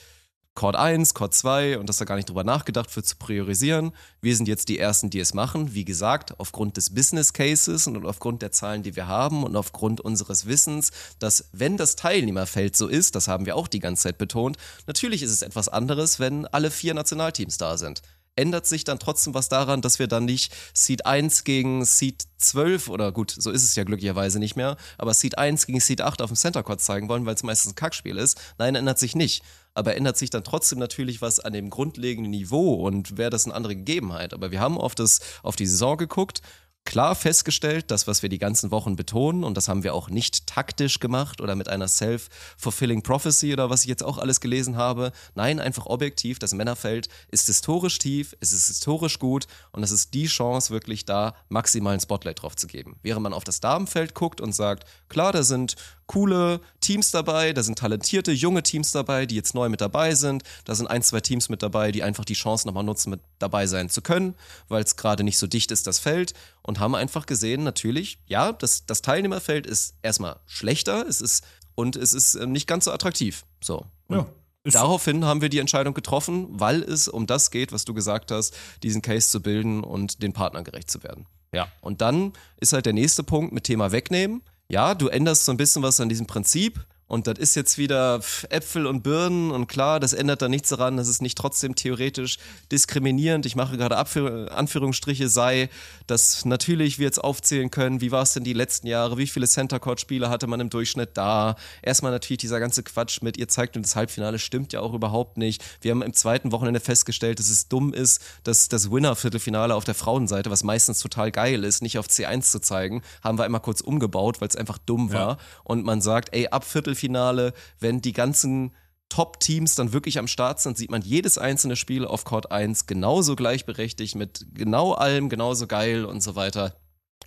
Chord 0.56 0.78
1, 0.78 1.14
Chord 1.14 1.34
2 1.34 1.80
und 1.80 1.90
dass 1.90 1.98
da 1.98 2.06
gar 2.06 2.16
nicht 2.16 2.30
drüber 2.30 2.46
nachgedacht 2.46 2.96
wird 2.96 3.06
zu 3.06 3.18
priorisieren. 3.18 3.92
Wir 4.22 4.38
sind 4.38 4.48
jetzt 4.48 4.70
die 4.70 4.80
Ersten, 4.80 5.10
die 5.10 5.20
es 5.20 5.34
machen. 5.34 5.74
Wie 5.74 5.84
gesagt, 5.84 6.40
aufgrund 6.40 6.78
des 6.78 6.96
Business 6.96 7.34
Cases 7.34 7.86
und 7.88 8.06
aufgrund 8.06 8.42
der 8.42 8.54
Zahlen, 8.54 8.82
die 8.82 8.96
wir 8.96 9.08
haben 9.08 9.44
und 9.44 9.58
aufgrund 9.58 10.00
unseres 10.00 10.46
Wissens, 10.46 10.92
dass 11.20 11.50
wenn 11.52 11.76
das 11.76 11.98
Teilnehmerfeld 11.98 12.78
so 12.78 12.88
ist, 12.88 13.16
das 13.16 13.28
haben 13.28 13.46
wir 13.46 13.58
auch 13.58 13.68
die 13.68 13.82
ganze 13.82 14.04
Zeit 14.04 14.18
betont, 14.18 14.56
natürlich 14.88 15.24
ist 15.24 15.32
es 15.32 15.42
etwas 15.42 15.68
anderes, 15.68 16.22
wenn 16.22 16.48
alle 16.48 16.72
vier 16.72 16.94
Nationalteams 16.94 17.58
da 17.58 17.78
sind 17.78 18.02
ändert 18.36 18.66
sich 18.66 18.84
dann 18.84 19.00
trotzdem 19.00 19.34
was 19.34 19.50
daran, 19.50 19.82
dass 19.82 20.00
wir 20.00 20.08
dann 20.08 20.26
nicht 20.26 20.54
Seed 20.74 21.06
1 21.06 21.44
gegen 21.44 21.86
Seed 21.86 22.24
12 22.38 22.90
oder 22.90 23.12
gut, 23.12 23.32
so 23.32 23.52
ist 23.52 23.64
es 23.64 23.76
ja 23.76 23.84
glücklicherweise 23.84 24.40
nicht 24.40 24.56
mehr, 24.56 24.78
aber 24.98 25.14
Seed 25.14 25.38
1 25.38 25.68
gegen 25.68 25.80
Seed 25.80 26.02
8 26.02 26.22
auf 26.22 26.30
dem 26.30 26.36
Center 26.36 26.64
Court 26.64 26.82
zeigen 26.82 27.10
wollen, 27.10 27.26
weil 27.26 27.36
es 27.36 27.44
meistens 27.44 27.74
ein 27.74 27.76
Kackspiel 27.76 28.18
ist. 28.18 28.40
Nein, 28.58 28.76
ändert 28.76 29.00
sich 29.00 29.16
nicht 29.16 29.44
aber 29.76 29.96
ändert 29.96 30.18
sich 30.18 30.30
dann 30.30 30.44
trotzdem 30.44 30.80
natürlich 30.80 31.22
was 31.22 31.40
an 31.40 31.54
dem 31.54 31.70
grundlegenden 31.70 32.32
Niveau 32.32 32.76
und 32.76 33.18
wäre 33.18 33.30
das 33.30 33.46
eine 33.46 33.54
andere 33.54 33.76
Gegebenheit. 33.76 34.34
Aber 34.34 34.50
wir 34.50 34.62
haben 34.62 34.78
auf, 34.78 34.96
das, 34.96 35.20
auf 35.44 35.58
die 35.58 35.68
Saison 35.68 35.98
geguckt 35.98 36.42
klar 36.86 37.16
festgestellt, 37.16 37.92
das, 37.92 38.08
was 38.08 38.22
wir 38.22 38.30
die 38.30 38.38
ganzen 38.38 38.72
Wochen 38.72 38.96
betonen, 38.96 39.44
und 39.44 39.58
das 39.58 39.68
haben 39.68 39.84
wir 39.84 39.94
auch 39.94 40.10
nicht 40.10 40.48
taktisch 40.48 41.00
gemacht 41.00 41.42
oder 41.42 41.56
mit 41.56 41.68
einer 41.68 41.88
self-fulfilling 41.88 43.02
prophecy 43.02 43.52
oder 43.52 43.70
was 43.70 43.82
ich 43.82 43.90
jetzt 43.90 44.04
auch 44.04 44.18
alles 44.18 44.40
gelesen 44.40 44.78
habe. 44.78 45.12
Nein, 45.34 45.60
einfach 45.60 45.88
objektiv, 45.88 46.40
das 46.40 46.54
Männerfeld 46.54 47.10
ist 47.30 47.48
historisch 47.48 47.98
tief, 47.98 48.36
es 48.40 48.54
ist 48.54 48.68
historisch 48.68 49.20
gut 49.20 49.48
und 49.72 49.84
es 49.84 49.92
ist 49.92 50.14
die 50.14 50.28
Chance, 50.28 50.72
wirklich 50.72 51.06
da 51.06 51.36
maximalen 51.50 52.00
Spotlight 52.00 52.42
drauf 52.42 52.56
zu 52.56 52.68
geben. 52.68 52.98
Während 53.02 53.24
man 53.24 53.34
auf 53.34 53.44
das 53.44 53.60
Damenfeld 53.60 54.14
guckt 54.14 54.40
und 54.40 54.54
sagt, 54.54 54.88
klar, 55.10 55.32
da 55.34 55.44
sind 55.44 55.76
coole 56.08 56.62
Teams 56.82 57.12
dabei, 57.12 57.54
da 57.54 57.64
sind 57.64 57.80
talentierte 57.80 58.32
junge 58.32 58.64
Teams 58.64 58.92
dabei, 58.92 59.26
die 59.26 59.36
jetzt 59.36 59.56
neu 59.56 59.70
mit 59.70 59.82
dabei 59.82 60.16
sind, 60.16 60.44
da 60.66 60.76
sind 60.76 60.88
ein, 60.88 61.02
zwei 61.02 61.20
Teams 61.20 61.50
mit 61.50 61.64
dabei, 61.64 61.92
die 61.92 62.04
einfach 62.04 62.26
die 62.26 62.34
Chance 62.34 62.68
nochmal 62.68 62.84
nutzen, 62.84 63.10
mit 63.10 63.22
dabei 63.40 63.68
sein 63.68 63.90
zu 63.90 64.02
können, 64.02 64.36
weil 64.68 64.84
es 64.84 64.96
gerade 64.96 65.24
nicht 65.24 65.38
so 65.38 65.48
dicht 65.48 65.72
ist, 65.72 65.88
das 65.88 66.00
Feld 66.00 66.34
und 66.62 66.80
haben 66.80 66.96
einfach 66.96 67.26
gesehen, 67.26 67.64
natürlich, 67.64 68.20
ja, 68.28 68.52
das, 68.54 68.86
das 68.86 69.02
Teilnehmerfeld 69.02 69.66
ist 69.66 69.96
erstmal 70.02 70.38
schlechter, 70.46 71.06
es 71.08 71.22
ist 71.22 71.44
und 71.76 71.96
es 71.96 72.14
ist 72.14 72.36
äh, 72.36 72.48
nicht 72.48 72.68
ganz 72.68 72.86
so 72.86 72.92
attraktiv. 72.92 73.46
So. 73.62 73.86
ja. 74.10 74.26
Daraufhin 74.64 75.26
haben 75.26 75.42
wir 75.42 75.50
die 75.50 75.60
Entscheidung 75.60 75.94
getroffen, 75.94 76.48
weil 76.50 76.82
es 76.82 77.08
um 77.08 77.28
das 77.28 77.52
geht, 77.52 77.72
was 77.72 77.86
du 77.86 77.94
gesagt 77.94 78.32
hast, 78.32 78.56
diesen 78.82 79.04
Case 79.04 79.30
zu 79.30 79.42
bilden 79.42 79.84
und 79.84 80.24
den 80.24 80.34
Partnern 80.34 80.64
gerecht 80.64 80.90
zu 80.90 81.04
werden. 81.04 81.28
Ja, 81.54 81.68
und 81.82 82.02
dann 82.02 82.34
ist 82.58 82.74
halt 82.74 82.88
der 82.88 82.94
nächste 82.94 83.24
Punkt 83.24 83.54
mit 83.54 83.66
Thema 83.66 83.92
wegnehmen. 83.92 84.42
Ja, 84.72 84.96
du 84.96 85.08
änderst 85.10 85.46
so 85.46 85.52
ein 85.52 85.58
bisschen 85.58 85.84
was 85.84 86.00
an 86.00 86.10
diesem 86.10 86.26
Prinzip, 86.26 86.86
und 87.08 87.28
das 87.28 87.38
ist 87.38 87.56
jetzt 87.56 87.78
wieder 87.78 88.20
Äpfel 88.50 88.88
und 88.88 89.04
Birnen 89.04 89.52
und 89.52 89.68
klar, 89.68 90.00
das 90.00 90.14
ändert 90.14 90.42
da 90.42 90.50
nichts 90.50 90.70
daran, 90.70 90.98
dass 90.98 91.08
es 91.08 91.22
nicht 91.22 91.38
trotzdem 91.38 91.76
theoretisch 91.76 92.38
diskriminierend, 92.72 93.46
ich 93.46 93.56
mache 93.56 93.78
gerade 93.78 93.98
Abführ 93.98 94.52
Anführungsstriche, 94.52 95.30
sei, 95.30 95.70
dass 96.08 96.46
natürlich 96.46 96.98
wir 96.98 97.06
jetzt 97.06 97.24
aufzählen 97.24 97.70
können, 97.70 98.02
wie 98.02 98.12
war 98.12 98.24
es 98.24 98.34
denn 98.34 98.44
die 98.44 98.54
letzten 98.54 98.88
Jahre, 98.88 99.18
wie 99.18 99.28
viele 99.28 99.48
Center 99.48 99.80
Court 99.80 100.00
Spiele 100.00 100.30
hatte 100.30 100.48
man 100.48 100.60
im 100.60 100.70
Durchschnitt 100.70 101.12
da. 101.14 101.56
Erstmal 101.82 102.12
natürlich 102.12 102.40
dieser 102.40 102.60
ganze 102.60 102.82
Quatsch 102.82 103.22
mit, 103.22 103.38
ihr 103.38 103.48
zeigt 103.48 103.78
uns 103.78 103.90
das 103.90 103.96
Halbfinale, 103.96 104.40
stimmt 104.40 104.74
ja 104.74 104.80
auch 104.80 104.94
überhaupt 104.94 105.38
nicht. 105.38 105.64
Wir 105.82 105.92
haben 105.92 106.02
im 106.02 106.14
zweiten 106.14 106.52
Wochenende 106.52 106.80
festgestellt, 106.80 107.40
dass 107.40 107.50
es 107.50 107.68
dumm 107.68 107.94
ist, 107.94 108.22
dass 108.44 108.68
das 108.68 108.92
Winner-Viertelfinale 108.92 109.76
auf 109.76 109.84
der 109.84 109.96
Frauenseite, 109.96 110.50
was 110.50 110.64
meistens 110.64 111.00
total 111.00 111.32
geil 111.32 111.64
ist, 111.64 111.84
nicht 111.84 112.00
auf 112.00 112.08
C1 112.08 112.50
zu 112.50 112.60
zeigen, 112.60 113.04
haben 113.24 113.38
wir 113.38 113.44
einmal 113.44 113.62
kurz 113.62 113.82
umgebaut, 113.82 114.42
weil 114.42 114.48
es 114.48 114.56
einfach 114.56 114.80
dumm 114.80 115.14
war. 115.14 115.34
Ja. 115.34 115.38
Und 115.64 115.86
man 115.86 116.02
sagt, 116.02 116.34
ey, 116.34 116.48
ab 116.48 116.66
Viertel 116.66 116.95
Viertelfinale, 116.96 117.54
wenn 117.80 118.02
die 118.02 118.14
ganzen 118.14 118.72
Top-Teams 119.10 119.76
dann 119.76 119.94
wirklich 119.94 120.18
am 120.18 120.28
Start 120.28 120.60
sind, 120.60 120.78
sieht 120.78 120.90
man 120.90 121.02
jedes 121.02 121.38
einzelne 121.38 121.76
Spiel 121.76 122.06
auf 122.06 122.24
Court 122.24 122.52
1 122.52 122.88
genauso 122.88 123.36
gleichberechtigt, 123.36 124.16
mit 124.16 124.48
genau 124.54 124.94
allem, 124.94 125.30
genauso 125.30 125.68
geil 125.68 126.06
und 126.06 126.24
so 126.24 126.36
weiter. 126.36 126.76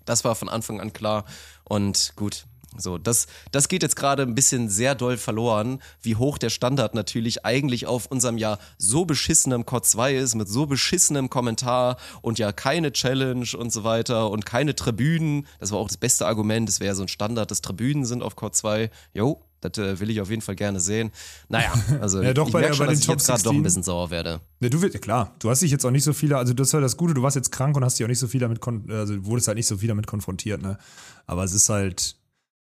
Das 0.04 0.24
war 0.24 0.34
von 0.34 0.48
Anfang 0.48 0.80
an 0.80 0.92
klar. 0.92 1.24
Und 1.64 2.14
gut, 2.16 2.46
so, 2.76 2.98
das, 2.98 3.26
das 3.52 3.68
geht 3.68 3.82
jetzt 3.82 3.96
gerade 3.96 4.22
ein 4.22 4.34
bisschen 4.34 4.68
sehr 4.68 4.94
doll 4.94 5.16
verloren, 5.16 5.80
wie 6.02 6.16
hoch 6.16 6.36
der 6.36 6.50
Standard 6.50 6.94
natürlich 6.94 7.44
eigentlich 7.46 7.86
auf 7.86 8.06
unserem 8.06 8.38
ja 8.38 8.58
so 8.76 9.04
beschissenem 9.04 9.64
Core 9.64 9.82
2 9.82 10.14
ist, 10.16 10.34
mit 10.34 10.48
so 10.48 10.66
beschissenem 10.66 11.30
Kommentar 11.30 11.96
und 12.20 12.38
ja 12.38 12.52
keine 12.52 12.92
Challenge 12.92 13.48
und 13.56 13.72
so 13.72 13.84
weiter 13.84 14.30
und 14.30 14.44
keine 14.44 14.74
Tribünen. 14.74 15.46
Das 15.60 15.70
war 15.70 15.78
auch 15.78 15.88
das 15.88 15.96
beste 15.96 16.26
Argument, 16.26 16.68
es 16.68 16.80
wäre 16.80 16.94
so 16.94 17.02
ein 17.02 17.08
Standard, 17.08 17.50
dass 17.50 17.62
Tribünen 17.62 18.04
sind 18.04 18.22
auf 18.22 18.36
Core 18.36 18.52
2. 18.52 18.90
Jo, 19.14 19.42
das 19.60 19.78
äh, 19.78 19.98
will 20.00 20.10
ich 20.10 20.20
auf 20.20 20.30
jeden 20.30 20.42
Fall 20.42 20.56
gerne 20.56 20.80
sehen. 20.80 21.10
Naja, 21.48 21.72
also 22.00 22.22
ja, 22.22 22.32
doch, 22.32 22.46
ich 22.46 22.52
bei, 22.52 22.60
merke 22.60 22.76
schon, 22.76 22.86
bei 22.86 22.92
dass 22.92 23.00
ich 23.00 23.06
jetzt 23.06 23.26
gerade 23.26 23.42
doch 23.42 23.52
ein 23.52 23.62
bisschen 23.62 23.82
sauer 23.82 24.10
werde. 24.10 24.40
Ja, 24.60 24.68
du 24.68 24.78
ja, 24.78 24.98
klar, 24.98 25.34
du 25.38 25.50
hast 25.50 25.62
dich 25.62 25.70
jetzt 25.70 25.84
auch 25.84 25.90
nicht 25.90 26.04
so 26.04 26.12
viele, 26.12 26.36
also 26.36 26.54
das 26.54 26.72
war 26.72 26.80
das 26.80 26.96
Gute, 26.96 27.14
du 27.14 27.22
warst 27.22 27.36
jetzt 27.36 27.50
krank 27.50 27.76
und 27.76 27.84
hast 27.84 27.98
dich 27.98 28.04
auch 28.04 28.08
nicht 28.08 28.18
so 28.18 28.28
viel 28.28 28.40
damit, 28.40 28.60
also 28.90 29.24
wurdest 29.26 29.48
halt 29.48 29.56
nicht 29.56 29.66
so 29.66 29.76
viel 29.78 29.88
damit 29.88 30.06
konfrontiert, 30.06 30.62
ne? 30.62 30.78
Aber 31.26 31.44
es 31.44 31.52
ist 31.52 31.68
halt, 31.68 32.16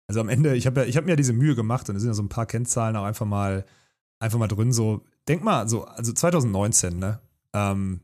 also 0.07 0.21
am 0.21 0.29
Ende, 0.29 0.55
ich 0.55 0.65
habe 0.65 0.81
ja, 0.81 0.87
ich 0.87 0.97
habe 0.97 1.05
mir 1.05 1.11
ja 1.11 1.15
diese 1.15 1.33
Mühe 1.33 1.55
gemacht 1.55 1.87
und 1.87 1.93
da 1.93 1.99
sind 1.99 2.09
ja 2.09 2.15
so 2.15 2.23
ein 2.23 2.29
paar 2.29 2.47
Kennzahlen 2.47 2.95
auch 2.95 3.03
einfach 3.03 3.27
mal, 3.27 3.63
einfach 4.17 4.39
mal 4.39 4.47
drin. 4.47 4.73
So, 4.73 5.05
denk 5.27 5.43
mal, 5.43 5.69
so, 5.69 5.85
also 5.85 6.11
2019, 6.11 6.97
ne? 6.97 7.19
Ähm, 7.53 8.01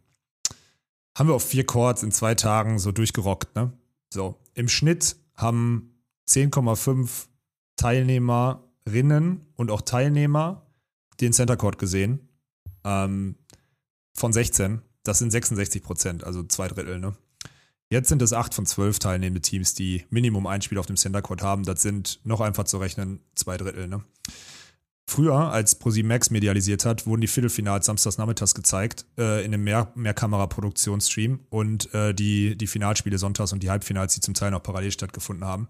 haben 1.17 1.29
wir 1.29 1.33
auf 1.33 1.47
vier 1.47 1.65
Chords 1.65 2.03
in 2.03 2.11
zwei 2.11 2.35
Tagen 2.35 2.77
so 2.77 2.91
durchgerockt, 2.91 3.55
ne? 3.55 3.73
So, 4.13 4.35
im 4.53 4.67
Schnitt 4.67 5.15
haben 5.35 5.95
10,5 6.29 7.25
Teilnehmer 7.75 8.63
Teilnehmerinnen 8.85 9.41
und 9.55 9.71
auch 9.71 9.81
Teilnehmer 9.81 10.61
den 11.19 11.33
Center 11.33 11.57
Court 11.57 11.77
gesehen. 11.77 12.27
Ähm, 12.83 13.35
von 14.13 14.31
16. 14.31 14.81
Das 15.03 15.19
sind 15.19 15.31
66 15.31 15.83
Prozent, 15.83 16.23
also 16.23 16.43
zwei 16.43 16.67
Drittel. 16.67 16.99
Ne? 16.99 17.13
Jetzt 17.89 18.09
sind 18.09 18.21
es 18.21 18.33
acht 18.33 18.53
von 18.53 18.65
zwölf 18.65 18.99
teilnehmende 18.99 19.41
Teams, 19.41 19.73
die 19.73 20.05
Minimum 20.09 20.47
ein 20.47 20.61
Spiel 20.61 20.77
auf 20.77 20.85
dem 20.85 20.95
Center 20.95 21.21
Court 21.21 21.41
haben. 21.41 21.63
Das 21.63 21.81
sind 21.81 22.19
noch 22.23 22.41
einfach 22.41 22.63
zu 22.63 22.77
rechnen 22.77 23.19
zwei 23.35 23.57
Drittel. 23.57 23.87
Ne? 23.87 24.03
Früher, 25.07 25.35
als 25.35 25.75
ProSieben 25.75 26.09
Max 26.09 26.31
medialisiert 26.31 26.85
hat, 26.85 27.05
wurden 27.05 27.21
die 27.21 27.27
Viertelfinals 27.27 27.85
samstags 27.85 28.17
nachmittags 28.17 28.55
gezeigt 28.55 29.05
äh, 29.19 29.45
in 29.45 29.53
einem 29.53 29.63
Mehr 29.63 29.91
Mehrkamera-Produktionsstream 29.93 31.41
und 31.49 31.93
äh, 31.93 32.13
die, 32.13 32.57
die 32.57 32.67
Finalspiele 32.67 33.19
sonntags 33.19 33.53
und 33.53 33.61
die 33.61 33.69
Halbfinals, 33.69 34.15
die 34.15 34.21
zum 34.21 34.33
Teil 34.33 34.49
noch 34.49 34.63
parallel 34.63 34.91
stattgefunden 34.91 35.45
haben. 35.45 35.67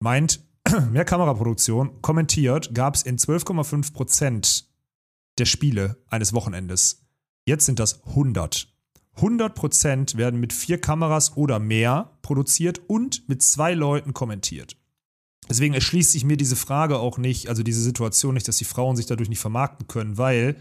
Meint, 0.00 0.40
Mehrkameraproduktion 0.92 2.02
kommentiert 2.02 2.74
gab 2.74 2.94
es 2.94 3.02
in 3.02 3.16
12,5 3.16 3.92
Prozent 3.92 4.68
der 5.38 5.46
Spiele 5.46 6.02
eines 6.08 6.32
Wochenendes. 6.32 7.06
Jetzt 7.46 7.66
sind 7.66 7.78
das 7.78 8.04
100. 8.06 8.68
100 9.16 9.54
Prozent 9.54 10.16
werden 10.16 10.40
mit 10.40 10.52
vier 10.52 10.80
Kameras 10.80 11.36
oder 11.36 11.58
mehr 11.58 12.18
produziert 12.22 12.80
und 12.86 13.28
mit 13.28 13.42
zwei 13.42 13.74
Leuten 13.74 14.14
kommentiert. 14.14 14.76
Deswegen 15.48 15.74
erschließt 15.74 16.12
sich 16.12 16.24
mir 16.24 16.36
diese 16.36 16.56
Frage 16.56 16.98
auch 16.98 17.18
nicht, 17.18 17.48
also 17.48 17.62
diese 17.62 17.80
Situation 17.80 18.34
nicht, 18.34 18.46
dass 18.48 18.58
die 18.58 18.64
Frauen 18.64 18.96
sich 18.96 19.06
dadurch 19.06 19.30
nicht 19.30 19.40
vermarkten 19.40 19.88
können, 19.88 20.18
weil 20.18 20.56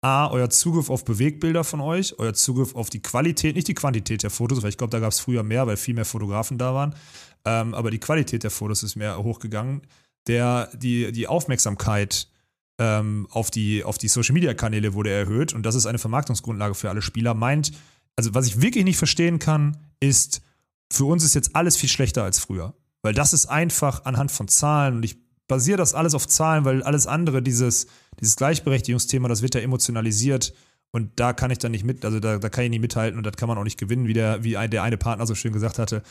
A, 0.00 0.28
euer 0.30 0.48
Zugriff 0.48 0.90
auf 0.90 1.04
Bewegbilder 1.04 1.64
von 1.64 1.80
euch, 1.80 2.18
euer 2.18 2.32
Zugriff 2.32 2.76
auf 2.76 2.88
die 2.88 3.02
Qualität, 3.02 3.56
nicht 3.56 3.66
die 3.66 3.74
Quantität 3.74 4.22
der 4.22 4.30
Fotos, 4.30 4.62
weil 4.62 4.70
ich 4.70 4.76
glaube, 4.76 4.92
da 4.92 5.00
gab 5.00 5.10
es 5.10 5.18
früher 5.18 5.42
mehr, 5.42 5.66
weil 5.66 5.76
viel 5.76 5.94
mehr 5.94 6.04
Fotografen 6.04 6.56
da 6.56 6.72
waren, 6.72 6.94
ähm, 7.48 7.72
aber 7.72 7.90
die 7.90 7.98
Qualität 7.98 8.42
der 8.42 8.50
Fotos 8.50 8.82
ist 8.82 8.94
mehr 8.94 9.22
hochgegangen. 9.22 9.80
Der, 10.26 10.68
die, 10.74 11.10
die 11.12 11.26
Aufmerksamkeit 11.26 12.28
ähm, 12.78 13.26
auf 13.30 13.50
die, 13.50 13.84
auf 13.84 13.96
die 13.96 14.08
Social 14.08 14.34
Media 14.34 14.52
Kanäle 14.52 14.92
wurde 14.92 15.10
erhöht 15.10 15.54
und 15.54 15.64
das 15.64 15.74
ist 15.74 15.86
eine 15.86 15.98
Vermarktungsgrundlage 15.98 16.74
für 16.74 16.90
alle 16.90 17.00
Spieler. 17.00 17.32
Meint, 17.32 17.72
also 18.16 18.34
was 18.34 18.46
ich 18.46 18.60
wirklich 18.60 18.84
nicht 18.84 18.98
verstehen 18.98 19.38
kann, 19.38 19.78
ist, 19.98 20.42
für 20.92 21.06
uns 21.06 21.24
ist 21.24 21.34
jetzt 21.34 21.56
alles 21.56 21.78
viel 21.78 21.88
schlechter 21.88 22.22
als 22.22 22.38
früher. 22.38 22.74
Weil 23.00 23.14
das 23.14 23.32
ist 23.32 23.46
einfach 23.46 24.04
anhand 24.04 24.30
von 24.30 24.48
Zahlen 24.48 24.96
und 24.96 25.04
ich 25.04 25.16
basiere 25.46 25.78
das 25.78 25.94
alles 25.94 26.14
auf 26.14 26.28
Zahlen, 26.28 26.66
weil 26.66 26.82
alles 26.82 27.06
andere, 27.06 27.40
dieses, 27.40 27.86
dieses 28.20 28.36
Gleichberechtigungsthema, 28.36 29.28
das 29.28 29.40
wird 29.40 29.54
ja 29.54 29.62
emotionalisiert 29.62 30.52
und 30.90 31.18
da 31.18 31.32
kann 31.32 31.50
ich 31.50 31.58
dann 31.58 31.70
nicht 31.70 31.84
mit, 31.84 32.04
also 32.04 32.20
da, 32.20 32.38
da 32.38 32.48
kann 32.50 32.64
ich 32.64 32.70
nicht 32.70 32.80
mithalten 32.80 33.16
und 33.16 33.24
das 33.24 33.36
kann 33.36 33.48
man 33.48 33.56
auch 33.56 33.64
nicht 33.64 33.78
gewinnen, 33.78 34.06
wie 34.06 34.12
der, 34.12 34.44
wie 34.44 34.52
der 34.68 34.82
eine 34.82 34.98
Partner 34.98 35.26
so 35.26 35.34
schön 35.34 35.52
gesagt 35.52 35.78
hatte. 35.78 36.02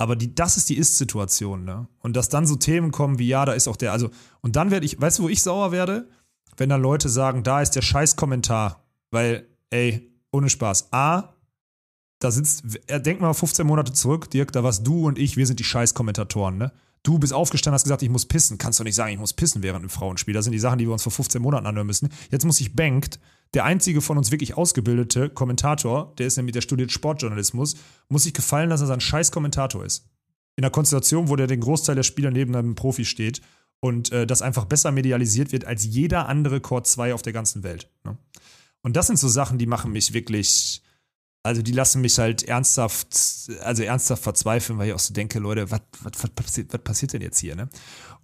Aber 0.00 0.16
die, 0.16 0.34
das 0.34 0.56
ist 0.56 0.70
die 0.70 0.78
Ist-Situation, 0.78 1.66
ne? 1.66 1.86
Und 1.98 2.16
dass 2.16 2.30
dann 2.30 2.46
so 2.46 2.56
Themen 2.56 2.90
kommen 2.90 3.18
wie, 3.18 3.28
ja, 3.28 3.44
da 3.44 3.52
ist 3.52 3.68
auch 3.68 3.76
der, 3.76 3.92
also, 3.92 4.08
und 4.40 4.56
dann 4.56 4.70
werde 4.70 4.86
ich, 4.86 4.98
weißt 4.98 5.18
du, 5.18 5.24
wo 5.24 5.28
ich 5.28 5.42
sauer 5.42 5.72
werde? 5.72 6.08
Wenn 6.56 6.70
dann 6.70 6.80
Leute 6.80 7.10
sagen, 7.10 7.42
da 7.42 7.60
ist 7.60 7.72
der 7.72 7.82
Scheiß-Kommentar. 7.82 8.82
Weil, 9.10 9.46
ey, 9.68 10.10
ohne 10.32 10.48
Spaß. 10.48 10.90
A, 10.94 11.34
da 12.18 12.30
sitzt, 12.30 12.62
er 12.86 12.98
denkt 12.98 13.20
mal 13.20 13.34
15 13.34 13.66
Monate 13.66 13.92
zurück, 13.92 14.30
Dirk, 14.30 14.52
da 14.52 14.64
warst 14.64 14.86
du 14.86 15.06
und 15.06 15.18
ich, 15.18 15.36
wir 15.36 15.46
sind 15.46 15.60
die 15.60 15.64
Scheiß-Kommentatoren, 15.64 16.56
ne? 16.56 16.72
Du 17.02 17.18
bist 17.18 17.34
aufgestanden, 17.34 17.74
hast 17.74 17.84
gesagt, 17.84 18.02
ich 18.02 18.08
muss 18.08 18.24
pissen. 18.24 18.56
Kannst 18.56 18.80
du 18.80 18.84
nicht 18.84 18.94
sagen, 18.94 19.12
ich 19.12 19.18
muss 19.18 19.34
pissen 19.34 19.62
während 19.62 19.80
einem 19.80 19.90
Frauenspiel. 19.90 20.32
Das 20.32 20.44
sind 20.44 20.52
die 20.52 20.58
Sachen, 20.58 20.78
die 20.78 20.86
wir 20.86 20.92
uns 20.94 21.02
vor 21.02 21.12
15 21.12 21.42
Monaten 21.42 21.66
anhören 21.66 21.86
müssen. 21.86 22.08
Jetzt 22.30 22.46
muss 22.46 22.58
ich 22.60 22.74
Bengt, 22.74 23.20
der 23.54 23.64
einzige 23.64 24.00
von 24.00 24.16
uns 24.16 24.30
wirklich 24.30 24.56
ausgebildete 24.56 25.28
Kommentator, 25.28 26.14
der 26.18 26.26
ist 26.26 26.36
nämlich, 26.36 26.52
der 26.52 26.60
studiert 26.60 26.92
Sportjournalismus, 26.92 27.74
muss 28.08 28.22
sich 28.22 28.34
gefallen 28.34 28.68
lassen, 28.68 28.82
dass 28.82 28.90
er 28.90 28.96
ein 28.96 29.00
scheiß 29.00 29.32
Kommentator 29.32 29.84
ist. 29.84 30.06
In 30.56 30.64
einer 30.64 30.70
Konstellation, 30.70 31.28
wo 31.28 31.36
der 31.36 31.46
den 31.46 31.60
Großteil 31.60 31.96
der 31.96 32.02
Spieler 32.02 32.30
neben 32.30 32.54
einem 32.54 32.74
Profi 32.74 33.04
steht 33.04 33.40
und 33.80 34.12
äh, 34.12 34.26
das 34.26 34.42
einfach 34.42 34.66
besser 34.66 34.92
medialisiert 34.92 35.52
wird 35.52 35.64
als 35.64 35.84
jeder 35.84 36.28
andere 36.28 36.60
Core 36.60 36.82
2 36.82 37.14
auf 37.14 37.22
der 37.22 37.32
ganzen 37.32 37.62
Welt. 37.62 37.88
Ne? 38.04 38.16
Und 38.82 38.96
das 38.96 39.08
sind 39.08 39.18
so 39.18 39.28
Sachen, 39.28 39.58
die 39.58 39.66
machen 39.66 39.92
mich 39.92 40.12
wirklich, 40.12 40.82
also 41.42 41.62
die 41.62 41.72
lassen 41.72 42.00
mich 42.00 42.18
halt 42.18 42.42
ernsthaft, 42.42 43.08
also 43.62 43.82
ernsthaft 43.82 44.22
verzweifeln, 44.22 44.78
weil 44.78 44.88
ich 44.88 44.94
auch 44.94 45.00
so 45.00 45.12
denke, 45.12 45.38
Leute, 45.38 45.70
was, 45.70 45.80
passiert, 46.34 46.72
was 46.72 46.82
passiert 46.82 47.12
denn 47.14 47.22
jetzt 47.22 47.38
hier, 47.38 47.56
ne? 47.56 47.68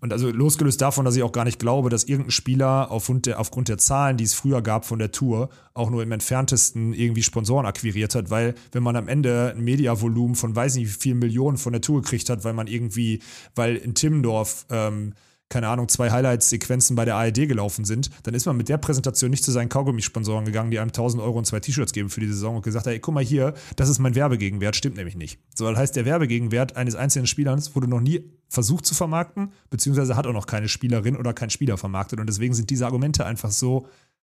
Und 0.01 0.13
also 0.13 0.31
losgelöst 0.31 0.81
davon, 0.81 1.05
dass 1.05 1.17
ich 1.17 1.23
auch 1.23 1.33
gar 1.33 1.45
nicht 1.45 1.59
glaube, 1.59 1.89
dass 1.89 2.05
irgendein 2.05 2.31
Spieler 2.31 2.91
aufgrund 2.91 3.27
der, 3.27 3.41
aufgrund 3.41 3.69
der 3.69 3.79
Zahlen, 3.79 4.17
die 4.17 4.25
es 4.25 4.35
früher 4.35 4.61
gab 4.61 4.85
von 4.85 4.99
der 4.99 5.11
Tour, 5.11 5.49
auch 5.73 5.91
nur 5.91 6.03
im 6.03 6.13
entferntesten 6.13 6.93
irgendwie 6.93 7.23
Sponsoren 7.23 7.67
akquiriert 7.67 8.15
hat, 8.15 8.31
weil 8.31 8.55
wenn 8.73 8.83
man 8.83 8.97
am 8.97 9.09
Ende 9.09 9.55
ein 9.57 9.65
Mediavolumen 9.65 10.37
von 10.37 10.55
weiß 10.55 10.77
nicht 10.77 10.89
wie 10.89 11.01
vielen 11.01 11.19
Millionen 11.19 11.57
von 11.57 11.73
der 11.73 11.83
Tour 11.83 12.03
gekriegt 12.03 12.29
hat, 12.29 12.45
weil 12.45 12.53
man 12.53 12.67
irgendwie, 12.67 13.21
weil 13.55 13.77
in 13.77 13.95
Timmendorf 13.95 14.67
ähm, 14.71 15.15
keine 15.49 15.69
Ahnung, 15.69 15.89
zwei 15.89 16.11
Highlights-Sequenzen 16.11 16.97
bei 16.97 17.05
der 17.05 17.15
ARD 17.15 17.47
gelaufen 17.49 17.85
sind, 17.85 18.11
dann 18.25 18.35
ist 18.35 18.47
man 18.47 18.57
mit 18.57 18.69
der 18.69 18.79
Präsentation 18.79 19.31
nicht 19.31 19.45
zu 19.45 19.53
seinen 19.53 19.69
Kaugummisponsoren 19.69 20.45
gegangen, 20.45 20.71
die 20.71 20.79
einem 20.79 20.89
1000 20.89 21.23
Euro 21.23 21.39
und 21.39 21.47
zwei 21.47 21.61
T-Shirts 21.61 21.93
geben 21.93 22.11
für 22.11 22.21
die 22.21 22.27
Saison 22.27 22.57
und 22.57 22.63
gesagt, 22.63 22.87
ey, 22.89 22.99
guck 22.99 23.15
mal 23.15 23.25
hier, 23.25 23.55
das 23.77 23.89
ist 23.89 24.01
mein 24.01 24.15
Werbegegenwert, 24.15 24.75
stimmt 24.75 24.97
nämlich 24.97 25.17
nicht. 25.17 25.39
So, 25.55 25.69
das 25.71 25.79
heißt, 25.79 25.97
der 25.97 26.05
Werbegegenwert 26.05 26.77
eines 26.77 26.97
einzelnen 26.97 27.27
Spielers 27.27 27.77
wurde 27.77 27.87
noch 27.87 28.01
nie 28.01 28.33
versucht 28.49 28.87
zu 28.87 28.95
vermarkten, 28.95 29.53
beziehungsweise 29.71 30.17
hat 30.17 30.27
auch 30.27 30.33
noch 30.33 30.47
keine 30.47 30.69
Spielerin 30.69 31.17
oder 31.17 31.33
kein 31.33 31.51
Spieler 31.51 31.79
vermarktet 31.79 32.19
und 32.19 32.27
deswegen 32.29 32.55
sind 32.55 32.71
diese 32.71 32.87
Argumente 32.87 33.25
einfach 33.25 33.51
so, 33.53 33.87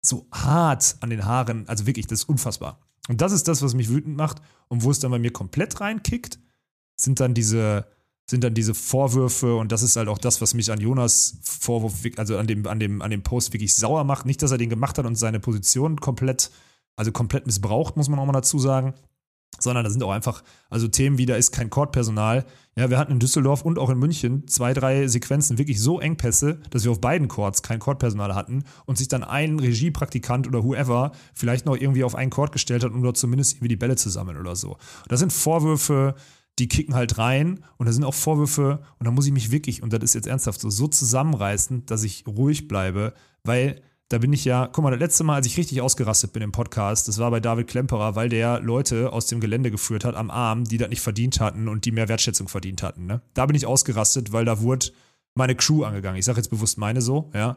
so 0.03 0.27
hart 0.33 0.97
an 1.01 1.11
den 1.11 1.25
Haaren, 1.25 1.69
also 1.69 1.87
wirklich, 1.87 2.07
das 2.07 2.21
ist 2.21 2.29
unfassbar. 2.29 2.81
Und 3.09 3.21
das 3.21 3.33
ist 3.33 3.49
das, 3.49 3.63
was 3.63 3.75
mich 3.75 3.89
wütend 3.89 4.17
macht 4.17 4.41
und 4.69 4.85
wo 4.85 4.91
es 4.91 5.01
dann 5.01 5.11
bei 5.11 5.19
mir 5.19 5.33
komplett 5.33 5.81
reinkickt, 5.81 6.39
sind 6.97 7.19
dann 7.19 7.35
diese, 7.35 7.87
sind 8.31 8.45
dann 8.45 8.55
diese 8.55 8.75
Vorwürfe 8.75 9.57
und 9.57 9.73
das 9.73 9.83
ist 9.83 9.97
halt 9.97 10.09
auch 10.09 10.19
das, 10.19 10.41
was 10.41 10.55
mich 10.55 10.71
an 10.71 10.81
Jonas 10.81 11.39
Vorwurf, 11.43 11.95
also 12.17 12.39
an 12.39 12.47
dem, 12.47 12.65
an 12.67 12.79
dem, 12.79 13.03
an 13.03 13.11
dem 13.11 13.23
Post 13.23 13.53
wirklich 13.53 13.75
sauer 13.75 14.05
macht. 14.05 14.25
Nicht, 14.25 14.41
dass 14.43 14.53
er 14.53 14.59
den 14.59 14.71
gemacht 14.71 14.99
hat 14.99 15.05
und 15.05 15.17
seine 15.17 15.41
Position 15.41 16.01
komplett, 16.01 16.53
also 16.95 17.11
komplett 17.11 17.47
missbraucht, 17.47 17.97
muss 17.97 18.09
man 18.09 18.21
auch 18.21 18.27
mal 18.27 18.33
dazu 18.33 18.61
sagen. 18.61 18.95
Sondern 19.59 19.83
da 19.83 19.91
sind 19.91 20.05
auch 20.05 20.13
einfach, 20.13 20.45
also 20.71 20.87
Themen 20.87 21.19
wie, 21.19 21.27
da 21.27 21.35
ist 21.35 21.51
kein 21.51 21.71
Courtpersonal. 21.71 22.47
Ja, 22.77 22.89
wir 22.89 22.99
hatten 22.99 23.11
in 23.11 23.19
Düsseldorf 23.19 23.63
und 23.63 23.81
auch 23.81 23.91
in 23.91 23.99
München 23.99 24.47
zwei, 24.47 24.73
drei 24.75 25.09
Sequenzen 25.09 25.59
wirklich 25.59 25.81
so 25.81 25.99
Engpässe, 25.99 26.61
dass 26.71 26.85
wir 26.85 26.93
auf 26.93 27.01
beiden 27.01 27.27
Courts 27.27 27.63
kein 27.63 27.81
Courtpersonal 27.81 28.37
hatten 28.37 28.63
und 28.87 28.97
sich 28.97 29.09
dann 29.09 29.25
ein 29.25 29.59
Regiepraktikant 29.59 30.47
oder 30.47 30.63
whoever 30.63 31.11
vielleicht 31.35 31.67
noch 31.67 31.77
irgendwie 31.77 32.05
auf 32.05 32.15
einen 32.15 32.31
Court 32.31 32.53
gestellt 32.53 32.85
hat, 32.85 32.93
um 32.93 33.03
dort 33.03 33.17
zumindest 33.17 33.55
irgendwie 33.55 33.69
die 33.69 33.77
Bälle 33.77 33.97
zu 33.97 34.09
sammeln 34.09 34.39
oder 34.39 34.55
so. 34.55 34.77
Das 35.09 35.19
sind 35.19 35.33
Vorwürfe, 35.33 36.15
die 36.59 36.69
kicken 36.69 36.95
halt 36.95 37.19
rein 37.19 37.65
und 37.79 37.87
da 37.87 37.93
sind 37.93 38.05
auch 38.05 38.15
Vorwürfe 38.15 38.83
und 38.99 39.07
da 39.07 39.11
muss 39.11 39.27
ich 39.27 39.33
mich 39.33 39.51
wirklich, 39.51 39.83
und 39.83 39.93
das 39.93 40.03
ist 40.03 40.15
jetzt 40.15 40.27
ernsthaft 40.27 40.61
so, 40.61 40.71
so 40.71 40.89
zusammenreißen, 40.89 41.87
dass 41.87 42.03
ich 42.03 42.27
ruhig 42.27 42.69
bleibe, 42.69 43.15
weil 43.45 43.81
da 44.11 44.19
bin 44.19 44.33
ich 44.33 44.45
ja, 44.45 44.67
guck 44.67 44.83
mal, 44.83 44.91
das 44.91 44.99
letzte 44.99 45.23
Mal, 45.23 45.37
als 45.37 45.47
ich 45.47 45.57
richtig 45.57 45.81
ausgerastet 45.81 46.33
bin 46.33 46.43
im 46.43 46.51
Podcast, 46.51 47.07
das 47.07 47.19
war 47.19 47.31
bei 47.31 47.39
David 47.39 47.69
Klemperer, 47.69 48.17
weil 48.17 48.29
der 48.29 48.59
Leute 48.61 49.13
aus 49.13 49.27
dem 49.27 49.41
Gelände 49.41 49.71
geführt 49.71 50.05
hat 50.05 50.17
am 50.17 50.31
Arm, 50.31 50.65
die 50.65 50.79
das 50.79 50.89
nicht 50.89 51.01
verdient 51.01 51.39
hatten 51.39 51.69
und 51.69 51.85
die 51.85 51.93
mehr 51.93 52.09
Wertschätzung 52.09 52.49
verdient 52.49 52.83
hatten. 52.83 53.07
Ne? 53.07 53.23
Da 53.35 53.47
bin 53.47 53.55
ich 53.55 53.67
ausgerastet, 53.67 54.33
weil 54.33 54.45
da 54.45 54.61
wurde 54.61 54.87
meine 55.35 55.55
Crew 55.55 55.85
angegangen. 55.85 56.19
Ich 56.19 56.25
sage 56.25 56.39
jetzt 56.39 56.51
bewusst 56.51 56.77
meine 56.77 57.01
so, 57.01 57.31
ja. 57.35 57.57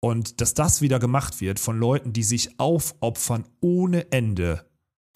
Und 0.00 0.40
dass 0.40 0.54
das 0.54 0.80
wieder 0.80 1.00
gemacht 1.00 1.40
wird 1.40 1.58
von 1.58 1.76
Leuten, 1.76 2.12
die 2.12 2.22
sich 2.22 2.60
aufopfern 2.60 3.44
ohne 3.60 4.12
Ende, 4.12 4.67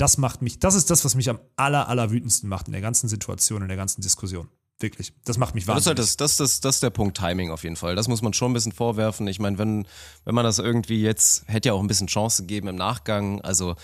das 0.02 0.18
macht 0.18 0.42
mich, 0.42 0.58
das 0.58 0.74
ist 0.74 0.90
das, 0.90 1.04
was 1.04 1.14
mich 1.14 1.30
am 1.30 1.38
aller, 1.54 1.88
aller 1.88 2.10
wütendsten 2.10 2.48
macht 2.48 2.66
in 2.66 2.72
der 2.72 2.82
ganzen 2.82 3.08
Situation, 3.08 3.62
in 3.62 3.68
der 3.68 3.76
ganzen 3.76 4.00
Diskussion. 4.00 4.48
Wirklich. 4.80 5.12
Das 5.24 5.38
macht 5.38 5.54
mich 5.54 5.68
wahnsinnig. 5.68 5.94
Das 5.94 6.06
ist, 6.06 6.20
halt 6.20 6.20
das, 6.20 6.36
das, 6.36 6.50
das, 6.50 6.60
das 6.60 6.80
der 6.80 6.90
Punkt 6.90 7.16
Timing 7.16 7.52
auf 7.52 7.62
jeden 7.62 7.76
Fall. 7.76 7.94
Das 7.94 8.08
muss 8.08 8.20
man 8.20 8.32
schon 8.32 8.50
ein 8.50 8.54
bisschen 8.54 8.72
vorwerfen. 8.72 9.28
Ich 9.28 9.38
meine, 9.38 9.58
wenn, 9.58 9.86
wenn 10.24 10.34
man 10.34 10.44
das 10.44 10.58
irgendwie 10.58 11.00
jetzt, 11.00 11.44
hätte 11.46 11.68
ja 11.68 11.74
auch 11.74 11.80
ein 11.80 11.86
bisschen 11.86 12.08
Chance 12.08 12.42
gegeben 12.42 12.66
im 12.66 12.74
Nachgang. 12.74 13.40
Also 13.42 13.76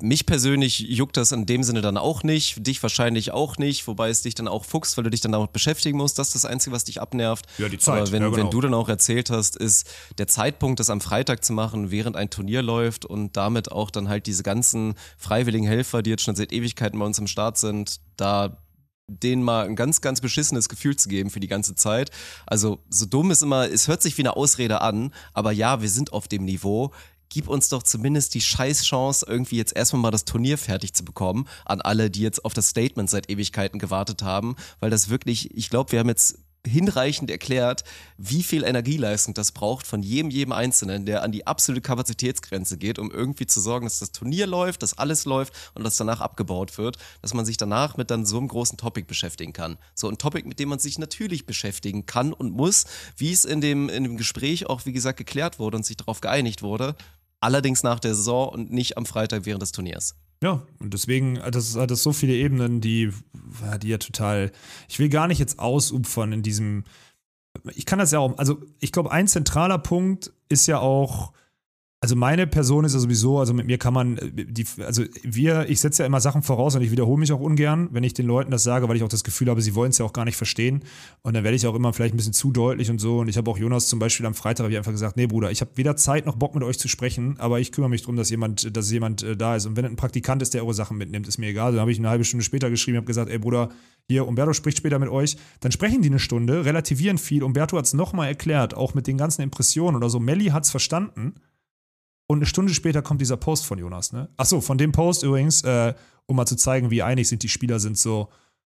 mich 0.00 0.26
persönlich 0.26 0.80
juckt 0.80 1.16
das 1.16 1.32
in 1.32 1.46
dem 1.46 1.62
Sinne 1.62 1.80
dann 1.80 1.96
auch 1.96 2.22
nicht, 2.22 2.66
dich 2.66 2.82
wahrscheinlich 2.82 3.32
auch 3.32 3.58
nicht, 3.58 3.86
wobei 3.86 4.10
es 4.10 4.22
dich 4.22 4.34
dann 4.34 4.48
auch 4.48 4.64
fuchst, 4.64 4.96
weil 4.96 5.04
du 5.04 5.10
dich 5.10 5.20
dann 5.20 5.32
damit 5.32 5.52
beschäftigen 5.52 5.98
musst. 5.98 6.18
Das 6.18 6.28
ist 6.28 6.34
das 6.34 6.44
Einzige, 6.44 6.74
was 6.74 6.84
dich 6.84 7.00
abnervt. 7.00 7.46
Ja, 7.58 7.68
die 7.68 7.78
Zeit. 7.78 8.02
Aber 8.02 8.12
wenn, 8.12 8.22
ja, 8.22 8.28
genau. 8.28 8.44
wenn 8.44 8.50
du 8.50 8.60
dann 8.60 8.74
auch 8.74 8.88
erzählt 8.88 9.30
hast, 9.30 9.56
ist 9.56 9.88
der 10.18 10.26
Zeitpunkt, 10.26 10.80
das 10.80 10.90
am 10.90 11.00
Freitag 11.00 11.44
zu 11.44 11.52
machen, 11.52 11.90
während 11.90 12.16
ein 12.16 12.30
Turnier 12.30 12.62
läuft 12.62 13.04
und 13.04 13.36
damit 13.36 13.72
auch 13.72 13.90
dann 13.90 14.08
halt 14.08 14.26
diese 14.26 14.42
ganzen 14.42 14.94
freiwilligen 15.18 15.66
Helfer, 15.66 16.02
die 16.02 16.10
jetzt 16.10 16.22
schon 16.22 16.36
seit 16.36 16.52
Ewigkeiten 16.52 16.98
bei 16.98 17.06
uns 17.06 17.18
im 17.18 17.26
Start 17.26 17.58
sind, 17.58 18.00
da 18.16 18.58
denen 19.08 19.42
mal 19.42 19.66
ein 19.66 19.76
ganz, 19.76 20.00
ganz 20.00 20.20
beschissenes 20.20 20.68
Gefühl 20.68 20.96
zu 20.96 21.08
geben 21.08 21.30
für 21.30 21.38
die 21.38 21.46
ganze 21.46 21.76
Zeit. 21.76 22.10
Also 22.44 22.80
so 22.88 23.06
dumm 23.06 23.30
ist 23.30 23.42
immer, 23.42 23.70
es 23.70 23.86
hört 23.86 24.02
sich 24.02 24.18
wie 24.18 24.22
eine 24.22 24.36
Ausrede 24.36 24.80
an, 24.80 25.14
aber 25.32 25.52
ja, 25.52 25.80
wir 25.80 25.88
sind 25.88 26.12
auf 26.12 26.26
dem 26.26 26.44
Niveau 26.44 26.92
gib 27.28 27.48
uns 27.48 27.68
doch 27.68 27.82
zumindest 27.82 28.34
die 28.34 28.40
Scheißchance, 28.40 29.26
irgendwie 29.28 29.56
jetzt 29.56 29.76
erstmal 29.76 30.02
mal 30.02 30.10
das 30.10 30.24
Turnier 30.24 30.58
fertig 30.58 30.94
zu 30.94 31.04
bekommen, 31.04 31.46
an 31.64 31.80
alle, 31.80 32.10
die 32.10 32.22
jetzt 32.22 32.44
auf 32.44 32.54
das 32.54 32.68
Statement 32.68 33.10
seit 33.10 33.30
Ewigkeiten 33.30 33.78
gewartet 33.78 34.22
haben, 34.22 34.56
weil 34.80 34.90
das 34.90 35.08
wirklich, 35.08 35.54
ich 35.56 35.70
glaube, 35.70 35.92
wir 35.92 35.98
haben 35.98 36.08
jetzt 36.08 36.38
hinreichend 36.66 37.30
erklärt, 37.30 37.84
wie 38.18 38.42
viel 38.42 38.64
Energieleistung 38.64 39.34
das 39.34 39.52
braucht 39.52 39.86
von 39.86 40.02
jedem, 40.02 40.30
jedem 40.30 40.52
Einzelnen, 40.52 41.06
der 41.06 41.22
an 41.22 41.32
die 41.32 41.46
absolute 41.46 41.80
Kapazitätsgrenze 41.80 42.76
geht, 42.76 42.98
um 42.98 43.10
irgendwie 43.10 43.46
zu 43.46 43.60
sorgen, 43.60 43.86
dass 43.86 44.00
das 44.00 44.12
Turnier 44.12 44.46
läuft, 44.46 44.82
dass 44.82 44.98
alles 44.98 45.24
läuft 45.24 45.54
und 45.74 45.84
dass 45.84 45.96
danach 45.96 46.20
abgebaut 46.20 46.76
wird, 46.78 46.98
dass 47.22 47.34
man 47.34 47.46
sich 47.46 47.56
danach 47.56 47.96
mit 47.96 48.10
dann 48.10 48.26
so 48.26 48.38
einem 48.38 48.48
großen 48.48 48.76
Topic 48.76 49.06
beschäftigen 49.06 49.52
kann. 49.52 49.78
So 49.94 50.08
ein 50.08 50.18
Topic, 50.18 50.46
mit 50.46 50.58
dem 50.58 50.68
man 50.68 50.78
sich 50.78 50.98
natürlich 50.98 51.46
beschäftigen 51.46 52.06
kann 52.06 52.32
und 52.32 52.52
muss, 52.52 52.84
wie 53.16 53.32
es 53.32 53.44
in 53.44 53.60
dem, 53.60 53.88
in 53.88 54.04
dem 54.04 54.16
Gespräch 54.16 54.66
auch, 54.66 54.84
wie 54.86 54.92
gesagt, 54.92 55.18
geklärt 55.18 55.58
wurde 55.58 55.76
und 55.76 55.86
sich 55.86 55.96
darauf 55.96 56.20
geeinigt 56.20 56.62
wurde. 56.62 56.96
Allerdings 57.46 57.84
nach 57.84 58.00
der 58.00 58.12
Saison 58.16 58.48
und 58.48 58.72
nicht 58.72 58.96
am 58.96 59.06
Freitag 59.06 59.46
während 59.46 59.62
des 59.62 59.70
Turniers. 59.70 60.16
Ja, 60.42 60.66
und 60.80 60.92
deswegen, 60.92 61.40
das 61.52 61.76
hat 61.76 61.92
das 61.92 62.02
so 62.02 62.12
viele 62.12 62.34
Ebenen, 62.34 62.80
die, 62.80 63.12
die 63.80 63.86
ja 63.86 63.98
total, 63.98 64.50
ich 64.88 64.98
will 64.98 65.08
gar 65.08 65.28
nicht 65.28 65.38
jetzt 65.38 65.60
ausupfern 65.60 66.32
in 66.32 66.42
diesem, 66.42 66.82
ich 67.76 67.86
kann 67.86 68.00
das 68.00 68.10
ja 68.10 68.18
auch, 68.18 68.36
also 68.36 68.60
ich 68.80 68.90
glaube, 68.90 69.12
ein 69.12 69.28
zentraler 69.28 69.78
Punkt 69.78 70.32
ist 70.48 70.66
ja 70.66 70.80
auch, 70.80 71.32
also 72.06 72.14
meine 72.14 72.46
Person 72.46 72.84
ist 72.84 72.92
ja 72.92 73.00
sowieso, 73.00 73.40
also 73.40 73.52
mit 73.52 73.66
mir 73.66 73.78
kann 73.78 73.92
man, 73.92 74.16
äh, 74.16 74.30
die, 74.30 74.64
also 74.78 75.02
wir, 75.24 75.68
ich 75.68 75.80
setze 75.80 76.04
ja 76.04 76.06
immer 76.06 76.20
Sachen 76.20 76.44
voraus 76.44 76.76
und 76.76 76.82
ich 76.82 76.92
wiederhole 76.92 77.18
mich 77.18 77.32
auch 77.32 77.40
ungern, 77.40 77.88
wenn 77.90 78.04
ich 78.04 78.14
den 78.14 78.26
Leuten 78.26 78.52
das 78.52 78.62
sage, 78.62 78.88
weil 78.88 78.94
ich 78.94 79.02
auch 79.02 79.08
das 79.08 79.24
Gefühl 79.24 79.50
habe, 79.50 79.60
sie 79.60 79.74
wollen 79.74 79.90
es 79.90 79.98
ja 79.98 80.04
auch 80.04 80.12
gar 80.12 80.24
nicht 80.24 80.36
verstehen. 80.36 80.84
Und 81.22 81.34
dann 81.34 81.42
werde 81.42 81.56
ich 81.56 81.66
auch 81.66 81.74
immer 81.74 81.92
vielleicht 81.92 82.14
ein 82.14 82.16
bisschen 82.16 82.32
zu 82.32 82.52
deutlich 82.52 82.90
und 82.90 83.00
so. 83.00 83.18
Und 83.18 83.28
ich 83.28 83.36
habe 83.36 83.50
auch 83.50 83.58
Jonas 83.58 83.88
zum 83.88 83.98
Beispiel 83.98 84.24
am 84.24 84.34
Freitag 84.34 84.72
einfach 84.72 84.92
gesagt, 84.92 85.16
nee 85.16 85.26
Bruder, 85.26 85.50
ich 85.50 85.60
habe 85.62 85.72
weder 85.74 85.96
Zeit 85.96 86.26
noch 86.26 86.36
Bock 86.36 86.54
mit 86.54 86.62
euch 86.62 86.78
zu 86.78 86.86
sprechen, 86.86 87.40
aber 87.40 87.58
ich 87.58 87.72
kümmere 87.72 87.90
mich 87.90 88.02
darum, 88.02 88.14
dass 88.14 88.30
jemand, 88.30 88.76
dass 88.76 88.88
jemand 88.92 89.24
äh, 89.24 89.36
da 89.36 89.56
ist. 89.56 89.66
Und 89.66 89.76
wenn 89.76 89.84
ein 89.84 89.96
Praktikant 89.96 90.42
ist, 90.42 90.54
der 90.54 90.62
eure 90.62 90.74
Sachen 90.74 90.98
mitnimmt, 90.98 91.26
ist 91.26 91.38
mir 91.38 91.48
egal. 91.48 91.72
Dann 91.72 91.80
habe 91.80 91.90
ich 91.90 91.98
eine 91.98 92.08
halbe 92.08 92.22
Stunde 92.22 92.44
später 92.44 92.70
geschrieben, 92.70 92.98
habe 92.98 93.06
gesagt, 93.06 93.32
ey 93.32 93.38
Bruder, 93.38 93.70
hier, 94.08 94.28
Umberto 94.28 94.52
spricht 94.52 94.78
später 94.78 95.00
mit 95.00 95.08
euch, 95.08 95.36
dann 95.58 95.72
sprechen 95.72 96.02
die 96.02 96.08
eine 96.08 96.20
Stunde, 96.20 96.64
relativieren 96.64 97.18
viel. 97.18 97.42
Umberto 97.42 97.76
hat 97.76 97.86
es 97.86 97.94
nochmal 97.94 98.28
erklärt, 98.28 98.74
auch 98.74 98.94
mit 98.94 99.08
den 99.08 99.18
ganzen 99.18 99.42
Impressionen 99.42 99.96
oder 99.96 100.08
so. 100.08 100.20
Melli 100.20 100.46
hat 100.46 100.62
es 100.62 100.70
verstanden. 100.70 101.34
Und 102.26 102.38
eine 102.38 102.46
Stunde 102.46 102.74
später 102.74 103.02
kommt 103.02 103.20
dieser 103.20 103.36
Post 103.36 103.66
von 103.66 103.78
Jonas, 103.78 104.12
ne? 104.12 104.28
Achso, 104.36 104.60
von 104.60 104.78
dem 104.78 104.92
Post 104.92 105.22
übrigens, 105.22 105.62
äh, 105.62 105.94
um 106.26 106.36
mal 106.36 106.46
zu 106.46 106.56
zeigen, 106.56 106.90
wie 106.90 107.02
einig 107.02 107.28
sind 107.28 107.42
die 107.42 107.48
Spieler, 107.48 107.78
sind 107.78 107.96
so, 107.96 108.28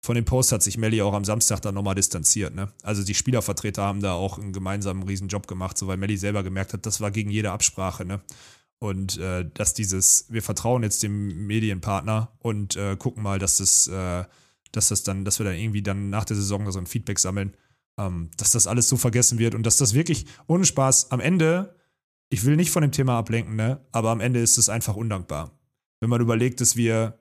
von 0.01 0.15
dem 0.15 0.25
Post 0.25 0.51
hat 0.51 0.61
sich 0.61 0.77
Melli 0.77 1.01
auch 1.01 1.13
am 1.13 1.25
Samstag 1.25 1.61
dann 1.61 1.75
nochmal 1.75 1.95
distanziert, 1.95 2.53
ne? 2.55 2.71
Also 2.83 3.03
die 3.03 3.15
Spielervertreter 3.15 3.83
haben 3.83 4.01
da 4.01 4.13
auch 4.13 4.37
einen 4.37 4.53
gemeinsamen 4.53 5.03
Riesenjob 5.03 5.47
gemacht, 5.47 5.77
so 5.77 5.87
weil 5.87 5.97
Melli 5.97 6.17
selber 6.17 6.43
gemerkt 6.43 6.73
hat, 6.73 6.85
das 6.85 7.01
war 7.01 7.11
gegen 7.11 7.29
jede 7.29 7.51
Absprache, 7.51 8.05
ne? 8.05 8.21
Und 8.79 9.17
äh, 9.17 9.49
dass 9.53 9.73
dieses, 9.73 10.25
wir 10.29 10.43
vertrauen 10.43 10.83
jetzt 10.83 11.01
dem 11.01 11.47
Medienpartner 11.47 12.31
und 12.39 12.75
äh, 12.75 12.95
gucken 12.95 13.23
mal, 13.23 13.39
dass 13.39 13.57
das, 13.57 13.87
äh, 13.87 14.25
dass 14.71 14.89
das 14.89 15.03
dann, 15.03 15.25
dass 15.25 15.39
wir 15.39 15.45
dann 15.45 15.55
irgendwie 15.55 15.81
dann 15.81 16.09
nach 16.09 16.25
der 16.25 16.35
Saison 16.35 16.69
so 16.71 16.77
ein 16.77 16.85
Feedback 16.85 17.17
sammeln, 17.17 17.55
ähm, 17.97 18.29
dass 18.37 18.51
das 18.51 18.67
alles 18.67 18.87
so 18.87 18.97
vergessen 18.97 19.39
wird 19.39 19.55
und 19.55 19.63
dass 19.63 19.77
das 19.77 19.93
wirklich 19.93 20.27
ohne 20.45 20.65
Spaß 20.65 21.11
am 21.11 21.19
Ende 21.19 21.75
ich 22.29 22.45
will 22.45 22.55
nicht 22.55 22.71
von 22.71 22.81
dem 22.81 22.91
Thema 22.91 23.17
ablenken, 23.17 23.55
ne? 23.55 23.79
aber 23.91 24.11
am 24.11 24.19
Ende 24.19 24.39
ist 24.39 24.57
es 24.57 24.69
einfach 24.69 24.95
undankbar. 24.95 25.51
Wenn 25.99 26.09
man 26.09 26.21
überlegt, 26.21 26.61
dass 26.61 26.75
wir 26.75 27.19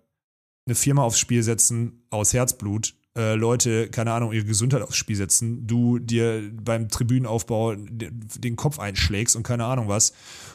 eine 0.67 0.75
Firma 0.75 1.03
aufs 1.03 1.19
Spiel 1.19 1.43
setzen 1.43 2.05
aus 2.11 2.33
Herzblut, 2.33 2.95
äh, 3.17 3.35
Leute, 3.35 3.89
keine 3.89 4.13
Ahnung, 4.13 4.33
ihre 4.33 4.45
Gesundheit 4.45 4.83
aufs 4.83 4.97
Spiel 4.97 5.17
setzen, 5.17 5.67
du 5.67 5.99
dir 5.99 6.51
beim 6.53 6.89
Tribünenaufbau 6.89 7.75
den 7.75 8.57
Kopf 8.57 8.79
einschlägst 8.79 9.37
und 9.37 9.43
keine 9.43 9.65
Ahnung 9.65 9.89
was, 9.89 10.13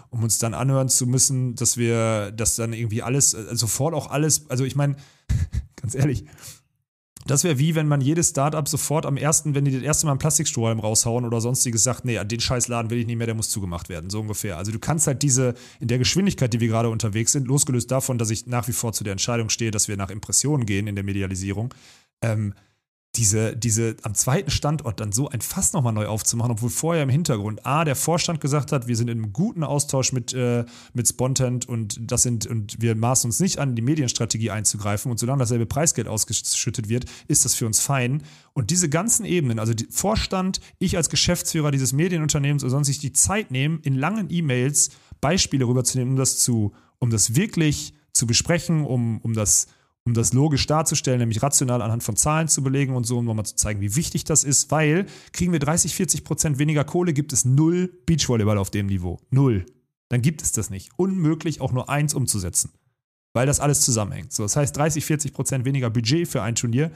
um 0.09 0.21
uns 0.21 0.37
dann 0.37 0.53
anhören 0.53 0.89
zu 0.89 1.07
müssen, 1.07 1.55
dass 1.55 1.77
wir 1.77 2.31
das 2.31 2.57
dann 2.57 2.73
irgendwie 2.73 3.01
alles, 3.01 3.33
äh, 3.33 3.55
sofort 3.55 3.95
auch 3.95 4.11
alles, 4.11 4.49
also 4.49 4.63
ich 4.65 4.75
meine, 4.75 4.95
ganz 5.81 5.95
ehrlich, 5.95 6.25
das 7.25 7.43
wäre 7.43 7.59
wie, 7.59 7.75
wenn 7.75 7.87
man 7.87 8.01
jedes 8.01 8.29
Startup 8.29 8.67
sofort 8.67 9.05
am 9.05 9.17
ersten, 9.17 9.53
wenn 9.53 9.65
die 9.65 9.71
das 9.71 9.81
erste 9.81 10.05
Mal 10.05 10.13
einen 10.13 10.19
Plastikstrohhalm 10.19 10.79
raushauen 10.79 11.25
oder 11.25 11.41
sonstiges 11.41 11.83
sagt, 11.83 12.05
nee, 12.05 12.23
den 12.23 12.39
Scheißladen 12.39 12.89
will 12.89 12.99
ich 12.99 13.05
nicht 13.05 13.17
mehr, 13.17 13.27
der 13.27 13.35
muss 13.35 13.49
zugemacht 13.49 13.89
werden, 13.89 14.09
so 14.09 14.19
ungefähr. 14.21 14.57
Also 14.57 14.71
du 14.71 14.79
kannst 14.79 15.07
halt 15.07 15.21
diese, 15.21 15.53
in 15.79 15.87
der 15.87 15.99
Geschwindigkeit, 15.99 16.53
die 16.53 16.59
wir 16.59 16.67
gerade 16.67 16.89
unterwegs 16.89 17.31
sind, 17.31 17.47
losgelöst 17.47 17.91
davon, 17.91 18.17
dass 18.17 18.29
ich 18.29 18.47
nach 18.47 18.67
wie 18.67 18.73
vor 18.73 18.93
zu 18.93 19.03
der 19.03 19.11
Entscheidung 19.11 19.49
stehe, 19.49 19.71
dass 19.71 19.87
wir 19.87 19.97
nach 19.97 20.09
Impressionen 20.09 20.65
gehen 20.65 20.87
in 20.87 20.95
der 20.95 21.03
Medialisierung, 21.03 21.73
ähm, 22.21 22.53
diese, 23.15 23.57
diese 23.57 23.97
am 24.03 24.15
zweiten 24.15 24.51
Standort 24.51 25.01
dann 25.01 25.11
so 25.11 25.27
ein 25.27 25.41
Fass 25.41 25.73
nochmal 25.73 25.91
neu 25.91 26.07
aufzumachen, 26.07 26.51
obwohl 26.51 26.69
vorher 26.69 27.03
im 27.03 27.09
Hintergrund 27.09 27.65
A, 27.65 27.83
der 27.83 27.97
Vorstand 27.97 28.39
gesagt 28.39 28.71
hat, 28.71 28.87
wir 28.87 28.95
sind 28.95 29.09
in 29.09 29.17
einem 29.17 29.33
guten 29.33 29.65
Austausch 29.65 30.13
mit, 30.13 30.33
äh, 30.33 30.63
mit 30.93 31.09
Spontent 31.09 31.67
und 31.67 31.99
das 31.99 32.23
sind, 32.23 32.47
und 32.47 32.81
wir 32.81 32.95
maßen 32.95 33.27
uns 33.27 33.41
nicht 33.41 33.59
an, 33.59 33.75
die 33.75 33.81
Medienstrategie 33.81 34.51
einzugreifen 34.51 35.11
und 35.11 35.17
solange 35.17 35.39
dasselbe 35.39 35.65
Preisgeld 35.65 36.07
ausgeschüttet 36.07 36.87
wird, 36.87 37.05
ist 37.27 37.43
das 37.43 37.53
für 37.53 37.65
uns 37.65 37.81
fein. 37.81 38.23
Und 38.53 38.71
diese 38.71 38.87
ganzen 38.87 39.25
Ebenen, 39.25 39.59
also 39.59 39.73
Vorstand, 39.89 40.61
ich 40.79 40.95
als 40.95 41.09
Geschäftsführer 41.09 41.71
dieses 41.71 41.91
Medienunternehmens 41.91 42.63
oder 42.63 42.71
sonst 42.71 42.87
sich 42.87 42.99
die 42.99 43.11
Zeit 43.11 43.51
nehmen, 43.51 43.81
in 43.83 43.95
langen 43.95 44.27
E-Mails 44.29 44.89
Beispiele 45.19 45.67
rüberzunehmen, 45.67 46.13
um 46.13 46.17
das 46.17 46.39
zu, 46.39 46.71
um 46.99 47.09
das 47.09 47.35
wirklich 47.35 47.93
zu 48.13 48.25
besprechen, 48.25 48.85
um, 48.85 49.19
um 49.19 49.33
das 49.33 49.67
um 50.03 50.13
das 50.13 50.33
logisch 50.33 50.65
darzustellen, 50.65 51.19
nämlich 51.19 51.43
rational 51.43 51.81
anhand 51.81 52.03
von 52.03 52.15
Zahlen 52.15 52.47
zu 52.47 52.63
belegen 52.63 52.95
und 52.95 53.05
so, 53.05 53.19
um 53.19 53.25
nochmal 53.25 53.45
zu 53.45 53.55
zeigen, 53.55 53.81
wie 53.81 53.95
wichtig 53.95 54.23
das 54.23 54.43
ist, 54.43 54.71
weil 54.71 55.05
kriegen 55.31 55.51
wir 55.51 55.59
30, 55.59 55.95
40 55.95 56.23
Prozent 56.23 56.59
weniger 56.59 56.83
Kohle, 56.83 57.13
gibt 57.13 57.33
es 57.33 57.45
null 57.45 57.91
Beachvolleyball 58.05 58.57
auf 58.57 58.71
dem 58.71 58.87
Niveau. 58.87 59.19
Null. 59.29 59.65
Dann 60.09 60.21
gibt 60.21 60.41
es 60.41 60.51
das 60.51 60.69
nicht. 60.69 60.89
Unmöglich, 60.97 61.61
auch 61.61 61.71
nur 61.71 61.89
eins 61.89 62.13
umzusetzen. 62.13 62.71
Weil 63.33 63.45
das 63.45 63.59
alles 63.59 63.81
zusammenhängt. 63.81 64.33
So, 64.33 64.43
das 64.43 64.55
heißt, 64.55 64.75
30, 64.75 65.05
40 65.05 65.33
Prozent 65.33 65.65
weniger 65.65 65.89
Budget 65.89 66.27
für 66.27 66.41
ein 66.41 66.55
Turnier, 66.55 66.91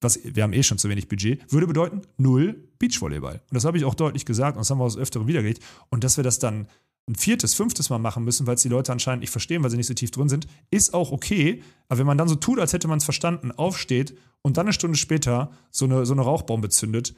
was, 0.00 0.20
wir 0.22 0.42
haben 0.42 0.52
eh 0.52 0.62
schon 0.62 0.78
zu 0.78 0.88
wenig 0.88 1.08
Budget, 1.08 1.50
würde 1.52 1.66
bedeuten 1.66 2.02
null 2.18 2.68
Beachvolleyball. 2.78 3.34
Und 3.34 3.54
das 3.54 3.64
habe 3.64 3.78
ich 3.78 3.84
auch 3.84 3.94
deutlich 3.94 4.26
gesagt 4.26 4.56
und 4.56 4.60
das 4.60 4.70
haben 4.70 4.78
wir 4.78 4.84
aus 4.84 4.96
Öfteren 4.96 5.26
wiedergelegt. 5.26 5.62
Und 5.88 6.04
dass 6.04 6.16
wir 6.16 6.24
das 6.24 6.38
dann 6.38 6.68
ein 7.08 7.14
viertes, 7.14 7.54
fünftes 7.54 7.90
Mal 7.90 7.98
machen 7.98 8.24
müssen, 8.24 8.46
weil 8.46 8.56
es 8.56 8.62
die 8.62 8.68
Leute 8.68 8.92
anscheinend 8.92 9.20
nicht 9.20 9.30
verstehen, 9.30 9.62
weil 9.62 9.70
sie 9.70 9.76
nicht 9.76 9.86
so 9.86 9.94
tief 9.94 10.10
drin 10.10 10.28
sind, 10.28 10.46
ist 10.70 10.92
auch 10.94 11.10
okay. 11.10 11.62
Aber 11.88 11.98
wenn 11.98 12.06
man 12.06 12.18
dann 12.18 12.28
so 12.28 12.34
tut, 12.34 12.58
als 12.58 12.72
hätte 12.72 12.88
man 12.88 12.98
es 12.98 13.04
verstanden, 13.04 13.50
aufsteht 13.50 14.16
und 14.42 14.56
dann 14.56 14.66
eine 14.66 14.72
Stunde 14.72 14.96
später 14.96 15.50
so 15.70 15.86
eine, 15.86 16.04
so 16.04 16.12
eine 16.12 16.22
Rauchbombe 16.22 16.68
zündet, 16.68 17.14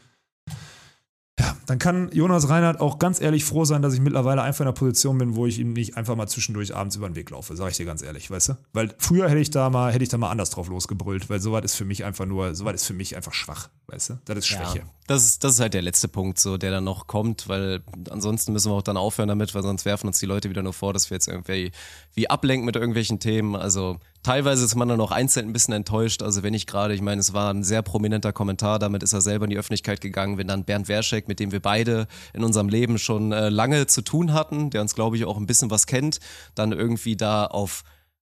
ja, 1.40 1.56
dann 1.64 1.78
kann 1.78 2.10
Jonas 2.12 2.50
Reinhardt 2.50 2.80
auch 2.80 2.98
ganz 2.98 3.18
ehrlich 3.18 3.46
froh 3.46 3.64
sein, 3.64 3.80
dass 3.80 3.94
ich 3.94 4.00
mittlerweile 4.00 4.42
einfach 4.42 4.60
in 4.60 4.66
einer 4.66 4.74
Position 4.74 5.16
bin, 5.16 5.36
wo 5.36 5.46
ich 5.46 5.58
ihm 5.58 5.72
nicht 5.72 5.96
einfach 5.96 6.14
mal 6.14 6.26
zwischendurch 6.26 6.76
abends 6.76 6.96
über 6.96 7.08
den 7.08 7.16
Weg 7.16 7.30
laufe, 7.30 7.56
sage 7.56 7.70
ich 7.70 7.78
dir 7.78 7.86
ganz 7.86 8.02
ehrlich, 8.02 8.30
weißt 8.30 8.50
du? 8.50 8.56
Weil 8.74 8.94
früher 8.98 9.26
hätte 9.26 9.40
ich 9.40 9.50
da 9.50 9.70
mal, 9.70 9.90
hätte 9.90 10.02
ich 10.02 10.10
da 10.10 10.18
mal 10.18 10.30
anders 10.30 10.50
drauf 10.50 10.68
losgebrüllt, 10.68 11.30
weil 11.30 11.40
sowas 11.40 11.64
ist 11.64 11.76
für 11.76 11.86
mich 11.86 12.04
einfach 12.04 12.26
nur, 12.26 12.54
sowas 12.54 12.74
ist 12.74 12.84
für 12.84 12.92
mich 12.92 13.16
einfach 13.16 13.32
schwach, 13.32 13.70
weißt 13.86 14.10
du? 14.10 14.18
Das 14.26 14.36
ist 14.36 14.48
Schwäche. 14.48 14.80
Ja, 14.80 14.84
das 15.06 15.24
ist, 15.24 15.42
das 15.42 15.54
ist 15.54 15.60
halt 15.60 15.72
der 15.72 15.80
letzte 15.80 16.08
Punkt, 16.08 16.38
so, 16.38 16.58
der 16.58 16.72
dann 16.72 16.84
noch 16.84 17.06
kommt, 17.06 17.48
weil 17.48 17.80
ansonsten 18.10 18.52
müssen 18.52 18.70
wir 18.70 18.76
auch 18.76 18.82
dann 18.82 18.98
aufhören 18.98 19.28
damit, 19.28 19.54
weil 19.54 19.62
sonst 19.62 19.86
werfen 19.86 20.08
uns 20.08 20.18
die 20.18 20.26
Leute 20.26 20.50
wieder 20.50 20.62
nur 20.62 20.74
vor, 20.74 20.92
dass 20.92 21.08
wir 21.08 21.14
jetzt 21.14 21.28
irgendwie 21.28 21.72
wie 22.12 22.28
ablenken 22.28 22.66
mit 22.66 22.76
irgendwelchen 22.76 23.18
Themen. 23.18 23.56
Also 23.56 23.98
Teilweise 24.22 24.64
ist 24.64 24.74
man 24.74 24.88
dann 24.88 25.00
auch 25.00 25.12
einzeln 25.12 25.48
ein 25.48 25.52
bisschen 25.52 25.72
enttäuscht. 25.72 26.22
Also 26.22 26.42
wenn 26.42 26.52
ich 26.52 26.66
gerade, 26.66 26.94
ich 26.94 27.00
meine, 27.00 27.20
es 27.20 27.32
war 27.32 27.52
ein 27.52 27.64
sehr 27.64 27.82
prominenter 27.82 28.32
Kommentar, 28.32 28.78
damit 28.78 29.02
ist 29.02 29.12
er 29.12 29.20
selber 29.20 29.44
in 29.44 29.50
die 29.50 29.58
Öffentlichkeit 29.58 30.00
gegangen, 30.00 30.36
wenn 30.36 30.46
dann 30.46 30.64
Bernd 30.64 30.88
Werschek, 30.88 31.26
mit 31.26 31.40
dem 31.40 31.52
wir 31.52 31.60
beide 31.60 32.06
in 32.34 32.44
unserem 32.44 32.68
Leben 32.68 32.98
schon 32.98 33.32
äh, 33.32 33.48
lange 33.48 33.86
zu 33.86 34.02
tun 34.02 34.32
hatten, 34.32 34.70
der 34.70 34.82
uns, 34.82 34.94
glaube 34.94 35.16
ich, 35.16 35.24
auch 35.24 35.38
ein 35.38 35.46
bisschen 35.46 35.70
was 35.70 35.86
kennt, 35.86 36.20
dann 36.54 36.72
irgendwie 36.72 37.16
da 37.16 37.46
auf 37.46 37.82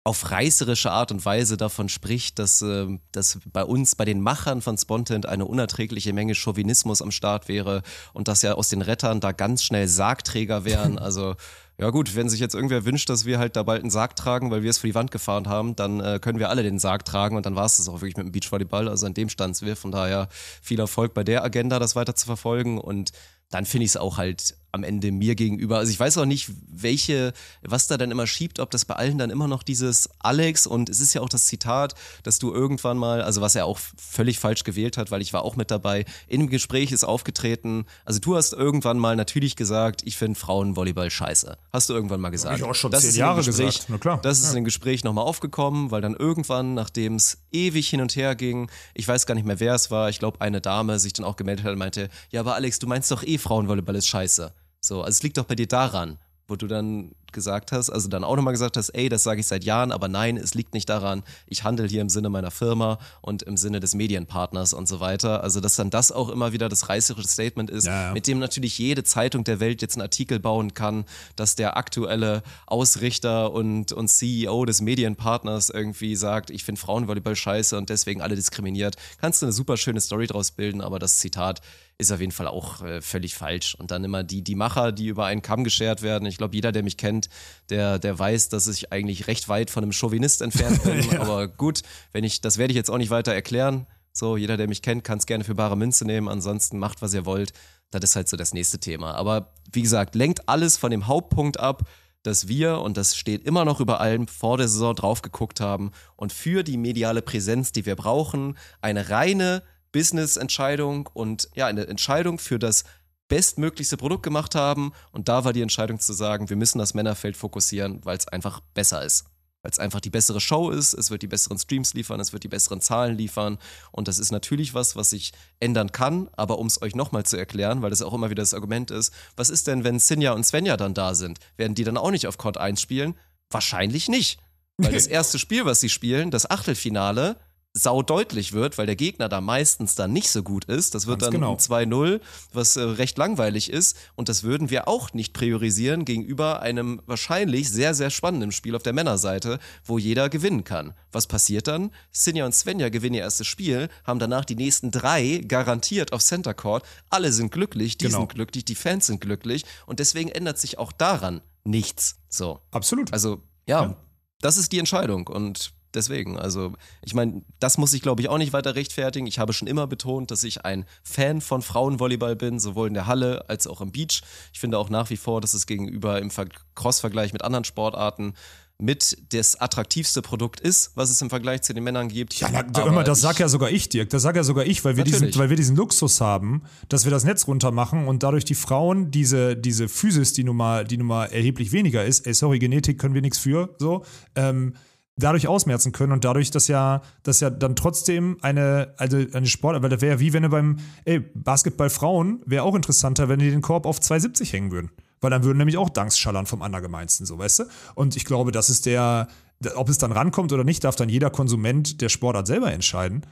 auf 0.07 0.31
reißerische 0.31 0.93
Art 0.93 1.11
und 1.13 1.25
Weise 1.25 1.57
davon 1.57 1.89
spricht, 1.89 2.39
dass, 2.39 2.61
äh, 2.61 2.87
dass 3.13 3.39
bei 3.51 3.65
uns, 3.65 3.97
bei 3.97 4.05
den 4.05 4.21
Machern 4.21 4.61
von 4.61 4.77
Spontent 4.77 5.25
eine 5.25 5.47
unerträgliche 5.47 6.13
Menge 6.13 6.35
Chauvinismus 6.35 7.01
am 7.01 7.11
Start 7.11 7.49
wäre 7.49 7.83
und 8.13 8.29
dass 8.29 8.43
ja 8.43 8.53
aus 8.53 8.69
den 8.69 8.83
Rettern 8.83 9.21
da 9.21 9.33
ganz 9.33 9.65
schnell 9.65 9.89
Sargträger 9.89 10.65
wären. 10.65 10.99
Also 11.05 11.37
ja 11.79 11.91
gut, 11.91 12.15
wenn 12.15 12.29
sich 12.29 12.41
jetzt 12.41 12.55
irgendwer 12.55 12.85
wünscht, 12.85 13.09
dass 13.09 13.25
wir 13.25 13.39
halt 13.39 13.57
da 13.57 13.63
bald 13.65 13.83
einen 13.83 13.91
Sarg 13.91 14.15
tragen, 14.15 14.51
weil 14.51 14.63
wir 14.63 14.71
es 14.71 14.79
für 14.79 14.87
die 14.87 14.95
Wand 14.95 15.11
gefahren 15.11 15.49
haben, 15.49 15.75
dann 15.75 16.01
äh, 16.01 16.19
können 16.21 16.39
wir 16.39 16.49
alle 16.49 16.63
den 16.63 16.79
Sarg 16.79 17.05
tragen 17.05 17.37
und 17.37 17.47
dann 17.47 17.57
war 17.57 17.67
es 17.67 17.79
das 17.79 17.89
auch 17.89 18.01
wirklich 18.01 18.17
mit 18.17 18.27
dem 18.27 18.33
Beachvolleyball. 18.33 18.89
Also 18.89 19.07
an 19.07 19.15
dem 19.15 19.29
stand 19.29 19.61
wir. 19.61 19.77
Von 19.77 19.91
daher 19.91 20.29
viel 20.63 20.79
Erfolg 20.79 21.15
bei 21.15 21.25
der 21.25 21.45
Agenda, 21.45 21.79
das 21.79 21.97
weiter 21.97 22.15
zu 22.15 22.27
verfolgen 22.27 22.79
und 22.79 23.13
dann 23.51 23.67
finde 23.67 23.85
ich 23.85 23.91
es 23.91 23.97
auch 23.97 24.19
halt 24.19 24.57
am 24.75 24.85
Ende 24.85 25.13
mir 25.13 25.35
gegenüber. 25.35 25.79
Also 25.79 25.91
ich 25.93 25.99
weiß 25.99 26.19
auch 26.19 26.25
nicht, 26.27 26.51
welche, 26.69 27.33
was 27.63 27.87
da 27.87 27.97
dann 27.97 28.11
immer 28.11 28.27
schiebt, 28.27 28.59
ob 28.59 28.71
das 28.71 28.85
bei 28.85 28.95
allen 28.95 29.19
dann 29.19 29.31
immer 29.31 29.49
noch 29.49 29.63
dieses 29.63 30.11
Alex 30.19 30.67
und 30.67 30.91
es 30.91 31.01
ist 31.01 31.15
ja 31.15 31.21
auch 31.21 31.29
das 31.29 31.47
Zitat, 31.47 31.95
dass 32.25 32.39
du 32.39 32.53
irgendwann 32.53 32.99
mal, 32.99 33.23
also 33.23 33.41
was 33.41 33.55
er 33.55 33.67
auch 33.67 33.79
völlig 33.97 34.39
falsch 34.39 34.65
gewählt 34.65 34.97
hat, 34.97 35.11
weil 35.11 35.23
ich 35.23 35.33
war 35.33 35.43
auch 35.43 35.57
mit 35.57 35.71
dabei, 35.71 36.05
in 36.27 36.41
dem 36.41 36.51
Gespräch 36.51 36.93
ist 36.93 37.05
aufgetreten, 37.05 37.87
also 38.05 38.19
du 38.21 38.37
hast 38.37 38.53
irgendwann 38.53 38.99
mal 38.99 39.17
natürlich 39.17 39.57
gesagt, 39.57 40.03
ich 40.05 40.17
finde 40.17 40.39
Frauenvolleyball 40.39 41.11
scheiße. 41.11 41.57
Hast 41.73 41.89
du 41.89 41.95
irgendwann 41.95 42.21
mal 42.21 42.31
gesagt. 42.31 42.53
Hab 42.53 42.59
ich 42.59 42.65
auch 42.65 42.75
schon 42.75 42.91
das 42.91 43.03
zehn 43.03 43.15
Jahre 43.15 43.43
Gespräch, 43.43 43.67
gesagt. 43.67 43.87
Na 43.89 43.99
klar. 43.99 44.21
Das 44.23 44.39
ist 44.39 44.45
ja. 44.45 44.51
in 44.51 44.57
dem 44.57 44.65
Gespräch 44.65 45.05
nochmal 45.05 45.25
aufgekommen, 45.25 45.93
weil 45.93 46.03
dann 46.03 46.15
irgendwann, 46.15 46.75
nachdem 46.75 47.15
es 47.15 47.39
ewig 47.53 47.89
hin 47.89 48.01
und 48.01 48.17
her 48.17 48.35
ging, 48.35 48.69
ich 48.95 49.07
weiß 49.07 49.27
gar 49.27 49.37
nicht 49.37 49.47
mehr, 49.47 49.61
wer 49.61 49.75
es 49.75 49.93
war, 49.93 50.09
ich 50.11 50.19
glaube 50.19 50.41
eine 50.41 50.61
Dame 50.61 50.99
sich 50.99 51.13
dann 51.13 51.25
auch 51.25 51.37
gemeldet 51.37 51.65
hat 51.65 51.73
und 51.73 51.79
meinte, 51.79 52.09
ja, 52.31 52.41
aber 52.41 52.57
Alex, 52.57 52.81
du 52.81 52.89
meinst 52.89 53.11
doch 53.11 53.23
eh 53.23 53.39
Frauenvolleyball 53.39 53.95
ist 53.95 54.09
scheiße. 54.09 54.53
So, 54.85 55.01
also 55.01 55.09
es 55.09 55.23
liegt 55.23 55.39
doch 55.39 55.45
bei 55.45 55.55
dir 55.55 55.67
daran, 55.67 56.19
wo 56.47 56.57
du 56.57 56.67
dann 56.67 57.13
gesagt 57.33 57.73
hast, 57.73 57.89
also 57.89 58.07
dann 58.09 58.23
auch 58.23 58.37
nochmal 58.37 58.53
gesagt 58.53 58.77
hast, 58.77 58.91
ey, 58.91 59.09
das 59.09 59.23
sage 59.23 59.41
ich 59.41 59.47
seit 59.47 59.65
Jahren, 59.65 59.93
aber 59.93 60.09
nein, 60.09 60.37
es 60.37 60.53
liegt 60.55 60.75
nicht 60.75 60.91
daran, 60.91 61.23
ich 61.47 61.65
handle 61.65 61.89
hier 61.89 62.03
im 62.03 62.11
Sinne 62.11 62.29
meiner 62.29 62.51
Firma 62.51 62.99
und 63.23 63.43
im 63.43 63.57
Sinne 63.57 63.81
des 63.81 63.95
Medienpartners 63.95 64.75
und 64.75 64.87
so 64.87 65.01
weiter. 65.01 65.43
Also, 65.43 65.61
dass 65.61 65.77
dann 65.77 65.89
das 65.89 66.13
auch 66.13 66.29
immer 66.29 66.53
wieder 66.53 66.69
das 66.69 66.91
reißerische 66.91 67.27
Statement 67.27 67.71
ist, 67.71 67.87
ja, 67.87 68.09
ja. 68.09 68.13
mit 68.13 68.27
dem 68.27 68.41
natürlich 68.41 68.79
jede 68.79 69.05
Zeitung 69.05 69.43
der 69.43 69.59
Welt 69.59 69.81
jetzt 69.81 69.97
einen 69.97 70.03
Artikel 70.03 70.39
bauen 70.39 70.75
kann, 70.75 71.07
dass 71.35 71.57
der 71.57 71.79
aktuelle 71.79 72.43
Ausrichter 72.67 73.51
und, 73.51 73.93
und 73.93 74.09
CEO 74.09 74.67
des 74.67 74.83
Medienpartners 74.83 75.71
irgendwie 75.71 76.15
sagt, 76.15 76.51
ich 76.51 76.63
finde 76.63 76.81
Frauenvolleyball 76.83 77.37
scheiße 77.37 77.77
und 77.79 77.89
deswegen 77.89 78.21
alle 78.21 78.37
diskriminiert. 78.37 78.97
Kannst 79.19 79.41
du 79.41 79.47
eine 79.47 79.53
super 79.55 79.79
schöne 79.79 80.03
Story 80.03 80.27
draus 80.27 80.51
bilden, 80.51 80.83
aber 80.83 80.99
das 80.99 81.19
Zitat 81.19 81.63
ist 81.99 82.13
auf 82.13 82.21
jeden 82.21 82.33
Fall 82.33 82.49
auch 82.49 82.83
äh, 82.83 83.01
völlig 83.01 83.35
falsch. 83.35 83.75
Und 83.75 83.91
dann 83.91 84.05
immer 84.05 84.25
die, 84.25 84.43
die 84.43 84.55
Macher, 84.55 84.93
die 84.93 85.07
über 85.07 85.27
einen 85.27 85.43
Kamm 85.43 85.65
geschert 85.65 86.03
werden. 86.03 86.27
Ich 86.27 86.39
glaube, 86.39 86.55
jeder, 86.55 86.73
der 86.73 86.83
mich 86.83 86.97
kennt, 86.97 87.29
der, 87.71 87.99
der 87.99 88.19
weiß, 88.19 88.49
dass 88.49 88.67
ich 88.67 88.93
eigentlich 88.93 89.27
recht 89.27 89.49
weit 89.49 89.71
von 89.71 89.85
einem 89.85 89.93
Chauvinist 89.93 90.43
entfernt 90.43 90.83
bin. 90.83 91.03
ja. 91.13 91.21
Aber 91.21 91.49
gut, 91.49 91.83
wenn 92.13 92.25
ich, 92.25 92.41
das 92.41 92.59
werde 92.59 92.73
ich 92.73 92.77
jetzt 92.77 92.91
auch 92.91 92.99
nicht 92.99 93.11
weiter 93.11 93.33
erklären. 93.33 93.87
So, 94.13 94.37
jeder, 94.37 94.57
der 94.57 94.69
mich 94.69 94.83
kennt, 94.83 95.05
kann 95.05 95.19
es 95.19 95.27
gerne 95.27 95.45
für 95.45 95.55
bare 95.55 95.77
Münze 95.77 96.05
nehmen. 96.05 96.29
Ansonsten 96.29 96.79
macht, 96.79 97.03
was 97.03 97.15
ihr 97.15 97.27
wollt. 97.27 97.53
das 97.91 98.03
ist 98.11 98.17
halt 98.17 98.29
so 98.29 98.37
das 98.37 98.55
nächste 98.55 98.79
Thema. 98.79 99.15
Aber 99.15 99.53
wie 99.73 99.83
gesagt, 99.83 100.15
lenkt 100.15 100.49
alles 100.49 100.77
von 100.77 100.91
dem 100.91 101.07
Hauptpunkt 101.07 101.61
ab, 101.61 101.83
dass 102.25 102.49
wir, 102.49 102.81
und 102.81 102.97
das 102.97 103.17
steht 103.17 103.45
immer 103.45 103.65
noch 103.65 103.81
über 103.81 104.01
allem, 104.01 104.27
vor 104.27 104.57
der 104.57 104.67
Saison 104.67 104.95
drauf 104.95 105.23
geguckt 105.23 105.61
haben 105.61 105.93
und 106.17 106.33
für 106.33 106.65
die 106.65 106.79
mediale 106.79 107.23
Präsenz, 107.23 107.71
die 107.71 107.87
wir 107.87 107.97
brauchen, 107.97 108.57
eine 108.81 109.11
reine 109.11 109.63
Business-Entscheidung 109.95 111.09
und 111.15 111.49
ja, 111.55 111.67
eine 111.67 111.87
Entscheidung 111.87 112.39
für 112.39 112.59
das 112.59 112.83
bestmöglichste 113.29 113.97
Produkt 113.97 114.25
gemacht 114.25 114.55
haben. 114.55 114.93
Und 115.13 115.29
da 115.29 115.45
war 115.45 115.53
die 115.53 115.63
Entscheidung 115.63 116.01
zu 116.01 116.13
sagen, 116.13 116.51
wir 116.51 116.57
müssen 116.57 116.79
das 116.79 116.95
Männerfeld 116.95 117.37
fokussieren, 117.37 118.01
weil 118.05 118.19
es 118.19 118.29
einfach 118.29 118.61
besser 118.75 119.03
ist 119.05 119.25
weil 119.65 119.71
es 119.71 119.79
einfach 119.79 120.01
die 120.01 120.11
bessere 120.11 120.43
Show 120.43 120.69
ist, 120.69 120.93
es 120.93 121.11
wird 121.11 121.23
die 121.23 121.27
besseren 121.27 121.59
Streams 121.59 121.95
liefern, 121.95 122.21
es 122.21 122.35
wird 122.35 122.45
die 122.45 122.49
besseren 122.49 122.83
Zahlen 122.83 123.17
liefern 123.17 123.57
und 123.93 124.09
das 124.09 124.19
ist 124.19 124.31
natürlich 124.31 124.75
was, 124.75 124.95
was 124.95 125.09
sich 125.09 125.33
ändern 125.59 125.91
kann, 125.91 126.29
aber 126.37 126.59
um 126.59 126.67
es 126.67 126.83
euch 126.83 126.95
nochmal 126.95 127.25
zu 127.25 127.39
erklären, 127.39 127.81
weil 127.81 127.89
das 127.89 128.03
auch 128.03 128.13
immer 128.13 128.29
wieder 128.29 128.43
das 128.43 128.53
Argument 128.53 128.91
ist, 128.91 129.15
was 129.37 129.49
ist 129.49 129.67
denn, 129.67 129.83
wenn 129.83 129.99
Sinja 129.99 130.33
und 130.33 130.45
Svenja 130.45 130.77
dann 130.77 130.93
da 130.93 131.15
sind? 131.15 131.39
Werden 131.57 131.75
die 131.75 131.85
dann 131.85 131.97
auch 131.97 132.11
nicht 132.11 132.27
auf 132.27 132.37
Court 132.37 132.59
1 132.59 132.79
spielen? 132.79 133.17
Wahrscheinlich 133.49 134.11
nicht. 134.11 134.39
Weil 134.77 134.93
das 134.93 135.07
erste 135.07 135.39
Spiel, 135.39 135.65
was 135.65 135.81
sie 135.81 135.89
spielen, 135.89 136.31
das 136.31 136.51
Achtelfinale, 136.51 137.39
sau 137.77 138.03
deutlich 138.03 138.53
wird, 138.53 138.79
weil 138.79 138.87
der 138.87 138.95
Gegner 138.95 139.29
da 139.29 139.41
meistens 139.41 139.97
dann 139.97 140.13
nicht 140.13 140.31
so 140.31 140.45
gut 140.45 140.65
ist. 140.67 140.95
Das 140.95 141.09
wird 141.09 141.19
Ganz 141.19 141.33
dann 141.33 141.41
genau. 141.41 141.53
ein 141.55 141.59
2-0, 141.59 142.21
was 142.53 142.77
äh, 142.77 142.83
recht 142.83 143.19
langweilig 143.19 143.69
ist. 143.69 143.97
Und 144.15 144.29
das 144.29 144.45
würden 144.45 144.71
wir 144.71 144.87
auch 144.87 145.13
nicht 145.13 145.33
priorisieren 145.33 146.05
gegenüber 146.05 146.61
einem 146.63 147.03
wahrscheinlich 147.07 147.69
sehr, 147.69 147.93
sehr 147.95 148.11
spannenden 148.11 148.53
Spiel 148.53 148.77
auf 148.77 148.85
der 148.85 148.93
Männerseite, 148.93 149.59
wo 149.85 149.99
jeder 149.99 150.29
gewinnen 150.29 150.63
kann. 150.63 150.95
Was 151.11 151.27
passiert 151.27 151.67
dann? 151.67 151.91
Sinja 152.13 152.47
und 152.47 152.55
Svenja 152.55 152.91
gewinnen 152.91 153.17
ihr 153.17 153.23
erstes 153.23 153.49
Spiel, 153.49 153.89
haben 154.05 154.21
danach 154.21 154.45
die 154.45 154.55
nächsten 154.57 154.93
drei 154.93 155.39
garantiert 155.47 156.13
auf 156.13 156.23
Center 156.23 156.55
Court. 156.55 156.85
Alle 157.11 157.33
sind 157.33 157.51
glücklich, 157.51 157.99
die 157.99 158.05
Genau. 158.07 158.19
sind 158.21 158.35
glücklich, 158.35 158.65
die 158.65 158.77
Fans 158.77 159.07
sind 159.07 159.21
glücklich. 159.21 159.65
Und 159.87 159.99
deswegen 159.99 160.29
ändert 160.29 160.59
sich 160.59 160.79
auch 160.79 160.93
daran 160.93 161.41
nichts. 161.65 162.21
So. 162.29 162.61
Absolut. 162.71 163.13
Also, 163.13 163.43
ja, 163.67 163.83
Ja. 163.83 163.97
das 164.41 164.59
ist 164.59 164.71
die 164.71 164.79
Entscheidung 164.79 165.27
und 165.27 165.74
deswegen, 165.95 166.39
also, 166.39 166.73
ich 167.03 167.15
meine, 167.15 167.43
das 167.61 167.79
muss 167.79 167.93
ich 167.93 168.03
glaube 168.03 168.23
ich 168.23 168.29
auch 168.29 168.39
nicht 168.39 168.53
weiter 168.53 168.75
rechtfertigen. 168.75 169.27
Ich 169.27 169.39
habe 169.39 169.53
schon 169.53 169.69
immer 169.69 169.87
betont, 169.87 170.31
dass 170.31 170.45
ich 170.45 170.65
ein 170.65 170.85
Fan 171.03 171.41
von 171.41 171.63
Frauenvolleyball 171.63 172.37
bin, 172.37 172.59
sowohl 172.59 172.89
in 172.89 172.95
der 172.95 173.07
Halle 173.07 173.49
als 173.49 173.67
auch 173.67 173.81
im 173.81 173.93
Beach. 173.93 174.23
Ich 174.53 174.61
finde 174.61 174.79
auch 174.79 174.91
nach 174.91 175.11
wie 175.11 175.17
vor, 175.17 175.41
dass 175.41 175.55
es 175.55 175.67
gegenüber 175.67 176.21
im 176.21 176.31
Ver- 176.31 176.49
Cross-Vergleich 176.75 177.33
mit 177.33 177.43
anderen 177.43 177.65
Sportarten 177.65 178.35
mit 178.77 179.17
das 179.33 179.61
attraktivste 179.61 180.21
Produkt 180.21 180.59
ist, 180.59 180.91
was 180.97 181.09
es 181.09 181.23
im 181.23 181.31
Vergleich 181.31 181.63
zu 181.63 181.73
den 181.73 181.85
Männern 181.85 182.09
gibt. 182.09 182.35
Ja, 182.41 182.49
na, 182.51 182.87
immer, 182.87 183.05
das 183.05 183.21
sag 183.21 183.39
ja 183.39 183.49
sogar 183.49 183.71
ich, 183.71 183.89
Dirk. 183.89 184.11
Das 184.11 184.23
sag 184.23 184.35
ja 184.35 184.43
sogar 184.43 184.67
ich, 184.67 184.85
weil 184.85 184.97
wir, 184.97 185.05
diesen, 185.05 185.33
weil 185.37 185.49
wir 185.49 185.57
diesen 185.57 185.77
Luxus 185.77 186.21
haben, 186.21 186.65
dass 186.89 187.05
wir 187.05 187.13
das 187.13 187.23
Netz 187.23 187.47
runter 187.47 187.71
machen 187.71 188.09
und 188.09 188.25
dadurch 188.25 188.45
die 188.45 188.57
Frauen 188.57 189.13
diese, 189.13 189.57
diese 189.57 189.89
Physis, 189.89 190.33
die 190.33 190.43
nun, 190.43 190.57
mal, 190.57 190.85
die 190.85 190.97
nun 190.97 191.07
mal 191.07 191.27
erheblich 191.27 191.71
weniger 191.71 192.05
ist, 192.05 192.27
ey, 192.27 192.35
sorry, 192.35 192.59
Genetik 192.59 192.99
können 192.99 193.15
wir 193.15 193.23
nichts 193.23 193.39
für, 193.39 193.77
so, 193.79 194.05
ähm, 194.35 194.75
dadurch 195.17 195.47
ausmerzen 195.47 195.93
können 195.93 196.13
und 196.13 196.25
dadurch, 196.25 196.51
dass 196.51 196.69
ja, 196.69 197.03
dass 197.23 197.41
ja 197.41 197.51
dann 197.51 197.77
trotzdem 197.77 198.39
eine, 198.43 198.95
also 198.97 199.17
eine 199.33 199.47
Sport, 199.47 199.81
weil 199.83 199.91
das 199.91 200.01
wäre 200.01 200.15
ja 200.15 200.21
wie 200.21 200.33
wenn 200.33 200.43
du 200.43 200.49
beim, 200.49 200.79
ey, 201.05 201.21
Basketball 201.35 201.91
Frauen 201.91 202.43
wäre 202.47 202.65
auch 202.65 202.75
interessanter, 202.75 203.29
wenn 203.29 203.39
die 203.39 203.51
den 203.51 203.63
Korb 203.63 203.87
auf 203.87 204.01
2,70 204.01 204.53
hängen 204.53 204.73
würden. 204.73 204.91
Weil 205.21 205.31
dann 205.31 205.45
würden 205.45 205.59
nämlich 205.59 205.79
auch 205.79 205.89
Danks 205.89 206.19
schallern 206.19 206.47
vom 206.47 206.63
Andergemeinsten, 206.63 207.27
so, 207.27 207.39
weißt 207.39 207.61
du? 207.61 207.65
Und 207.95 208.17
ich 208.17 208.25
glaube, 208.25 208.53
das 208.53 208.69
ist 208.69 208.87
der, 208.87 209.29
ob 209.75 209.89
es 209.89 209.99
dann 209.99 210.13
rankommt 210.13 210.53
oder 210.53 210.65
nicht, 210.65 210.85
darf 210.85 210.97
dann 210.97 211.09
jeder 211.09 211.31
Konsument 211.31 212.01
der 212.01 212.09
Sportart 212.09 212.47
selber 212.47 212.73
entscheiden. 212.73 213.25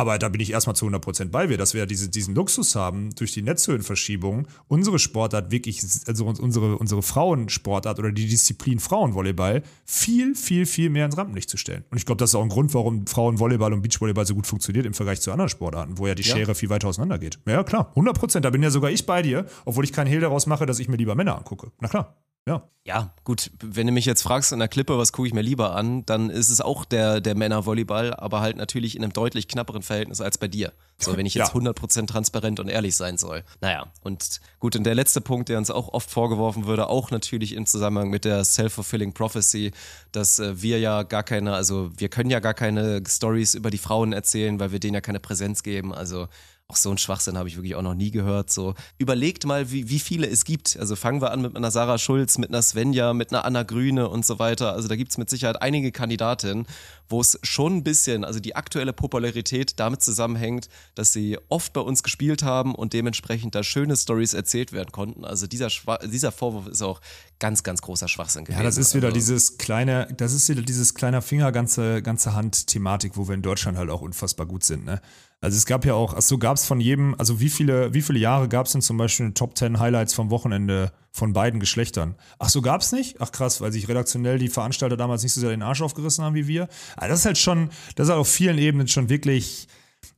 Aber 0.00 0.18
da 0.18 0.30
bin 0.30 0.40
ich 0.40 0.50
erstmal 0.52 0.74
zu 0.74 0.86
100% 0.86 1.26
bei 1.30 1.46
dir, 1.46 1.58
dass 1.58 1.74
wir 1.74 1.84
diese, 1.84 2.08
diesen 2.08 2.34
Luxus 2.34 2.74
haben, 2.74 3.14
durch 3.16 3.32
die 3.32 3.42
Netzhöhenverschiebung 3.42 4.46
unsere 4.66 4.98
Sportart 4.98 5.50
wirklich, 5.50 5.82
also 6.06 6.24
uns- 6.24 6.40
unsere, 6.40 6.78
unsere 6.78 7.02
Frauensportart 7.02 7.98
oder 7.98 8.10
die 8.10 8.26
Disziplin 8.26 8.78
Frauenvolleyball 8.80 9.62
viel, 9.84 10.34
viel, 10.34 10.64
viel 10.64 10.88
mehr 10.88 11.04
ins 11.04 11.18
Rampenlicht 11.18 11.50
zu 11.50 11.58
stellen. 11.58 11.84
Und 11.90 11.98
ich 11.98 12.06
glaube, 12.06 12.18
das 12.18 12.30
ist 12.30 12.34
auch 12.34 12.42
ein 12.42 12.48
Grund, 12.48 12.72
warum 12.72 13.06
Frauenvolleyball 13.06 13.72
und 13.74 13.82
Beachvolleyball 13.82 14.26
so 14.26 14.34
gut 14.34 14.46
funktioniert 14.46 14.86
im 14.86 14.94
Vergleich 14.94 15.20
zu 15.20 15.32
anderen 15.32 15.50
Sportarten, 15.50 15.98
wo 15.98 16.06
ja 16.06 16.14
die 16.14 16.22
Ja. 16.22 16.34
Schere 16.34 16.54
viel 16.54 16.70
weiter 16.70 16.88
auseinander 16.88 17.18
geht. 17.18 17.38
Ja, 17.46 17.62
klar, 17.62 17.92
100%. 17.94 18.40
Da 18.40 18.50
bin 18.50 18.62
ja 18.62 18.70
sogar 18.70 18.90
ich 18.90 19.04
bei 19.04 19.20
dir, 19.22 19.44
obwohl 19.66 19.84
ich 19.84 19.92
keinen 19.92 20.06
Hehl 20.06 20.20
daraus 20.20 20.46
mache, 20.46 20.64
dass 20.64 20.78
ich 20.78 20.88
mir 20.88 20.96
lieber 20.96 21.14
Männer 21.14 21.36
angucke. 21.36 21.72
Na 21.80 21.88
klar, 21.88 22.16
ja. 22.46 22.66
Ja, 22.82 23.14
gut, 23.24 23.50
wenn 23.62 23.86
du 23.86 23.92
mich 23.92 24.06
jetzt 24.06 24.22
fragst 24.22 24.52
in 24.52 24.58
der 24.58 24.66
Klippe, 24.66 24.96
was 24.96 25.12
gucke 25.12 25.28
ich 25.28 25.34
mir 25.34 25.42
lieber 25.42 25.76
an, 25.76 26.04
dann 26.06 26.30
ist 26.30 26.48
es 26.48 26.62
auch 26.62 26.86
der, 26.86 27.20
der 27.20 27.34
Männervolleyball, 27.36 28.14
aber 28.14 28.40
halt 28.40 28.56
natürlich 28.56 28.96
in 28.96 29.04
einem 29.04 29.12
deutlich 29.12 29.48
knapperen 29.48 29.82
Verhältnis 29.82 30.22
als 30.22 30.38
bei 30.38 30.48
dir. 30.48 30.72
So, 30.98 31.14
wenn 31.16 31.26
ich 31.26 31.34
jetzt 31.34 31.54
Ja. 31.54 31.60
100% 31.60 32.06
transparent 32.06 32.58
und 32.58 32.68
ehrlich 32.68 32.96
sein 32.96 33.18
soll. 33.18 33.44
Naja, 33.60 33.92
und 34.02 34.40
gut, 34.58 34.76
und 34.76 34.84
der 34.84 34.94
letzte 34.94 35.20
Punkt, 35.20 35.50
der 35.50 35.58
uns 35.58 35.70
auch 35.70 35.88
oft 35.88 36.10
vorgeworfen 36.10 36.64
würde, 36.66 36.88
auch 36.88 37.10
natürlich 37.10 37.54
im 37.54 37.66
Zusammenhang 37.66 38.08
mit 38.08 38.24
der 38.24 38.44
Self-Fulfilling 38.44 39.12
Prophecy, 39.12 39.72
dass 40.10 40.38
äh, 40.38 40.60
wir 40.62 40.80
ja 40.80 41.02
gar 41.02 41.22
keine, 41.22 41.52
also 41.52 41.90
wir 41.96 42.08
können 42.08 42.30
ja 42.30 42.40
gar 42.40 42.54
keine 42.54 43.02
Stories 43.06 43.54
über 43.54 43.70
die 43.70 43.78
Frauen 43.78 44.14
erzählen, 44.14 44.58
weil 44.58 44.72
wir 44.72 44.80
denen 44.80 44.94
ja 44.94 45.00
keine 45.02 45.20
Präsenz 45.20 45.62
geben. 45.62 45.94
Also 45.94 46.28
auch 46.70 46.76
so 46.76 46.90
ein 46.90 46.98
Schwachsinn 46.98 47.36
habe 47.36 47.48
ich 47.48 47.56
wirklich 47.56 47.74
auch 47.74 47.82
noch 47.82 47.94
nie 47.94 48.12
gehört. 48.12 48.50
So 48.50 48.74
überlegt 48.96 49.44
mal, 49.44 49.72
wie, 49.72 49.88
wie 49.88 49.98
viele 49.98 50.28
es 50.28 50.44
gibt. 50.44 50.76
Also 50.78 50.94
fangen 50.94 51.20
wir 51.20 51.32
an 51.32 51.42
mit 51.42 51.56
einer 51.56 51.70
Sarah 51.72 51.98
Schulz, 51.98 52.38
mit 52.38 52.50
einer 52.50 52.62
Svenja, 52.62 53.12
mit 53.12 53.32
einer 53.32 53.44
Anna 53.44 53.64
Grüne 53.64 54.08
und 54.08 54.24
so 54.24 54.38
weiter. 54.38 54.72
Also 54.72 54.86
da 54.86 54.94
gibt 54.94 55.10
es 55.10 55.18
mit 55.18 55.28
Sicherheit 55.28 55.60
einige 55.60 55.90
Kandidatinnen, 55.90 56.66
wo 57.08 57.20
es 57.20 57.40
schon 57.42 57.78
ein 57.78 57.84
bisschen, 57.84 58.24
also 58.24 58.38
die 58.38 58.54
aktuelle 58.54 58.92
Popularität 58.92 59.80
damit 59.80 60.00
zusammenhängt, 60.00 60.68
dass 60.94 61.12
sie 61.12 61.38
oft 61.48 61.72
bei 61.72 61.80
uns 61.80 62.04
gespielt 62.04 62.44
haben 62.44 62.74
und 62.76 62.92
dementsprechend 62.92 63.56
da 63.56 63.64
schöne 63.64 63.96
Stories 63.96 64.32
erzählt 64.32 64.72
werden 64.72 64.92
konnten. 64.92 65.24
Also 65.24 65.48
dieser, 65.48 65.70
Schwa 65.70 65.98
dieser 65.98 66.30
Vorwurf 66.30 66.68
ist 66.68 66.82
auch 66.82 67.00
ganz, 67.40 67.64
ganz 67.64 67.82
großer 67.82 68.06
Schwachsinn 68.06 68.44
gewesen. 68.44 68.60
Ja, 68.60 68.64
das 68.64 68.78
ist 68.78 68.94
wieder 68.94 69.08
also, 69.08 69.16
dieses 69.16 69.58
kleine, 69.58 70.06
das 70.16 70.32
ist 70.32 70.48
wieder 70.48 70.62
dieses 70.62 70.94
kleiner 70.94 71.20
Finger, 71.20 71.50
ganze, 71.50 72.00
ganze 72.00 72.34
Hand-Thematik, 72.34 73.16
wo 73.16 73.26
wir 73.26 73.34
in 73.34 73.42
Deutschland 73.42 73.76
halt 73.76 73.90
auch 73.90 74.02
unfassbar 74.02 74.46
gut 74.46 74.62
sind, 74.62 74.84
ne? 74.84 75.00
Also 75.42 75.56
es 75.56 75.64
gab 75.64 75.86
ja 75.86 75.94
auch, 75.94 76.12
ach 76.14 76.20
so 76.20 76.36
gab 76.36 76.56
es 76.58 76.66
von 76.66 76.80
jedem, 76.80 77.14
also 77.18 77.40
wie 77.40 77.48
viele, 77.48 77.94
wie 77.94 78.02
viele 78.02 78.18
Jahre 78.18 78.46
gab 78.46 78.66
es 78.66 78.72
denn 78.72 78.82
zum 78.82 78.98
Beispiel 78.98 79.24
eine 79.26 79.34
Top 79.34 79.56
10 79.56 79.80
Highlights 79.80 80.12
vom 80.12 80.28
Wochenende 80.30 80.92
von 81.12 81.32
beiden 81.32 81.60
Geschlechtern? 81.60 82.14
Ach 82.38 82.50
so 82.50 82.60
gab 82.60 82.82
es 82.82 82.92
nicht? 82.92 83.16
Ach 83.20 83.32
krass, 83.32 83.62
weil 83.62 83.72
sich 83.72 83.88
redaktionell 83.88 84.38
die 84.38 84.48
Veranstalter 84.50 84.98
damals 84.98 85.22
nicht 85.22 85.32
so 85.32 85.40
sehr 85.40 85.48
den 85.50 85.62
Arsch 85.62 85.80
aufgerissen 85.80 86.24
haben 86.24 86.34
wie 86.34 86.46
wir. 86.46 86.68
Aber 86.96 87.08
das 87.08 87.20
ist 87.20 87.24
halt 87.24 87.38
schon, 87.38 87.70
das 87.96 88.06
ist 88.08 88.10
halt 88.10 88.20
auf 88.20 88.28
vielen 88.28 88.58
Ebenen 88.58 88.86
schon 88.86 89.08
wirklich, 89.08 89.66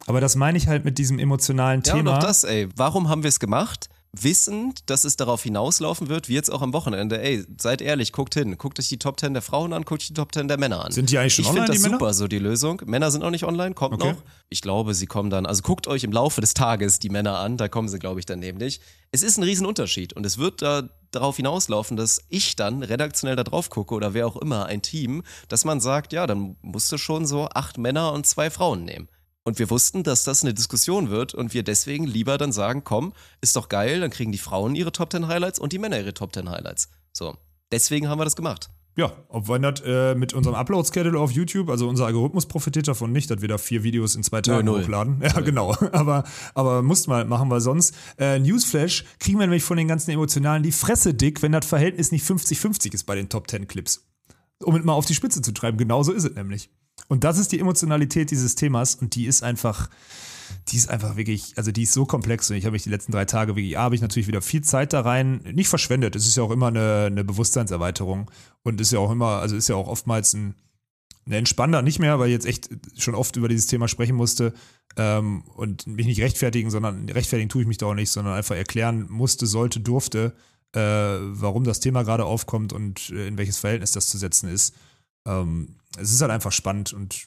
aber 0.07 0.21
das 0.21 0.35
meine 0.35 0.59
ich 0.59 0.67
halt 0.67 0.85
mit 0.85 0.99
diesem 0.99 1.21
emotionalen 1.21 1.83
Ja, 1.87 1.93
und 1.95 1.99
Thema. 2.01 2.17
auch 2.17 2.23
das, 2.23 2.43
ey. 2.43 2.69
Warum 2.75 3.09
haben 3.09 3.23
wir 3.23 3.29
es 3.29 3.39
gemacht? 3.39 3.91
Wissend, 4.15 4.91
dass 4.91 5.05
es 5.05 5.17
darauf 5.17 5.43
hinauslaufen 5.43 6.11
wird, 6.11 6.29
wie 6.29 6.35
jetzt 6.35 6.51
auch 6.53 6.61
am 6.61 6.75
Wochenende. 6.75 7.21
Ey, 7.23 7.45
seid 7.59 7.81
ehrlich, 7.81 8.13
guckt 8.13 8.35
hin. 8.35 8.59
Guckt 8.59 8.79
euch 8.79 8.89
die 8.89 8.99
Top 8.99 9.19
10 9.19 9.33
der 9.33 9.43
Frauen 9.43 9.73
an, 9.73 9.85
guckt 9.85 10.03
euch 10.03 10.09
die 10.09 10.15
Top 10.15 10.35
10 10.35 10.49
der 10.49 10.59
Männer 10.59 10.85
an. 10.85 10.93
Sind 10.93 11.11
die 11.11 11.17
eigentlich 11.17 11.35
schon 11.35 11.45
ich 11.45 11.49
online, 11.49 11.67
finde 11.67 11.73
das 11.73 11.83
die 11.83 11.89
Männer? 11.89 11.99
super, 11.99 12.15
so 12.15 12.29
die 12.29 12.39
Lösung. 12.39 12.83
Männer 12.85 13.11
sind 13.11 13.23
noch 13.23 13.31
nicht 13.31 13.45
online, 13.45 13.75
kommt 13.75 13.95
Okay. 13.95 14.13
noch. 14.13 14.23
Ich 14.51 14.61
glaube, 14.61 14.93
sie 14.93 15.07
kommen 15.07 15.31
dann, 15.31 15.47
also 15.47 15.63
guckt 15.63 15.87
euch 15.87 16.05
im 16.05 16.13
Laufe 16.13 16.43
des 16.43 16.53
Tages 16.53 16.99
die 16.99 17.09
Männer 17.09 17.39
an, 17.39 17.57
da 17.57 17.69
kommen 17.69 17.89
sie, 17.89 17.99
glaube 17.99 18.21
ich, 18.21 18.27
dann 18.27 18.41
nämlich. 18.41 18.81
Es 19.13 19.23
ist 19.23 19.39
ein 19.39 19.45
Riesenunterschied 19.45 20.13
und 20.13 20.27
es 20.27 20.37
wird 20.37 20.61
da 20.61 20.91
darauf 21.11 21.37
hinauslaufen, 21.37 21.97
dass 21.97 22.23
ich 22.29 22.55
dann 22.57 22.83
redaktionell 22.83 23.37
da 23.37 23.45
drauf 23.45 23.71
gucke 23.71 23.95
oder 23.95 24.13
wer 24.15 24.27
auch 24.27 24.37
immer, 24.37 24.67
ein 24.67 24.83
Team, 24.83 25.23
dass 25.49 25.65
man 25.65 25.81
sagt, 25.81 26.13
ja, 26.13 26.27
dann 26.27 26.57
musst 26.61 26.93
du 26.93 26.99
schon 26.99 27.27
so 27.27 27.49
acht 27.49 27.79
Männer 27.79 28.13
und 28.13 28.27
zwei 28.27 28.51
Frauen 28.51 28.85
nehmen. 28.85 29.09
Und 29.45 29.59
wir 29.59 29.71
wussten, 29.71 30.05
dass 30.05 30.25
das 30.25 30.43
eine 30.43 30.55
Diskussion 30.55 31.11
wird 31.11 31.35
und 31.35 31.53
wir 31.53 31.65
deswegen 31.65 32.07
lieber 32.07 32.39
dann 32.39 32.53
sagen, 32.53 32.85
komm, 32.85 33.13
ist 33.41 33.57
doch 33.57 33.69
geil, 33.69 34.01
dann 34.01 34.11
kriegen 34.11 34.31
die 34.31 34.39
Frauen 34.39 34.77
ihre 34.77 34.93
Top 34.93 35.11
10 35.11 35.27
Highlights 35.27 35.59
und 35.59 35.73
die 35.73 35.79
Männer 35.79 35.99
ihre 35.99 36.15
Top 36.15 36.33
10 36.33 36.49
Highlights. 36.49 36.89
So. 37.13 37.37
Deswegen 37.73 38.09
haben 38.09 38.21
wir 38.21 38.25
das 38.25 38.37
gemacht. 38.37 38.71
Ja, 38.95 39.11
ob 39.29 39.49
wir 39.49 39.59
das 39.59 39.81
äh, 39.87 40.15
mit 40.15 40.35
unserem 40.35 40.55
Upload-Schedule 40.55 41.19
auf 41.19 41.31
YouTube, 41.31 41.71
also 41.71 41.89
unser 41.89 42.05
Algorithmus 42.05 42.47
profitiert 42.47 42.87
davon 42.87 43.11
nicht, 43.11 43.31
dass 43.31 43.41
wir 43.41 43.49
da 43.49 43.57
vier 43.57 43.83
Videos 43.83 44.15
in 44.15 44.23
zwei 44.23 44.43
Tagen 44.43 44.67
null. 44.67 44.83
hochladen. 44.83 45.23
Ja, 45.23 45.41
genau. 45.41 45.75
Aber, 45.93 46.25
aber 46.55 46.83
mussten 46.83 47.11
wir 47.11 47.17
halt 47.17 47.29
machen, 47.29 47.49
weil 47.49 47.61
sonst, 47.61 47.95
äh, 48.19 48.39
Newsflash 48.39 49.05
kriegen 49.19 49.39
wir 49.39 49.47
nämlich 49.47 49.63
von 49.65 49.79
den 49.79 49.89
ganzen 49.89 50.11
Emotionalen 50.11 50.63
die 50.63 50.73
Fresse 50.73 51.15
dick, 51.15 51.43
wenn 51.43 51.53
das 51.53 51.65
Verhältnis 51.67 52.13
nicht 52.13 52.25
50-50 52.25 52.93
ist 52.93 53.05
bei 53.05 53.15
den 53.15 53.29
Top 53.29 53.49
10 53.51 53.67
Clips. 53.67 54.07
Um 54.63 54.77
es 54.77 54.85
mal 54.85 54.93
auf 54.93 55.07
die 55.07 55.15
Spitze 55.15 55.41
zu 55.41 55.53
treiben. 55.53 55.79
Genauso 55.79 56.13
ist 56.13 56.25
es 56.25 56.35
nämlich. 56.35 56.71
Und 57.09 57.25
das 57.25 57.39
ist 57.39 57.53
die 57.53 57.61
Emotionalität 57.61 58.31
dieses 58.31 58.55
Themas 58.55 58.95
und 58.95 59.15
die 59.15 59.27
ist 59.27 59.43
einfach, 59.43 59.91
die 60.69 60.77
ist 60.77 60.89
einfach 60.89 61.17
wirklich, 61.17 61.55
also 61.57 61.73
die 61.73 61.83
ist 61.83 61.93
so 61.93 62.07
komplex 62.07 62.51
und 62.51 62.57
ich 62.57 62.65
habe 62.65 62.73
mich 62.73 62.85
die 62.85 62.91
letzten 62.91 63.13
drei 63.13 63.25
Tage 63.25 63.57
wirklich, 63.57 63.77
habe 63.77 63.95
ich 63.95 64.01
natürlich 64.01 64.29
wieder 64.29 64.43
viel 64.43 64.63
Zeit 64.63 64.93
da 64.93 65.01
rein, 65.01 65.43
nicht 65.53 65.69
verschwendet. 65.69 66.17
Es 66.17 66.27
ist 66.27 66.37
ja 66.37 66.43
auch 66.43 66.51
immer 66.51 66.69
eine, 66.69 67.07
eine 67.07 67.25
Bewusstseinserweiterung 67.25 68.31
und 68.63 68.81
ist 68.81 68.93
ja 68.93 68.99
auch 68.99 69.11
immer, 69.11 69.41
also 69.41 69.57
ist 69.57 69.69
ja 69.69 69.77
auch 69.77 69.89
oftmals 69.89 70.33
ein, 70.35 70.55
ein 71.27 71.33
entspannter, 71.33 71.83
nicht 71.83 71.99
mehr, 71.99 72.19
weil 72.19 72.29
ich 72.29 72.33
jetzt 72.33 72.47
echt 72.47 72.71
schon 72.97 73.15
oft 73.15 73.37
über 73.37 73.49
dieses 73.49 73.67
Thema 73.67 73.89
sprechen 73.89 74.17
musste 74.17 74.53
ähm, 74.97 75.43
und 75.55 75.87
mich 75.87 76.07
nicht 76.07 76.21
rechtfertigen, 76.21 76.71
sondern 76.71 77.09
rechtfertigen 77.09 77.49
tue 77.49 77.63
ich 77.63 77.69
mich 77.69 77.79
da 77.79 77.87
auch 77.87 77.95
nicht, 77.95 78.11
sondern 78.11 78.35
einfach 78.35 78.57
erklären 78.57 79.07
musste, 79.09 79.47
sollte, 79.47 79.81
durfte, 79.81 80.35
äh, 80.75 80.81
warum 80.81 81.65
das 81.65 81.81
Thema 81.81 82.03
gerade 82.03 82.25
aufkommt 82.25 82.73
und 82.73 83.11
äh, 83.11 83.27
in 83.27 83.39
welches 83.39 83.59
Verhältnis 83.59 83.93
das 83.93 84.09
zu 84.09 84.19
setzen 84.19 84.49
ist. 84.49 84.75
Ähm, 85.27 85.77
es 85.99 86.13
ist 86.13 86.21
halt 86.21 86.31
einfach 86.31 86.53
spannend 86.53 86.93
und 86.93 87.27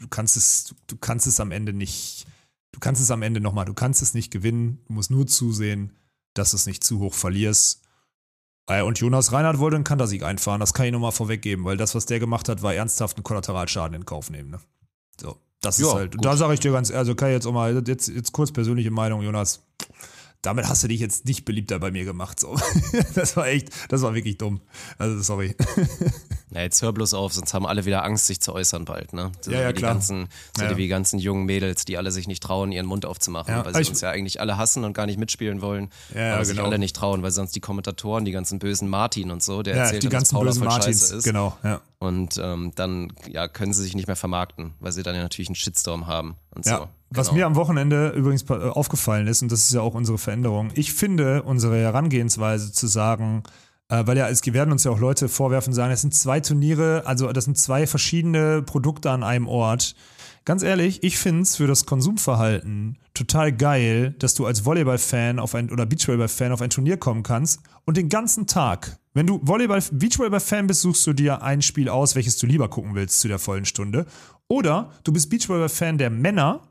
du 0.00 0.08
kannst 0.08 0.36
es, 0.36 0.74
du 0.86 0.96
kannst 0.96 1.26
es 1.26 1.40
am 1.40 1.50
Ende 1.50 1.72
nicht, 1.72 2.26
du 2.72 2.80
kannst 2.80 3.00
es 3.02 3.10
am 3.10 3.22
Ende 3.22 3.40
nochmal, 3.40 3.64
du 3.64 3.74
kannst 3.74 4.02
es 4.02 4.14
nicht 4.14 4.30
gewinnen, 4.32 4.80
du 4.88 4.94
musst 4.94 5.10
nur 5.10 5.26
zusehen. 5.26 5.92
dass 6.36 6.50
du 6.50 6.56
es 6.56 6.66
nicht 6.66 6.82
zu 6.82 6.98
hoch 6.98 7.14
verlierst. 7.14 7.82
Äh, 8.66 8.82
Und 8.82 8.98
Jonas 8.98 9.30
Reinhardt 9.30 9.58
wollte 9.60 9.76
einen 9.76 9.84
Kantersieg 9.84 10.24
einfahren, 10.24 10.58
das 10.58 10.74
kann 10.74 10.86
ich 10.86 10.92
nochmal 10.92 11.12
vorweggeben, 11.12 11.64
weil 11.64 11.76
das, 11.76 11.94
was 11.94 12.06
der 12.06 12.18
gemacht 12.18 12.48
hat, 12.48 12.60
war 12.62 12.74
ernsthaft 12.74 13.16
ein 13.18 13.22
Kollateralschaden 13.22 13.94
in 13.94 14.04
Kauf 14.04 14.30
nehmen. 14.30 14.50
Ne? 14.50 14.58
So, 15.20 15.36
das 15.60 15.78
ist 15.78 15.86
Ja, 15.86 15.94
halt. 15.94 16.12
gut. 16.16 16.24
Da 16.24 16.36
sage 16.36 16.54
ich 16.54 16.60
dir 16.60 16.72
ganz, 16.72 16.90
also 16.90 17.14
kann 17.14 17.28
ich 17.28 17.34
jetzt 17.34 17.46
auch 17.46 17.52
mal, 17.52 17.86
jetzt, 17.86 18.08
jetzt 18.08 18.32
kurz 18.32 18.50
persönliche 18.50 18.90
Meinung, 18.90 19.22
Jonas. 19.22 19.62
Damit 20.42 20.66
hast 20.68 20.82
du 20.82 20.88
dich 20.88 20.98
jetzt 21.00 21.24
nicht 21.24 21.44
beliebter 21.44 21.78
bei 21.78 21.90
mir 21.92 22.04
gemacht. 22.04 22.40
So. 22.40 22.58
Das 23.14 23.36
war 23.36 23.46
echt, 23.46 23.70
das 23.90 24.02
war 24.02 24.12
wirklich 24.14 24.38
dumm. 24.38 24.60
Also 24.98 25.22
sorry. 25.22 25.54
Na, 26.54 26.62
jetzt 26.62 26.80
hör 26.82 26.92
bloß 26.92 27.14
auf, 27.14 27.32
sonst 27.32 27.52
haben 27.52 27.66
alle 27.66 27.84
wieder 27.84 28.04
Angst, 28.04 28.26
sich 28.28 28.40
zu 28.40 28.52
äußern 28.54 28.84
bald, 28.84 29.12
ne? 29.12 29.32
So 29.40 29.50
Ja, 29.50 29.60
ja, 29.60 29.72
die 29.72 29.80
klar. 29.80 29.92
ganzen, 29.94 30.28
so 30.56 30.62
Ja. 30.64 30.70
wie 30.76 30.82
die 30.82 30.88
ganzen 30.88 31.18
jungen 31.18 31.44
Mädels, 31.46 31.84
die 31.84 31.98
alle 31.98 32.12
sich 32.12 32.28
nicht 32.28 32.42
trauen, 32.44 32.70
ihren 32.70 32.86
Mund 32.86 33.04
aufzumachen, 33.06 33.52
Ja, 33.52 33.64
weil 33.64 33.74
sie 33.74 33.80
ich- 33.82 33.90
uns 33.90 34.00
ja 34.00 34.10
eigentlich 34.10 34.40
alle 34.40 34.56
hassen 34.56 34.84
und 34.84 34.92
gar 34.92 35.06
nicht 35.06 35.18
mitspielen 35.18 35.60
wollen. 35.62 35.90
Ja, 36.14 36.36
aber 36.36 36.44
sich 36.44 36.56
genau. 36.56 36.68
alle 36.68 36.78
nicht 36.78 36.94
trauen, 36.94 37.24
weil 37.24 37.32
sonst 37.32 37.56
die 37.56 37.60
Kommentatoren, 37.60 38.24
die 38.24 38.30
ganzen 38.30 38.60
bösen 38.60 38.88
Martin 38.88 39.32
und 39.32 39.42
so, 39.42 39.62
der 39.64 39.74
erzählt 39.74 40.04
die 40.04 40.06
dann, 40.06 40.12
dass 40.12 40.18
ganzen 40.20 40.34
Paula 40.36 40.50
bösen 40.50 40.58
voll 40.62 40.68
Martins. 40.68 41.00
scheiße 41.00 41.16
ist. 41.16 41.24
Genau, 41.24 41.58
ja. 41.64 41.80
Und 41.98 42.38
ähm, 42.40 42.70
dann 42.76 43.12
ja, 43.28 43.48
können 43.48 43.72
sie 43.72 43.82
sich 43.82 43.96
nicht 43.96 44.06
mehr 44.06 44.14
vermarkten, 44.16 44.74
weil 44.78 44.92
sie 44.92 45.02
dann 45.02 45.16
ja 45.16 45.22
natürlich 45.22 45.48
einen 45.48 45.56
Shitstorm 45.56 46.06
haben 46.06 46.36
und 46.54 46.66
Ja, 46.66 46.76
so. 46.78 46.88
was 47.10 47.28
Genau. 47.30 47.38
mir 47.38 47.46
am 47.46 47.56
Wochenende 47.56 48.10
übrigens 48.10 48.42
äh, 48.48 48.52
aufgefallen 48.54 49.26
ist, 49.26 49.42
und 49.42 49.50
das 49.50 49.60
ist 49.62 49.72
ja 49.72 49.80
auch 49.80 49.94
unsere 49.94 50.18
Veränderung, 50.18 50.70
ich 50.76 50.92
finde 50.92 51.42
unsere 51.42 51.78
Herangehensweise 51.78 52.70
zu 52.72 52.86
sagen, 52.86 53.42
weil 53.88 54.16
ja, 54.16 54.28
es 54.28 54.44
werden 54.46 54.72
uns 54.72 54.84
ja 54.84 54.90
auch 54.90 54.98
Leute 54.98 55.28
vorwerfen, 55.28 55.72
sagen, 55.72 55.90
das 55.90 56.00
sind 56.00 56.14
zwei 56.14 56.40
Turniere, 56.40 57.02
also 57.06 57.32
das 57.32 57.44
sind 57.44 57.58
zwei 57.58 57.86
verschiedene 57.86 58.62
Produkte 58.62 59.10
an 59.10 59.22
einem 59.22 59.46
Ort. 59.46 59.94
Ganz 60.46 60.62
ehrlich, 60.62 61.02
ich 61.02 61.16
finde 61.16 61.42
es 61.42 61.56
für 61.56 61.66
das 61.66 61.86
Konsumverhalten 61.86 62.98
total 63.14 63.50
geil, 63.50 64.14
dass 64.18 64.34
du 64.34 64.44
als 64.44 64.64
Volleyball-Fan 64.66 65.38
auf 65.38 65.54
ein 65.54 65.70
oder 65.70 65.86
Beachvolleyball-Fan 65.86 66.52
auf 66.52 66.60
ein 66.60 66.68
Turnier 66.68 66.98
kommen 66.98 67.22
kannst 67.22 67.60
und 67.86 67.96
den 67.96 68.10
ganzen 68.10 68.46
Tag, 68.46 68.98
wenn 69.14 69.26
du 69.26 69.40
Volleyball, 69.42 69.82
Beachvolleyball-Fan 69.90 70.66
bist, 70.66 70.82
suchst 70.82 71.06
du 71.06 71.14
dir 71.14 71.42
ein 71.42 71.62
Spiel 71.62 71.88
aus, 71.88 72.14
welches 72.14 72.36
du 72.36 72.46
lieber 72.46 72.68
gucken 72.68 72.94
willst 72.94 73.20
zu 73.20 73.28
der 73.28 73.38
vollen 73.38 73.64
Stunde. 73.64 74.06
Oder 74.48 74.90
du 75.04 75.12
bist 75.12 75.30
Beachvolleyball-Fan 75.30 75.96
der 75.96 76.10
Männer 76.10 76.68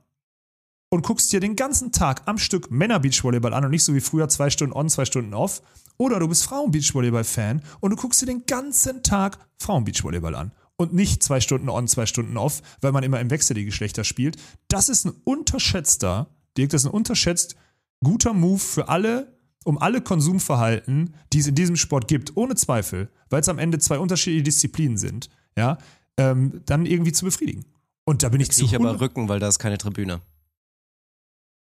und 0.89 1.03
guckst 1.03 1.33
dir 1.33 1.39
den 1.39 1.55
ganzen 1.55 1.91
Tag 1.91 2.21
am 2.25 2.37
Stück 2.37 2.69
Männer-Beachvolleyball 2.69 3.55
an 3.55 3.65
und 3.65 3.71
nicht 3.71 3.83
so 3.83 3.95
wie 3.95 4.01
früher 4.01 4.29
zwei 4.29 4.51
Stunden 4.51 4.75
on, 4.75 4.89
zwei 4.89 5.05
Stunden 5.05 5.33
off. 5.33 5.63
Oder 5.97 6.19
du 6.19 6.27
bist 6.27 6.43
Frauen-Beachvolleyball-Fan 6.45 7.61
und 7.79 7.91
du 7.91 7.95
guckst 7.95 8.21
dir 8.21 8.25
den 8.25 8.45
ganzen 8.45 9.03
Tag 9.03 9.37
Frauen-Beachvolleyball 9.59 10.35
an. 10.35 10.51
Und 10.75 10.93
nicht 10.93 11.21
zwei 11.21 11.39
Stunden 11.39 11.69
on, 11.69 11.87
zwei 11.87 12.05
Stunden 12.05 12.35
off, 12.35 12.61
weil 12.81 12.91
man 12.91 13.03
immer 13.03 13.19
im 13.19 13.29
Wechsel 13.29 13.53
die 13.53 13.65
Geschlechter 13.65 14.03
spielt. 14.03 14.37
Das 14.67 14.89
ist 14.89 15.05
ein 15.05 15.13
unterschätzter, 15.23 16.27
Dirk, 16.57 16.71
das 16.71 16.83
ist 16.83 16.87
ein 16.87 16.93
unterschätzt 16.93 17.55
guter 18.03 18.33
Move 18.33 18.59
für 18.59 18.89
alle, 18.89 19.37
um 19.63 19.77
alle 19.77 20.01
Konsumverhalten, 20.01 21.13
die 21.31 21.39
es 21.39 21.47
in 21.47 21.55
diesem 21.55 21.75
Sport 21.75 22.07
gibt, 22.07 22.35
ohne 22.35 22.55
Zweifel, 22.55 23.09
weil 23.29 23.41
es 23.41 23.49
am 23.49 23.59
Ende 23.59 23.79
zwei 23.79 23.97
unterschiedliche 23.97 24.43
Disziplinen 24.43 24.97
sind, 24.97 25.29
ja, 25.57 25.77
ähm, 26.17 26.61
dann 26.65 26.85
irgendwie 26.85 27.13
zu 27.13 27.25
befriedigen. 27.25 27.65
Und 28.05 28.23
da 28.23 28.29
bin 28.29 28.41
ich 28.41 28.51
zu 28.51 28.65
ich 28.65 28.75
aber 28.75 28.85
100 28.89 29.01
Rücken, 29.01 29.29
weil 29.29 29.39
da 29.39 29.47
ist 29.47 29.59
keine 29.59 29.77
Tribüne. 29.77 30.21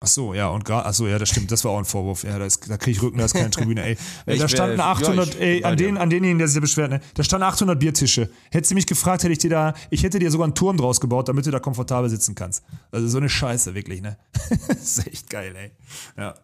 Ach 0.01 0.07
so, 0.07 0.33
ja, 0.33 0.49
und 0.49 0.65
gerade, 0.65 0.85
ach 0.85 0.93
so, 0.93 1.07
ja, 1.07 1.17
das 1.17 1.29
stimmt, 1.29 1.51
das 1.51 1.63
war 1.63 1.71
auch 1.71 1.77
ein 1.77 1.85
Vorwurf. 1.85 2.23
Ja, 2.23 2.37
da, 2.37 2.45
ist, 2.45 2.69
da 2.69 2.77
kriege 2.77 2.97
ich 2.97 3.01
Rücken, 3.01 3.17
da 3.17 3.25
ist 3.25 3.33
keine 3.33 3.49
Tribüne, 3.49 3.81
ey. 3.83 3.97
ey 4.25 4.37
da 4.37 4.47
standen 4.47 4.77
ja, 4.77 4.91
800, 4.91 5.35
ich 5.35 5.41
ey, 5.41 5.63
an, 5.63 5.77
dir. 5.77 5.87
den, 5.87 5.97
an 5.97 6.09
denjenigen, 6.09 6.37
der 6.37 6.47
sich 6.47 6.59
beschwert, 6.59 6.91
ne? 6.91 6.99
Da 7.13 7.23
standen 7.23 7.45
800 7.45 7.79
Biertische. 7.79 8.29
Hättest 8.51 8.71
du 8.71 8.75
mich 8.75 8.87
gefragt, 8.87 9.23
hätte 9.23 9.31
ich 9.31 9.39
dir 9.39 9.49
da, 9.49 9.73
ich 9.89 10.03
hätte 10.03 10.19
dir 10.19 10.29
sogar 10.31 10.45
einen 10.45 10.53
Turm 10.53 10.77
draus 10.77 10.99
gebaut, 10.99 11.29
damit 11.29 11.45
du 11.45 11.51
da 11.51 11.59
komfortabel 11.59 12.09
sitzen 12.09 12.35
kannst. 12.35 12.63
Also 12.91 13.07
so 13.07 13.17
eine 13.17 13.29
Scheiße, 13.29 13.73
wirklich, 13.73 14.01
ne? 14.01 14.17
das 14.67 14.97
ist 14.97 15.07
echt 15.07 15.29
geil, 15.29 15.55
ey. 15.55 15.71
Ja. 16.17 16.35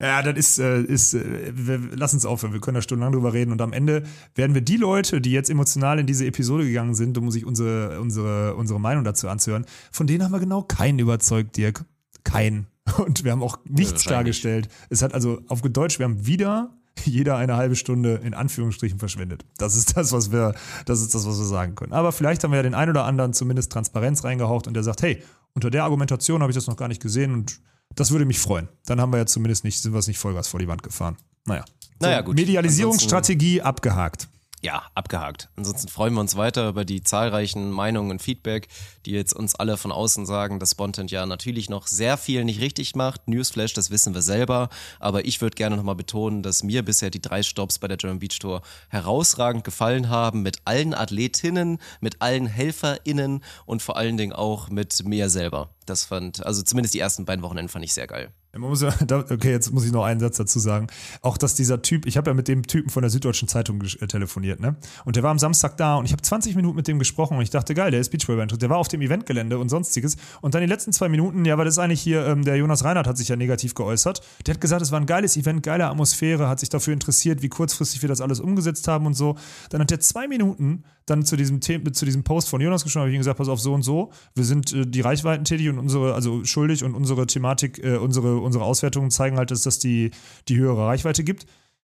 Ja, 0.00 0.22
das 0.22 0.38
ist, 0.38 0.58
äh, 0.60 0.82
ist 0.82 1.14
äh, 1.14 1.50
wir, 1.52 1.80
lass 1.96 2.14
uns 2.14 2.24
aufhören, 2.24 2.52
wir 2.52 2.60
können 2.60 2.76
da 2.76 2.82
stundenlang 2.82 3.12
drüber 3.12 3.32
reden 3.32 3.50
und 3.50 3.60
am 3.60 3.72
Ende 3.72 4.04
werden 4.36 4.54
wir 4.54 4.62
die 4.62 4.76
Leute, 4.76 5.20
die 5.20 5.32
jetzt 5.32 5.50
emotional 5.50 5.98
in 5.98 6.06
diese 6.06 6.24
Episode 6.24 6.64
gegangen 6.64 6.94
sind, 6.94 7.18
um 7.18 7.32
sich 7.32 7.44
unsere, 7.44 8.00
unsere, 8.00 8.54
unsere 8.54 8.78
Meinung 8.78 9.02
dazu 9.02 9.28
anzuhören, 9.28 9.66
von 9.90 10.06
denen 10.06 10.22
haben 10.22 10.30
wir 10.30 10.38
genau 10.38 10.62
keinen 10.62 11.00
überzeugt, 11.00 11.56
Dirk. 11.56 11.84
Keinen. 12.30 12.66
Und 12.98 13.24
wir 13.24 13.32
haben 13.32 13.42
auch 13.42 13.58
nichts 13.64 14.06
wahrscheinlich. 14.06 14.40
dargestellt. 14.42 14.68
Es 14.90 15.02
hat 15.02 15.14
also 15.14 15.40
auf 15.48 15.62
Deutsch, 15.62 15.98
wir 15.98 16.04
haben 16.04 16.26
wieder 16.26 16.70
jeder 17.04 17.36
eine 17.36 17.56
halbe 17.56 17.76
Stunde 17.76 18.20
in 18.24 18.34
Anführungsstrichen 18.34 18.98
verschwendet. 18.98 19.44
Das 19.58 19.76
ist 19.76 19.96
das, 19.96 20.12
was 20.12 20.32
wir, 20.32 20.54
das 20.86 21.00
ist 21.00 21.14
das, 21.14 21.26
was 21.26 21.38
wir 21.38 21.46
sagen 21.46 21.74
können. 21.74 21.92
Aber 21.92 22.12
vielleicht 22.12 22.44
haben 22.44 22.50
wir 22.50 22.56
ja 22.56 22.62
den 22.62 22.74
einen 22.74 22.90
oder 22.90 23.04
anderen 23.04 23.32
zumindest 23.32 23.72
Transparenz 23.72 24.24
reingehaucht 24.24 24.66
und 24.66 24.74
der 24.74 24.82
sagt, 24.82 25.02
hey, 25.02 25.22
unter 25.54 25.70
der 25.70 25.84
Argumentation 25.84 26.42
habe 26.42 26.50
ich 26.50 26.56
das 26.56 26.66
noch 26.66 26.76
gar 26.76 26.88
nicht 26.88 27.02
gesehen 27.02 27.32
und 27.32 27.60
das 27.94 28.10
würde 28.10 28.24
mich 28.24 28.38
freuen. 28.38 28.68
Dann 28.86 29.00
haben 29.00 29.12
wir 29.12 29.18
ja 29.18 29.26
zumindest 29.26 29.64
nicht, 29.64 29.80
sind 29.80 29.92
wir 29.92 29.98
es 29.98 30.06
nicht 30.06 30.18
Vollgas 30.18 30.48
vor 30.48 30.60
die 30.60 30.68
Wand 30.68 30.82
gefahren. 30.82 31.16
Naja. 31.46 31.64
Naja, 32.00 32.20
gut. 32.20 32.36
Medialisierungsstrategie 32.36 33.62
abgehakt. 33.62 34.28
Ja, 34.60 34.82
abgehakt. 34.94 35.48
Ansonsten 35.54 35.88
freuen 35.88 36.14
wir 36.14 36.20
uns 36.20 36.36
weiter 36.36 36.68
über 36.68 36.84
die 36.84 37.02
zahlreichen 37.02 37.70
Meinungen 37.70 38.10
und 38.10 38.22
Feedback, 38.22 38.66
die 39.06 39.12
jetzt 39.12 39.32
uns 39.32 39.54
alle 39.54 39.76
von 39.76 39.92
außen 39.92 40.26
sagen, 40.26 40.58
dass 40.58 40.72
Spontent 40.72 41.12
ja 41.12 41.26
natürlich 41.26 41.70
noch 41.70 41.86
sehr 41.86 42.16
viel 42.16 42.44
nicht 42.44 42.60
richtig 42.60 42.96
macht. 42.96 43.28
Newsflash, 43.28 43.72
das 43.72 43.90
wissen 43.90 44.14
wir 44.14 44.22
selber. 44.22 44.68
Aber 44.98 45.24
ich 45.24 45.40
würde 45.40 45.54
gerne 45.54 45.76
nochmal 45.76 45.94
betonen, 45.94 46.42
dass 46.42 46.64
mir 46.64 46.84
bisher 46.84 47.10
die 47.10 47.22
drei 47.22 47.44
Stops 47.44 47.78
bei 47.78 47.86
der 47.86 47.98
German 47.98 48.18
Beach 48.18 48.38
Tour 48.40 48.62
herausragend 48.88 49.62
gefallen 49.62 50.08
haben. 50.08 50.42
Mit 50.42 50.58
allen 50.64 50.92
Athletinnen, 50.92 51.78
mit 52.00 52.20
allen 52.20 52.46
HelferInnen 52.46 53.44
und 53.64 53.80
vor 53.80 53.96
allen 53.96 54.16
Dingen 54.16 54.32
auch 54.32 54.70
mit 54.70 55.04
mir 55.04 55.30
selber. 55.30 55.70
Das 55.86 56.04
fand, 56.04 56.44
also 56.44 56.62
zumindest 56.62 56.94
die 56.94 57.00
ersten 57.00 57.24
beiden 57.24 57.44
Wochenenden 57.44 57.68
fand 57.70 57.84
ich 57.84 57.94
sehr 57.94 58.08
geil. 58.08 58.32
Muss 58.58 58.82
okay, 59.10 59.50
jetzt 59.50 59.72
muss 59.72 59.84
ich 59.84 59.92
noch 59.92 60.04
einen 60.04 60.20
Satz 60.20 60.36
dazu 60.36 60.58
sagen. 60.58 60.88
Auch, 61.22 61.38
dass 61.38 61.54
dieser 61.54 61.82
Typ, 61.82 62.06
ich 62.06 62.16
habe 62.16 62.30
ja 62.30 62.34
mit 62.34 62.48
dem 62.48 62.66
Typen 62.66 62.90
von 62.90 63.02
der 63.02 63.10
Süddeutschen 63.10 63.48
Zeitung 63.48 63.82
äh, 63.82 64.06
telefoniert, 64.06 64.60
ne? 64.60 64.76
Und 65.04 65.16
der 65.16 65.22
war 65.22 65.30
am 65.30 65.38
Samstag 65.38 65.76
da 65.76 65.96
und 65.96 66.04
ich 66.04 66.12
habe 66.12 66.22
20 66.22 66.56
Minuten 66.56 66.76
mit 66.76 66.88
dem 66.88 66.98
gesprochen 66.98 67.36
und 67.36 67.42
ich 67.42 67.50
dachte, 67.50 67.74
geil, 67.74 67.90
der 67.90 68.00
ist 68.00 68.10
Beachvolleyball 68.10 68.44
interessiert. 68.44 68.62
Der 68.62 68.70
war 68.70 68.78
auf 68.78 68.88
dem 68.88 69.00
Eventgelände 69.00 69.58
und 69.58 69.68
sonstiges. 69.68 70.16
Und 70.40 70.54
dann 70.54 70.62
die 70.62 70.68
letzten 70.68 70.92
zwei 70.92 71.08
Minuten, 71.08 71.44
ja, 71.44 71.56
weil 71.58 71.64
das 71.64 71.74
ist 71.74 71.78
eigentlich 71.78 72.00
hier, 72.00 72.26
ähm, 72.26 72.44
der 72.44 72.56
Jonas 72.56 72.84
Reinhardt 72.84 73.06
hat 73.06 73.16
sich 73.16 73.28
ja 73.28 73.36
negativ 73.36 73.74
geäußert. 73.74 74.20
Der 74.46 74.54
hat 74.54 74.60
gesagt, 74.60 74.82
es 74.82 74.92
war 74.92 75.00
ein 75.00 75.06
geiles 75.06 75.36
Event, 75.36 75.62
geile 75.62 75.86
Atmosphäre, 75.86 76.48
hat 76.48 76.60
sich 76.60 76.68
dafür 76.68 76.92
interessiert, 76.92 77.42
wie 77.42 77.48
kurzfristig 77.48 78.02
wir 78.02 78.08
das 78.08 78.20
alles 78.20 78.40
umgesetzt 78.40 78.88
haben 78.88 79.06
und 79.06 79.14
so. 79.14 79.36
Dann 79.70 79.80
hat 79.80 79.90
er 79.90 80.00
zwei 80.00 80.28
Minuten 80.28 80.84
dann 81.10 81.24
zu 81.24 81.36
diesem, 81.36 81.60
The 81.62 81.82
zu 81.92 82.04
diesem 82.04 82.24
Post 82.24 82.48
von 82.48 82.60
Jonas 82.60 82.84
geschrieben, 82.84 83.02
habe 83.02 83.10
ich 83.10 83.16
ihm 83.16 83.20
gesagt, 83.20 83.38
pass 83.38 83.48
auf, 83.48 83.60
so 83.60 83.74
und 83.74 83.82
so, 83.82 84.10
wir 84.34 84.44
sind 84.44 84.72
äh, 84.72 84.86
die 84.86 85.00
Reichweiten 85.00 85.44
tätig 85.44 85.68
und 85.68 85.78
unsere, 85.78 86.14
also 86.14 86.44
schuldig 86.44 86.84
und 86.84 86.94
unsere 86.94 87.26
Thematik, 87.26 87.82
äh, 87.82 87.96
unsere, 87.96 88.38
unsere 88.38 88.64
Auswertungen 88.64 89.10
zeigen 89.10 89.36
halt, 89.36 89.50
dass 89.50 89.62
das 89.62 89.78
die, 89.78 90.10
die 90.48 90.56
höhere 90.56 90.86
Reichweite 90.86 91.24
gibt. 91.24 91.46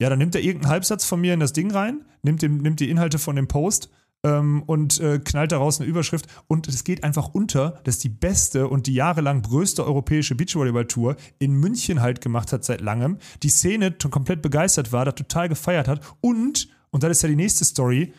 Ja, 0.01 0.09
dann 0.09 0.19
nimmt 0.19 0.35
er 0.35 0.41
irgendeinen 0.41 0.73
Halbsatz 0.73 1.05
von 1.05 1.21
mir 1.21 1.35
in 1.35 1.41
das 1.41 1.53
Ding 1.53 1.71
rein, 1.71 2.05
nimmt, 2.23 2.43
dem, 2.43 2.59
nimmt 2.59 2.81
die 2.81 2.89
Inhalte 2.89 3.19
von 3.19 3.37
dem 3.37 3.49
Post 3.49 3.91
ähm, 4.23 4.63
und 4.67 5.01
äh, 5.01 5.19
knallt 5.19 5.53
daraus 5.53 5.81
eine 5.81 5.89
Überschrift. 5.89 6.27
Und 6.47 6.69
es 6.69 6.85
geht 6.85 7.05
einfach 7.05 7.29
unter, 7.33 7.81
dass 7.85 7.99
die 7.99 8.09
beste 8.09 8.69
und 8.69 8.87
die 8.87 8.95
jahrelang 8.95 9.43
größte 9.43 9.85
europäische 9.85 10.35
Beachvolleyball-Tour 10.35 11.17
in 11.39 11.55
München 11.55 12.01
halt 12.01 12.21
gemacht 12.21 12.53
hat 12.53 12.65
seit 12.65 12.81
langem. 12.81 13.19
Die 13.43 13.49
Szene 13.49 13.93
komplett 13.93 14.43
begeistert 14.43 14.93
war, 14.93 15.05
da 15.05 15.13
total 15.13 15.49
gefeiert 15.49 15.89
hat. 15.89 16.01
Und, 16.21 16.69
und 16.91 17.03
das 17.03 17.11
ist 17.11 17.23
ja 17.23 17.29
die 17.29 17.37
nächste 17.37 17.65
Story, 17.65 18.13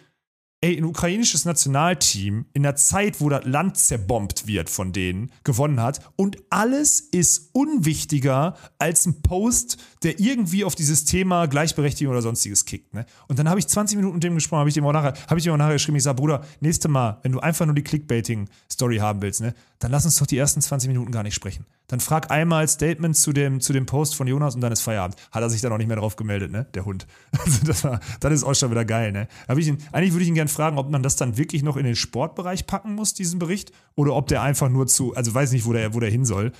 ey, 0.62 0.78
ein 0.78 0.84
ukrainisches 0.84 1.44
Nationalteam 1.44 2.46
in 2.54 2.62
der 2.62 2.76
Zeit, 2.76 3.20
wo 3.20 3.30
das 3.30 3.46
Land 3.46 3.78
zerbombt 3.78 4.46
wird 4.46 4.70
von 4.70 4.94
denen, 4.94 5.32
gewonnen 5.44 5.82
hat. 5.82 6.12
Und 6.16 6.38
alles 6.52 7.00
ist 7.00 7.50
unwichtiger 7.54 8.56
als 8.78 9.08
ein 9.08 9.24
Post, 9.24 9.78
der 10.04 10.20
irgendwie 10.20 10.64
auf 10.64 10.76
dieses 10.76 11.04
Thema 11.06 11.48
Gleichberechtigung 11.48 12.12
oder 12.12 12.22
sonstiges 12.22 12.66
kickt. 12.66 12.94
Ne? 12.94 13.08
Und 13.28 13.40
dann 13.40 13.50
habe 13.50 13.60
ich 13.60 13.68
20 13.68 13.98
Minuten 13.98 14.16
mit 14.16 14.24
dem 14.24 14.36
gesprochen, 14.36 14.60
habe 14.60 14.70
ich 14.70 14.76
dem 14.76 14.86
auch 14.86 14.94
nachher, 14.94 15.14
habe 15.28 15.40
ich 15.40 15.48
ihm 15.48 15.54
auch 15.54 15.58
nachher 15.58 15.74
geschrieben, 15.74 15.98
ich 15.98 16.04
sage, 16.04 16.18
Bruder, 16.18 16.46
nächste 16.60 16.90
Mal, 16.90 17.20
wenn 17.24 17.32
du 17.32 17.40
einfach 17.40 17.66
nur 17.66 17.74
die 17.74 17.84
Clickbaiting-Story 17.84 18.98
haben 18.98 19.24
willst, 19.24 19.42
ne, 19.42 19.56
dann 19.82 19.92
lass 19.92 20.06
uns 20.06 20.18
doch 20.18 20.28
die 20.28 20.38
ersten 20.38 20.62
20 20.62 20.88
Minuten 20.90 21.12
gar 21.12 21.24
nicht 21.24 21.34
sprechen. 21.34 21.66
Dann 21.88 22.00
frag 22.00 22.30
einmal 22.30 22.68
Statements 22.68 23.24
zu 23.24 23.34
dem, 23.34 23.60
zu 23.60 23.74
dem 23.74 23.88
Post 23.88 24.16
von 24.16 24.28
Jonas 24.28 24.54
und 24.54 24.62
dann 24.62 24.72
ist 24.72 24.82
Feierabend. 24.82 25.18
Hat 25.32 25.42
er 25.42 25.50
sich 25.50 25.60
dann 25.60 25.74
auch 25.74 25.80
nicht 25.80 25.88
mehr 25.88 25.98
drauf 25.98 26.16
gemeldet, 26.16 26.52
ne? 26.52 26.68
Der 26.76 26.86
Hund. 26.86 27.08
Also 27.44 27.66
das, 27.66 27.84
war, 27.84 28.00
das 28.20 28.34
ist 28.34 28.44
auch 28.44 28.54
schon 28.54 28.70
wieder 28.70 28.86
geil, 28.86 29.12
ne? 29.12 29.28
Ihn, 29.50 29.80
eigentlich 29.92 30.14
würde 30.14 30.24
ich 30.24 30.30
ihn 30.30 30.36
gerne 30.36 30.50
fragen, 30.50 30.78
ob 30.78 30.92
man 30.92 31.02
das 31.02 31.16
dann 31.16 31.38
wirklich 31.38 31.64
noch 31.64 31.78
in 31.78 31.84
den 31.84 31.96
Sportbereich 31.96 32.68
packen 32.68 32.94
muss, 32.94 33.16
diesen 33.16 33.40
Bericht, 33.40 33.72
oder 33.96 34.16
ob 34.16 34.28
der 34.28 34.44
einfach 34.44 34.70
nur 34.70 34.86
zu, 34.86 35.16
also 35.16 35.34
weiß 35.34 35.52
nicht, 35.52 35.66
wo 35.66 35.74
der, 35.74 35.96
wo 35.96 36.00
der 36.00 36.12
hin 36.12 36.26
soll. 36.26 36.52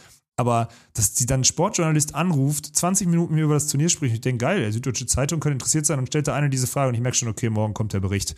Aber 0.42 0.70
dass 0.96 1.14
die 1.14 1.28
dann 1.28 1.44
Sportjournalist 1.44 2.16
anruft, 2.16 2.66
20 2.76 3.08
Minuten 3.08 3.36
mir 3.36 3.44
über 3.44 3.54
das 3.54 3.68
Turnier 3.68 3.90
spricht, 3.90 4.16
ich 4.16 4.22
denke, 4.22 4.44
geil, 4.44 4.60
der 4.60 4.72
Süddeutsche 4.72 5.06
Zeitung 5.06 5.40
könnte 5.40 5.54
interessiert 5.54 5.86
sein 5.86 6.00
und 6.00 6.08
stellt 6.08 6.28
da 6.28 6.34
eine 6.34 6.50
diese 6.50 6.66
Frage 6.66 6.90
und 6.90 6.96
ich 6.96 7.02
merke 7.02 7.16
schon, 7.16 7.28
okay, 7.28 7.52
morgen 7.52 7.76
kommt 7.76 7.94
der 7.94 8.00
Bericht, 8.00 8.34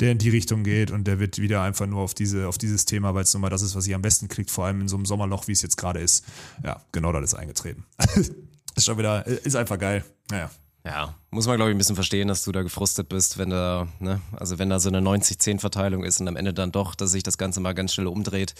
der 0.00 0.10
in 0.10 0.18
die 0.18 0.30
Richtung 0.30 0.64
geht 0.64 0.90
und 0.90 1.06
der 1.06 1.20
wird 1.20 1.38
wieder 1.38 1.62
einfach 1.62 1.86
nur 1.86 2.00
auf, 2.00 2.12
diese, 2.12 2.48
auf 2.48 2.58
dieses 2.58 2.86
Thema, 2.86 3.14
weil 3.14 3.22
es 3.22 3.32
nun 3.32 3.40
mal 3.40 3.50
das 3.50 3.62
ist, 3.62 3.76
was 3.76 3.86
ich 3.86 3.94
am 3.94 4.02
besten 4.02 4.26
kriegt, 4.26 4.50
vor 4.50 4.64
allem 4.64 4.80
in 4.80 4.88
so 4.88 4.96
einem 4.96 5.06
Sommerloch, 5.06 5.46
wie 5.46 5.52
es 5.52 5.62
jetzt 5.62 5.76
gerade 5.76 6.00
ist. 6.00 6.24
Ja, 6.64 6.82
genau 6.90 7.12
das 7.12 7.22
ist 7.22 7.34
eingetreten. 7.34 7.84
ist 8.74 8.84
schon 8.84 8.98
wieder, 8.98 9.24
ist 9.24 9.54
einfach 9.54 9.78
geil. 9.78 10.04
Naja. 10.32 10.50
Ja, 10.86 11.14
muss 11.30 11.46
man 11.46 11.56
glaube 11.56 11.70
ich 11.70 11.74
ein 11.74 11.78
bisschen 11.78 11.94
verstehen, 11.94 12.28
dass 12.28 12.44
du 12.44 12.52
da 12.52 12.62
gefrustet 12.62 13.08
bist, 13.08 13.38
wenn 13.38 13.48
da, 13.48 13.88
ne, 14.00 14.20
also 14.32 14.58
wenn 14.58 14.68
da 14.68 14.78
so 14.80 14.90
eine 14.90 14.98
90-10-Verteilung 14.98 16.04
ist 16.04 16.20
und 16.20 16.28
am 16.28 16.36
Ende 16.36 16.52
dann 16.52 16.72
doch, 16.72 16.94
dass 16.94 17.12
sich 17.12 17.22
das 17.22 17.38
Ganze 17.38 17.60
mal 17.60 17.72
ganz 17.72 17.94
schnell 17.94 18.06
umdreht. 18.06 18.54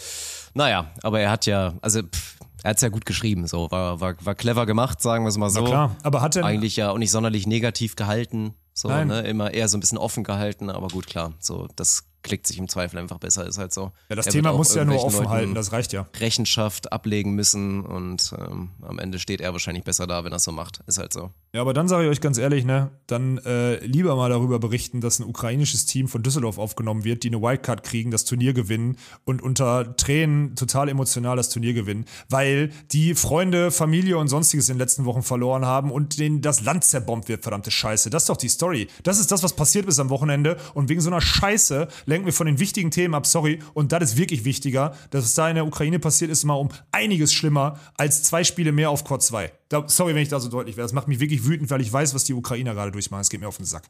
Naja, 0.55 0.91
aber 1.03 1.19
er 1.19 1.29
hat 1.29 1.45
ja, 1.45 1.75
also 1.81 2.01
pff, 2.01 2.37
Er 2.65 2.69
hat 2.71 2.77
es 2.77 2.81
ja 2.81 2.89
gut 2.89 3.05
geschrieben, 3.05 3.45
so 3.45 3.69
war, 3.69 4.01
war, 4.01 4.15
war 4.25 4.33
clever 4.33 4.65
gemacht, 4.65 4.99
sagen 4.99 5.23
wir 5.23 5.29
es 5.29 5.37
mal 5.37 5.51
so. 5.51 5.61
Na 5.61 5.67
klar, 5.67 5.95
aber 6.01 6.21
hat 6.23 6.35
er 6.35 6.45
Eigentlich 6.45 6.75
ja 6.75 6.89
auch 6.89 6.97
nicht 6.97 7.11
sonderlich 7.11 7.45
negativ 7.45 7.95
gehalten, 7.95 8.55
so, 8.73 8.87
ne? 8.87 9.21
Immer 9.21 9.53
eher 9.53 9.67
so 9.67 9.77
ein 9.77 9.81
bisschen 9.81 9.99
offen 9.99 10.23
gehalten, 10.23 10.71
aber 10.71 10.87
gut, 10.87 11.05
klar, 11.05 11.33
so, 11.37 11.67
das 11.75 12.05
klickt 12.25 12.47
sich 12.47 12.57
im 12.57 12.67
Zweifel 12.67 12.97
einfach 12.97 13.19
besser, 13.19 13.45
ist 13.45 13.59
halt 13.59 13.71
so. 13.71 13.91
Ja, 14.09 14.15
das 14.15 14.25
Er 14.25 14.31
Thema 14.33 14.51
muss 14.51 14.73
ja 14.73 14.83
nur 14.83 15.03
offen 15.03 15.19
Leuten 15.19 15.29
halten, 15.29 15.55
das 15.55 15.71
reicht 15.71 15.93
ja. 15.93 16.07
Rechenschaft 16.19 16.91
ablegen 16.91 17.35
müssen 17.35 17.85
und 17.85 18.33
ähm, 18.37 18.71
am 18.81 18.97
Ende 18.97 19.19
steht 19.19 19.41
er 19.41 19.53
wahrscheinlich 19.53 19.83
besser 19.83 20.07
da, 20.07 20.23
wenn 20.23 20.33
er 20.33 20.37
es 20.37 20.43
so 20.43 20.51
macht. 20.51 20.81
Ist 20.87 20.97
halt 20.97 21.13
so. 21.13 21.29
Ja, 21.53 21.61
aber 21.61 21.73
dann 21.73 21.87
sage 21.87 22.05
ich 22.05 22.09
euch 22.09 22.21
ganz 22.21 22.39
ehrlich, 22.39 22.65
ne, 22.65 22.89
dann 23.05 23.37
äh, 23.45 23.77
lieber 23.85 24.15
mal 24.15 24.29
darüber 24.29 24.59
berichten, 24.59 25.01
dass 25.01 25.19
ein 25.19 25.25
ukrainisches 25.25 25.85
Team 25.85 26.07
von 26.07 26.23
Düsseldorf 26.23 26.57
aufgenommen 26.57 27.03
wird, 27.03 27.23
die 27.23 27.27
eine 27.27 27.41
Wildcard 27.41 27.83
kriegen, 27.83 28.09
das 28.09 28.25
Turnier 28.25 28.53
gewinnen 28.53 28.97
und 29.23 29.43
unter 29.43 29.95
Tränen 29.95 30.55
total 30.55 30.89
emotional 30.89 31.37
das 31.37 31.49
Turnier 31.49 31.73
gewinnen, 31.73 32.05
weil 32.27 32.71
die 32.91 33.13
Freunde, 33.13 33.69
Familie 33.69 34.17
und 34.17 34.29
sonstiges 34.29 34.67
in 34.67 34.75
den 34.75 34.79
letzten 34.79 35.05
Wochen 35.05 35.21
verloren 35.21 35.65
haben 35.65 35.91
und 35.91 36.17
denen 36.17 36.41
das 36.41 36.61
Land 36.61 36.85
zerbombt 36.85 37.29
wird, 37.29 37.43
verdammte 37.43 37.69
Scheiße. 37.69 38.09
Das 38.09 38.23
ist 38.23 38.29
doch 38.29 38.37
die 38.37 38.49
Story. 38.49 38.87
Das 39.03 39.19
ist 39.19 39.31
das, 39.31 39.43
was 39.43 39.55
passiert 39.55 39.85
ist 39.85 39.99
am 39.99 40.09
Wochenende 40.09 40.57
und 40.73 40.89
wegen 40.89 41.01
so 41.01 41.09
einer 41.09 41.21
Scheiße 41.21 41.87
lenken 42.15 42.27
wir 42.27 42.33
von 42.33 42.47
den 42.47 42.59
wichtigen 42.59 42.91
Themen 42.91 43.13
ab, 43.13 43.27
sorry, 43.27 43.59
und 43.73 43.91
das 43.91 44.11
ist 44.11 44.17
wirklich 44.17 44.45
wichtiger. 44.45 44.95
Das, 45.09 45.25
was 45.25 45.33
da 45.33 45.49
in 45.49 45.55
der 45.55 45.67
Ukraine 45.67 45.99
passiert, 45.99 46.31
ist 46.31 46.45
mal 46.45 46.53
um 46.53 46.69
einiges 46.93 47.33
schlimmer 47.33 47.77
als 47.97 48.23
zwei 48.23 48.45
Spiele 48.45 48.71
mehr 48.71 48.89
auf 48.89 49.03
Court 49.03 49.21
2. 49.21 49.51
Da, 49.67 49.83
sorry, 49.89 50.15
wenn 50.15 50.21
ich 50.21 50.29
da 50.29 50.39
so 50.39 50.47
deutlich 50.47 50.77
wäre. 50.77 50.85
Das 50.85 50.93
macht 50.93 51.09
mich 51.09 51.19
wirklich 51.19 51.45
wütend, 51.45 51.69
weil 51.69 51.81
ich 51.81 51.91
weiß, 51.91 52.15
was 52.15 52.23
die 52.23 52.33
Ukrainer 52.33 52.73
gerade 52.73 52.91
durchmachen. 52.91 53.21
Es 53.21 53.29
geht 53.29 53.41
mir 53.41 53.49
auf 53.49 53.57
den 53.57 53.65
Sack. 53.65 53.89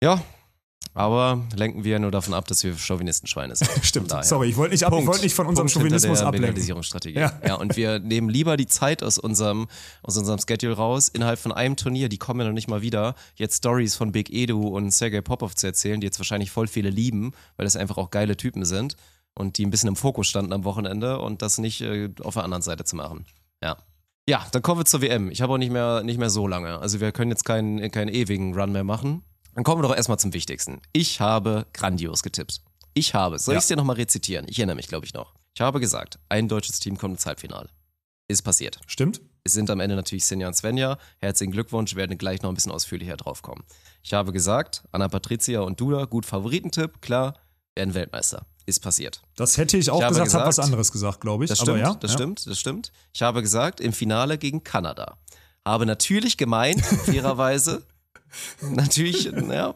Ja, 0.00 0.22
aber 1.00 1.42
lenken 1.56 1.82
wir 1.82 1.98
nur 1.98 2.10
davon 2.10 2.34
ab, 2.34 2.46
dass 2.46 2.62
wir 2.62 2.76
Chauvinistenschweine 2.76 3.56
sind. 3.56 3.70
Stimmt. 3.82 4.12
Sorry, 4.22 4.50
ich 4.50 4.56
wollte 4.56 4.72
nicht, 4.72 4.84
ab, 4.84 4.92
ich 4.98 5.06
wollte 5.06 5.22
nicht 5.22 5.34
von 5.34 5.46
unserem 5.46 5.66
Punkt 5.66 5.78
Chauvinismus 5.78 6.20
ablenken. 6.20 6.62
Ja. 7.14 7.32
Ja. 7.46 7.54
und 7.54 7.76
wir 7.76 7.98
nehmen 7.98 8.28
lieber 8.28 8.56
die 8.56 8.66
Zeit 8.66 9.02
aus 9.02 9.18
unserem, 9.18 9.66
aus 10.02 10.16
unserem 10.16 10.38
Schedule 10.38 10.76
raus, 10.76 11.08
innerhalb 11.08 11.38
von 11.38 11.52
einem 11.52 11.76
Turnier, 11.76 12.08
die 12.08 12.18
kommen 12.18 12.40
ja 12.40 12.46
noch 12.46 12.52
nicht 12.52 12.68
mal 12.68 12.82
wieder, 12.82 13.14
jetzt 13.36 13.58
Stories 13.58 13.96
von 13.96 14.12
Big 14.12 14.30
Edu 14.30 14.68
und 14.68 14.90
Sergei 14.90 15.22
Popov 15.22 15.54
zu 15.54 15.66
erzählen, 15.66 16.00
die 16.00 16.06
jetzt 16.06 16.18
wahrscheinlich 16.18 16.50
voll 16.50 16.68
viele 16.68 16.90
lieben, 16.90 17.32
weil 17.56 17.64
das 17.64 17.76
einfach 17.76 17.96
auch 17.96 18.10
geile 18.10 18.36
Typen 18.36 18.64
sind 18.64 18.96
und 19.34 19.58
die 19.58 19.64
ein 19.64 19.70
bisschen 19.70 19.88
im 19.88 19.96
Fokus 19.96 20.28
standen 20.28 20.52
am 20.52 20.64
Wochenende 20.64 21.18
und 21.18 21.40
das 21.40 21.58
nicht 21.58 21.80
äh, 21.80 22.10
auf 22.22 22.34
der 22.34 22.44
anderen 22.44 22.62
Seite 22.62 22.84
zu 22.84 22.96
machen. 22.96 23.24
Ja. 23.62 23.76
Ja, 24.28 24.46
dann 24.52 24.62
kommen 24.62 24.80
wir 24.80 24.84
zur 24.84 25.00
WM. 25.00 25.30
Ich 25.30 25.40
habe 25.40 25.54
auch 25.54 25.58
nicht 25.58 25.72
mehr, 25.72 26.02
nicht 26.02 26.18
mehr 26.18 26.30
so 26.30 26.46
lange. 26.46 26.78
Also 26.78 27.00
wir 27.00 27.10
können 27.10 27.30
jetzt 27.30 27.44
keinen, 27.44 27.90
keinen 27.90 28.08
ewigen 28.08 28.54
Run 28.54 28.70
mehr 28.70 28.84
machen. 28.84 29.24
Dann 29.54 29.64
kommen 29.64 29.82
wir 29.82 29.88
doch 29.88 29.96
erstmal 29.96 30.18
zum 30.18 30.32
Wichtigsten. 30.32 30.80
Ich 30.92 31.20
habe 31.20 31.66
grandios 31.72 32.22
getippt. 32.22 32.60
Ich 32.94 33.14
habe, 33.14 33.38
soll 33.38 33.54
Ja. 33.54 33.58
ich 33.58 33.62
es 33.64 33.68
dir 33.68 33.76
nochmal 33.76 33.96
rezitieren? 33.96 34.46
Ich 34.48 34.58
erinnere 34.58 34.76
mich, 34.76 34.88
glaube 34.88 35.06
ich, 35.06 35.14
noch. 35.14 35.34
Ich 35.54 35.60
habe 35.60 35.80
gesagt, 35.80 36.18
ein 36.28 36.48
deutsches 36.48 36.80
Team 36.80 36.96
kommt 36.98 37.14
ins 37.14 37.26
Halbfinale. 37.26 37.68
Ist 38.28 38.42
passiert. 38.42 38.80
Stimmt? 38.86 39.20
Es 39.42 39.52
sind 39.54 39.70
am 39.70 39.80
Ende 39.80 39.96
natürlich 39.96 40.24
Sinja 40.24 40.46
und 40.46 40.54
Svenja. 40.54 40.98
Herzlichen 41.20 41.50
Glückwunsch, 41.52 41.94
werden 41.96 42.18
gleich 42.18 42.42
noch 42.42 42.50
ein 42.50 42.54
bisschen 42.54 42.72
ausführlicher 42.72 43.16
drauf 43.16 43.42
kommen. 43.42 43.64
Ich 44.02 44.12
habe 44.12 44.32
gesagt, 44.32 44.84
Anna 44.92 45.08
Patricia 45.08 45.60
und 45.60 45.80
Duda, 45.80 46.04
gut 46.04 46.26
Favoritentipp, 46.26 47.00
klar, 47.00 47.34
werden 47.74 47.94
Weltmeister. 47.94 48.46
Ist 48.66 48.80
passiert. 48.80 49.22
Das 49.36 49.56
hätte 49.56 49.76
ich 49.78 49.90
auch 49.90 49.98
Ich 49.98 50.04
habe 50.04 50.14
gesagt, 50.14 50.34
habe 50.34 50.44
was 50.46 50.56
gesagt- 50.56 50.66
anderes 50.66 50.92
gesagt, 50.92 51.20
glaube 51.20 51.44
ich. 51.44 51.48
Das 51.50 51.58
stimmt, 51.58 51.78
ja, 51.78 51.94
das 51.94 52.12
ja. 52.12 52.18
stimmt, 52.18 52.46
das 52.46 52.58
stimmt. 52.58 52.92
Ich 53.12 53.22
habe 53.22 53.40
gesagt, 53.42 53.80
im 53.80 53.92
Finale 53.92 54.38
gegen 54.38 54.62
Kanada. 54.62 55.16
Habe 55.66 55.86
natürlich 55.86 56.36
gemeint, 56.36 56.80
fairerweise, 57.06 57.84
natürlich, 58.60 59.24
ja, 59.24 59.74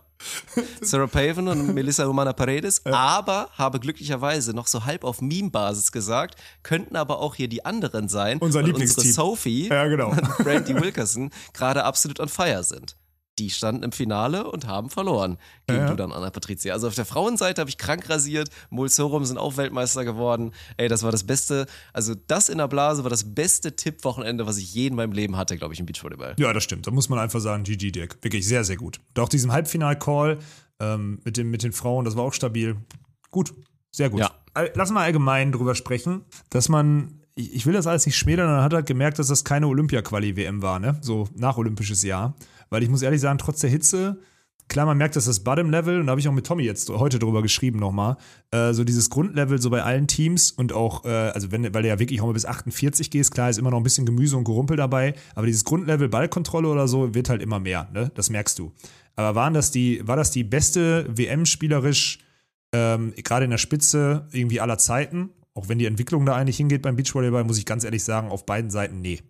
Sarah 0.81 1.07
Paven 1.07 1.49
und 1.49 1.75
Melissa 1.75 2.05
Romana 2.05 2.33
Paredes, 2.33 2.85
aber 2.87 3.51
habe 3.55 3.81
glücklicherweise 3.81 4.53
noch 4.55 4.67
so 4.67 4.85
halb 4.85 5.05
auf 5.05 5.21
Meme-Basis 5.21 5.93
gesagt, 5.93 6.37
könnten 6.63 6.97
aber 6.97 7.19
auch 7.19 7.35
hier 7.35 7.49
die 7.49 7.65
anderen 7.65 8.09
sein, 8.09 8.39
Unser 8.39 8.63
Lieblingsteam. 8.63 9.05
unsere 9.05 9.13
Sophie 9.15 9.69
Ja, 9.69 9.87
genau. 9.87 10.11
und 10.11 10.39
Brandy 10.39 10.75
Wilkerson 10.75 11.31
gerade 11.53 11.85
absolut 11.85 12.21
on 12.21 12.29
fire 12.29 12.65
sind. 12.65 12.97
Die 13.39 13.51
standen 13.51 13.83
im 13.83 13.93
Finale 13.93 14.49
und 14.49 14.67
haben 14.67 14.91
verloren 14.91 15.39
gegen 15.67 15.81
Ja. 15.81 15.91
Duda 15.91 16.05
und 16.05 16.13
Anna 16.13 16.31
Patricia. 16.31 16.73
Also 16.73 16.87
auf 16.87 16.95
der 16.95 17.05
Frauenseite 17.05 17.61
habe 17.61 17.69
ich 17.69 17.79
krank 17.79 18.09
rasiert. 18.09 18.49
Mol 18.71 18.89
Sorum 18.89 19.25
sind 19.25 19.39
auch 19.39 19.57
Weltmeister 19.57 20.05
geworden. 20.05 20.53
Ey, 20.77 20.89
das 20.89 21.03
war 21.03 21.11
das 21.11 21.25
Beste. 21.25 21.67
Also 21.93 22.15
das 22.15 22.49
in 22.49 22.59
der 22.59 22.69
Blase 22.69 23.03
war 23.03 23.11
das 23.11 23.35
beste 23.35 23.75
Tippwochenende, 23.75 24.47
was 24.47 24.57
ich 24.59 24.73
je 24.73 24.87
in 24.87 24.95
meinem 24.95 25.13
Leben 25.13 25.37
hatte, 25.37 25.57
glaube 25.57 25.75
ich, 25.75 25.81
im 25.81 25.87
Beachvolleyball. 25.87 26.37
Ja, 26.39 26.53
das 26.53 26.63
stimmt. 26.63 26.87
Da 26.87 26.93
muss 26.93 27.09
man 27.09 27.19
einfach 27.19 27.41
sagen, 27.41 27.65
GG 27.65 27.91
Dirk. 27.91 28.19
Wirklich 28.23 28.47
sehr, 28.47 28.63
sehr 28.63 28.77
gut. 28.77 29.01
Und 29.17 29.23
auch 29.23 29.29
diesen 29.29 29.51
Halbfinal-Call 29.51 30.39
ähm, 30.81 31.21
mit, 31.25 31.37
den, 31.37 31.51
mit 31.51 31.63
den 31.63 31.73
Frauen, 31.73 32.05
das 32.05 32.17
war 32.17 32.25
auch 32.25 32.33
stabil. 32.35 32.77
Gut, 33.31 33.53
sehr 33.91 34.11
gut. 34.11 34.21
Ja. 34.21 34.31
Lass 34.75 34.91
mal 34.91 35.03
allgemein 35.03 35.51
drüber 35.51 35.75
sprechen, 35.75 36.25
dass 36.51 36.69
man, 36.69 37.21
ich, 37.35 37.67
will 37.67 37.73
das 37.73 37.89
alles 37.89 38.07
nicht 38.07 38.17
schmälern, 38.17 38.47
dann 38.47 38.63
hat 38.63 38.73
er 38.73 38.85
gemerkt, 38.85 39.19
dass 39.19 39.27
das 39.27 39.43
keine 39.43 39.67
Olympia-Quali-WM 39.67 40.63
war, 40.63 40.79
ne? 40.79 40.99
So 41.01 41.29
nach 41.35 41.57
olympisches 41.57 42.05
Jahr. 42.05 42.37
Weil 42.75 42.83
ich 42.83 42.89
muss 42.89 43.03
ehrlich 43.03 43.21
sagen, 43.21 43.39
trotz 43.39 43.61
der 43.61 43.71
Hitze, 43.71 44.19
klar, 44.67 44.85
man 44.85 44.99
merkt, 44.99 45.15
dass 45.15 45.27
das 45.27 45.39
Bottom-Level, 45.45 46.01
und 46.01 46.07
da 46.07 46.11
habe 46.11 46.21
ich 46.21 46.27
auch 46.27 46.33
mit 46.33 46.45
Tommy 46.45 46.65
jetzt 46.65 46.91
heute 46.91 47.21
drüber 47.21 47.41
geschrieben 47.41 47.79
nochmal, 47.79 48.17
äh, 48.51 48.73
so 48.73 48.83
dieses 48.83 49.11
Grundlevel 49.11 49.63
so 49.63 49.71
bei 49.71 49.85
allen 49.85 50.09
Teams 50.09 50.51
und 50.51 50.73
auch, 50.73 51.05
äh, 51.05 51.09
also 51.09 51.53
wenn, 51.53 51.73
weil 51.73 51.83
du 51.83 51.89
ja 51.89 52.01
wirklich 52.01 52.21
auch 52.21 52.27
mal 52.27 52.33
bis 52.33 52.47
48 52.47 53.13
gehst, 53.13 53.33
klar, 53.33 53.49
ist 53.49 53.59
immer 53.59 53.71
noch 53.71 53.77
ein 53.77 53.85
bisschen 53.85 54.07
Gemüse 54.07 54.37
und 54.37 54.43
Gerumpel 54.43 54.77
dabei, 54.77 55.15
aber 55.37 55.47
dieses 55.47 55.63
Grundlevel 55.63 56.09
Ballkontrolle 56.09 56.67
oder 56.67 56.89
so 56.89 57.15
wird 57.15 57.29
halt 57.29 57.43
immer 57.43 57.61
mehr, 57.61 57.89
ne? 57.93 58.11
Das 58.17 58.29
merkst 58.29 58.59
du. 58.59 58.73
Aber 59.15 59.37
waren 59.37 59.55
das 59.55 59.71
die, 59.71 60.01
war 60.05 60.17
das 60.17 60.33
die 60.33 60.43
beste 60.43 61.07
WM 61.09 61.47
spielerisch, 61.47 62.19
ähm, 62.73 63.15
gerade 63.23 63.45
in 63.45 63.53
der 63.53 63.59
Spitze 63.59 64.27
irgendwie 64.33 64.61
aller 64.61 64.79
Zeiten? 64.79 65.31
Auch 65.55 65.69
wenn 65.69 65.79
die 65.79 65.87
Entwicklung 65.87 66.27
da 66.27 66.35
eigentlich 66.35 66.57
hingeht 66.57 66.83
beim 66.83 66.97
Beachvolleyball, 66.97 67.45
muss 67.45 67.59
ich 67.59 67.67
ganz 67.67 67.85
ehrlich 67.85 68.03
sagen, 68.03 68.31
auf 68.31 68.45
beiden 68.45 68.73
Seiten, 68.73 69.01
nee. 69.01 69.21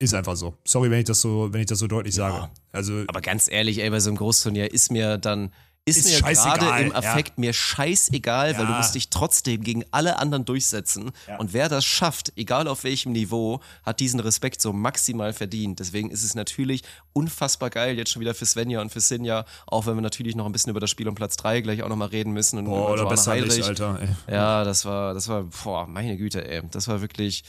Ist 0.00 0.14
einfach 0.14 0.36
so. 0.36 0.54
Sorry, 0.64 0.90
wenn 0.90 1.00
ich 1.00 1.06
das 1.06 1.20
so, 1.20 1.52
wenn 1.52 1.60
ich 1.60 1.66
das 1.66 1.80
so 1.80 1.86
deutlich 1.88 2.14
sage. 2.14 2.48
Also, 2.72 3.02
Aber 3.08 3.20
ganz 3.20 3.50
ehrlich, 3.50 3.80
ey, 3.80 3.90
bei 3.90 3.98
so 4.00 4.10
einem 4.10 4.16
Großturnier 4.16 4.72
ist 4.72 4.92
mir 4.92 5.18
dann, 5.18 5.52
ist, 5.84 5.96
Ist 6.06 6.22
mir 6.22 6.32
gerade 6.32 6.82
im 6.82 6.90
ja. 6.90 6.94
Affekt 6.96 7.38
mir 7.38 7.52
scheißegal, 7.54 8.58
weil 8.58 8.66
du 8.66 8.72
Ja. 8.72 8.76
musst 8.76 8.94
dich 8.94 9.08
trotzdem 9.08 9.64
gegen 9.64 9.84
alle 9.90 10.18
anderen 10.18 10.44
durchsetzen. 10.44 11.10
Und 11.38 11.54
wer 11.54 11.68
das 11.70 11.84
schafft, 11.86 12.32
egal 12.36 12.68
auf 12.68 12.84
welchem 12.84 13.12
Niveau, 13.12 13.60
hat 13.84 13.98
diesen 14.00 14.20
Respekt 14.20 14.60
so 14.60 14.72
maximal 14.74 15.32
verdient. 15.32 15.80
Deswegen 15.80 16.10
ist 16.10 16.22
es 16.22 16.34
natürlich 16.34 16.82
unfassbar 17.14 17.70
geil, 17.70 17.96
jetzt 17.96 18.12
schon 18.12 18.20
wieder 18.20 18.34
für 18.34 18.44
Svenja 18.44 18.82
und 18.82 18.92
für 18.92 19.00
Sinja, 19.00 19.46
auch 19.66 19.86
wenn 19.86 19.94
wir 19.94 20.02
natürlich 20.02 20.36
noch 20.36 20.44
ein 20.46 20.52
bisschen 20.52 20.70
über 20.70 20.80
das 20.80 20.90
Spiel 20.90 21.08
um 21.08 21.14
Platz 21.14 21.36
3 21.38 21.62
gleich 21.62 21.82
auch 21.82 21.88
nochmal 21.88 22.08
reden 22.08 22.32
müssen. 22.34 22.58
Und 22.58 22.66
boah, 22.66 22.92
über 22.92 23.02
oder 23.02 23.06
besser 23.08 23.32
Heidrich. 23.32 23.56
nicht, 23.56 23.66
Alter. 23.68 23.98
Ey. 24.26 24.34
Ja, 24.34 24.64
das 24.64 24.84
war, 24.84 25.14
das 25.14 25.26
war, 25.28 25.44
boah, 25.64 25.86
meine 25.86 26.18
Güte, 26.18 26.46
ey. 26.46 26.62
Das 26.70 26.86
war 26.86 27.00
wirklich, 27.00 27.44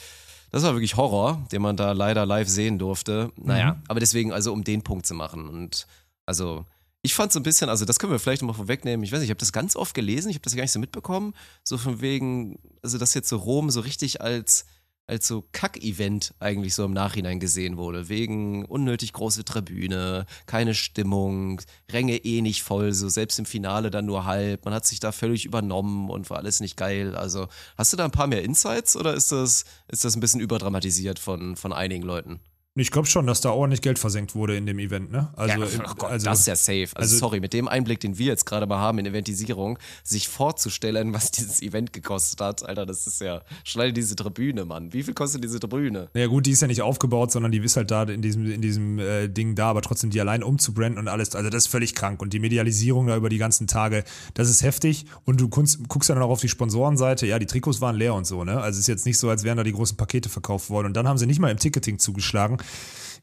das 0.52 0.64
war 0.64 0.74
wirklich 0.74 0.98
Horror, 0.98 1.46
den 1.52 1.62
man 1.62 1.78
da 1.78 1.92
leider 1.92 2.26
live 2.26 2.50
sehen 2.50 2.80
durfte. 2.80 3.32
Naja, 3.38 3.74
Mhm. 3.74 3.82
aber 3.88 4.00
deswegen, 4.00 4.32
also 4.34 4.52
um 4.54 4.64
den 4.64 4.82
Punkt 4.82 5.06
zu 5.06 5.14
machen. 5.14 5.48
Und 5.50 5.88
also, 6.26 6.66
ich 7.02 7.14
fand 7.14 7.32
so 7.32 7.40
ein 7.40 7.44
bisschen, 7.44 7.70
also 7.70 7.86
das 7.86 7.98
können 8.00 8.12
wir 8.12 8.20
vielleicht 8.20 8.42
nochmal 8.42 8.56
vorwegnehmen. 8.58 9.04
Ich 9.04 9.12
weiß 9.12 9.20
nicht, 9.20 9.28
ich 9.28 9.32
habe 9.32 9.40
das 9.40 9.54
ganz 9.54 9.76
oft 9.76 9.94
gelesen, 9.94 10.30
ich 10.30 10.36
habe 10.36 10.44
das 10.44 10.56
gar 10.56 10.64
nicht 10.64 10.72
so 10.72 10.80
mitbekommen. 10.80 11.34
So 11.64 11.78
von 11.78 12.02
wegen, 12.02 12.60
also 12.84 12.98
dass 12.98 13.14
jetzt 13.14 13.30
so 13.30 13.38
Rom 13.38 13.70
so 13.70 13.80
richtig 13.82 14.22
als 14.22 14.66
als 15.10 15.28
so 15.28 15.44
Kack-Event 15.52 16.34
eigentlich 16.40 16.76
so 16.76 16.86
im 16.86 16.94
Nachhinein 16.94 17.40
gesehen 17.40 17.78
wurde. 17.78 18.10
Wegen 18.10 18.64
unnötig 18.66 19.12
große 19.14 19.44
Tribüne, 19.44 20.26
keine 20.46 20.76
Stimmung, 20.76 21.62
Ränge 21.92 22.18
eh 22.18 22.42
nicht 22.42 22.64
voll, 22.64 22.94
so 22.94 23.10
selbst 23.10 23.40
im 23.40 23.46
Finale 23.46 23.90
dann 23.90 24.06
nur 24.06 24.26
halb. 24.26 24.66
Man 24.66 24.74
hat 24.74 24.86
sich 24.86 25.00
da 25.00 25.12
völlig 25.12 25.46
übernommen 25.46 26.10
und 26.10 26.30
war 26.30 26.38
alles 26.38 26.60
nicht 26.60 26.78
geil. 26.78 27.16
Also 27.16 27.48
hast 27.78 27.92
du 27.92 27.98
da 27.98 28.06
ein 28.06 28.12
paar 28.12 28.28
mehr 28.28 28.44
Insights 28.44 28.96
oder 28.96 29.14
ist 29.14 29.32
das, 29.32 29.66
ist 29.88 30.06
das 30.06 30.16
ein 30.16 30.20
bisschen 30.22 30.42
überdramatisiert 30.42 31.20
von, 31.20 31.56
von 31.56 31.74
einigen 31.74 32.04
Leuten? 32.04 32.40
Ich 32.80 32.92
glaube 32.92 33.08
schon, 33.08 33.28
dass 33.28 33.42
da 33.42 33.52
ordentlich 33.52 33.82
Geld 33.82 34.00
versenkt 34.00 34.36
wurde 34.36 34.56
in 34.58 34.66
dem 34.66 34.80
Event, 34.80 35.12
ne? 35.12 35.30
Also, 35.36 35.60
ja, 35.62 35.68
oh 35.86 35.94
Gott, 35.98 36.12
also 36.12 36.26
das 36.26 36.40
ist 36.42 36.48
ja 36.48 36.56
safe. 36.56 36.88
Also, 36.96 37.14
also- 37.14 37.18
sorry, 37.18 37.40
mit 37.40 37.54
dem 37.54 37.68
Einblick, 37.68 38.00
den 38.00 38.18
wir 38.18 38.28
jetzt 38.28 38.46
gerade 38.46 38.66
mal 38.68 38.78
haben 38.80 39.00
in 39.00 39.06
Eventisierung, 39.06 39.78
sich 40.04 40.28
vorzustellen, 40.28 41.14
was 41.14 41.32
dieses 41.32 41.62
Event 41.62 41.94
gekostet 41.94 42.42
hat, 42.42 42.64
Alter, 42.68 42.86
das 42.86 43.06
ist 43.08 43.22
ja, 43.22 43.42
schneide 43.64 43.94
diese 43.94 44.16
Tribüne, 44.16 44.66
Mann. 44.66 44.94
Wie 44.94 45.04
viel 45.04 45.14
kostet 45.14 45.44
diese 45.44 45.60
Tribüne? 45.60 46.10
Ja 46.14 46.28
gut, 46.28 46.46
die 46.46 46.52
ist 46.52 46.62
ja 46.62 46.68
nicht 46.68 46.82
aufgebaut, 46.82 47.32
sondern 47.32 47.52
die 47.52 47.60
ist 47.60 47.76
halt 47.78 47.92
da 47.92 48.04
in 48.04 48.22
diesem, 48.22 48.50
in 48.50 48.62
diesem 48.62 49.00
äh, 49.00 49.28
Ding 49.28 49.56
da, 49.56 49.70
aber 49.70 49.82
trotzdem 49.82 50.10
die 50.10 50.20
allein 50.22 50.44
umzubranden 50.44 50.98
und 51.00 51.08
alles, 51.08 51.36
also 51.36 51.50
das 51.50 51.66
ist 51.66 51.72
völlig 51.72 51.96
krank. 51.96 52.22
Und 52.22 52.34
die 52.34 52.40
Medialisierung 52.40 53.08
da 53.08 53.16
über 53.18 53.30
die 53.30 53.38
ganzen 53.38 53.68
Tage, 53.68 54.04
das 54.34 54.50
ist 54.50 54.64
heftig. 54.64 55.06
Und 55.26 55.40
du 55.42 55.50
guckst, 55.50 55.80
guckst 55.88 56.10
dann 56.10 56.22
auch 56.22 56.30
auf 56.30 56.42
die 56.42 56.50
Sponsorenseite, 56.50 57.26
ja, 57.28 57.40
die 57.40 57.46
Trikots 57.46 57.82
waren 57.82 57.96
leer 57.96 58.14
und 58.14 58.26
so, 58.26 58.44
ne? 58.44 58.60
Also 58.60 58.78
es 58.78 58.82
ist 58.82 58.88
jetzt 58.88 59.06
nicht 59.06 59.18
so, 59.18 59.30
als 59.30 59.44
wären 59.44 59.58
da 59.58 59.64
die 59.64 59.74
großen 59.74 59.98
Pakete 59.98 60.30
verkauft 60.30 60.70
worden. 60.70 60.88
Und 60.88 60.94
dann 60.94 61.08
haben 61.08 61.18
sie 61.18 61.26
nicht 61.26 61.40
mal 61.40 61.52
im 61.52 61.58
Ticketing 61.58 62.00
zugeschlagen. 62.00 62.58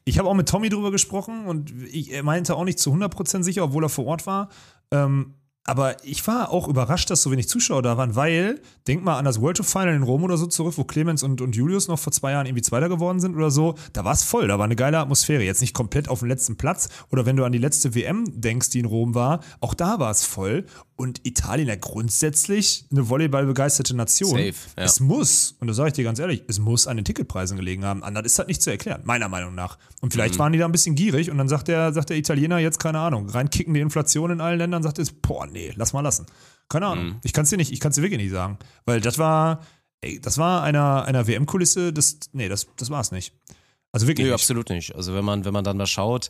Ich 0.05 0.19
habe 0.19 0.29
auch 0.29 0.33
mit 0.33 0.47
Tommy 0.47 0.69
drüber 0.69 0.91
gesprochen 0.91 1.45
und 1.47 1.71
ich, 1.91 2.13
er 2.13 2.23
meinte 2.23 2.55
auch 2.55 2.63
nicht 2.63 2.79
zu 2.79 2.93
100% 2.93 3.43
sicher, 3.43 3.63
obwohl 3.65 3.83
er 3.83 3.89
vor 3.89 4.05
Ort 4.05 4.25
war. 4.25 4.49
Ähm, 4.91 5.33
aber 5.67 6.01
ich 6.05 6.25
war 6.25 6.51
auch 6.51 6.69
überrascht, 6.69 7.09
dass 7.09 7.21
so 7.21 7.29
wenig 7.29 7.49
Zuschauer 7.49 7.81
da 7.81 7.97
waren, 7.97 8.15
weil, 8.15 8.61
denk 8.87 9.03
mal 9.03 9.17
an 9.17 9.25
das 9.25 9.41
World 9.41 9.59
of 9.59 9.67
Final 9.67 9.93
in 9.93 10.03
Rom 10.03 10.23
oder 10.23 10.37
so 10.37 10.47
zurück, 10.47 10.75
wo 10.77 10.85
Clemens 10.85 11.23
und, 11.23 11.41
und 11.41 11.57
Julius 11.57 11.89
noch 11.89 11.99
vor 11.99 12.13
zwei 12.13 12.31
Jahren 12.31 12.45
irgendwie 12.45 12.61
Zweiter 12.61 12.87
geworden 12.87 13.19
sind 13.19 13.35
oder 13.35 13.51
so. 13.51 13.75
Da 13.91 14.05
war 14.05 14.13
es 14.13 14.23
voll, 14.23 14.47
da 14.47 14.57
war 14.57 14.63
eine 14.63 14.77
geile 14.77 14.97
Atmosphäre. 14.97 15.43
Jetzt 15.43 15.59
nicht 15.59 15.73
komplett 15.73 16.07
auf 16.07 16.19
dem 16.19 16.29
letzten 16.29 16.55
Platz. 16.55 16.87
Oder 17.11 17.25
wenn 17.25 17.35
du 17.35 17.43
an 17.43 17.51
die 17.51 17.57
letzte 17.57 17.95
WM 17.95 18.23
denkst, 18.29 18.69
die 18.69 18.79
in 18.79 18.85
Rom 18.85 19.13
war, 19.13 19.41
auch 19.59 19.73
da 19.73 19.99
war 19.99 20.09
es 20.09 20.23
voll. 20.23 20.65
Und 20.97 21.25
Italien 21.27 21.67
ja 21.67 21.75
grundsätzlich 21.75 22.85
eine 22.91 23.07
volleyballbegeisterte 23.07 23.95
Nation. 23.95 24.31
Safe, 24.31 24.53
ja. 24.77 24.83
Es 24.83 24.99
muss, 24.99 25.55
und 25.59 25.67
da 25.67 25.73
sage 25.75 25.89
ich 25.89 25.93
dir 25.93 26.03
ganz 26.03 26.17
ehrlich, 26.17 26.43
es 26.47 26.57
muss 26.57 26.87
an 26.87 26.95
den 26.97 27.05
Ticketpreisen 27.05 27.55
gelegen 27.55 27.85
haben. 27.85 28.03
Anders 28.03 28.25
ist 28.25 28.39
das 28.39 28.47
nicht 28.47 28.63
zu 28.63 28.71
erklären, 28.71 29.01
meiner 29.05 29.29
Meinung 29.29 29.53
nach. 29.53 29.77
Und 30.01 30.11
vielleicht 30.11 30.33
Mhm. 30.35 30.39
waren 30.39 30.53
die 30.53 30.59
da 30.59 30.65
ein 30.65 30.71
bisschen 30.71 30.95
gierig 30.95 31.29
und 31.29 31.37
dann 31.37 31.47
sagt 31.47 31.67
der, 31.67 31.93
sagt 31.93 32.09
der 32.09 32.17
Italiener 32.17 32.57
jetzt, 32.57 32.79
keine 32.79 32.97
Ahnung, 32.97 33.29
reinkicken 33.29 33.75
die 33.75 33.79
Inflation 33.79 34.31
in 34.31 34.41
allen 34.41 34.57
Ländern, 34.57 34.81
sagt 34.81 34.97
es, 34.97 35.11
boah, 35.11 35.45
nee, 35.45 35.71
lass 35.75 35.93
mal 35.93 36.01
lassen. 36.01 36.25
Keine 36.67 36.87
Ahnung. 36.87 37.05
Mhm. 37.05 37.15
Ich 37.23 37.31
kann 37.31 37.43
es 37.43 37.51
dir 37.51 37.57
nicht, 37.57 37.71
ich 37.71 37.79
kann 37.79 37.91
es 37.91 37.95
dir 37.95 38.01
wirklich 38.01 38.19
nicht 38.19 38.31
sagen. 38.31 38.57
Weil 38.85 38.99
das 38.99 39.19
war, 39.19 39.61
ey, 40.01 40.19
das 40.19 40.39
war 40.39 40.63
einer, 40.63 41.05
einer 41.05 41.27
WM-Kulisse, 41.27 41.93
das, 41.93 42.17
nee, 42.33 42.49
das, 42.49 42.65
das 42.75 42.89
war 42.89 43.01
es 43.01 43.11
nicht. 43.11 43.33
Also 43.91 44.07
wirklich 44.07 44.25
Nö, 44.25 44.31
nicht. 44.31 44.41
absolut 44.41 44.69
nicht. 44.69 44.95
Also 44.95 45.13
wenn 45.13 45.23
man, 45.23 45.45
wenn 45.45 45.53
man 45.53 45.63
dann 45.63 45.77
mal 45.77 45.85
schaut, 45.87 46.29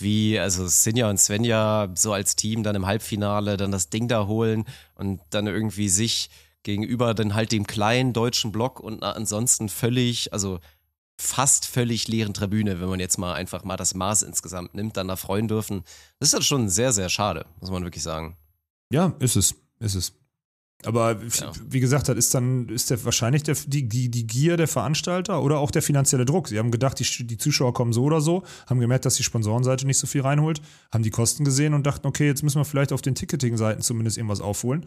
wie, 0.00 0.38
also 0.38 0.66
Sinja 0.66 1.08
und 1.10 1.18
Svenja 1.18 1.88
so 1.94 2.12
als 2.12 2.36
Team 2.36 2.62
dann 2.62 2.76
im 2.76 2.86
Halbfinale 2.86 3.56
dann 3.56 3.72
das 3.72 3.90
Ding 3.90 4.08
da 4.08 4.26
holen 4.26 4.64
und 4.94 5.20
dann 5.30 5.46
irgendwie 5.46 5.88
sich 5.88 6.30
gegenüber 6.62 7.14
dann 7.14 7.34
halt 7.34 7.52
dem 7.52 7.66
kleinen 7.66 8.12
deutschen 8.12 8.52
Block 8.52 8.80
und 8.80 9.02
ansonsten 9.02 9.68
völlig, 9.68 10.32
also 10.32 10.60
fast 11.18 11.66
völlig 11.66 12.08
leeren 12.08 12.34
Tribüne, 12.34 12.80
wenn 12.80 12.88
man 12.88 13.00
jetzt 13.00 13.18
mal 13.18 13.34
einfach 13.34 13.64
mal 13.64 13.76
das 13.76 13.94
Maß 13.94 14.22
insgesamt 14.22 14.74
nimmt, 14.74 14.96
dann 14.96 15.08
da 15.08 15.16
freuen 15.16 15.48
dürfen. 15.48 15.84
Das 16.18 16.28
ist 16.28 16.34
dann 16.34 16.42
schon 16.42 16.68
sehr, 16.68 16.92
sehr 16.92 17.08
schade, 17.08 17.46
muss 17.60 17.70
man 17.70 17.84
wirklich 17.84 18.02
sagen. 18.02 18.36
Ja, 18.92 19.14
ist 19.20 19.36
es, 19.36 19.54
ist 19.78 19.94
es. 19.94 20.19
Aber 20.86 21.12
Ja. 21.22 21.52
wie 21.68 21.80
gesagt, 21.80 22.08
das 22.08 22.16
ist 22.16 22.34
dann 22.34 22.68
ist 22.68 22.90
der 22.90 23.04
wahrscheinlich 23.04 23.42
der, 23.42 23.54
die, 23.66 23.88
die, 23.88 24.08
die 24.10 24.26
Gier 24.26 24.56
der 24.56 24.68
Veranstalter 24.68 25.42
oder 25.42 25.58
auch 25.58 25.70
der 25.70 25.82
finanzielle 25.82 26.24
Druck. 26.24 26.48
Sie 26.48 26.58
haben 26.58 26.70
gedacht, 26.70 26.98
die, 27.00 27.26
die 27.26 27.36
Zuschauer 27.38 27.74
kommen 27.74 27.92
so 27.92 28.04
oder 28.04 28.20
so, 28.20 28.42
haben 28.66 28.80
gemerkt, 28.80 29.04
dass 29.04 29.16
die 29.16 29.22
Sponsorenseite 29.22 29.86
nicht 29.86 29.98
so 29.98 30.06
viel 30.06 30.22
reinholt, 30.22 30.60
haben 30.92 31.02
die 31.04 31.10
Kosten 31.10 31.44
gesehen 31.44 31.74
und 31.74 31.86
dachten, 31.86 32.06
okay, 32.06 32.26
jetzt 32.26 32.42
müssen 32.42 32.58
wir 32.58 32.64
vielleicht 32.64 32.92
auf 32.92 33.02
den 33.02 33.14
Ticketing-Seiten 33.14 33.82
zumindest 33.82 34.16
irgendwas 34.16 34.40
aufholen. 34.40 34.86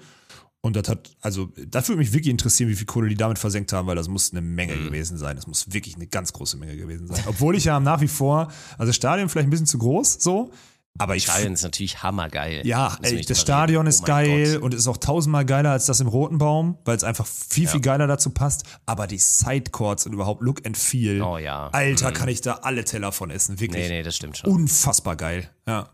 Und 0.66 0.78
das 0.78 0.88
hat, 0.88 1.12
also, 1.20 1.50
das 1.68 1.90
würde 1.90 2.00
mich 2.00 2.14
wirklich 2.14 2.32
interessieren, 2.32 2.70
wie 2.70 2.76
viel 2.76 2.86
Kohle 2.86 3.10
die 3.10 3.16
damit 3.16 3.38
versenkt 3.38 3.74
haben, 3.74 3.86
weil 3.86 3.98
das 3.98 4.08
muss 4.08 4.32
eine 4.32 4.40
Menge 4.42 4.76
Mhm. 4.78 4.86
gewesen 4.86 5.18
sein. 5.18 5.36
Das 5.36 5.46
muss 5.46 5.74
wirklich 5.74 5.96
eine 5.96 6.08
ganz 6.08 6.32
große 6.32 6.56
Menge 6.56 6.78
gewesen 6.78 7.06
sein. 7.08 7.22
Obwohl 7.28 7.58
ich 7.58 7.66
ja 7.66 7.82
nach 7.82 8.00
wie 8.00 8.08
vor, 8.08 8.48
also 8.78 8.86
das 8.88 8.96
Stadion 8.96 9.28
vielleicht 9.28 9.48
ein 9.48 9.50
bisschen 9.50 9.66
zu 9.66 9.78
groß, 9.78 10.14
so, 10.22 10.52
aber 11.00 11.16
ich 11.16 11.24
Stadion 11.24 11.54
ist 11.54 11.64
natürlich 11.64 12.04
hammergeil. 12.04 12.66
ja, 12.66 12.96
ey, 13.02 13.18
das 13.18 13.26
drüber 13.26 13.36
Stadion 13.40 13.88
ist 13.88 14.02
Oh 14.02 14.06
geil 14.06 14.54
Gott. 14.54 14.62
und 14.62 14.74
ist 14.74 14.88
auch 14.88 14.98
tausendmal 14.98 15.46
geiler 15.46 15.72
als 15.72 15.86
das 15.88 16.00
im 16.00 16.08
Roten 16.08 16.38
Baum, 16.38 16.78
weil 16.86 16.96
es 16.96 17.04
einfach 17.04 17.26
viel, 17.26 17.68
viel 17.68 17.82
geiler 17.82 18.06
dazu 18.08 18.30
passt. 18.30 18.64
Aber 18.86 19.08
die 19.08 19.18
Sidecourts 19.18 20.06
und 20.06 20.14
überhaupt 20.14 20.42
Look 20.42 20.66
and 20.66 20.78
Feel. 20.78 21.22
Oh 21.22 21.38
ja. 21.38 21.70
Alter, 21.70 22.10
Mhm. 22.10 22.14
kann 22.14 22.30
ich 22.30 22.42
da 22.42 22.54
alle 22.62 22.84
Teller 22.86 23.12
von 23.12 23.32
essen. 23.32 23.60
Wirklich. 23.60 23.82
Nee, 23.84 23.90
nee, 23.90 24.04
das 24.04 24.16
stimmt 24.16 24.38
schon. 24.38 24.52
Unfassbar 24.52 25.16
geil. 25.16 25.50
Ja. 25.68 25.90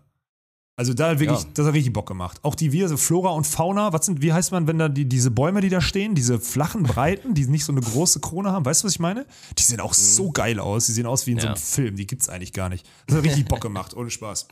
Also 0.76 0.94
da 0.94 1.10
hat 1.10 1.20
wirklich, 1.20 1.40
Ja. 1.42 1.46
das 1.56 1.66
hat 1.68 1.74
richtig 1.74 1.92
Bock 1.92 2.08
gemacht. 2.08 2.40
Auch 2.42 2.56
die 2.56 2.72
wir, 2.72 2.88
so 2.88 2.96
Flora 2.96 3.32
und 3.32 3.46
Fauna, 3.46 3.92
was 3.92 4.06
sind, 4.06 4.22
wie 4.22 4.32
heißt 4.32 4.54
man, 4.54 4.66
wenn 4.66 4.80
da 4.80 4.88
die, 4.88 5.04
diese 5.10 5.30
Bäume, 5.30 5.60
die 5.60 5.68
da 5.68 5.82
stehen, 5.82 6.16
diese 6.16 6.40
flachen 6.40 6.84
Breiten, 6.84 7.34
die 7.34 7.46
nicht 7.48 7.66
so 7.66 7.74
eine 7.74 7.82
große 7.82 8.22
Krone 8.22 8.54
haben, 8.54 8.64
weißt 8.64 8.84
du, 8.84 8.86
was 8.86 8.94
ich 8.94 9.00
meine? 9.00 9.26
Die 9.58 9.64
sehen 9.64 9.82
auch 9.82 9.94
so 9.94 10.32
geil 10.32 10.58
aus. 10.58 10.86
Die 10.86 10.94
sehen 10.94 11.06
aus 11.06 11.28
wie 11.28 11.32
in 11.34 11.40
so 11.40 11.48
Mhm. 11.48 11.50
Ja. 11.50 11.54
einem 11.56 11.62
Film. 11.62 11.96
Die 11.98 12.08
gibt's 12.08 12.30
eigentlich 12.30 12.54
gar 12.54 12.70
nicht. 12.70 12.86
Das 13.08 13.18
hat 13.18 13.26
richtig 13.26 13.46
Bock 13.46 13.60
gemacht, 13.60 13.94
ohne 13.94 14.10
Spaß. 14.10 14.48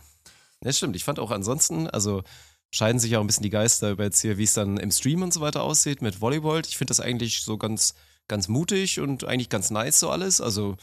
Das 0.62 0.78
stimmt. 0.78 0.96
Ich 0.96 1.04
fand 1.04 1.20
auch 1.20 1.32
ansonsten, 1.32 1.88
also 1.88 2.24
scheiden 2.72 3.00
sich 3.00 3.16
auch 3.16 3.22
ein 3.22 3.28
bisschen 3.28 3.44
die 3.44 3.50
Geister 3.50 3.92
über 3.92 4.04
jetzt 4.04 4.22
hier, 4.22 4.38
wie 4.38 4.44
es 4.44 4.54
dann 4.54 4.78
im 4.78 4.92
Stream 4.92 5.22
und 5.22 5.34
so 5.34 5.42
weiter 5.42 5.64
aussieht 5.64 6.02
mit 6.02 6.22
Volleyball. 6.22 6.62
Ich 6.68 6.78
finde 6.78 6.92
das 6.92 7.00
eigentlich 7.00 7.42
so 7.42 7.58
ganz, 7.58 7.94
ganz 8.28 8.48
mutig 8.48 9.00
und 9.00 9.24
eigentlich 9.24 9.50
ganz 9.50 9.70
nice 9.70 10.00
so 10.00 10.10
alles. 10.10 10.42
Also 10.42 10.76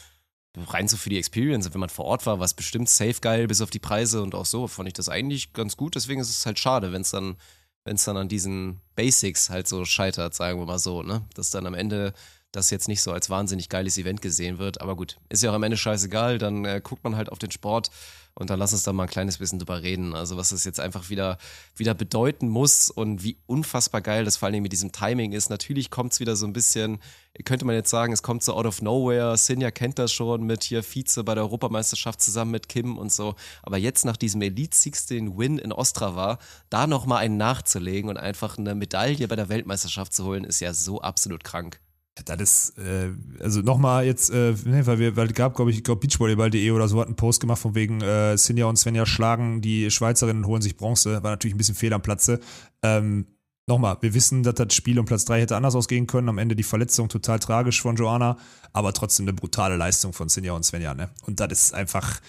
rein 0.56 0.88
so 0.88 0.96
für 0.96 1.10
die 1.10 1.18
Experience. 1.18 1.72
Wenn 1.72 1.80
man 1.80 1.88
vor 1.88 2.04
Ort 2.06 2.26
war, 2.26 2.38
war 2.38 2.46
es 2.46 2.54
bestimmt 2.54 2.88
safe 2.88 3.20
geil, 3.20 3.46
bis 3.46 3.60
auf 3.60 3.70
die 3.70 3.78
Preise 3.78 4.22
und 4.22 4.34
auch 4.34 4.46
so 4.46 4.66
fand 4.68 4.88
ich 4.88 4.94
das 4.94 5.08
eigentlich 5.08 5.52
ganz 5.52 5.76
gut. 5.76 5.94
Deswegen 5.94 6.20
ist 6.20 6.30
es 6.30 6.46
halt 6.46 6.58
schade, 6.58 6.92
wenn 6.92 7.02
es 7.02 7.10
dann, 7.10 7.36
wenn 7.84 7.96
es 7.96 8.04
dann 8.04 8.16
an 8.16 8.28
diesen 8.28 8.80
Basics 8.94 9.50
halt 9.50 9.68
so 9.68 9.84
scheitert, 9.84 10.34
sagen 10.34 10.58
wir 10.58 10.66
mal 10.66 10.78
so, 10.78 11.02
ne? 11.02 11.24
Dass 11.34 11.50
dann 11.50 11.66
am 11.66 11.74
Ende 11.74 12.14
das 12.52 12.70
jetzt 12.70 12.88
nicht 12.88 13.02
so 13.02 13.12
als 13.12 13.30
wahnsinnig 13.30 13.68
geiles 13.68 13.98
Event 13.98 14.22
gesehen 14.22 14.58
wird. 14.58 14.80
Aber 14.80 14.94
gut, 14.94 15.18
ist 15.28 15.42
ja 15.42 15.50
auch 15.50 15.54
am 15.54 15.64
Ende 15.64 15.76
scheißegal. 15.76 16.38
Dann 16.38 16.64
äh, 16.64 16.80
guckt 16.82 17.02
man 17.02 17.16
halt 17.16 17.30
auf 17.30 17.40
den 17.40 17.50
Sport 17.50 17.90
und 18.36 18.50
dann 18.50 18.58
lass 18.58 18.72
uns 18.72 18.82
da 18.82 18.92
mal 18.92 19.04
ein 19.04 19.08
kleines 19.08 19.38
bisschen 19.38 19.60
drüber 19.60 19.82
reden. 19.82 20.14
Also 20.14 20.36
was 20.36 20.48
das 20.48 20.64
jetzt 20.64 20.80
einfach 20.80 21.08
wieder, 21.08 21.38
wieder 21.76 21.94
bedeuten 21.94 22.48
muss 22.48 22.90
und 22.90 23.22
wie 23.22 23.38
unfassbar 23.46 24.00
geil 24.00 24.24
das 24.24 24.36
vor 24.36 24.48
allem 24.48 24.62
mit 24.62 24.72
diesem 24.72 24.90
Timing 24.90 25.32
ist. 25.32 25.50
Natürlich 25.50 25.90
kommt 25.90 26.12
es 26.12 26.20
wieder 26.20 26.34
so 26.34 26.44
ein 26.46 26.52
bisschen, 26.52 26.98
könnte 27.44 27.64
man 27.64 27.76
jetzt 27.76 27.90
sagen, 27.90 28.12
es 28.12 28.24
kommt 28.24 28.42
so 28.42 28.54
out 28.54 28.66
of 28.66 28.82
nowhere. 28.82 29.36
Sinja 29.36 29.70
kennt 29.70 30.00
das 30.00 30.12
schon 30.12 30.42
mit 30.44 30.64
hier 30.64 30.82
Vize 30.82 31.22
bei 31.22 31.34
der 31.34 31.44
Europameisterschaft 31.44 32.20
zusammen 32.20 32.50
mit 32.50 32.68
Kim 32.68 32.98
und 32.98 33.12
so. 33.12 33.36
Aber 33.62 33.78
jetzt 33.78 34.04
nach 34.04 34.16
diesem 34.16 34.42
Elite 34.42 34.76
16 34.76 35.38
Win 35.38 35.58
in 35.58 35.72
Ostrava, 35.72 36.38
da 36.70 36.88
nochmal 36.88 37.18
einen 37.18 37.36
nachzulegen 37.36 38.10
und 38.10 38.16
einfach 38.16 38.58
eine 38.58 38.74
Medaille 38.74 39.28
bei 39.28 39.36
der 39.36 39.48
Weltmeisterschaft 39.48 40.12
zu 40.12 40.24
holen, 40.24 40.42
ist 40.42 40.58
ja 40.58 40.74
so 40.74 41.00
absolut 41.00 41.44
krank. 41.44 41.80
Das 42.24 42.40
ist, 42.40 42.78
äh, 42.78 43.10
also 43.40 43.60
nochmal 43.60 44.04
jetzt, 44.06 44.30
äh, 44.30 44.54
ne, 44.64 44.86
weil 44.86 45.00
wir, 45.00 45.16
weil 45.16 45.26
es 45.26 45.34
gab, 45.34 45.56
glaube 45.56 45.72
ich, 45.72 45.82
glaube 45.82 46.00
Beachvolleyball.de 46.00 46.70
oder 46.70 46.86
so 46.86 47.00
hat 47.00 47.08
einen 47.08 47.16
Post 47.16 47.40
gemacht 47.40 47.60
von 47.60 47.74
wegen 47.74 48.00
äh, 48.02 48.38
Sinja 48.38 48.66
und 48.66 48.76
Svenja 48.76 49.04
schlagen 49.04 49.60
die 49.60 49.90
Schweizerinnen 49.90 50.44
und 50.44 50.48
holen 50.48 50.62
sich 50.62 50.76
Bronze. 50.76 51.22
War 51.24 51.30
natürlich 51.30 51.54
ein 51.54 51.58
bisschen 51.58 51.74
fehl 51.74 51.92
am 51.92 52.02
Platze. 52.02 52.38
Ähm, 52.82 53.26
nochmal, 53.66 53.96
wir 54.00 54.14
wissen, 54.14 54.44
dass 54.44 54.54
das 54.54 54.74
Spiel 54.74 54.98
um 55.00 55.06
Platz 55.06 55.24
3 55.24 55.40
hätte 55.40 55.56
anders 55.56 55.74
ausgehen 55.74 56.06
können. 56.06 56.28
Am 56.28 56.38
Ende 56.38 56.54
die 56.54 56.62
Verletzung 56.62 57.08
total 57.08 57.40
tragisch 57.40 57.82
von 57.82 57.96
Joanna, 57.96 58.36
aber 58.74 58.92
trotzdem 58.92 59.24
eine 59.24 59.32
brutale 59.32 59.76
Leistung 59.76 60.12
von 60.12 60.28
Sinja 60.28 60.52
und 60.52 60.64
Svenja. 60.64 60.94
Ne? 60.94 61.08
Und 61.26 61.38
das 61.38 61.52
ist 61.52 61.74
einfach, 61.74 62.20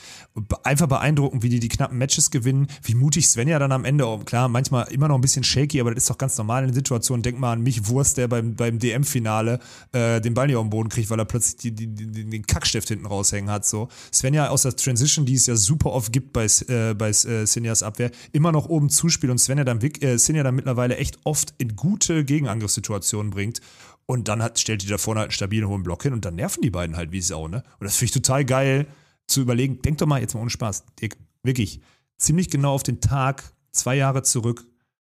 einfach 0.64 0.88
beeindruckend, 0.88 1.42
wie 1.42 1.50
die 1.50 1.60
die 1.60 1.68
knappen 1.68 1.98
Matches 1.98 2.30
gewinnen, 2.30 2.68
wie 2.84 2.94
mutig 2.94 3.28
Svenja 3.28 3.58
dann 3.58 3.72
am 3.72 3.84
Ende, 3.84 4.06
klar, 4.26 4.48
manchmal 4.48 4.88
immer 4.92 5.08
noch 5.08 5.16
ein 5.16 5.22
bisschen 5.22 5.44
shaky, 5.44 5.82
aber 5.82 5.94
das 5.94 6.04
ist 6.04 6.10
doch 6.12 6.20
ganz 6.20 6.38
normal 6.38 6.62
in 6.62 6.70
den 6.70 6.76
Situationen. 6.76 7.24
Denk 7.24 7.40
mal 7.40 7.54
an 7.54 7.62
mich 7.62 7.88
Wurst, 7.88 8.18
der 8.18 8.28
beim, 8.28 8.56
beim 8.56 8.78
DM-Finale 8.78 9.60
äh, 9.92 10.22
den 10.22 10.36
Ball 10.36 10.46
nicht 10.46 10.56
auf 10.56 10.64
den 10.64 10.70
Boden 10.70 10.90
kriegt, 10.90 11.10
weil 11.10 11.18
er 11.18 11.26
plötzlich 11.26 11.58
die, 11.58 11.72
die, 11.72 11.88
die, 11.88 12.30
den 12.30 12.46
Kackstift 12.46 12.90
hinten 12.90 13.08
raushängen 13.08 13.50
hat. 13.50 13.66
So. 13.66 13.90
Svenja 14.14 14.50
aus 14.50 14.62
der 14.62 14.76
Transition, 14.76 15.26
die 15.26 15.34
es 15.34 15.48
ja 15.48 15.56
super 15.56 15.94
oft 15.94 16.14
gibt 16.14 16.32
bei, 16.32 16.46
äh, 16.68 16.94
bei 16.94 17.10
äh, 17.10 17.48
Sinjas 17.48 17.82
Abwehr, 17.82 18.12
immer 18.34 18.52
noch 18.52 18.70
oben 18.70 18.92
zuspielt 18.92 19.32
und 19.32 19.40
Svenja 19.40 19.64
dann, 19.64 19.82
äh, 19.82 20.20
Sinja 20.20 20.44
dann 20.44 20.54
mittlerweile 20.54 20.98
echt 20.98 21.18
oft 21.24 21.56
in 21.58 21.76
gute 21.76 22.24
Gegenangriffssituationen 22.24 23.32
bringt. 23.32 23.62
Und 24.08 24.28
dann 24.28 24.44
hat, 24.44 24.60
stellt 24.60 24.84
die 24.84 24.88
da 24.88 24.98
vorne 24.98 25.22
halt 25.22 25.30
einen 25.30 25.34
stabilen 25.34 25.68
hohen 25.68 25.84
Block 25.84 26.04
hin 26.04 26.14
und 26.14 26.26
dann 26.26 26.36
nerven 26.36 26.62
die 26.62 26.70
beiden 26.70 26.96
halt 26.96 27.12
wie 27.12 27.22
Sau, 27.22 27.48
ne? 27.48 27.64
Und 27.80 27.86
das 27.86 27.96
finde 27.96 28.06
ich 28.06 28.12
total 28.12 28.46
geil 28.46 28.88
zu 29.28 29.42
überlegen. 29.42 29.82
Denk 29.82 29.98
doch 29.98 30.06
mal 30.06 30.22
jetzt 30.22 30.36
mal 30.36 30.42
ohne 30.42 30.50
Spaß, 30.52 30.84
Dirk, 31.02 31.18
wirklich 31.44 31.82
ziemlich 32.18 32.50
genau 32.50 32.74
auf 32.74 32.84
den 32.84 33.02
Tag, 33.02 33.44
zwei 33.72 33.96
Jahre 33.96 34.22
zurück. 34.22 34.66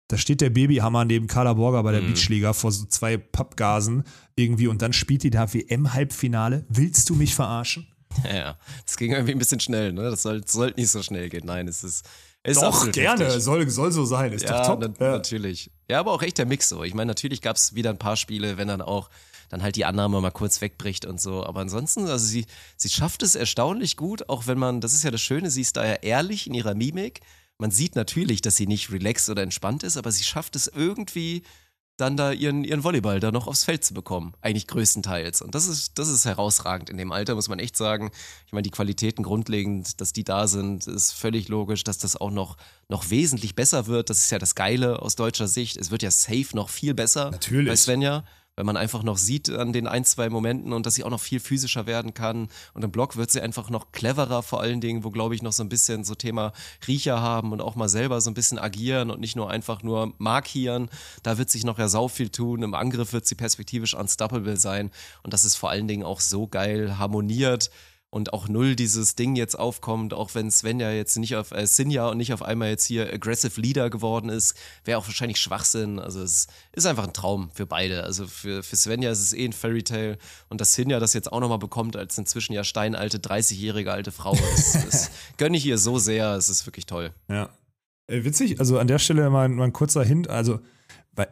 Da 0.08 0.18
steht 0.18 0.42
der 0.42 0.50
Babyhammer 0.50 1.06
neben 1.06 1.28
Carla 1.28 1.54
Borger 1.54 1.84
bei 1.84 1.92
der 1.92 2.02
Mhm. 2.02 2.08
Beachliga 2.14 2.54
vor 2.54 2.72
so 2.72 2.86
zwei 2.86 3.18
Pappgasen 3.18 4.04
irgendwie 4.36 4.68
und 4.68 4.82
dann 4.82 4.94
spielt 4.94 5.22
die 5.24 5.30
da 5.30 5.54
WM-Halbfinale. 5.54 6.66
Willst 6.70 7.10
du 7.10 7.16
mich 7.16 7.36
verarschen? 7.36 7.88
Ja, 8.24 8.36
ja. 8.36 8.58
Das 8.86 8.98
ging 8.98 9.12
irgendwie 9.12 9.34
ein 9.34 9.38
bisschen 9.40 9.60
schnell, 9.60 9.94
ne? 9.94 10.04
Das 10.10 10.22
soll- 10.24 10.48
sollte 10.48 10.80
nicht 10.80 10.90
so 10.90 11.04
schnell 11.04 11.30
gehen. 11.30 11.46
Nein, 11.46 11.68
es 11.68 11.84
ist. 11.84 12.06
Es 12.48 12.56
ist 12.56 12.64
Doch, 12.64 12.92
gerne. 12.94 13.42
Soll, 13.42 13.70
soll 13.70 13.92
so 13.92 14.06
sein. 14.06 14.32
Ist 14.32 14.46
ja, 14.46 14.62
doch 14.62 14.80
na, 14.80 14.88
top. 14.88 15.02
Ja. 15.02 15.12
natürlich. 15.12 15.70
Ja, 15.90 16.00
aber 16.00 16.14
auch 16.14 16.22
echt 16.22 16.38
der 16.38 16.46
Mix 16.46 16.70
so. 16.70 16.82
Ich 16.84 16.94
meine, 16.94 17.08
natürlich 17.10 17.42
gab 17.42 17.58
es 17.58 17.76
wieder 17.76 17.90
ein 17.90 17.98
paar 17.98 18.16
Spiele, 18.16 18.58
wenn 18.58 18.70
dann 18.70 18.82
auch 18.82 19.10
dann 19.50 19.62
halt 19.62 19.76
die 19.76 19.84
Annahme 19.84 20.22
mal 20.22 20.32
kurz 20.32 20.62
wegbricht 20.62 21.06
und 21.06 21.20
so. 21.20 21.46
Aber 21.46 21.60
ansonsten, 21.60 22.08
also 22.08 22.26
sie, 22.26 22.46
sie 22.78 22.88
schafft 22.88 23.22
es 23.22 23.36
erstaunlich 23.36 23.98
gut, 23.98 24.30
auch 24.30 24.48
wenn 24.48 24.58
man, 24.58 24.80
das 24.80 24.94
ist 24.94 25.04
ja 25.04 25.12
das 25.12 25.20
Schöne, 25.20 25.52
sie 25.52 25.60
ist 25.60 25.76
da 25.76 25.86
ja 25.86 25.96
ehrlich 25.96 26.48
in 26.48 26.54
ihrer 26.54 26.74
Mimik. 26.74 27.20
Man 27.58 27.72
sieht 27.72 27.98
natürlich, 27.98 28.42
dass 28.42 28.56
sie 28.56 28.68
nicht 28.68 28.92
relaxed 28.94 29.30
oder 29.30 29.42
entspannt 29.42 29.84
ist, 29.84 29.98
aber 29.98 30.14
sie 30.14 30.24
schafft 30.24 30.56
es 30.56 30.68
irgendwie, 30.68 31.44
dann 31.98 32.16
da 32.16 32.32
ihren, 32.32 32.64
ihren 32.64 32.84
Volleyball 32.84 33.20
da 33.20 33.32
noch 33.32 33.48
aufs 33.48 33.64
Feld 33.64 33.84
zu 33.84 33.94
bekommen. 33.94 34.34
Eigentlich 34.42 34.68
größtenteils. 34.68 35.42
Und 35.42 35.56
das 35.56 35.68
ist, 35.68 35.98
das 35.98 36.08
ist 36.08 36.26
herausragend 36.26 36.90
in 36.90 36.98
dem 36.98 37.12
Alter, 37.12 37.36
muss 37.36 37.50
man 37.50 37.60
echt 37.60 37.76
sagen. 37.76 38.12
Ich 38.46 38.54
meine, 38.54 38.64
die 38.64 38.72
Qualitäten 38.72 39.24
grundlegend, 39.24 40.00
dass 40.00 40.14
die 40.14 40.24
da 40.24 40.48
sind, 40.48 40.88
ist 40.88 41.12
völlig 41.12 41.50
logisch, 41.50 41.84
dass 41.84 41.98
das 41.98 42.16
auch 42.16 42.32
noch, 42.32 42.58
noch 42.88 43.10
wesentlich 43.10 43.56
besser 43.56 43.88
wird. 43.88 44.10
Das 44.10 44.20
ist 44.20 44.32
ja 44.32 44.40
das 44.40 44.56
Geile 44.56 45.02
aus 45.02 45.16
deutscher 45.16 45.48
Sicht. 45.48 45.76
Es 45.78 45.92
wird 45.92 46.04
ja 46.04 46.12
safe 46.12 46.48
noch 46.54 46.70
viel 46.70 46.94
besser 46.94 47.32
Natürlich. 47.32 47.70
bei 47.70 47.76
Svenja. 47.76 48.24
Wenn 48.58 48.66
man 48.66 48.76
einfach 48.76 49.04
noch 49.04 49.18
sieht 49.18 49.52
an 49.52 49.72
den 49.72 49.86
ein, 49.86 50.04
zwei 50.04 50.30
Momenten 50.30 50.74
und 50.74 50.88
dass 50.88 50.96
sie 50.96 51.04
auch 51.04 51.12
noch 51.12 51.22
viel 51.22 51.40
physischer 51.40 51.86
werden 51.86 52.16
kann. 52.16 52.50
Und 52.74 52.84
im 52.84 52.92
Block 52.92 53.16
wird 53.16 53.30
sie 53.30 53.40
einfach 53.40 53.70
noch 53.70 53.92
cleverer 53.92 54.42
vor 54.42 54.62
allen 54.62 54.82
Dingen, 54.82 55.04
wo 55.04 55.12
glaube 55.12 55.36
ich 55.36 55.44
noch 55.44 55.54
so 55.54 55.64
ein 55.64 55.70
bisschen 55.70 56.04
so 56.04 56.16
Thema 56.16 56.54
Riecher 56.88 57.22
haben 57.22 57.52
und 57.52 57.62
auch 57.62 57.76
mal 57.76 57.88
selber 57.88 58.20
so 58.20 58.32
ein 58.32 58.34
bisschen 58.34 58.58
agieren 58.58 59.12
und 59.12 59.22
nicht 59.22 59.36
nur 59.36 59.52
einfach 59.52 59.84
nur 59.84 60.14
markieren. 60.18 60.90
Da 61.22 61.38
wird 61.38 61.52
sich 61.52 61.66
noch 61.66 61.78
ja 61.78 61.88
sau 61.88 62.08
viel 62.08 62.30
tun. 62.30 62.64
Im 62.64 62.74
Angriff 62.74 63.14
wird 63.14 63.28
sie 63.28 63.36
perspektivisch 63.36 63.94
unstoppable 63.94 64.58
sein. 64.58 64.90
Und 65.22 65.34
das 65.34 65.46
ist 65.46 65.56
vor 65.56 65.70
allen 65.70 65.88
Dingen 65.88 66.04
auch 66.04 66.20
so 66.20 66.48
geil 66.48 66.98
harmoniert 66.98 67.70
und 68.10 68.32
auch 68.34 68.48
null 68.48 68.76
dieses 68.76 69.16
Ding 69.16 69.36
jetzt 69.36 69.60
aufkommt, 69.60 70.14
auch 70.14 70.34
wenn 70.34 70.50
Svenja 70.50 70.92
jetzt 70.92 71.18
nicht 71.18 71.36
auf 71.36 71.52
äh, 71.52 71.68
Sinja 71.68 72.08
und 72.08 72.18
nicht 72.18 72.34
auf 72.34 72.42
einmal 72.42 72.70
jetzt 72.70 72.86
hier 72.86 73.12
Aggressive 73.14 73.60
Leader 73.60 73.90
geworden 73.90 74.30
ist, 74.30 74.56
wäre 74.86 74.98
auch 74.98 75.08
wahrscheinlich 75.08 75.40
Schwachsinn. 75.40 76.00
Also 76.00 76.22
es 76.22 76.48
ist 76.72 76.86
einfach 76.86 77.06
ein 77.06 77.14
Traum 77.14 77.50
für 77.54 77.66
beide. 77.66 78.04
Also 78.04 78.26
für, 78.26 78.64
für 78.64 78.76
Svenja 78.76 79.12
ist 79.12 79.20
es 79.20 79.34
eh 79.34 79.46
ein 79.46 79.54
Fairy 79.54 79.84
Tale 79.84 80.18
und 80.50 80.62
dass 80.62 80.74
Sinja 80.74 81.00
das 81.00 81.14
jetzt 81.14 81.32
auch 81.32 81.42
nochmal 81.42 81.60
bekommt 81.60 81.98
als 81.98 82.18
inzwischen 82.18 82.54
ja 82.54 82.64
steinalte, 82.64 83.18
30-jährige 83.18 83.92
alte 83.92 84.12
Frau, 84.12 84.36
das, 84.36 84.86
das 84.86 85.12
gönne 85.38 85.58
ich 85.58 85.66
ihr 85.66 85.78
so 85.78 86.00
sehr. 86.00 86.34
Es 86.36 86.50
ist 86.50 86.66
wirklich 86.66 86.86
toll. 86.86 87.12
Ja. 87.30 87.50
Äh, 88.08 88.24
witzig, 88.24 88.60
also 88.60 88.80
an 88.80 88.88
der 88.88 89.00
Stelle 89.00 89.30
mal, 89.30 89.50
mal 89.50 89.66
ein 89.66 89.74
kurzer 89.74 90.04
Hint. 90.04 90.30
Also, 90.30 90.60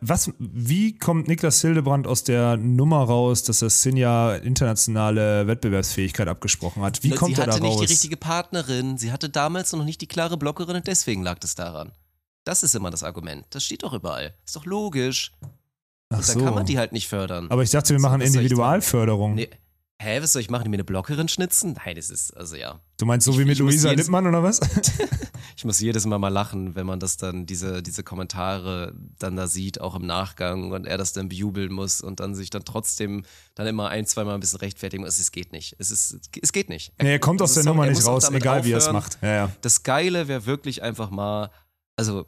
Was, 0.01 0.31
wie 0.39 0.97
kommt 0.97 1.27
Niklas 1.27 1.61
Hildebrand 1.61 2.07
aus 2.07 2.23
der 2.23 2.57
Nummer 2.57 3.03
raus, 3.03 3.43
dass 3.43 3.61
er 3.61 3.69
Sinja 3.69 4.35
internationale 4.35 5.45
Wettbewerbsfähigkeit 5.47 6.27
abgesprochen 6.27 6.81
hat? 6.81 7.03
Wie 7.03 7.11
kommt 7.11 7.35
sie 7.35 7.41
er 7.41 7.45
da 7.45 7.53
hatte 7.53 7.63
nicht 7.63 7.73
raus? 7.73 7.81
die 7.81 7.93
richtige 7.93 8.17
Partnerin, 8.17 8.97
sie 8.97 9.11
hatte 9.11 9.29
damals 9.29 9.71
noch 9.73 9.85
nicht 9.85 10.01
die 10.01 10.07
klare 10.07 10.37
Blockerin 10.37 10.77
und 10.77 10.87
deswegen 10.87 11.21
lag 11.23 11.37
es 11.43 11.55
daran. 11.55 11.91
Das 12.45 12.63
ist 12.63 12.75
immer 12.75 12.91
das 12.91 13.03
Argument. 13.03 13.45
Das 13.51 13.63
steht 13.63 13.83
doch 13.83 13.93
überall. 13.93 14.33
Ist 14.45 14.55
doch 14.55 14.65
logisch. 14.65 15.31
Ach 16.09 16.17
Und 16.17 16.25
so. 16.25 16.33
dann 16.33 16.45
kann 16.45 16.53
man 16.55 16.65
die 16.65 16.77
halt 16.77 16.91
nicht 16.91 17.07
fördern. 17.07 17.47
Aber 17.49 17.63
ich 17.63 17.71
dachte, 17.71 17.93
wir 17.93 17.99
machen 17.99 18.21
Individualförderung. 18.21 19.35
Nee. 19.35 19.49
Hä, 20.01 20.21
was 20.21 20.33
soll 20.33 20.41
ich 20.41 20.49
machen? 20.49 20.65
Die 20.65 20.69
mir 20.69 20.75
eine 20.75 20.83
Blockerin 20.83 21.27
schnitzen? 21.29 21.77
Nein, 21.85 21.95
das 21.95 22.09
ist, 22.09 22.35
also 22.35 22.55
ja. 22.57 22.81
Du 22.97 23.05
meinst 23.05 23.25
so 23.25 23.37
wie 23.37 23.41
Ich- 23.41 23.47
mit 23.47 23.55
ich 23.57 23.63
muss 23.63 23.73
Luisa 23.75 23.91
Lippmann 23.91 24.27
oder 24.27 24.43
was? 24.43 24.59
Ich 25.57 25.63
muss 25.63 25.79
jedes 25.79 26.05
Mal 26.05 26.17
mal 26.19 26.27
lachen, 26.27 26.75
wenn 26.75 26.85
man 26.85 26.99
das 26.99 27.15
dann, 27.15 27.45
diese, 27.45 27.81
diese 27.81 28.03
Kommentare 28.03 28.93
dann 29.19 29.37
da 29.37 29.47
sieht, 29.47 29.79
auch 29.79 29.95
im 29.95 30.05
Nachgang 30.05 30.73
und 30.73 30.85
er 30.85 30.97
das 30.97 31.13
dann 31.13 31.29
bejubeln 31.29 31.71
muss 31.71 32.01
und 32.01 32.19
dann 32.19 32.35
sich 32.35 32.49
dann 32.49 32.65
trotzdem 32.65 33.23
dann 33.55 33.65
immer 33.65 33.87
ein, 33.87 34.05
zweimal 34.05 34.33
ein 34.33 34.41
bisschen 34.41 34.59
rechtfertigen 34.59 35.03
muss. 35.05 35.17
Es 35.17 35.31
geht 35.31 35.53
nicht. 35.53 35.75
Es 35.79 35.91
ist, 35.91 36.29
es 36.41 36.51
geht 36.51 36.67
nicht. 36.67 36.91
nee, 37.01 37.11
er 37.13 37.19
kommt 37.19 37.41
aus 37.41 37.53
der 37.53 37.63
Nummer 37.63 37.85
er 37.85 37.91
nicht 37.91 38.05
raus, 38.05 38.29
egal 38.31 38.65
wie 38.65 38.71
er 38.73 38.79
es 38.79 38.87
aufhören. 38.87 39.01
macht. 39.01 39.17
Ja, 39.21 39.29
ja. 39.33 39.51
Das 39.61 39.83
Geile 39.83 40.27
wäre 40.27 40.45
wirklich 40.45 40.83
einfach 40.83 41.09
mal, 41.09 41.51
also 41.95 42.25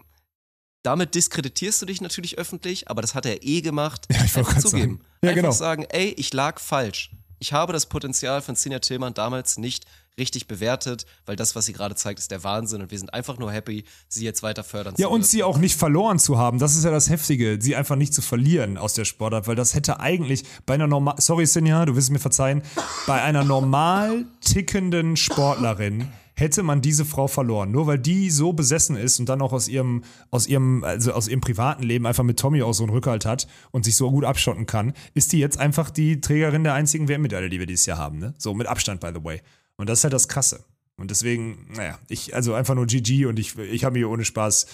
damit 0.84 1.14
diskreditierst 1.14 1.82
du 1.82 1.86
dich 1.86 2.00
natürlich 2.00 2.38
öffentlich, 2.38 2.90
aber 2.90 3.02
das 3.02 3.14
hat 3.14 3.26
er 3.26 3.44
eh 3.44 3.60
gemacht. 3.60 4.06
Ja, 4.12 4.24
ich 4.24 4.34
wollte 4.38 4.56
zugeben. 4.60 5.00
sagen. 5.00 5.02
Ja, 5.22 5.30
Einfach 5.32 5.36
genau. 5.42 5.52
sagen, 5.52 5.84
ey, 5.90 6.14
ich 6.18 6.32
lag 6.34 6.60
falsch. 6.62 7.12
Ich 7.40 7.54
habe 7.54 7.74
das 7.74 7.86
Potenzial 7.86 8.42
von 8.42 8.56
Sinja 8.56 8.80
Tillmann 8.80 9.14
damals 9.14 9.58
nicht 9.58 9.86
richtig 10.20 10.48
bewertet, 10.48 11.06
weil 11.28 11.36
das, 11.36 11.56
was 11.56 11.68
sie 11.68 11.74
gerade 11.74 11.94
zeigt, 11.94 12.18
ist 12.18 12.32
der 12.32 12.44
Wahnsinn 12.44 12.82
und 12.82 12.90
wir 12.90 12.98
sind 12.98 13.14
einfach 13.14 13.38
nur 13.38 13.52
happy, 13.52 13.84
sie 14.08 14.26
jetzt 14.26 14.42
weiter 14.42 14.64
fördern 14.64 14.96
Ja, 14.98 15.06
zu 15.06 15.12
und 15.14 15.20
dürfen. 15.20 15.30
sie 15.30 15.44
auch 15.44 15.60
nicht 15.60 15.76
verloren 15.78 16.18
zu 16.18 16.40
haben, 16.40 16.58
das 16.58 16.76
ist 16.76 16.84
ja 16.86 16.90
das 16.90 17.10
Heftige, 17.10 17.60
sie 17.62 17.76
einfach 17.76 17.96
nicht 17.96 18.16
zu 18.16 18.24
verlieren 18.24 18.80
aus 18.80 18.94
der 18.96 19.06
Sportart, 19.06 19.46
weil 19.48 19.56
das 19.56 19.76
hätte 19.76 20.00
eigentlich 20.00 20.44
bei 20.66 20.74
einer 20.74 20.88
normal, 20.88 21.16
sorry 21.20 21.46
Sinja, 21.46 21.86
du 21.86 21.96
wirst 21.96 22.10
mir 22.10 22.18
verzeihen, 22.20 22.64
bei 23.06 23.22
einer 23.22 23.44
normal 23.44 24.26
tickenden 24.42 25.18
Sportlerin 25.18 26.08
hätte 26.40 26.62
man 26.62 26.82
diese 26.82 27.04
Frau 27.04 27.28
verloren, 27.28 27.72
nur 27.72 27.88
weil 27.88 27.98
die 27.98 28.30
so 28.30 28.54
besessen 28.54 28.96
ist 28.96 29.20
und 29.20 29.28
dann 29.28 29.42
auch 29.42 29.54
aus 29.54 29.68
ihrem, 29.68 30.04
aus 30.30 30.46
ihrem, 30.48 30.84
also 30.84 31.12
aus 31.14 31.28
ihrem 31.28 31.42
privaten 31.42 31.82
Leben 31.82 32.06
einfach 32.06 32.24
mit 32.24 32.40
Tommy 32.40 32.62
auch 32.62 32.74
so 32.74 32.84
einen 32.84 32.92
Rückhalt 32.94 33.26
hat 33.26 33.48
und 33.72 33.86
sich 33.86 33.96
so 33.96 34.12
gut 34.12 34.24
abschotten 34.24 34.68
kann, 34.68 34.94
ist 35.16 35.34
die 35.34 35.40
jetzt 35.40 35.58
einfach 35.58 35.90
die 35.90 36.22
Trägerin 36.22 36.64
der 36.64 36.76
einzigen 36.76 37.08
WM-Medaille, 37.08 37.50
die 37.50 37.60
wir 37.60 37.66
dieses 37.66 37.88
Jahr 37.88 37.98
haben, 37.98 38.20
ne? 38.20 38.36
So 38.38 38.54
mit 38.54 38.68
Abstand, 38.68 39.02
by 39.02 39.10
the 39.16 39.24
way. 39.24 39.42
Und 39.78 39.90
das 39.90 40.00
ist 40.00 40.04
halt 40.04 40.14
das 40.14 40.28
Krasse. 40.28 40.64
Und 40.98 41.10
deswegen, 41.12 41.68
naja, 41.76 41.98
ich, 42.08 42.36
also 42.36 42.54
einfach 42.54 42.76
nur 42.76 42.86
GG 42.86 43.26
und 43.26 43.40
ich, 43.40 43.58
ich 43.58 43.84
habe 43.84 43.98
mir 43.98 44.10
ohne 44.10 44.24
Spaß. 44.26 44.68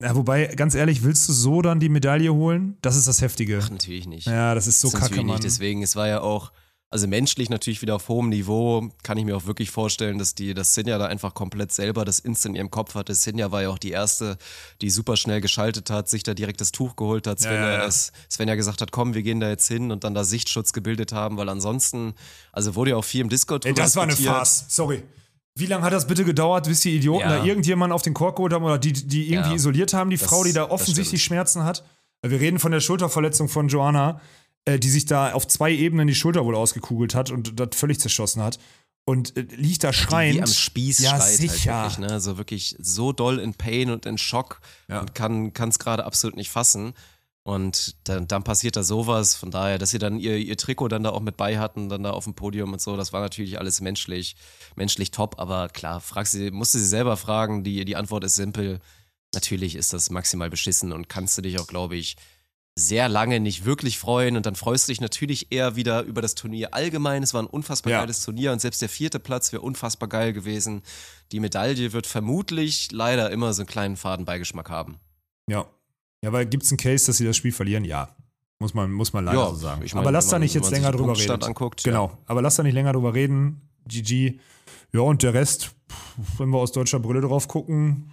Ja, 0.00 0.14
wobei, 0.14 0.46
ganz 0.46 0.76
ehrlich, 0.76 1.02
willst 1.02 1.28
du 1.28 1.32
so 1.32 1.60
dann 1.60 1.80
die 1.80 1.88
Medaille 1.88 2.32
holen? 2.32 2.76
Das 2.82 2.96
ist 2.96 3.08
das 3.08 3.20
Heftige. 3.20 3.60
Ach, 3.62 3.70
natürlich 3.70 4.06
nicht. 4.06 4.28
Ja, 4.28 4.54
das 4.54 4.68
ist 4.68 4.80
so 4.80 4.88
Das 4.90 5.00
ist 5.02 5.08
kacke, 5.08 5.16
Mann. 5.22 5.26
nicht. 5.26 5.44
Deswegen, 5.44 5.82
es 5.82 5.96
war 5.96 6.06
ja 6.06 6.20
auch, 6.20 6.52
also 6.90 7.06
menschlich 7.06 7.50
natürlich 7.50 7.82
wieder 7.82 7.94
auf 7.96 8.08
hohem 8.08 8.30
Niveau, 8.30 8.88
kann 9.02 9.18
ich 9.18 9.24
mir 9.26 9.36
auch 9.36 9.44
wirklich 9.46 9.70
vorstellen, 9.70 10.18
dass 10.18 10.34
die, 10.34 10.54
dass 10.54 10.74
Sinja 10.74 10.96
da 10.96 11.06
einfach 11.06 11.34
komplett 11.34 11.70
selber 11.70 12.04
das 12.06 12.18
Instant 12.18 12.54
in 12.54 12.60
ihrem 12.60 12.70
Kopf 12.70 12.94
hatte. 12.94 13.14
Sinja 13.14 13.52
war 13.52 13.62
ja 13.62 13.68
auch 13.68 13.78
die 13.78 13.90
erste, 13.90 14.38
die 14.80 14.88
super 14.88 15.16
schnell 15.16 15.40
geschaltet 15.42 15.90
hat, 15.90 16.08
sich 16.08 16.22
da 16.22 16.32
direkt 16.32 16.60
das 16.62 16.72
Tuch 16.72 16.96
geholt 16.96 17.26
hat. 17.26 17.40
Sven 17.40 17.52
Ja, 17.54 17.60
ja, 17.72 17.72
ja. 17.80 17.84
es- 17.86 18.12
Sven 18.30 18.48
ja 18.48 18.54
gesagt 18.54 18.80
hat, 18.80 18.90
komm, 18.90 19.12
wir 19.12 19.22
gehen 19.22 19.38
da 19.40 19.48
jetzt 19.50 19.68
hin 19.68 19.90
und 19.92 20.02
dann 20.04 20.14
da 20.14 20.24
Sichtschutz 20.24 20.72
gebildet 20.72 21.12
haben, 21.12 21.36
weil 21.36 21.48
ansonsten, 21.50 22.14
also 22.52 22.74
wurde 22.74 22.92
ja 22.92 22.96
auch 22.96 23.04
viel 23.04 23.20
im 23.20 23.28
Discord 23.28 23.66
Ey, 23.66 23.74
das 23.74 23.94
war 23.94 24.04
eine. 24.04 24.16
Farce. 24.16 24.64
Sorry. 24.68 25.02
Wie 25.56 25.66
lange 25.66 25.82
hat 25.84 25.92
das 25.92 26.06
bitte 26.06 26.24
gedauert, 26.24 26.68
bis 26.68 26.80
die 26.80 26.96
Idioten 26.96 27.28
Ja. 27.28 27.38
da 27.38 27.44
irgendjemanden 27.44 27.92
auf 27.92 28.02
den 28.02 28.14
Kork 28.14 28.36
geholt 28.36 28.52
haben 28.52 28.64
oder 28.64 28.78
die, 28.78 28.92
die 28.92 29.30
irgendwie 29.32 29.50
Ja. 29.50 29.56
isoliert 29.56 29.92
haben, 29.92 30.08
die 30.08 30.16
Das- 30.16 30.28
Frau, 30.28 30.44
die 30.44 30.52
da 30.52 30.70
offensichtlich. 30.70 31.22
Schmerzen 31.22 31.64
hat? 31.64 31.84
Wir 32.22 32.40
reden 32.40 32.58
von 32.58 32.72
der 32.72 32.80
Schulterverletzung 32.80 33.48
von 33.48 33.68
Joanna, 33.68 34.20
äh, 34.68 34.78
die 34.78 34.90
sich 34.90 35.06
da 35.06 35.32
auf 35.32 35.46
zwei 35.48 35.72
Ebenen 35.72 36.06
die 36.06 36.14
Schulter 36.14 36.44
wohl 36.44 36.54
ausgekugelt 36.54 37.14
hat 37.14 37.30
und 37.30 37.58
das 37.58 37.70
völlig 37.72 38.00
zerschossen 38.00 38.42
hat. 38.42 38.58
Und 39.06 39.36
äh, 39.38 39.46
liegt 39.56 39.82
da 39.84 39.92
schreiend. 39.94 40.36
Wie 40.36 40.42
am 40.42 40.48
Spieß 40.48 40.98
ja, 40.98 41.16
schreit 41.16 41.36
sicher. 41.36 41.74
halt 41.74 41.92
wirklich, 41.92 41.98
ne? 42.06 42.12
Also 42.12 42.36
wirklich 42.36 42.76
so 42.78 43.12
doll 43.12 43.38
in 43.38 43.54
Pain 43.54 43.90
und 43.90 44.04
in 44.04 44.18
Schock 44.18 44.60
Ja. 44.88 45.00
und 45.00 45.14
kann 45.14 45.52
es 45.56 45.78
gerade 45.78 46.04
absolut 46.04 46.36
nicht 46.36 46.50
fassen. 46.50 46.92
Und 47.42 47.96
dann, 48.04 48.28
dann 48.28 48.44
passiert 48.44 48.76
da 48.76 48.82
sowas. 48.82 49.34
Von 49.34 49.50
daher, 49.50 49.78
dass 49.78 49.92
sie 49.92 49.98
dann 49.98 50.18
ihr, 50.18 50.36
ihr 50.36 50.58
Trikot 50.58 50.88
dann 50.88 51.02
da 51.04 51.10
auch 51.10 51.22
mit 51.22 51.38
bei 51.38 51.58
hatten, 51.58 51.88
dann 51.88 52.02
da 52.02 52.10
auf 52.10 52.24
dem 52.24 52.34
Podium 52.34 52.74
und 52.74 52.82
so, 52.82 52.98
das 52.98 53.14
war 53.14 53.22
natürlich 53.22 53.58
alles 53.58 53.80
menschlich, 53.80 54.36
menschlich 54.76 55.10
top. 55.12 55.38
Aber 55.38 55.70
klar, 55.70 56.02
frag 56.02 56.26
sie, 56.26 56.50
musste 56.50 56.78
sie 56.78 56.86
selber 56.86 57.16
fragen. 57.16 57.64
Die, 57.64 57.86
die 57.86 57.96
Antwort 57.96 58.24
ist 58.24 58.34
simpel. 58.34 58.80
Natürlich 59.32 59.76
ist 59.76 59.94
das 59.94 60.10
maximal 60.10 60.50
beschissen 60.50 60.92
und 60.92 61.08
kannst 61.08 61.38
du 61.38 61.42
dich 61.42 61.58
auch, 61.58 61.66
glaube 61.66 61.96
ich, 61.96 62.16
sehr 62.78 63.08
lange 63.08 63.40
nicht 63.40 63.64
wirklich 63.64 63.98
freuen 63.98 64.36
und 64.36 64.46
dann 64.46 64.54
freust 64.54 64.86
du 64.88 64.92
dich 64.92 65.00
natürlich 65.00 65.50
eher 65.50 65.74
wieder 65.76 66.02
über 66.02 66.22
das 66.22 66.34
Turnier 66.34 66.74
allgemein. 66.74 67.22
Es 67.22 67.34
war 67.34 67.42
ein 67.42 67.46
unfassbar 67.46 67.92
Ja. 67.92 68.00
geiles 68.00 68.22
Turnier 68.24 68.52
und 68.52 68.60
selbst 68.60 68.80
der 68.80 68.88
vierte 68.88 69.18
Platz 69.18 69.52
wäre 69.52 69.62
unfassbar 69.62 70.08
geil 70.08 70.32
gewesen. 70.32 70.82
Die 71.32 71.40
Medaille 71.40 71.92
wird 71.92 72.06
vermutlich 72.06 72.90
leider 72.92 73.30
immer 73.30 73.52
so 73.52 73.62
einen 73.62 73.66
kleinen 73.68 73.96
Fadenbeigeschmack 73.96 74.70
haben. 74.70 74.98
Ja. 75.48 75.66
Ja, 76.22 76.30
aber 76.30 76.44
gibt 76.44 76.62
es 76.64 76.70
einen 76.70 76.78
Case, 76.78 77.06
dass 77.06 77.16
sie 77.18 77.24
das 77.24 77.36
Spiel 77.36 77.52
verlieren? 77.52 77.84
Ja. 77.84 78.14
Muss 78.60 78.74
man, 78.74 78.90
muss 78.90 79.12
man 79.12 79.24
leider 79.24 79.38
Ja, 79.38 79.48
so 79.50 79.54
sagen. 79.54 79.82
ich 79.84 79.94
meine, 79.94 80.04
aber 80.04 80.12
lass 80.12 80.28
da 80.28 80.38
nicht 80.38 80.54
jetzt 80.54 80.70
länger 80.70 80.90
drüber 80.92 81.16
reden. 81.16 81.42
anguckt, 81.42 81.84
Genau. 81.84 82.18
Aber 82.26 82.42
lass 82.42 82.56
da 82.56 82.62
nicht 82.64 82.74
länger 82.74 82.92
drüber 82.92 83.14
reden. 83.14 83.60
GG. 83.86 84.38
Ja, 84.92 85.00
und 85.00 85.22
der 85.22 85.32
Rest, 85.34 85.70
wenn 86.38 86.48
wir 86.50 86.58
aus 86.58 86.72
deutscher 86.72 86.98
Brille 87.00 87.20
drauf 87.20 87.46
gucken, 87.48 88.10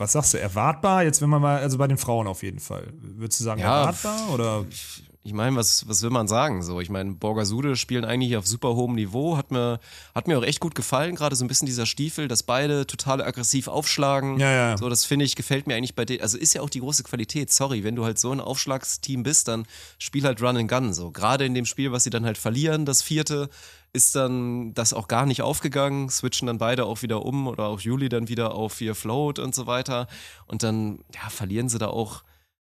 was 0.00 0.12
sagst 0.12 0.34
du, 0.34 0.40
erwartbar? 0.40 1.04
Jetzt, 1.04 1.20
wenn 1.20 1.28
man 1.28 1.42
mal, 1.42 1.60
also 1.60 1.78
bei 1.78 1.86
den 1.86 1.98
Frauen 1.98 2.26
auf 2.26 2.42
jeden 2.42 2.58
Fall. 2.58 2.88
Würdest 3.00 3.38
du 3.38 3.44
sagen, 3.44 3.60
Ja, 3.60 3.82
erwartbar? 3.82 4.34
Oder? 4.34 4.64
Ich 5.22 5.34
meine, 5.34 5.54
was, 5.54 5.86
was 5.86 6.02
will 6.02 6.08
man 6.08 6.28
sagen? 6.28 6.62
So, 6.62 6.80
ich 6.80 6.88
meine, 6.88 7.12
Borgasude 7.12 7.76
spielen 7.76 8.06
eigentlich 8.06 8.38
auf 8.38 8.46
super 8.46 8.74
hohem 8.74 8.94
Niveau. 8.94 9.36
Hat 9.36 9.50
mir, 9.50 9.78
hat 10.14 10.26
mir 10.26 10.38
auch 10.38 10.42
echt 10.42 10.60
gut 10.60 10.74
gefallen, 10.74 11.14
gerade 11.14 11.36
so 11.36 11.44
ein 11.44 11.48
bisschen 11.48 11.66
dieser 11.66 11.84
Stiefel, 11.84 12.26
dass 12.26 12.42
beide 12.42 12.86
total 12.86 13.20
aggressiv 13.20 13.68
aufschlagen. 13.68 14.40
Ja, 14.40 14.50
ja. 14.50 14.78
So, 14.78 14.88
das 14.88 15.04
finde 15.04 15.26
ich, 15.26 15.36
gefällt 15.36 15.66
mir 15.66 15.76
eigentlich 15.76 15.94
bei 15.94 16.06
denen. 16.06 16.22
Also 16.22 16.38
ist 16.38 16.54
ja 16.54 16.62
auch 16.62 16.70
die 16.70 16.80
große 16.80 17.02
Qualität. 17.02 17.52
Sorry, 17.52 17.84
wenn 17.84 17.96
du 17.96 18.06
halt 18.06 18.18
so 18.18 18.32
ein 18.32 18.40
Aufschlagsteam 18.40 19.22
bist, 19.22 19.48
dann 19.48 19.66
spiel 19.98 20.24
halt 20.24 20.40
Run 20.40 20.56
and 20.56 20.70
Gun. 20.70 20.94
So, 20.94 21.10
gerade 21.10 21.44
in 21.44 21.52
dem 21.52 21.66
Spiel, 21.66 21.92
was 21.92 22.04
sie 22.04 22.10
dann 22.10 22.24
halt 22.24 22.38
verlieren, 22.38 22.86
das 22.86 23.02
vierte, 23.02 23.50
ist 23.92 24.14
dann 24.14 24.72
das 24.74 24.92
auch 24.92 25.08
gar 25.08 25.26
nicht 25.26 25.42
aufgegangen, 25.42 26.08
switchen 26.08 26.46
dann 26.46 26.58
beide 26.58 26.84
auch 26.86 27.02
wieder 27.02 27.24
um 27.24 27.48
oder 27.48 27.64
auch 27.64 27.80
Juli 27.80 28.08
dann 28.08 28.28
wieder 28.28 28.54
auf 28.54 28.80
ihr 28.80 28.94
Float 28.94 29.38
und 29.38 29.54
so 29.54 29.66
weiter. 29.66 30.06
Und 30.46 30.62
dann, 30.62 31.00
ja, 31.14 31.28
verlieren 31.28 31.68
sie 31.68 31.78
da 31.78 31.88
auch. 31.88 32.22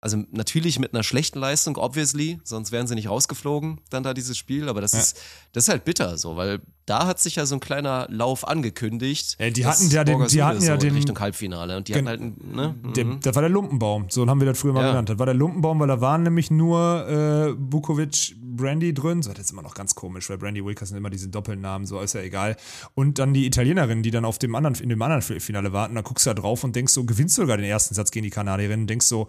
Also 0.05 0.23
natürlich 0.33 0.79
mit 0.79 0.93
einer 0.93 1.03
schlechten 1.03 1.39
Leistung, 1.39 1.79
obviously, 1.79 2.39
sonst 2.45 2.73
wären 2.73 2.87
sie 2.87 2.95
nicht 2.95 3.09
rausgeflogen, 3.09 3.81
dann 3.89 4.03
da 4.03 4.13
dieses 4.13 4.37
Spiel. 4.37 4.69
Aber 4.69 4.83
das 4.83 4.93
Ja. 4.93 4.99
ist, 4.99 5.19
das 5.55 5.65
ist 5.65 5.69
halt 5.71 5.87
bitter 5.87 6.19
so, 6.19 6.37
weil 6.37 6.61
da 6.85 7.07
hat 7.07 7.19
sich 7.21 7.37
ja 7.37 7.47
so 7.47 7.55
ein 7.55 7.61
kleiner 7.61 8.07
Lauf 8.11 8.47
angekündigt. 8.47 9.37
Äh, 9.39 9.51
die 9.51 9.65
hatten 9.65 9.89
ja 9.89 10.05
den- 10.05 10.27
die 10.27 10.43
hatten 10.43 10.61
ja 10.61 10.75
so 10.75 10.77
den- 10.79 10.95
Richtung 10.95 11.19
Halbfinale 11.19 11.79
und 11.79 11.89
die 11.89 11.95
hatten 11.95 12.07
halt, 12.09 12.21
ne? 12.21 12.75
Der, 12.95 13.05
mhm. 13.07 13.21
das 13.21 13.35
war 13.35 13.41
der 13.41 13.49
Lumpenbaum. 13.49 14.05
So 14.11 14.27
haben 14.27 14.41
wir 14.41 14.47
das 14.47 14.59
früher 14.59 14.75
mal 14.75 14.83
Ja. 14.83 14.89
genannt. 14.91 15.09
Das 15.09 15.19
war 15.19 15.25
der 15.25 15.35
Lumpenbaum, 15.35 15.81
weil 15.81 15.89
da 15.89 16.03
waren 16.03 16.23
nämlich 16.23 16.51
nur 16.51 17.09
äh, 17.09 17.55
Bukovic, 17.55 18.37
Brandy 18.39 18.93
drin. 18.93 19.23
So, 19.23 19.31
das 19.33 19.47
ist 19.47 19.53
immer 19.53 19.63
noch 19.63 19.75
ganz 19.75 19.95
komisch, 19.95 20.29
weil 20.29 20.37
Brandy 20.37 20.63
Wilkers 20.63 20.91
sind 20.91 20.99
immer 20.99 21.09
diese 21.09 21.29
Doppelnamen, 21.29 21.87
so 21.87 21.99
ist 22.01 22.13
ja 22.13 22.21
egal. 22.21 22.57
Und 22.95 23.19
dann 23.19 23.33
die 23.33 23.47
Italienerin, 23.47 24.03
die 24.03 24.11
dann 24.11 24.27
auf 24.27 24.39
dem 24.39 24.55
anderen, 24.55 24.75
in 24.77 24.91
dem 24.91 25.01
anderen 25.01 25.23
Finale 25.41 25.73
warten. 25.73 25.95
Da 25.95 26.03
guckst 26.03 26.27
du 26.27 26.31
da 26.31 26.35
drauf 26.35 26.63
und 26.63 26.77
denkst 26.77 26.93
so, 26.93 27.05
gewinnst 27.05 27.39
du 27.39 27.43
sogar 27.43 27.57
den 27.57 27.65
ersten 27.65 27.95
Satz 27.95 28.11
gegen 28.11 28.25
die 28.25 28.31
Kanadierin 28.31 28.83
und 28.83 28.87
denkst 28.89 29.07
so, 29.07 29.29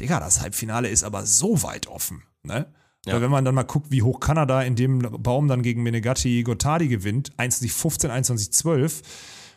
Digga, 0.00 0.20
das 0.20 0.40
Halbfinale 0.40 0.88
ist 0.88 1.04
aber 1.04 1.26
so 1.26 1.62
weit 1.62 1.86
offen. 1.88 2.22
Ne? 2.42 2.72
Ja. 3.06 3.14
Weil 3.14 3.22
wenn 3.22 3.30
man 3.30 3.44
dann 3.44 3.54
mal 3.54 3.62
guckt, 3.62 3.90
wie 3.90 4.02
hoch 4.02 4.20
Kanada 4.20 4.62
in 4.62 4.76
dem 4.76 5.00
Baum 5.00 5.48
dann 5.48 5.62
gegen 5.62 5.82
Menegatti 5.82 6.42
Gotardi 6.42 6.88
gewinnt, 6.88 7.32
21-15, 7.36 8.10
21-12, 8.10 9.02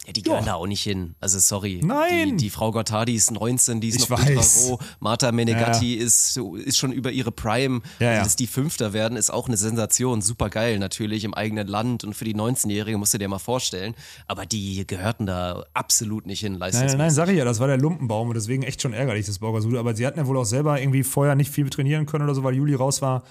Ja, 0.08 0.14
die 0.14 0.24
gehören 0.24 0.40
Ja. 0.46 0.54
da 0.54 0.56
auch 0.56 0.66
nicht 0.66 0.82
hin. 0.82 1.14
Also 1.20 1.38
sorry. 1.38 1.80
Nein. 1.84 2.30
Die, 2.32 2.46
die 2.46 2.50
Frau 2.50 2.72
Gottardi 2.72 3.14
ist 3.14 3.30
19, 3.30 3.82
die 3.82 3.90
ist 3.90 4.02
Ich 4.02 4.10
noch 4.10 4.18
weiß. 4.20 4.28
ultra 4.66 4.76
roh. 4.76 4.80
Marta 5.00 5.32
Menegatti 5.32 5.94
ist, 5.94 6.34
so- 6.34 6.56
ist 6.56 6.78
schon 6.80 6.92
über 6.92 7.12
ihre 7.12 7.32
Prime. 7.32 7.82
Ja, 8.00 8.08
also, 8.08 8.18
ja. 8.18 8.24
dass 8.24 8.36
die 8.36 8.48
Fünfter 8.48 8.94
werden, 8.94 9.16
ist 9.16 9.30
auch 9.32 9.48
eine 9.48 9.58
Sensation. 9.58 10.22
Super 10.24 10.50
geil 10.50 10.80
natürlich 10.80 11.24
im 11.24 11.36
eigenen 11.36 11.68
Land 11.68 12.04
und 12.04 12.16
für 12.16 12.26
die 12.26 12.34
19-Jährige 12.34 12.98
musst 12.98 13.14
du 13.14 13.20
dir 13.20 13.28
mal 13.30 13.38
vorstellen. 13.38 13.94
Aber 14.28 14.48
die 14.48 14.88
gehörten 14.88 15.28
da 15.28 15.66
absolut 15.76 16.26
nicht 16.26 16.40
hin, 16.40 16.58
Nein, 16.58 16.72
nein, 16.74 16.98
nein, 16.98 17.12
sag 17.12 17.30
ich 17.30 17.38
ja, 17.38 17.46
das 17.46 17.60
war 17.60 17.68
der 17.68 17.78
Lumpenbaum 17.78 18.30
und 18.30 18.34
deswegen 18.34 18.64
echt 18.64 18.82
schon 18.82 18.94
ärgerlich, 18.94 19.28
das 19.28 19.38
Borgasude. 19.38 19.78
Aber 19.80 19.96
sie 19.96 20.08
hatten 20.08 20.18
ja 20.18 20.26
wohl 20.26 20.38
auch 20.38 20.46
selber 20.46 20.82
irgendwie 20.82 21.04
vorher 21.04 21.36
nicht 21.36 21.52
viel 21.52 21.70
trainieren 21.70 22.08
können 22.08 22.24
oder 22.24 22.34
so, 22.34 22.44
weil 22.44 22.56
Juli 22.56 22.74
raus 22.74 23.04
war. 23.04 23.22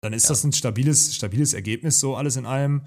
Dann 0.00 0.12
ist 0.12 0.28
das 0.30 0.42
ein 0.42 0.52
stabiles, 0.52 1.14
stabiles 1.14 1.54
Ergebnis, 1.54 2.00
so 2.00 2.16
alles 2.16 2.36
in 2.36 2.44
allem. 2.46 2.82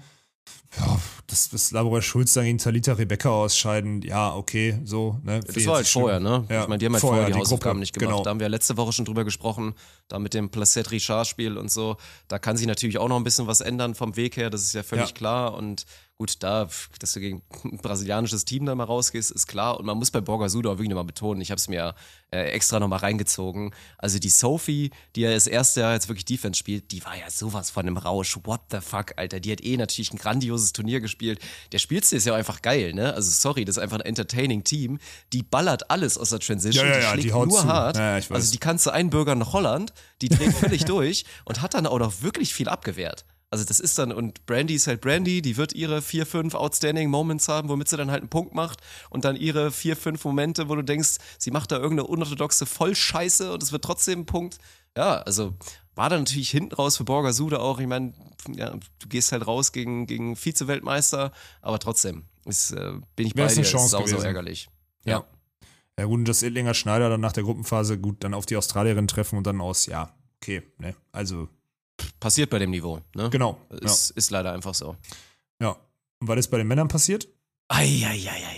Ja, 0.78 0.98
das, 1.26 1.50
das 1.50 1.70
Laborer 1.70 2.00
Schulz 2.00 2.32
dann 2.32 2.44
gegen 2.44 2.56
Talita 2.56 2.94
Rebecca 2.94 3.28
ausscheiden, 3.28 4.00
ja, 4.00 4.34
okay, 4.34 4.80
so, 4.84 5.18
ne. 5.22 5.40
Das 5.40 5.66
war 5.66 5.76
halt 5.76 5.86
vorher, 5.86 6.18
ne? 6.18 6.46
Ja, 6.48 6.62
ich 6.62 6.68
meine, 6.68 6.78
die 6.78 6.86
haben 6.86 6.94
halt 6.94 7.00
vorher, 7.02 7.26
die, 7.26 7.32
die 7.32 7.38
Hausaufgaben 7.38 7.72
Gruppe, 7.74 7.80
nicht 7.80 7.92
gemacht. 7.92 8.10
genau. 8.10 8.22
Da 8.22 8.30
haben 8.30 8.40
wir 8.40 8.48
letzte 8.48 8.78
Woche 8.78 8.92
schon 8.92 9.04
drüber 9.04 9.24
gesprochen, 9.24 9.74
da 10.08 10.18
mit 10.18 10.32
dem 10.32 10.50
Placet 10.50 10.90
Richard 10.90 11.26
Spiel 11.26 11.58
und 11.58 11.70
so. 11.70 11.98
Da 12.28 12.38
kann 12.38 12.56
sich 12.56 12.66
natürlich 12.66 12.96
auch 12.96 13.08
noch 13.08 13.16
ein 13.16 13.24
bisschen 13.24 13.46
was 13.46 13.60
ändern 13.60 13.94
vom 13.94 14.16
Weg 14.16 14.38
her, 14.38 14.48
das 14.48 14.62
ist 14.62 14.72
ja 14.72 14.82
völlig 14.82 15.08
Ja. 15.08 15.14
klar. 15.14 15.54
Und 15.54 15.84
Gut, 16.18 16.36
da, 16.40 16.68
dass 17.00 17.14
du 17.14 17.20
gegen 17.20 17.42
ein 17.64 17.78
brasilianisches 17.78 18.44
Team 18.44 18.64
da 18.64 18.74
mal 18.74 18.84
rausgehst, 18.84 19.32
ist 19.32 19.46
klar. 19.48 19.80
Und 19.80 19.86
man 19.86 19.98
muss 19.98 20.10
bei 20.10 20.20
Borgasudo 20.20 20.70
auch 20.70 20.74
wirklich 20.74 20.90
nochmal 20.90 21.04
betonen, 21.04 21.40
ich 21.40 21.50
habe 21.50 21.58
es 21.58 21.68
mir 21.68 21.94
äh, 22.30 22.44
extra 22.50 22.78
nochmal 22.78 23.00
reingezogen. 23.00 23.74
Also 23.98 24.18
die 24.18 24.28
Sophie, 24.28 24.90
die 25.16 25.22
ja 25.22 25.32
das 25.32 25.46
erste 25.46 25.80
Jahr 25.80 25.94
jetzt 25.94 26.08
wirklich 26.08 26.24
Defense 26.24 26.58
spielt, 26.58 26.92
die 26.92 27.04
war 27.04 27.16
ja 27.16 27.28
sowas 27.28 27.70
von 27.70 27.86
einem 27.86 27.96
Rausch. 27.96 28.38
What 28.44 28.60
the 28.70 28.80
fuck, 28.80 29.14
Alter. 29.16 29.40
Die 29.40 29.50
hat 29.50 29.64
eh 29.64 29.76
natürlich 29.76 30.12
ein 30.12 30.18
grandioses 30.18 30.72
Turnier 30.72 31.00
gespielt. 31.00 31.40
Der 31.72 31.78
Spielstil 31.78 32.18
ist 32.18 32.26
ja 32.26 32.34
einfach 32.34 32.62
geil, 32.62 32.92
ne? 32.94 33.14
Also 33.14 33.30
sorry, 33.30 33.64
das 33.64 33.76
ist 33.76 33.82
einfach 33.82 33.98
ein 33.98 34.06
entertaining 34.06 34.62
Team. 34.64 34.98
Die 35.32 35.42
ballert 35.42 35.90
alles 35.90 36.18
aus 36.18 36.30
der 36.30 36.38
Transition. 36.38 36.86
Ja, 36.86 36.92
ja, 36.92 36.98
die 36.98 37.02
ja, 37.02 37.10
schlägt 37.10 37.24
die 37.24 37.32
haut 37.32 37.48
nur 37.48 37.60
zu. 37.60 37.66
hart. 37.66 37.96
Ja, 37.96 38.18
ja. 38.18 38.24
Also 38.30 38.52
die 38.52 38.58
kannst 38.58 38.86
du 38.86 38.90
einbürgern 38.90 39.38
nach 39.38 39.52
Holland, 39.52 39.92
die 40.20 40.28
dreht 40.28 40.52
völlig 40.52 40.84
durch 40.86 41.24
und 41.44 41.62
hat 41.62 41.74
dann 41.74 41.86
auch 41.86 41.98
noch 41.98 42.22
wirklich 42.22 42.54
viel 42.54 42.68
abgewehrt. 42.68 43.24
Also 43.52 43.66
das 43.66 43.80
ist 43.80 43.98
dann, 43.98 44.12
und 44.12 44.46
Brandy 44.46 44.76
ist 44.76 44.86
halt 44.86 45.02
Brandy, 45.02 45.42
die 45.42 45.58
wird 45.58 45.74
ihre 45.74 46.00
vier, 46.00 46.24
fünf 46.24 46.54
Outstanding 46.54 47.10
Moments 47.10 47.48
haben, 47.48 47.68
womit 47.68 47.86
sie 47.86 47.98
dann 47.98 48.10
halt 48.10 48.22
einen 48.22 48.30
Punkt 48.30 48.54
macht 48.54 48.80
und 49.10 49.26
dann 49.26 49.36
ihre 49.36 49.70
vier, 49.70 49.94
fünf 49.94 50.24
Momente, 50.24 50.70
wo 50.70 50.74
du 50.74 50.80
denkst, 50.80 51.18
sie 51.36 51.50
macht 51.50 51.70
da 51.70 51.76
irgendeine 51.76 52.06
unorthodoxe 52.06 52.64
Vollscheiße 52.64 53.52
und 53.52 53.62
es 53.62 53.70
wird 53.70 53.84
trotzdem 53.84 54.20
ein 54.20 54.26
Punkt. 54.26 54.56
Ja, 54.96 55.18
also 55.18 55.54
war 55.94 56.08
dann 56.08 56.20
natürlich 56.20 56.48
hinten 56.48 56.74
raus 56.74 56.96
für 56.96 57.04
Borger 57.04 57.34
Sude 57.34 57.60
auch. 57.60 57.78
Ich 57.78 57.86
meine, 57.86 58.14
ja, 58.56 58.70
du 58.70 59.08
gehst 59.08 59.32
halt 59.32 59.46
raus 59.46 59.72
gegen, 59.72 60.06
gegen 60.06 60.34
Vize-Weltmeister, 60.34 61.30
aber 61.60 61.78
trotzdem 61.78 62.24
ist, 62.46 62.70
äh, 62.70 62.92
bin 63.16 63.26
ich 63.26 63.34
bei 63.34 63.42
Wär's 63.42 63.56
dir, 63.56 63.64
Chance 63.64 63.84
ist 63.84 63.90
sau 63.90 64.02
gewesen. 64.02 64.24
ärgerlich. 64.24 64.70
Ja. 65.04 65.26
Ja, 65.98 66.06
gut, 66.06 66.20
und 66.20 66.24
dass 66.24 66.42
Edlinger 66.42 66.72
Schneider 66.72 67.10
dann 67.10 67.20
nach 67.20 67.32
der 67.32 67.42
Gruppenphase 67.42 67.98
gut 67.98 68.24
dann 68.24 68.32
auf 68.32 68.46
die 68.46 68.56
Australierin 68.56 69.08
treffen 69.08 69.36
und 69.36 69.46
dann 69.46 69.60
aus, 69.60 69.84
ja, 69.84 70.14
okay, 70.40 70.62
ne? 70.78 70.94
Also, 71.12 71.50
Passiert 72.20 72.50
bei 72.50 72.58
dem 72.58 72.70
Niveau, 72.70 73.00
ne? 73.14 73.30
genau. 73.30 73.60
Ist, 73.70 74.10
ist 74.10 74.30
leider 74.30 74.52
einfach 74.52 74.74
so. 74.74 74.96
Ja. 75.60 75.68
ja. 75.68 75.76
Und 76.20 76.28
was 76.28 76.38
ist 76.38 76.48
bei 76.48 76.58
den 76.58 76.68
Männern 76.68 76.88
passiert? 76.88 77.28
Eieieiei. 77.68 78.52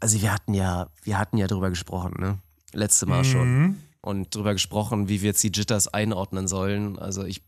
Also 0.00 0.20
wir 0.20 0.32
hatten 0.32 0.54
ja, 0.54 0.88
wir 1.02 1.18
hatten 1.18 1.38
ja 1.38 1.46
drüber 1.46 1.70
gesprochen, 1.70 2.14
ne? 2.18 2.38
Letzte 2.72 3.06
Mal 3.06 3.24
schon. 3.24 3.58
Mhm. 3.58 3.82
Und 4.02 4.34
drüber 4.34 4.52
gesprochen, 4.52 5.08
wie 5.08 5.20
wir 5.22 5.30
jetzt 5.30 5.42
die 5.42 5.50
Jitters 5.52 5.88
einordnen 5.88 6.46
sollen. 6.46 6.98
Also 6.98 7.24
ich 7.24 7.42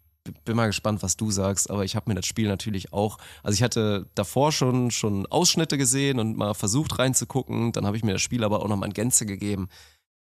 bin 0.45 0.57
mal 0.57 0.67
gespannt, 0.67 1.03
was 1.03 1.17
du 1.17 1.31
sagst, 1.31 1.71
aber 1.71 1.85
ich 1.85 1.95
habe 1.95 2.11
mir 2.11 2.15
das 2.17 2.27
Spiel 2.27 2.49
natürlich 2.49 2.93
auch, 2.93 3.19
also 3.43 3.55
ich 3.55 3.63
hatte 3.63 4.11
davor 4.15 4.53
schon, 4.53 4.91
schon 4.91 5.27
Ausschnitte 5.27 5.79
gesehen 5.79 6.19
und 6.19 6.37
mal 6.37 6.55
versucht 6.55 6.99
reinzugucken, 6.99 7.73
dann 7.73 7.87
habe 7.87 7.97
ich 7.97 8.05
mir 8.05 8.13
das 8.13 8.23
Spiel 8.23 8.45
aber 8.45 8.61
auch 8.61 8.69
noch 8.69 8.77
mal 8.77 8.87
in 8.87 8.93
Gänze 8.93 9.25
gegeben. 9.25 9.69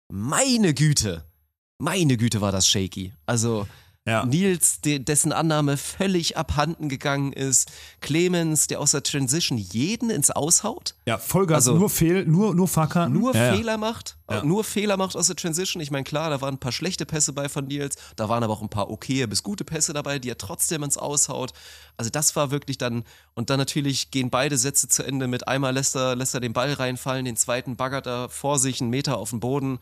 Meine 0.09 0.73
Güte, 0.73 1.25
meine 1.79 2.17
Güte 2.17 2.39
war 2.39 2.51
das 2.51 2.67
shaky. 2.67 3.13
Also 3.25 3.67
Ja. 4.07 4.25
Nils, 4.25 4.79
de, 4.81 4.99
dessen 4.99 5.33
Annahme 5.33 5.75
völlig 5.75 6.37
abhanden 6.37 6.87
gegangen 6.87 7.33
ist. 7.33 7.69
Clemens, 7.99 8.67
der 8.67 8.79
aus 8.79 8.91
der 8.91 9.03
Transition 9.03 9.57
jeden 9.57 10.09
ins 10.09 10.31
Aushaut. 10.31 10.95
Ja, 11.05 11.17
Vollgas, 11.17 11.67
Also- 11.67 11.75
nur 11.77 11.89
Fehl, 11.89 12.25
nur, 12.25 12.55
nur 12.55 12.69
Fahrkarten. 12.69 13.13
Nur 13.13 13.35
ja, 13.35 13.53
Fehler 13.53 13.77
macht, 13.77 14.15
Ja. 14.31 14.43
nur 14.45 14.63
Fehler 14.63 14.95
macht 14.95 15.17
aus 15.17 15.27
der 15.27 15.35
Transition. 15.35 15.81
Ich 15.81 15.91
meine, 15.91 16.05
klar, 16.05 16.29
da 16.29 16.39
waren 16.39 16.55
ein 16.55 16.59
paar 16.59 16.71
schlechte 16.71 17.05
Pässe 17.05 17.33
bei 17.33 17.49
von 17.49 17.65
Nils, 17.67 17.97
da 18.15 18.29
waren 18.29 18.43
aber 18.43 18.53
auch 18.53 18.61
ein 18.61 18.69
paar 18.69 18.89
okaye 18.89 19.27
bis 19.27 19.43
gute 19.43 19.65
Pässe 19.65 19.91
dabei, 19.91 20.19
die 20.19 20.29
er 20.29 20.37
trotzdem 20.37 20.83
ins 20.83 20.97
Aushaut. 20.97 21.51
Also 21.97 22.09
das 22.09 22.33
war 22.37 22.49
wirklich 22.49 22.77
dann, 22.77 23.03
und 23.33 23.49
dann 23.49 23.57
natürlich 23.59 24.09
gehen 24.09 24.29
beide 24.29 24.57
Sätze 24.57 24.87
zu 24.87 25.03
Ende 25.03 25.27
mit 25.27 25.49
einmal 25.49 25.73
lässt 25.73 25.97
er, 25.97 26.15
lässt 26.15 26.33
er 26.33 26.39
den 26.39 26.53
Ball 26.53 26.71
reinfallen, 26.71 27.25
den 27.25 27.35
zweiten 27.35 27.75
baggert 27.75 28.07
er 28.07 28.29
vor 28.29 28.57
sich 28.57 28.79
einen 28.79 28.89
Meter 28.89 29.17
auf 29.17 29.31
den 29.31 29.41
Boden. 29.41 29.79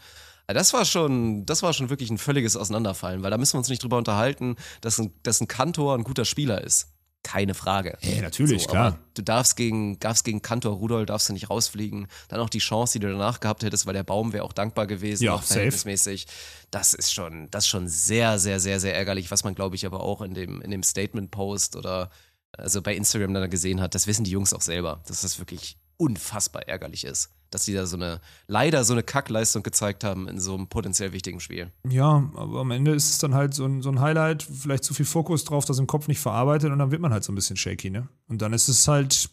Das 0.47 0.73
war 0.73 0.85
schon, 0.85 1.45
das 1.45 1.63
war 1.63 1.73
schon 1.73 1.89
wirklich 1.89 2.09
ein 2.09 2.17
völliges 2.17 2.55
Auseinanderfallen, 2.55 3.23
weil 3.23 3.31
da 3.31 3.37
müssen 3.37 3.53
wir 3.53 3.59
uns 3.59 3.69
nicht 3.69 3.81
drüber 3.83 3.97
unterhalten, 3.97 4.55
dass 4.81 4.99
ein, 4.99 5.11
dass 5.23 5.41
ein 5.41 5.47
Kantor 5.47 5.95
ein 5.95 6.03
guter 6.03 6.25
Spieler 6.25 6.63
ist. 6.63 6.89
Keine 7.23 7.55
Frage. 7.55 7.97
Ja, 8.01 8.21
natürlich, 8.21 8.61
So, 8.63 8.69
klar. 8.69 8.99
Du 9.15 9.23
darfst 9.23 9.55
gegen, 9.55 9.97
darfst 9.97 10.23
gegen 10.25 10.43
Kantor 10.43 10.73
Rudolf 10.75 11.07
darfst 11.07 11.27
du 11.27 11.33
nicht 11.33 11.49
rausfliegen. 11.49 12.05
Dann 12.27 12.39
auch 12.39 12.51
die 12.51 12.59
Chance, 12.59 12.93
die 12.93 12.99
du 12.99 13.11
danach 13.11 13.39
gehabt 13.39 13.63
hättest, 13.63 13.87
weil 13.87 13.95
der 13.95 14.03
Baum 14.03 14.31
wäre 14.31 14.43
auch 14.43 14.53
dankbar 14.53 14.85
gewesen, 14.85 15.23
Ja, 15.23 15.33
auch 15.33 15.41
safe. 15.41 15.53
verhältnismäßig. 15.53 16.27
Das 16.69 16.93
ist 16.93 17.11
schon, 17.11 17.49
das 17.49 17.63
ist 17.63 17.69
schon 17.69 17.87
sehr, 17.87 18.37
sehr, 18.37 18.59
sehr, 18.59 18.79
sehr 18.79 18.95
ärgerlich, 18.95 19.31
was 19.31 19.43
man, 19.43 19.55
glaube 19.55 19.75
ich, 19.75 19.87
aber 19.87 20.01
auch 20.01 20.21
in 20.21 20.35
dem, 20.35 20.61
in 20.61 20.69
dem 20.69 20.83
Statement-Post 20.83 21.75
oder 21.75 22.11
also 22.51 22.83
bei 22.83 22.95
Instagram 22.95 23.33
dann 23.33 23.49
gesehen 23.49 23.81
hat. 23.81 23.95
Das 23.95 24.05
wissen 24.05 24.23
die 24.23 24.31
Jungs 24.31 24.53
auch 24.53 24.61
selber, 24.61 25.01
dass 25.07 25.21
das 25.21 25.39
wirklich 25.39 25.79
unfassbar 25.97 26.67
ärgerlich 26.67 27.05
ist. 27.05 27.31
Dass 27.55 27.63
die 27.63 27.73
da 27.73 27.85
so 27.85 27.95
eine, 27.95 28.19
leider 28.47 28.83
so 28.83 28.91
eine 28.91 29.01
Kackleistung 29.01 29.63
gezeigt 29.63 30.03
haben 30.03 30.27
in 30.27 30.41
so 30.41 30.55
einem 30.55 30.67
potenziell 30.67 31.13
wichtigen 31.13 31.39
Spiel. 31.39 31.71
Ja, 31.87 32.29
aber 32.35 32.59
am 32.59 32.71
Ende 32.71 32.91
ist 32.91 33.09
es 33.09 33.17
dann 33.17 33.33
halt 33.33 33.53
so 33.53 33.63
ein, 33.63 33.81
so 33.81 33.89
ein 33.89 34.01
Highlight, 34.01 34.43
vielleicht 34.43 34.83
zu 34.83 34.93
viel 34.93 35.05
Fokus 35.05 35.45
drauf, 35.45 35.63
das 35.63 35.79
im 35.79 35.87
Kopf 35.87 36.09
nicht 36.09 36.19
verarbeitet 36.19 36.69
und 36.69 36.79
dann 36.79 36.91
wird 36.91 36.99
man 37.01 37.13
halt 37.13 37.23
so 37.23 37.31
ein 37.31 37.35
bisschen 37.35 37.55
shaky, 37.55 37.91
ne? 37.91 38.09
Und 38.27 38.41
dann 38.41 38.51
ist 38.51 38.67
es 38.67 38.89
halt, 38.89 39.29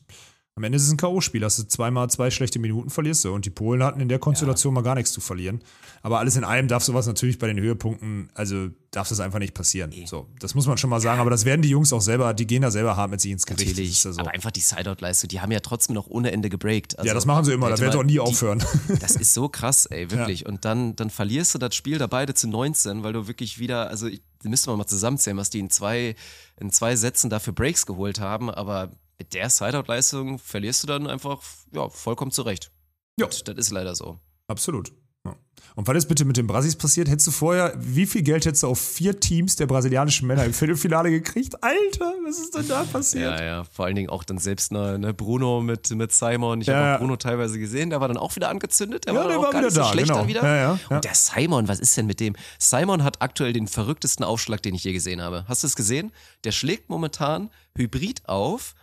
am 0.55 0.65
Ende 0.65 0.77
ist 0.77 0.83
es 0.85 0.91
ein 0.93 0.99
K.O.-Spiel. 0.99 1.43
Hast 1.45 1.59
du 1.59 1.62
zweimal 1.62 2.11
zwei 2.11 2.31
schlechte 2.31 2.59
Minuten, 2.59 2.91
verlierst 2.91 3.24
du. 3.24 3.33
Und 3.33 3.47
die 3.47 3.51
Polen 3.51 3.83
hatten 3.83 4.01
in 4.01 4.09
der 4.11 4.19
Konstellation 4.19 4.74
mal 4.74 4.83
gar 4.83 4.95
nichts 4.95 5.11
zu 5.11 5.23
verlieren. 5.23 5.62
Aber 6.03 6.19
alles 6.19 6.37
in 6.37 6.45
allem 6.45 6.69
darf 6.69 6.85
sowas 6.85 7.07
natürlich 7.07 7.39
bei 7.39 7.47
den 7.47 7.59
Höhepunkten, 7.59 8.29
also 8.35 8.69
darf 8.91 9.09
das 9.09 9.20
einfach 9.20 9.39
nicht 9.39 9.55
passieren. 9.55 9.95
So, 10.05 10.29
das 10.41 10.55
muss 10.55 10.66
man 10.66 10.77
schon 10.77 10.91
mal 10.91 11.01
sagen. 11.01 11.20
Aber 11.23 11.31
das 11.31 11.47
werden 11.47 11.62
die 11.62 11.70
Jungs 11.70 11.91
auch 11.95 12.03
selber, 12.03 12.35
die 12.35 12.47
gehen 12.47 12.61
da 12.61 12.70
selber 12.70 12.97
hart 12.97 13.11
mit 13.11 13.23
sich 13.23 13.33
ins 13.33 13.47
Gericht. 13.47 13.70
Natürlich, 13.70 14.05
ja 14.05 14.12
so. 14.12 14.20
aber 14.20 14.33
einfach 14.33 14.51
die 14.51 14.61
Sideout-Leistung, 14.61 15.29
die 15.29 15.41
haben 15.41 15.53
ja 15.53 15.61
trotzdem 15.61 15.95
noch 15.95 16.07
ohne 16.09 16.33
Ende 16.33 16.51
gebreakt. 16.51 16.99
Also, 16.99 17.09
ja, 17.09 17.15
das 17.15 17.24
machen 17.24 17.47
sie 17.47 17.55
immer, 17.55 17.70
das 17.70 17.81
wird 17.81 17.95
man 17.95 18.01
auch 18.01 18.05
nie 18.05 18.12
die- 18.12 18.20
aufhören. 18.20 18.62
Das 19.01 19.16
ist 19.16 19.33
so 19.33 19.49
krass, 19.49 19.87
ey, 19.87 20.11
wirklich. 20.11 20.45
Und 20.45 20.66
dann, 20.66 20.95
dann 20.97 21.09
verlierst 21.09 21.55
du 21.55 21.59
das 21.59 21.74
Spiel 21.74 21.97
da 21.97 22.07
beide 22.07 22.35
zu 22.35 22.47
19, 22.47 23.03
weil 23.03 23.15
du 23.15 23.27
wirklich 23.27 23.59
wieder, 23.59 23.89
also 23.89 24.09
müsste 24.43 24.69
man 24.70 24.79
mal 24.79 24.87
zusammenzählen, 24.87 25.37
was 25.39 25.49
die 25.51 25.61
in 25.61 25.70
zwei, 25.70 26.15
in 26.61 26.70
zwei 26.70 26.95
Sätzen 26.97 27.31
dafür 27.31 27.55
Breaks 27.55 27.87
geholt 27.87 28.20
haben, 28.20 28.51
aber 28.51 28.91
mit 29.23 29.35
der 29.35 29.49
Sideout-Leistung 29.51 30.40
verlierst 30.40 30.82
du 30.82 30.89
dann 30.89 31.07
einfach, 31.07 31.40
ja, 31.73 31.89
vollkommen 31.89 32.32
zurecht. 32.32 32.73
Ja. 33.20 33.27
Und 33.27 33.47
Das 33.47 33.57
ist 33.57 33.70
leider 33.70 33.94
so. 33.94 34.19
Absolut. 34.49 34.93
Ja. 35.24 35.36
Und 35.77 35.86
was 35.86 35.97
ist 35.99 36.09
bitte 36.09 36.24
mit 36.24 36.36
den 36.36 36.49
Brasis 36.49 36.74
passiert? 36.74 37.09
Hättest 37.09 37.28
du 37.28 37.31
vorher, 37.31 37.73
wie 37.78 38.07
viel 38.07 38.23
Geld 38.23 38.44
hättest 38.44 38.65
du 38.65 38.66
auf 38.66 38.81
vier 38.81 39.20
Teams 39.20 39.55
der 39.55 39.66
brasilianischen 39.66 40.27
Männer 40.27 40.44
im 40.44 40.53
Viertelfinale 40.53 41.11
gekriegt? 41.11 41.62
Alter, 41.62 42.15
was 42.27 42.40
ist 42.40 42.53
denn 42.57 42.66
da 42.66 42.82
passiert? 42.82 43.39
Ja, 43.39 43.44
ja, 43.44 43.65
vor 43.65 43.85
allen 43.85 43.94
Dingen 43.94 44.11
auch 44.11 44.24
dann 44.24 44.39
selbst 44.39 44.73
ne, 44.73 44.99
ne 44.99 45.15
Bruno 45.15 45.61
mit, 45.61 45.89
mit 45.90 46.11
Simon. 46.11 46.62
Ich 46.62 46.66
Ja, 46.66 46.74
habe 46.74 46.86
ja. 46.86 46.97
Bruno 46.99 47.15
teilweise 47.15 47.61
gesehen, 47.61 47.90
der 47.90 48.01
war 48.01 48.09
dann 48.09 48.16
auch 48.16 48.35
wieder 48.35 48.49
angezündet. 48.49 49.07
Der 49.07 49.15
Ja, 49.15 49.20
war 49.20 49.28
der 49.28 49.39
auch 49.39 49.44
war 49.44 49.51
gar 49.53 49.61
wieder 49.61 49.69
nicht 49.69 49.74
so 49.77 49.81
da, 49.82 49.93
schlecht 49.93 50.09
genau. 50.09 50.19
dann 50.19 50.28
wieder. 50.28 50.57
Ja. 50.57 50.78
Und 50.90 51.05
der 51.05 51.15
Simon, 51.15 51.69
was 51.69 51.78
ist 51.78 51.97
denn 51.97 52.07
mit 52.07 52.19
dem? 52.19 52.35
Simon 52.59 53.05
hat 53.05 53.23
aktuell 53.23 53.53
den 53.53 53.69
verrücktesten 53.69 54.24
Aufschlag, 54.24 54.61
den 54.62 54.74
ich 54.74 54.82
je 54.82 54.93
gesehen 54.93 55.23
habe. 55.23 55.44
Hast 55.47 55.62
du 55.62 55.69
es 55.69 55.77
gesehen? 55.77 56.11
Der 56.43 56.51
schlägt 56.51 56.90
momentan 56.90 57.51
Hybrid 57.77 58.28
auf, 58.28 58.74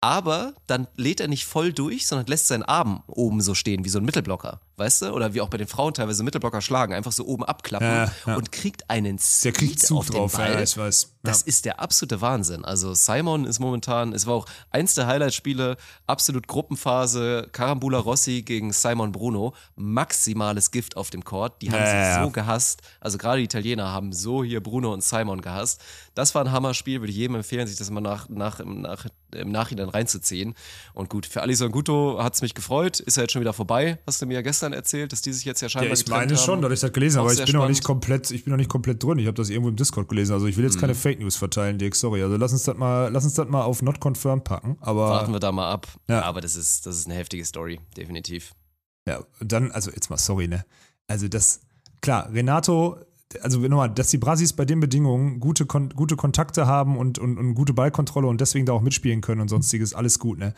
aber 0.00 0.54
dann 0.66 0.86
lädt 0.96 1.20
er 1.20 1.28
nicht 1.28 1.44
voll 1.44 1.72
durch, 1.72 2.06
sondern 2.06 2.26
lässt 2.26 2.48
seinen 2.48 2.62
Arm 2.62 3.02
oben 3.06 3.40
so 3.40 3.54
stehen, 3.54 3.84
wie 3.84 3.90
so 3.90 3.98
ein 3.98 4.04
Mittelblocker. 4.04 4.60
Weißt 4.80 5.02
du? 5.02 5.10
Oder 5.12 5.34
wie 5.34 5.42
auch 5.42 5.48
bei 5.50 5.58
den 5.58 5.66
Frauen 5.68 5.92
teilweise 5.92 6.22
Mittelblocker 6.22 6.62
schlagen, 6.62 6.94
einfach 6.94 7.12
so 7.12 7.26
oben 7.26 7.44
abklappen 7.44 7.86
Ja, 7.86 8.10
ja. 8.26 8.34
und 8.34 8.50
kriegt 8.50 8.88
einen 8.88 9.20
Der 9.44 9.52
kriegt 9.52 9.72
Speed 9.72 9.82
Zug 9.86 9.98
auf 9.98 10.06
den 10.06 10.16
drauf, 10.16 10.32
Ball. 10.32 10.54
ja, 10.54 10.62
ich 10.62 10.74
weiß. 10.74 11.16
Das 11.22 11.42
ist 11.42 11.66
der 11.66 11.80
absolute 11.80 12.22
Wahnsinn. 12.22 12.64
Also 12.64 12.94
Simon 12.94 13.44
ist 13.44 13.58
momentan, 13.58 14.14
es 14.14 14.26
war 14.26 14.32
auch 14.36 14.46
eins 14.70 14.94
der 14.94 15.06
Highlight-Spiele, 15.06 15.76
absolut 16.06 16.46
Gruppenphase, 16.48 17.46
Carambula 17.52 17.98
Rossi 17.98 18.40
gegen 18.40 18.72
Simon 18.72 19.12
Bruno, 19.12 19.52
maximales 19.76 20.70
Gift 20.70 20.96
auf 20.96 21.10
dem 21.10 21.24
Court. 21.24 21.60
Die 21.60 21.70
haben 21.70 21.84
sich 21.84 22.24
so 22.24 22.30
gehasst. 22.30 22.80
Also 23.00 23.18
gerade 23.18 23.38
die 23.38 23.44
Italiener 23.44 23.92
haben 23.92 24.14
so 24.14 24.42
hier 24.42 24.62
Bruno 24.62 24.94
und 24.94 25.04
Simon 25.04 25.42
gehasst. 25.42 25.82
Das 26.14 26.34
war 26.34 26.42
ein 26.42 26.52
Hammerspiel, 26.52 27.00
würde 27.02 27.10
ich 27.10 27.16
jedem 27.18 27.36
empfehlen, 27.36 27.66
sich 27.66 27.76
das 27.76 27.90
mal 27.90 28.00
nach, 28.00 28.30
nach, 28.30 28.60
im, 28.60 28.80
nach, 28.80 29.06
im 29.34 29.52
Nachhinein 29.52 29.90
reinzuziehen. 29.90 30.54
Und 30.94 31.10
gut, 31.10 31.26
für 31.26 31.42
Alison 31.42 31.70
Guto 31.70 32.18
hat 32.22 32.34
es 32.34 32.40
mich 32.42 32.54
gefreut. 32.54 32.98
Ist 33.00 33.16
ja 33.18 33.24
jetzt 33.24 33.32
schon 33.32 33.40
wieder 33.40 33.52
vorbei, 33.52 33.98
hast 34.06 34.22
du 34.22 34.26
mir 34.26 34.34
ja 34.34 34.42
gestern 34.42 34.69
erzählt, 34.72 35.12
dass 35.12 35.22
die 35.22 35.32
sich 35.32 35.44
jetzt 35.44 35.60
ja 35.60 35.68
scheinbar 35.68 35.88
Ja, 35.88 36.00
ich 36.00 36.08
meine 36.08 36.34
haben. 36.34 36.44
schon, 36.44 36.62
dass 36.62 36.72
ich 36.72 36.80
das 36.80 36.92
gelesen 36.92 37.20
aber 37.20 37.32
ich 37.32 37.38
bin 37.38 37.46
noch 37.46 37.50
spannend. 37.60 37.68
nicht 37.70 37.84
komplett, 37.84 38.30
ich 38.30 38.44
bin 38.44 38.50
noch 38.52 38.58
nicht 38.58 38.70
komplett 38.70 39.02
drin. 39.02 39.18
Ich 39.18 39.26
habe 39.26 39.34
das 39.36 39.50
irgendwo 39.50 39.68
im 39.68 39.76
Discord 39.76 40.08
gelesen. 40.08 40.32
Also 40.32 40.46
ich 40.46 40.56
will 40.56 40.64
jetzt 40.64 40.76
Mhm. 40.76 40.80
keine 40.80 40.94
Fake 40.94 41.20
News 41.20 41.36
verteilen, 41.36 41.78
Dirk, 41.78 41.94
sorry. 41.96 42.22
Also 42.22 42.36
lass 42.36 42.52
uns 42.52 42.62
das 42.64 42.76
mal, 42.76 43.08
lass 43.12 43.24
uns 43.24 43.34
das 43.34 43.48
mal 43.48 43.62
auf 43.62 43.82
Not 43.82 44.00
Confirmed 44.00 44.44
packen. 44.44 44.76
Aber 44.80 45.08
Warten 45.10 45.32
wir 45.32 45.40
da 45.40 45.52
mal 45.52 45.70
ab. 45.70 45.86
Ja. 46.08 46.22
Aber 46.22 46.40
das 46.40 46.56
ist, 46.56 46.86
das 46.86 46.96
ist 46.96 47.06
eine 47.06 47.14
heftige 47.16 47.44
Story, 47.44 47.80
definitiv. 47.96 48.52
Ja, 49.08 49.24
dann, 49.40 49.70
also 49.72 49.90
jetzt 49.90 50.10
mal 50.10 50.16
sorry, 50.18 50.46
ne? 50.48 50.64
Also 51.08 51.26
das, 51.28 51.60
klar, 52.02 52.30
Renato, 52.32 52.98
also 53.42 53.60
nochmal, 53.60 53.90
dass 53.90 54.10
die 54.10 54.18
Brasis 54.18 54.52
bei 54.52 54.64
den 54.64 54.80
Bedingungen 54.80 55.40
gute, 55.40 55.64
Kon 55.66 55.88
gute 55.90 56.16
Kontakte 56.16 56.66
haben 56.66 56.96
und, 56.98 57.18
und, 57.18 57.38
und 57.38 57.54
gute 57.54 57.72
Ballkontrolle 57.72 58.26
und 58.26 58.40
deswegen 58.40 58.66
da 58.66 58.72
auch 58.72 58.80
mitspielen 58.82 59.20
können 59.20 59.40
und 59.40 59.48
sonstiges, 59.48 59.94
alles 59.94 60.18
gut, 60.18 60.38
ne? 60.38 60.52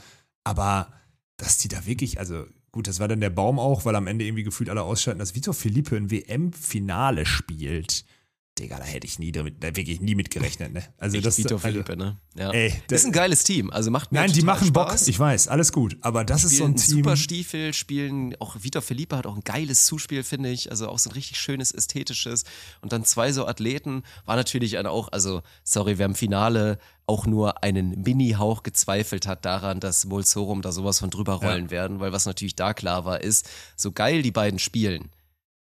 Aber 0.45 0.89
dass 1.37 1.59
die 1.59 1.69
da 1.69 1.87
wirklich, 1.87 2.19
also 2.19 2.45
gut, 2.73 2.89
das 2.89 2.99
war 2.99 3.09
dann 3.09 3.21
der 3.21 3.31
Baum 3.31 3.59
auch, 3.59 3.85
weil 3.85 3.95
am 3.95 4.07
Ende 4.07 4.25
irgendwie 4.25 4.43
gefühlt 4.43 4.71
alle 4.71 4.83
ausschalten, 4.83 5.19
dass 5.21 5.35
Vitor 5.35 5.55
Felipe 5.55 5.97
ein 5.97 6.11
WM-Finale 6.11 7.27
spielt 7.27 8.05
Digga, 8.59 8.79
da 8.79 8.85
hätte 8.85 9.07
ich 9.07 9.19
nie 9.19 9.33
damit, 9.33 9.65
da 9.65 9.75
wirklich 9.75 10.03
nie 10.03 10.15
mit 10.15 10.31
gerechnet, 10.31 10.75
ne? 10.75 10.85
Also 10.99 11.17
Echt 11.17 11.25
das 11.25 11.39
Vito 11.39 11.55
also, 11.55 11.59
Felipe, 11.59 11.97
ne? 11.97 12.19
Ja. 12.35 12.51
Ey, 12.51 12.75
das 12.89 13.01
ist 13.01 13.07
ein 13.07 13.13
geiles 13.13 13.45
Team. 13.45 13.71
Also 13.71 13.91
macht 13.91 14.13
mir 14.13 14.19
Nein, 14.19 14.33
die 14.33 14.43
machen 14.43 14.75
Bock, 14.75 14.89
Spaß. 14.89 15.09
ich 15.09 15.19
weiß, 15.19 15.49
alles 15.49 15.73
gut. 15.73 15.97
Aber 16.03 16.23
das 16.23 16.45
ist 16.45 16.59
so 16.59 16.65
ein 16.65 16.77
spielen 16.77 16.97
Team. 16.97 17.05
super 17.05 17.17
Stiefel, 17.17 17.73
spielen 17.73 18.37
auch 18.41 18.57
Vitor 18.61 18.83
Felipe 18.83 19.17
hat 19.17 19.27
auch 19.27 19.37
ein 19.37 19.43
geiles 19.43 19.87
Zuspiel, 19.87 20.23
finde 20.23 20.51
ich. 20.51 20.71
Also 20.71 20.89
auch 20.89 20.99
so 20.99 21.09
ein 21.09 21.15
richtig 21.15 21.41
schönes, 21.41 21.73
ästhetisches. 21.73 22.45
Und 22.83 22.93
dann 22.93 23.05
zwei 23.07 23.33
so 23.33 23.47
Athleten 23.47 24.03
war 24.27 24.37
natürlich 24.37 24.79
auch, 24.79 25.11
also 25.13 25.43
sorry, 25.65 25.97
wer 25.97 26.07
im 26.07 26.15
Finale 26.15 26.79
auch 27.07 27.27
nur 27.27 27.63
einen 27.63 28.03
Mini-Hauch 28.03 28.63
gezweifelt 28.63 29.27
hat 29.27 29.47
daran, 29.47 29.81
dass 29.81 30.05
Molsorum 30.05 30.61
da 30.61 30.73
sowas 30.73 30.99
von 30.99 31.09
drüber 31.09 31.35
rollen 31.35 31.71
werden, 31.71 32.01
weil 32.01 32.13
was 32.13 32.27
natürlich 32.27 32.55
da 32.55 32.75
klar 32.75 33.07
war, 33.07 33.23
ist, 33.23 33.49
so 33.77 33.93
geil 33.93 34.23
die 34.23 34.31
beiden 34.31 34.59
spielen. 34.59 35.11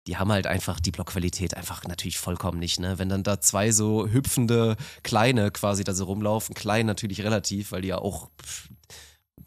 Die 0.07 0.19
haben 0.19 0.31
halt 0.31 0.47
einfach 0.47 0.81
die 0.81 0.91
Blockqualität 0.91 1.55
einfach 1.55 1.85
natürlich 1.85 2.19
vollkommen 2.19 2.59
nicht, 2.59 2.79
ne? 2.79 2.99
Wenn 2.99 3.09
dann 3.09 3.23
da 3.23 3.41
zwei 3.41 3.73
so 3.73 4.07
hüpfende 4.07 4.77
Kleine 5.03 5.51
quasi 5.51 5.83
da 5.83 5.95
so 5.95 6.05
rumlaufen, 6.05 6.55
klein 6.55 6.85
natürlich 6.85 7.23
relativ, 7.23 7.73
weil 7.73 7.83
die 7.83 7.89
ja 7.89 7.99
auch 7.99 8.29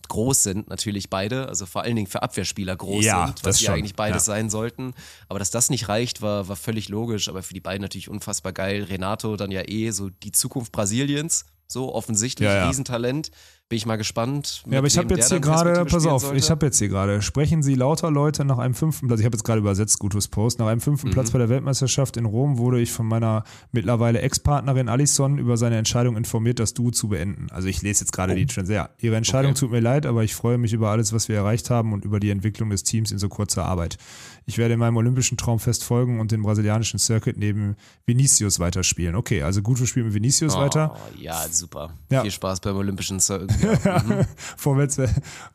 groß 0.07 0.43
sind, 0.43 0.69
natürlich 0.69 1.09
beide, 1.09 1.47
also 1.47 1.65
vor 1.65 1.83
allen 1.83 1.95
Dingen 1.95 2.07
für 2.07 2.21
Abwehrspieler 2.21 2.75
groß 2.75 3.03
Ja, 3.03 3.27
sind, 3.27 3.43
was 3.43 3.61
ja 3.61 3.67
schon, 3.67 3.75
eigentlich 3.75 3.95
beides 3.95 4.25
ja. 4.25 4.33
sein 4.33 4.49
sollten. 4.49 4.93
Aber 5.27 5.39
dass 5.39 5.51
das 5.51 5.69
nicht 5.69 5.89
reicht, 5.89 6.21
war, 6.21 6.47
war 6.47 6.55
völlig 6.55 6.89
logisch, 6.89 7.29
aber 7.29 7.43
für 7.43 7.53
die 7.53 7.59
beiden 7.59 7.81
natürlich 7.81 8.09
unfassbar 8.09 8.53
geil. 8.53 8.83
Renato 8.83 9.35
dann 9.35 9.51
ja 9.51 9.67
eh 9.67 9.91
so 9.91 10.09
die 10.09 10.31
Zukunft 10.31 10.71
Brasiliens, 10.71 11.45
so 11.67 11.93
offensichtlich, 11.93 12.47
ja. 12.47 12.67
Riesentalent. 12.67 13.31
Bin 13.69 13.75
ich 13.75 13.85
mal 13.85 13.97
gespannt. 13.97 14.63
Ja, 14.69 14.77
aber 14.77 14.87
ich 14.87 14.97
habe 14.97 15.13
jetzt 15.13 15.27
hier 15.29 15.41
gerade, 15.41 15.83
pass 15.83 16.05
auf, 16.05 16.21
sollte. 16.21 16.37
ich 16.37 16.49
habe 16.49 16.65
jetzt 16.67 16.79
hier 16.79 16.87
gerade, 16.87 17.21
sprechen 17.21 17.61
Sie 17.61 17.75
lauter 17.75 18.09
Leute 18.09 18.45
nach 18.45 18.59
einem 18.59 18.73
fünften 18.73 19.07
Platz, 19.07 19.19
ich 19.19 19.25
habe 19.25 19.35
jetzt 19.35 19.43
gerade 19.43 19.59
übersetzt, 19.59 19.99
Gutus 19.99 20.29
Post, 20.29 20.59
nach 20.59 20.67
einem 20.67 20.79
fünften 20.79 21.09
Mhm. 21.09 21.11
Platz 21.11 21.31
bei 21.31 21.39
der 21.39 21.49
Weltmeisterschaft 21.49 22.15
in 22.15 22.23
Rom 22.23 22.57
wurde 22.59 22.79
ich 22.79 22.93
von 22.93 23.05
meiner 23.05 23.43
mittlerweile 23.73 24.21
Ex-Partnerin 24.21 24.87
Alison 24.87 25.37
über 25.37 25.57
seine 25.57 25.77
Entscheidung 25.77 26.15
informiert, 26.15 26.59
das 26.59 26.75
Duo 26.75 26.91
zu 26.91 27.09
beenden. 27.09 27.47
Also 27.51 27.67
ich 27.67 27.81
lese 27.81 28.05
jetzt 28.05 28.13
gerade 28.13 28.35
die 28.35 28.45
Trends. 28.45 28.69
Ja, 28.69 28.89
Ihre 28.99 29.17
Entscheidung 29.17 29.49
Oh. 29.49 29.51
Okay. 29.51 29.59
tut 29.59 29.71
mir 29.71 29.81
leid, 29.81 30.05
aber 30.05 30.23
ich 30.23 30.33
freue 30.33 30.57
mich 30.57 30.71
über 30.71 30.89
alles, 30.91 31.11
was 31.11 31.27
wir 31.27 31.35
erreicht 31.35 31.69
haben 31.69 31.91
und 31.91 32.05
über 32.05 32.21
die 32.21 32.29
Entwicklung 32.29 32.69
des 32.69 32.83
Teams 32.83 33.11
in 33.11 33.17
so 33.17 33.27
kurzer 33.27 33.65
Arbeit. 33.65 33.97
Ich 34.45 34.57
werde 34.57 34.77
meinem 34.77 34.95
olympischen 34.95 35.37
Traum 35.37 35.59
fest 35.59 35.83
folgen 35.83 36.21
und 36.21 36.31
den 36.31 36.41
brasilianischen 36.41 36.99
Circuit 36.99 37.35
neben 37.37 37.75
Vinicius 38.05 38.61
weiterspielen. 38.61 39.15
Okay, 39.15 39.41
also 39.43 39.61
Guto 39.61 39.85
spielt 39.85 40.05
mit 40.05 40.15
Vinicius 40.15 40.55
oh, 40.55 40.59
weiter. 40.61 40.95
Ja, 41.19 41.45
super. 41.51 41.91
Ja. 42.09 42.21
Viel 42.21 42.31
Spaß 42.31 42.61
beim 42.61 42.77
Olympischen 42.77 43.19
Circuit. 43.19 43.56
Mhm. 43.61 44.25
vorwärts, 44.57 44.99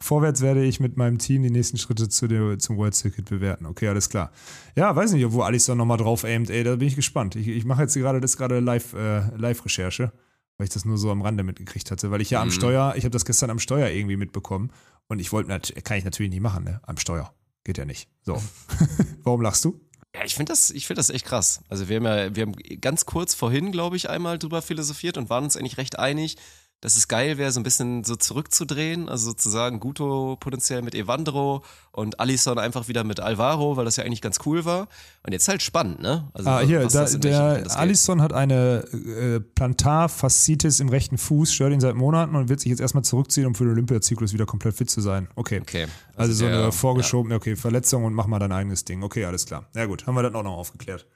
vorwärts 0.01 0.41
werde 0.41 0.65
ich 0.65 0.81
mit 0.81 0.97
meinem 0.97 1.19
Team 1.19 1.43
die 1.43 1.51
nächsten 1.51 1.79
Schritte 1.79 2.09
zu 2.09 2.29
der, 2.29 2.59
zum 2.59 2.77
World 2.77 2.95
Circuit 2.95 3.29
bewerten. 3.29 3.67
Okay, 3.67 3.89
alles 3.89 4.09
klar. 4.09 4.33
Ja, 4.77 4.95
weiß 4.95 5.13
nicht, 5.13 5.33
wo 5.33 5.43
Alisson 5.43 5.79
nochmal 5.79 5.99
drauf 5.99 6.25
aimt, 6.25 6.51
ey, 6.51 6.65
da 6.65 6.77
bin 6.77 6.89
ich 6.89 6.97
gespannt. 6.97 7.37
Ich, 7.37 7.49
ich 7.49 7.65
mache 7.65 7.83
jetzt 7.83 7.95
gerade 7.95 8.21
das 8.21 8.37
gerade 8.37 8.61
live, 8.61 8.95
äh, 8.95 9.21
Live-Recherche, 9.37 10.13
weil 10.59 10.67
ich 10.67 10.73
das 10.73 10.85
nur 10.85 10.99
so 10.99 11.11
am 11.11 11.23
Rande 11.23 11.43
mitgekriegt 11.43 11.91
hatte, 11.91 12.11
weil 12.11 12.21
ich 12.21 12.31
ja 12.31 12.41
am 12.41 12.49
Mhm. 12.49 12.53
Steuer, 12.53 12.95
ich 12.97 13.05
habe 13.05 13.11
das 13.13 13.25
gestern 13.25 13.51
am 13.51 13.59
Steuer 13.59 13.89
irgendwie 13.89 14.17
mitbekommen 14.17 14.71
und 15.09 15.19
ich 15.19 15.33
wollte, 15.33 15.49
kann 15.83 15.99
ich 15.99 16.05
natürlich 16.05 16.31
nicht 16.31 16.43
machen, 16.43 16.65
ne? 16.65 16.81
Am 16.85 16.97
Steuer. 16.97 17.35
Geht 17.65 17.79
ja 17.79 17.85
nicht. 17.85 18.09
So. 18.23 18.43
Warum 19.23 19.41
lachst 19.41 19.65
du? 19.65 19.81
Ja, 20.15 20.25
ich 20.27 20.35
finde 20.35 20.53
das, 20.53 20.71
ich 20.71 20.87
finde 20.87 20.99
das 20.99 21.09
echt 21.09 21.25
krass. 21.25 21.63
Also 21.69 21.89
wir 21.89 21.97
haben 21.97 22.05
ja, 22.05 22.37
wir 22.37 22.43
haben 22.43 22.53
ganz 22.81 23.07
kurz 23.07 23.33
vorhin, 23.35 23.73
glaube 23.73 23.97
ich, 23.97 24.11
einmal 24.11 24.39
drüber 24.39 24.61
philosophiert 24.61 25.17
und 25.17 25.31
waren 25.31 25.45
uns 25.45 25.57
eigentlich 25.57 25.79
recht 25.79 25.99
einig, 25.99 26.37
dass 26.83 26.97
es 26.97 27.09
geil 27.09 27.39
wäre, 27.39 27.51
so 27.53 27.59
ein 27.61 27.63
bisschen 27.63 28.05
so 28.05 28.15
zurückzudrehen, 28.17 29.09
also 29.09 29.31
sozusagen 29.31 29.81
Guto 29.81 30.37
potenziell 30.39 30.83
mit 30.83 30.95
Evandro 30.95 31.63
und 31.93 32.21
Alisson 32.21 32.59
einfach 32.59 32.89
wieder 32.89 33.05
mit 33.05 33.21
Alvaro, 33.21 33.77
weil 33.77 33.85
das 33.87 33.97
ja 33.97 34.05
eigentlich 34.05 34.21
ganz 34.21 34.39
cool 34.45 34.65
war. 34.65 34.89
Und 35.25 35.33
jetzt 35.33 35.47
halt 35.49 35.63
spannend, 35.63 36.01
ne? 36.03 36.29
Also 36.35 36.51
Ah, 36.51 36.61
hier, 36.61 36.85
da, 36.89 37.05
der. 37.07 37.65
Alisson 37.79 38.21
hat 38.21 38.33
eine 38.33 38.85
äh, 38.93 39.41
Plantarfaszitis 39.41 40.81
im 40.81 40.89
rechten 40.89 41.19
Fuß, 41.19 41.53
stört 41.53 41.73
ihn 41.73 41.81
seit 41.81 41.95
Monaten 41.95 42.35
und 42.37 42.49
wird 42.49 42.61
sich 42.61 42.71
jetzt 42.71 42.81
erstmal 42.81 43.05
zurückziehen, 43.05 43.47
um 43.47 43.55
für 43.55 43.65
den 43.65 43.73
Olympiazyklus 43.73 44.33
wieder 44.33 44.47
komplett 44.47 44.77
fit 44.77 44.91
zu 44.91 45.01
sein. 45.01 45.29
Okay. 45.37 45.61
Okay. 45.61 45.87
Also, 46.17 46.33
so 46.33 46.47
der- 46.47 46.63
eine 46.65 46.73
vorgeschobene, 46.73 47.35
okay, 47.37 47.57
Verletzung 47.57 48.05
und 48.05 48.15
mach 48.15 48.27
mal 48.27 48.39
dein 48.39 48.53
eigenes 48.53 48.85
Ding. 48.85 49.03
Okay, 49.03 49.25
alles 49.25 49.47
klar. 49.47 49.67
Ja 49.75 49.87
gut, 49.87 50.07
haben 50.07 50.15
wir 50.15 50.23
das 50.23 50.35
auch 50.35 50.43
noch 50.43 50.57
aufgeklärt. 50.57 51.07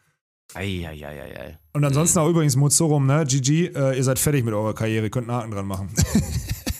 Eieieiei. 0.54 1.58
Und 1.72 1.84
ansonsten 1.84 2.18
auch 2.18 2.28
übrigens 2.28 2.56
Mozorum, 2.56 3.06
ne? 3.06 3.24
GG, 3.26 3.66
äh, 3.74 3.96
ihr 3.96 4.04
seid 4.04 4.18
fertig 4.18 4.44
mit 4.44 4.54
eurer 4.54 4.74
Karriere, 4.74 5.10
könnt 5.10 5.28
einen 5.28 5.38
Haken 5.38 5.50
dran 5.52 5.66
machen. 5.66 5.90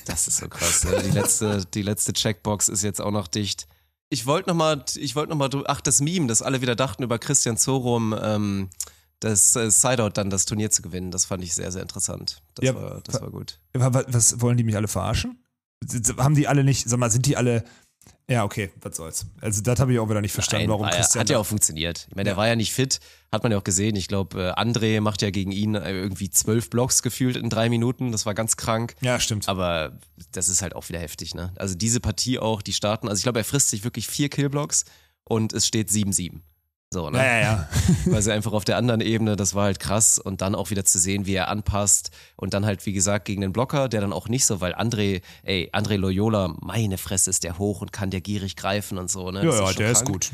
Das 0.09 0.29
ist 0.29 0.37
so 0.37 0.49
krass. 0.49 0.85
Ne? 0.85 1.03
Die 1.05 1.11
letzte, 1.11 1.65
die 1.75 1.83
letzte 1.83 2.13
Checkbox 2.13 2.69
ist 2.69 2.83
jetzt 2.85 3.01
auch 3.01 3.11
noch 3.11 3.27
dicht. 3.27 3.67
Ich 4.09 4.25
wollte 4.25 4.49
noch 4.49 4.55
mal, 4.57 4.85
ich 4.95 5.17
wollte 5.17 5.31
noch 5.31 5.37
mal, 5.37 5.49
drü- 5.49 5.65
ach 5.67 5.81
das 5.81 6.01
Meme, 6.01 6.29
das 6.29 6.43
alle 6.43 6.61
wieder 6.63 6.77
dachten 6.77 7.03
über 7.03 7.19
Christian 7.19 7.57
Zorum, 7.57 8.15
ähm, 8.23 8.71
das 9.19 9.57
äh, 9.57 9.69
Sideout 9.69 10.11
dann 10.15 10.31
das 10.31 10.45
Turnier 10.47 10.71
zu 10.71 10.81
gewinnen, 10.81 11.11
das 11.11 11.25
fand 11.25 11.43
ich 11.43 11.55
sehr, 11.55 11.73
sehr 11.73 11.83
interessant. 11.83 12.41
Das, 12.55 12.65
Ja, 12.65 12.75
war, 12.77 13.01
das 13.03 13.21
war 13.21 13.31
gut. 13.33 13.59
Wa- 13.75 13.93
wa- 13.93 14.05
Was 14.07 14.41
wollen 14.41 14.57
die 14.57 14.63
mich 14.65 14.77
alle 14.77 14.87
verarschen? 14.89 15.43
Haben 16.19 16.37
die 16.37 16.47
alle 16.47 16.63
nicht, 16.63 16.89
sag 16.89 17.01
mal, 17.01 17.11
sind 17.11 17.27
die 17.27 17.37
alle. 17.37 17.65
Ja, 18.29 18.43
okay, 18.43 18.71
was 18.81 18.97
soll's. 18.97 19.27
Also, 19.41 19.63
das 19.63 19.79
habe 19.79 19.93
ich 19.93 20.01
auch 20.01 20.09
wieder 20.11 20.21
nicht 20.21 20.33
verstanden, 20.33 20.65
Nein, 20.69 20.71
warum 20.81 20.87
Christian. 20.91 21.21
hat 21.21 21.31
ja 21.31 21.39
auch 21.39 21.47
funktioniert. 21.47 22.07
Ich 22.09 22.17
meine, 22.17 22.25
der 22.25 22.33
Ja. 22.33 22.37
war 22.37 22.49
ja 22.49 22.57
nicht 22.57 22.73
fit, 22.73 22.99
hat 23.31 23.45
man 23.45 23.53
ja 23.53 23.59
auch 23.59 23.63
gesehen. 23.65 23.95
Ich 23.95 24.09
glaube, 24.09 24.49
äh, 24.57 24.61
André 24.61 25.01
macht 25.01 25.23
ja 25.23 25.31
gegen 25.31 25.53
ihn 25.53 25.77
äh, 25.77 25.93
irgendwie 25.93 26.29
zwölf 26.31 26.69
Blocks 26.69 27.03
gefühlt 27.03 27.37
in 27.37 27.51
drei 27.51 27.69
Minuten. 27.69 28.11
Das 28.11 28.27
war 28.27 28.35
ganz 28.35 28.57
krank. 28.57 28.97
ja, 29.01 29.21
stimmt. 29.21 29.49
Aber 29.49 29.99
das 30.33 30.49
ist 30.49 30.61
halt 30.61 30.75
auch 30.75 30.89
wieder 30.89 30.99
heftig, 30.99 31.35
ne? 31.37 31.53
Also 31.57 31.77
diese 31.77 32.01
Partie 32.01 32.41
auch, 32.41 32.63
die 32.63 32.73
starten, 32.73 33.09
also 33.09 33.21
ich 33.21 33.23
glaube, 33.23 33.39
er 33.39 33.45
frisst 33.45 33.69
sich 33.69 33.85
wirklich 33.85 34.09
vier 34.09 34.29
Killblocks 34.29 34.87
und 35.23 35.53
es 35.53 35.65
steht 35.67 35.89
7-7. 35.91 36.41
So, 36.93 37.11
ne? 37.11 37.19
ja, 37.19 37.25
ja, 37.25 37.41
ja. 37.41 37.69
Weil 38.07 38.23
sie 38.23 38.33
einfach 38.33 38.53
auf 38.53 38.65
der 38.65 38.77
anderen 38.77 39.01
Ebene, 39.01 39.35
das 39.37 39.55
war 39.55 39.65
halt 39.65 39.81
krass 39.81 40.19
und 40.19 40.41
dann 40.41 40.55
auch 40.55 40.71
wieder 40.71 40.85
zu 40.85 40.99
sehen, 40.99 41.27
wie 41.27 41.35
er 41.35 41.49
anpasst 41.49 42.11
und 42.37 42.55
dann 42.55 42.65
halt, 42.65 42.87
wie 42.87 42.93
gesagt, 42.93 43.25
gegen 43.25 43.41
den 43.41 43.53
Blocker, 43.53 43.89
der 43.89 44.01
dann 44.01 44.13
auch 44.13 44.29
nicht 44.29 44.47
so, 44.47 44.61
weil 44.61 44.75
André, 44.75 45.21
ey, 45.43 45.69
André 45.73 45.97
Loyola, 45.97 46.55
meine 46.61 46.97
Fresse 46.97 47.31
ist 47.31 47.43
der 47.43 47.59
hoch 47.59 47.81
und 47.81 47.93
kann 47.93 48.11
der 48.11 48.21
gierig 48.21 48.55
greifen 48.55 48.99
und 48.99 49.11
so, 49.11 49.31
ne? 49.33 49.41
Ja, 49.41 49.47
Das 49.47 49.59
ja, 49.59 49.67
schon 49.67 49.77
der 49.77 49.91
ist 49.91 50.05
krank. 50.05 50.13
gut. 50.13 50.31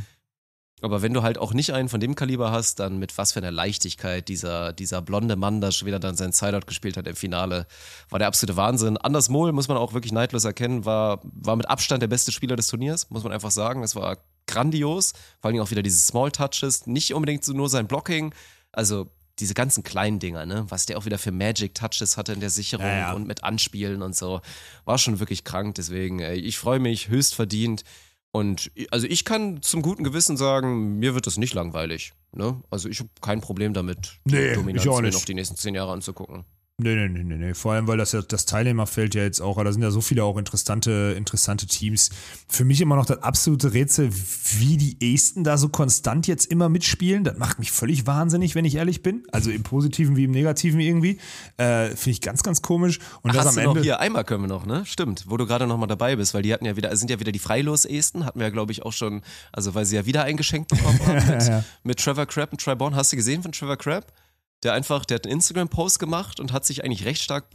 Aber 0.83 1.01
wenn 1.01 1.15
du 1.15 1.23
halt 1.23 1.39
auch 1.39 1.55
nicht 1.55 1.73
einen 1.73 1.89
von 1.89 2.01
dem 2.01 2.17
Kaliber 2.17 2.51
hast, 2.51 2.81
dann 2.81 2.99
mit 2.99 3.17
was 3.17 3.33
für 3.33 3.39
einer 3.39 3.53
Leichtigkeit 3.53 4.29
dieser, 4.29 4.73
dieser 4.73 5.01
blonde 5.01 5.37
Mann 5.37 5.61
da 5.61 5.71
schon 5.71 5.87
wieder 5.87 6.01
dann 6.01 6.17
sein 6.17 6.33
Sideout 6.33 6.67
gespielt 6.67 6.97
hat 6.97 7.07
im 7.07 7.15
Finale, 7.15 7.67
war 8.11 8.19
der 8.19 8.27
absolute 8.27 8.57
Wahnsinn. 8.57 8.97
Anders 8.99 9.29
Mohl, 9.29 9.53
muss 9.53 9.69
man 9.69 9.77
auch 9.77 9.95
wirklich 9.95 10.13
neidlos 10.13 10.45
erkennen, 10.45 10.85
war, 10.85 11.21
war 11.23 11.55
mit 11.55 11.71
Abstand 11.71 12.03
der 12.03 12.09
beste 12.09 12.33
Spieler 12.33 12.57
des 12.57 12.67
Turniers, 12.67 13.09
muss 13.11 13.23
man 13.23 13.33
einfach 13.33 13.53
sagen. 13.53 13.81
Das 13.83 13.95
war 13.95 14.19
grandios. 14.47 15.13
Vor 15.41 15.51
allem 15.51 15.61
auch 15.61 15.71
wieder 15.71 15.83
diese 15.83 15.99
Small 16.01 16.31
Touches, 16.31 16.87
nicht 16.87 17.15
unbedingt 17.15 17.45
so 17.45 17.53
nur 17.53 17.69
sein 17.69 17.87
Blocking, 17.87 18.35
also 18.73 19.11
diese 19.39 19.55
ganzen 19.55 19.83
kleinen 19.83 20.19
Dinger, 20.19 20.47
ne, 20.47 20.67
was 20.69 20.87
der 20.87 20.99
auch 20.99 21.05
wieder 21.07 21.19
für 21.19 21.33
Magic 21.33 21.75
Touches 21.75 22.17
hatte 22.17 22.33
in 22.33 22.41
der 22.41 22.51
Sicherung 22.51 22.87
Ja, 22.87 22.99
ja. 22.99 23.13
und 23.13 23.27
mit 23.27 23.43
Anspielen 23.45 24.03
und 24.03 24.15
so, 24.15 24.41
war 24.85 24.99
schon 24.99 25.21
wirklich 25.21 25.45
krank. 25.45 25.75
Deswegen, 25.77 26.21
ey, 26.21 26.39
ich 26.39 26.59
freue 26.59 26.79
mich, 26.79 27.09
höchst 27.09 27.35
verdient. 27.35 27.83
Und 28.31 28.71
also 28.91 29.07
ich 29.07 29.25
kann 29.25 29.61
zum 29.63 29.83
guten 29.83 30.05
Gewissen 30.05 30.37
sagen, 30.37 30.99
mir 30.99 31.15
wird 31.15 31.27
das 31.27 31.37
nicht 31.37 31.55
langweilig. 31.55 32.13
Ne? 32.33 32.63
Also 32.71 32.89
ich 32.89 33.01
habe 33.01 33.11
kein 33.21 33.41
Problem 33.41 33.75
damit, 33.75 34.19
Nee, 34.25 34.55
Dominanz 34.55 34.85
mir 34.85 35.11
noch 35.11 35.25
die 35.25 35.35
nächsten 35.35 35.57
zehn 35.57 35.75
Jahre 35.75 35.93
anzugucken. 35.93 36.45
Nee, 36.79 36.97
nee, 36.97 37.09
nee, 37.09 37.23
nee, 37.23 37.37
nee. 37.37 37.55
Vor 37.55 37.75
allem, 37.75 37.87
weil 37.87 37.99
das 37.99 38.11
ja 38.13 38.23
das 38.23 38.45
Teilnehmerfeld 38.47 39.15
ja 39.15 39.23
jetzt 39.23 39.41
auch, 39.41 39.63
da 39.63 39.71
sind 39.73 39.83
ja 39.83 39.91
so 39.91 40.01
viele 40.01 40.25
auch 40.25 40.37
interessante, 40.39 41.15
interessante 41.17 41.67
Teams. 41.67 42.11
Für 42.49 42.65
mich 42.65 42.81
immer 42.81 42.97
noch 42.97 43.07
das 43.07 43.23
absolute 43.23 43.73
Rätsel, 43.75 44.11
wie 44.59 44.79
die 44.79 45.15
Esten 45.15 45.45
da 45.45 45.59
so 45.59 45.69
konstant 45.69 46.27
jetzt 46.27 46.47
immer 46.47 46.69
mitspielen. 46.69 47.23
Das 47.25 47.37
macht 47.39 47.59
mich 47.61 47.71
völlig 47.71 48.07
wahnsinnig, 48.07 48.55
wenn 48.57 48.65
ich 48.65 48.77
ehrlich 48.77 49.03
bin. 49.03 49.23
Also 49.31 49.51
im 49.51 49.63
Positiven 49.63 50.17
wie 50.17 50.25
im 50.25 50.33
Negativen 50.33 50.81
irgendwie. 50.81 51.19
Äh, 51.59 51.89
Finde 51.91 52.11
ich 52.11 52.21
ganz, 52.21 52.43
ganz 52.43 52.63
komisch. 52.63 52.99
Und 53.21 53.31
Ach, 53.31 53.35
das 53.37 53.47
hast 53.47 53.59
am 53.59 53.63
du 53.63 53.69
noch 53.69 53.77
Ende. 53.77 53.83
hier, 53.85 54.01
einmal 54.01 54.25
können 54.25 54.43
wir 54.43 54.49
noch, 54.49 54.67
ne? 54.67 54.85
Stimmt, 54.87 55.27
wo 55.29 55.37
du 55.37 55.47
gerade 55.47 55.67
noch 55.69 55.77
mal 55.79 55.87
dabei 55.87 56.17
bist, 56.17 56.33
weil 56.35 56.43
die 56.43 56.53
hatten 56.53 56.65
ja 56.65 56.75
wieder, 56.75 56.97
sind 56.97 57.11
ja 57.11 57.21
wieder 57.21 57.33
die 57.33 57.39
Freilos-Esten, 57.39 58.25
hatten 58.25 58.41
wir 58.41 58.47
ja, 58.47 58.51
glaube 58.51 58.73
ich, 58.73 58.83
auch 58.83 58.93
schon, 58.93 59.23
also 59.53 59.75
weil 59.75 59.85
sie 59.85 59.95
ja 59.97 60.07
wieder 60.07 60.25
eingeschenkt 60.25 60.69
bekommen 60.71 60.99
haben 61.07 61.27
mit, 61.29 61.47
Ja. 61.47 61.65
mit 61.85 62.01
Trevor 62.01 62.27
Crabb 62.27 62.51
und 62.53 62.61
Triborn. 62.61 62.97
Hast 62.97 63.13
du 63.13 63.17
gesehen 63.17 63.43
von 63.43 63.53
Trevor 63.53 63.77
Crabb? 63.77 64.07
Der 64.63 64.73
einfach, 64.75 65.05
der 65.05 65.17
hat 65.17 65.27
einen 65.27 65.35
Instagram-Post 65.35 65.99
gemacht 65.99 66.41
und 66.41 66.53
hat 66.53 66.65
sich 66.65 66.85
eigentlich 66.85 67.05
recht 67.05 67.23
stark 67.23 67.47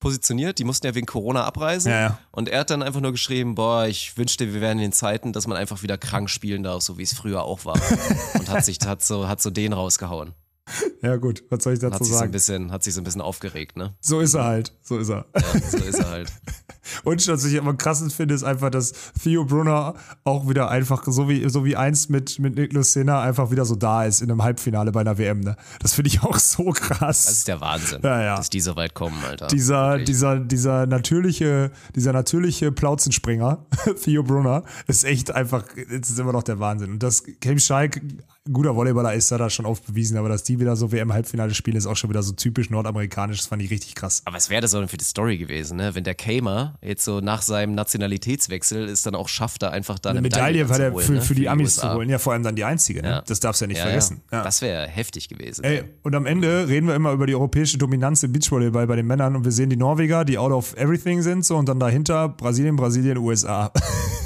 positioniert. 0.00 0.58
Die 0.58 0.64
mussten 0.64 0.86
ja 0.86 0.94
wegen 0.94 1.06
Corona 1.06 1.44
abreisen. 1.44 1.92
Ja, 1.92 2.00
ja. 2.00 2.18
Und 2.32 2.48
er 2.48 2.60
hat 2.60 2.70
dann 2.70 2.82
einfach 2.82 3.00
nur 3.00 3.12
geschrieben, 3.12 3.54
boah, 3.54 3.86
ich 3.86 4.16
wünschte, 4.16 4.52
wir 4.52 4.60
wären 4.60 4.78
in 4.78 4.86
den 4.86 4.92
Zeiten, 4.92 5.32
dass 5.32 5.46
man 5.46 5.56
einfach 5.56 5.82
wieder 5.82 5.98
krank 5.98 6.30
spielen 6.30 6.62
darf, 6.62 6.82
so 6.82 6.98
wie 6.98 7.02
es 7.02 7.12
früher 7.12 7.44
auch 7.44 7.64
war. 7.64 7.78
und 8.34 8.48
hat 8.48 8.64
sich, 8.64 8.78
hat 8.84 9.04
so, 9.04 9.28
hat 9.28 9.40
so 9.40 9.50
den 9.50 9.72
rausgehauen. 9.72 10.34
Ja, 11.02 11.16
gut, 11.16 11.44
was 11.48 11.64
soll 11.64 11.72
ich 11.74 11.82
Hat 11.82 11.92
dazu 11.94 12.04
sich 12.04 12.12
so 12.12 12.16
ein 12.16 12.20
sagen? 12.24 12.32
bisschen, 12.32 12.72
hat 12.72 12.84
sich 12.84 12.92
so 12.92 13.00
ein 13.00 13.04
bisschen 13.04 13.22
aufgeregt, 13.22 13.76
ne? 13.76 13.94
So 14.00 14.20
ist 14.20 14.34
er 14.34 14.44
halt. 14.44 14.74
So 14.82 14.98
ist 14.98 15.08
er. 15.08 15.24
Ja, 15.34 15.60
so 15.70 15.78
ist 15.78 15.98
er 15.98 16.10
halt. 16.10 16.32
Und 17.04 17.26
was 17.28 17.44
ich 17.44 17.54
immer 17.54 17.74
krassend 17.74 18.12
finde, 18.12 18.34
ist 18.34 18.42
einfach, 18.42 18.70
dass 18.70 18.92
Theo 19.22 19.44
Brunner 19.44 19.94
auch 20.24 20.48
wieder 20.48 20.68
einfach 20.70 21.04
so 21.06 21.28
wie, 21.28 21.48
so 21.48 21.64
wie 21.64 21.76
einst 21.76 22.10
mit, 22.10 22.38
mit 22.38 22.56
Niklas 22.56 22.92
Senna 22.92 23.22
einfach 23.22 23.50
wieder 23.50 23.64
so 23.64 23.76
da 23.76 24.04
ist 24.04 24.20
in 24.20 24.30
einem 24.30 24.42
Halbfinale 24.42 24.90
bei 24.92 25.00
einer 25.00 25.16
WM. 25.16 25.40
Ne? 25.40 25.56
Das 25.80 25.94
finde 25.94 26.08
ich 26.08 26.22
auch 26.22 26.38
so 26.38 26.64
krass. 26.72 27.24
Das 27.24 27.32
ist 27.32 27.48
der 27.48 27.60
Wahnsinn, 27.60 28.00
Ja, 28.02 28.22
ja. 28.22 28.36
dass 28.36 28.50
die 28.50 28.60
so 28.60 28.76
weit 28.76 28.94
kommen, 28.94 29.16
Alter. 29.24 29.46
dieser, 29.48 29.90
Wirklich. 29.90 30.06
dieser, 30.06 30.40
dieser 30.40 30.86
natürliche, 30.86 31.70
dieser 31.94 32.12
natürliche 32.12 32.72
Plauzenspringer, 32.72 33.66
Theo 34.02 34.22
Brunner, 34.22 34.64
ist 34.86 35.04
echt 35.04 35.30
einfach, 35.30 35.64
es 35.76 36.10
ist 36.10 36.18
immer 36.18 36.32
noch 36.32 36.42
der 36.42 36.58
Wahnsinn. 36.60 36.92
Und 36.92 37.02
dass 37.02 37.22
Kim 37.40 37.58
Schalk 37.58 38.00
guter 38.50 38.74
Volleyballer 38.74 39.14
ist, 39.14 39.30
er 39.30 39.50
schon 39.50 39.66
oft 39.66 39.86
bewiesen, 39.86 40.16
aber 40.16 40.28
dass 40.28 40.42
die 40.42 40.58
wieder 40.58 40.74
so 40.76 40.92
WM-Halbfinale 40.92 41.54
spielen, 41.54 41.76
ist 41.76 41.86
auch 41.86 41.96
schon 41.96 42.10
wieder 42.10 42.22
so 42.22 42.32
typisch 42.32 42.70
nordamerikanisch. 42.70 43.38
Das 43.38 43.46
fand 43.46 43.62
ich 43.62 43.70
richtig 43.70 43.94
krass. 43.94 44.22
Aber 44.24 44.36
was 44.36 44.48
wäre 44.48 44.62
das 44.62 44.70
denn 44.70 44.88
für 44.88 44.96
die 44.96 45.04
Story 45.04 45.36
gewesen, 45.38 45.76
ne? 45.76 45.94
Wenn 45.94 46.04
der 46.04 46.14
Kamer 46.14 46.74
jetzt 46.82 47.04
so 47.04 47.20
nach 47.20 47.42
seinem 47.42 47.74
Nationalitätswechsel 47.74 48.88
ist 48.88 49.06
dann 49.06 49.14
auch 49.14 49.28
schafft, 49.28 49.62
da 49.62 49.68
einfach 49.70 49.98
da 49.98 50.10
Eine 50.10 50.20
eine 50.20 50.28
Medaille 50.28 50.68
war 50.68 50.78
der 50.78 50.92
holen, 50.92 51.04
für, 51.04 51.12
ne? 51.12 51.22
für 51.22 51.34
die 51.34 51.48
Amis 51.48 51.76
USA. 51.76 51.90
zu 51.90 51.96
holen. 51.96 52.08
Ja, 52.08 52.18
vor 52.18 52.32
allem 52.32 52.42
dann 52.42 52.56
die 52.56 52.64
einzige. 52.64 53.02
Ne? 53.02 53.08
Ja. 53.08 53.20
Das 53.22 53.40
darfst 53.40 53.60
du 53.60 53.64
ja 53.64 53.68
nicht 53.68 53.78
Ja, 53.78 53.84
vergessen. 53.84 54.22
Ja. 54.32 54.42
Das 54.42 54.62
wäre 54.62 54.86
heftig 54.86 55.28
gewesen. 55.28 55.64
Ey, 55.64 55.84
und 56.02 56.14
am 56.14 56.26
Ende 56.26 56.68
reden 56.68 56.86
wir 56.86 56.94
immer 56.94 57.12
über 57.12 57.26
die 57.26 57.34
europäische 57.34 57.78
Dominanz 57.78 58.22
im 58.22 58.32
Beachvolleyball 58.32 58.86
bei 58.86 58.96
den 58.96 59.06
Männern 59.06 59.36
und 59.36 59.44
wir 59.44 59.52
sehen 59.52 59.70
die 59.70 59.76
Norweger, 59.76 60.24
die 60.24 60.38
out 60.38 60.52
of 60.52 60.74
everything 60.76 61.22
sind, 61.22 61.44
so 61.44 61.56
und 61.56 61.68
dann 61.68 61.78
dahinter 61.78 62.28
Brasilien, 62.28 62.76
Brasilien, 62.76 63.18
USA. 63.18 63.70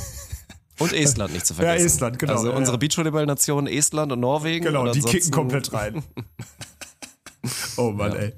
Und 0.79 0.93
Estland 0.93 1.33
nicht 1.33 1.47
zu 1.47 1.55
Ja, 1.55 1.61
vergessen. 1.61 1.87
Estland, 1.87 2.19
genau, 2.19 2.33
Also 2.33 2.49
ja, 2.51 2.57
unsere 2.57 2.77
ja. 2.77 2.79
Beachvolleyball-Nationen 2.79 3.67
Estland 3.67 4.13
und 4.13 4.21
Norwegen. 4.21 4.65
Genau, 4.65 4.83
und 4.83 4.95
die 4.95 5.01
kicken 5.03 5.31
komplett 5.31 5.73
rein. 5.73 6.03
Oh 7.77 7.91
Mann, 7.91 8.15
ey. 8.15 8.33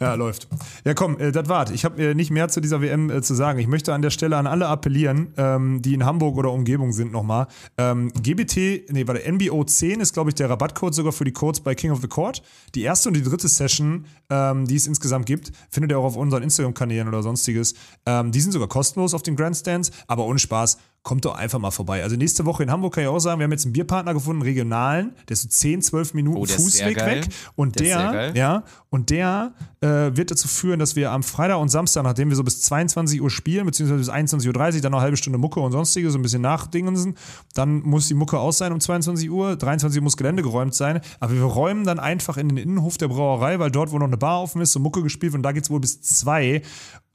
Ja, 0.00 0.14
läuft. 0.14 0.48
Ja, 0.84 0.94
komm, 0.94 1.18
äh, 1.18 1.32
das 1.32 1.48
war's. 1.48 1.70
Ich 1.70 1.84
habe 1.84 2.02
äh, 2.02 2.14
nicht 2.14 2.30
mehr 2.30 2.48
zu 2.48 2.60
dieser 2.60 2.82
WM 2.82 3.10
äh, 3.10 3.22
zu 3.22 3.34
sagen. 3.34 3.58
Ich 3.58 3.66
möchte 3.66 3.94
an 3.94 4.02
der 4.02 4.10
Stelle 4.10 4.36
an 4.36 4.46
alle 4.46 4.66
appellieren, 4.66 5.32
ähm, 5.36 5.80
die 5.80 5.94
in 5.94 6.04
Hamburg 6.04 6.36
oder 6.36 6.50
Umgebung 6.50 6.92
sind 6.92 7.12
nochmal. 7.12 7.46
Ähm, 7.78 8.12
GBT, 8.12 8.90
nee, 8.90 9.06
warte, 9.06 9.30
NBO 9.30 9.64
10 9.64 10.00
ist, 10.00 10.12
glaube 10.12 10.30
ich, 10.30 10.34
der 10.34 10.50
Rabattcode 10.50 10.94
sogar 10.94 11.12
für 11.12 11.24
die 11.24 11.32
Codes 11.32 11.60
bei 11.60 11.74
King 11.74 11.92
of 11.92 12.00
the 12.00 12.08
Court. 12.08 12.42
Die 12.74 12.82
erste 12.82 13.08
und 13.08 13.14
die 13.16 13.22
dritte 13.22 13.48
Session, 13.48 14.06
ähm, 14.28 14.66
die 14.66 14.76
es 14.76 14.86
insgesamt 14.86 15.26
gibt, 15.26 15.52
findet 15.70 15.92
ihr 15.92 15.98
auch 15.98 16.04
auf 16.04 16.16
unseren 16.16 16.42
Instagram-Kanälen 16.42 17.08
oder 17.08 17.22
sonstiges. 17.22 17.74
Ähm, 18.04 18.32
die 18.32 18.40
sind 18.40 18.52
sogar 18.52 18.68
kostenlos 18.68 19.14
auf 19.14 19.22
den 19.22 19.36
Grandstands, 19.36 19.92
aber 20.08 20.26
ohne 20.26 20.38
Spaß. 20.38 20.76
Kommt 21.04 21.24
doch 21.24 21.34
einfach 21.34 21.58
mal 21.58 21.72
vorbei. 21.72 22.02
Also 22.04 22.14
nächste 22.14 22.44
Woche 22.46 22.62
in 22.62 22.70
Hamburg 22.70 22.94
kann 22.94 23.02
ich 23.02 23.08
auch 23.08 23.18
sagen, 23.18 23.40
wir 23.40 23.44
haben 23.44 23.50
jetzt 23.50 23.64
einen 23.64 23.72
Bierpartner 23.72 24.14
gefunden, 24.14 24.40
regionalen, 24.42 25.14
der 25.28 25.34
ist 25.34 25.42
so 25.42 25.48
10, 25.48 25.82
12 25.82 26.14
Minuten 26.14 26.38
Oh, 26.38 26.46
Fußweg 26.46 26.96
weg. 26.96 27.28
Und 27.56 27.80
Der 27.80 28.12
der, 28.12 28.36
ja, 28.36 28.62
und 28.88 29.10
der 29.10 29.52
äh, 29.80 29.86
wird 30.16 30.30
dazu 30.30 30.46
führen, 30.46 30.78
dass 30.78 30.94
wir 30.94 31.10
am 31.10 31.24
Freitag 31.24 31.58
und 31.58 31.70
Samstag, 31.70 32.04
nachdem 32.04 32.28
wir 32.28 32.36
so 32.36 32.44
bis 32.44 32.60
22 32.62 33.20
Uhr 33.20 33.30
spielen, 33.30 33.66
beziehungsweise 33.66 33.98
bis 33.98 34.10
21.30 34.10 34.46
Uhr, 34.76 34.80
dann 34.80 34.92
noch 34.92 34.98
eine 34.98 35.04
halbe 35.04 35.16
Stunde 35.16 35.38
Mucke 35.40 35.58
und 35.58 35.72
sonstige, 35.72 36.08
so 36.10 36.18
ein 36.18 36.22
bisschen 36.22 36.42
nachdingensen, 36.42 37.16
dann 37.54 37.80
muss 37.82 38.06
die 38.06 38.14
Mucke 38.14 38.38
aus 38.38 38.58
sein 38.58 38.72
um 38.72 38.78
22 38.78 39.28
Uhr, 39.28 39.56
23 39.56 39.98
Uhr 39.98 40.04
muss 40.04 40.16
Gelände 40.16 40.42
geräumt 40.44 40.74
sein, 40.74 41.00
aber 41.18 41.32
wir 41.32 41.42
räumen 41.42 41.84
dann 41.84 41.98
einfach 41.98 42.36
in 42.36 42.48
den 42.48 42.58
Innenhof 42.58 42.96
der 42.96 43.08
Brauerei, 43.08 43.58
weil 43.58 43.72
dort, 43.72 43.90
wo 43.90 43.98
noch 43.98 44.06
eine 44.06 44.18
Bar 44.18 44.40
offen 44.42 44.62
ist, 44.62 44.72
so 44.72 44.78
Mucke 44.78 45.02
gespielt 45.02 45.34
und 45.34 45.42
da 45.42 45.50
geht 45.50 45.64
es 45.64 45.70
wohl 45.70 45.80
bis 45.80 46.00
2 46.00 46.62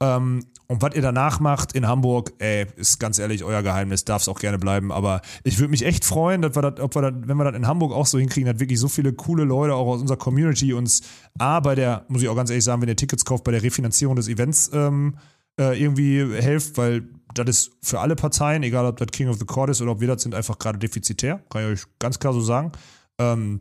ähm, 0.00 0.44
und 0.70 0.82
was 0.82 0.94
ihr 0.94 1.02
danach 1.02 1.40
macht 1.40 1.72
in 1.72 1.88
Hamburg, 1.88 2.34
ey, 2.38 2.66
ist 2.76 3.00
ganz 3.00 3.18
ehrlich 3.18 3.42
euer 3.42 3.62
Geheimnis, 3.62 4.04
darf 4.04 4.20
es 4.22 4.28
auch 4.28 4.38
gerne 4.38 4.58
bleiben. 4.58 4.92
Aber 4.92 5.22
ich 5.42 5.58
würde 5.58 5.70
mich 5.70 5.84
echt 5.84 6.04
freuen, 6.04 6.42
dass 6.42 6.54
wir 6.54 6.62
das, 6.62 6.80
ob 6.80 6.94
wir 6.94 7.02
das, 7.02 7.14
wenn 7.24 7.38
wir 7.38 7.44
das 7.44 7.56
in 7.56 7.66
Hamburg 7.66 7.92
auch 7.92 8.04
so 8.04 8.18
hinkriegen, 8.18 8.52
dass 8.52 8.60
wirklich 8.60 8.78
so 8.78 8.88
viele 8.88 9.14
coole 9.14 9.44
Leute 9.44 9.74
auch 9.74 9.86
aus 9.86 10.02
unserer 10.02 10.18
Community 10.18 10.74
uns 10.74 11.02
A, 11.38 11.60
bei 11.60 11.74
der, 11.74 12.04
muss 12.08 12.22
ich 12.22 12.28
auch 12.28 12.36
ganz 12.36 12.50
ehrlich 12.50 12.64
sagen, 12.64 12.82
wenn 12.82 12.88
ihr 12.88 12.96
Tickets 12.96 13.24
kauft, 13.24 13.44
bei 13.44 13.52
der 13.52 13.62
Refinanzierung 13.62 14.14
des 14.14 14.28
Events 14.28 14.70
ähm, 14.74 15.16
äh, 15.58 15.82
irgendwie 15.82 16.20
helft, 16.34 16.76
weil 16.76 17.08
das 17.34 17.48
ist 17.48 17.70
für 17.82 18.00
alle 18.00 18.14
Parteien, 18.14 18.62
egal 18.62 18.84
ob 18.84 18.98
das 18.98 19.08
King 19.08 19.28
of 19.28 19.38
the 19.38 19.46
Court 19.46 19.70
ist 19.70 19.80
oder 19.80 19.92
ob 19.92 20.00
wir 20.00 20.08
das 20.08 20.22
sind, 20.22 20.34
einfach 20.34 20.58
gerade 20.58 20.78
defizitär. 20.78 21.42
Kann 21.48 21.62
ich 21.62 21.68
euch 21.68 21.86
ganz 21.98 22.18
klar 22.18 22.34
so 22.34 22.42
sagen. 22.42 22.72
Ähm, 23.18 23.60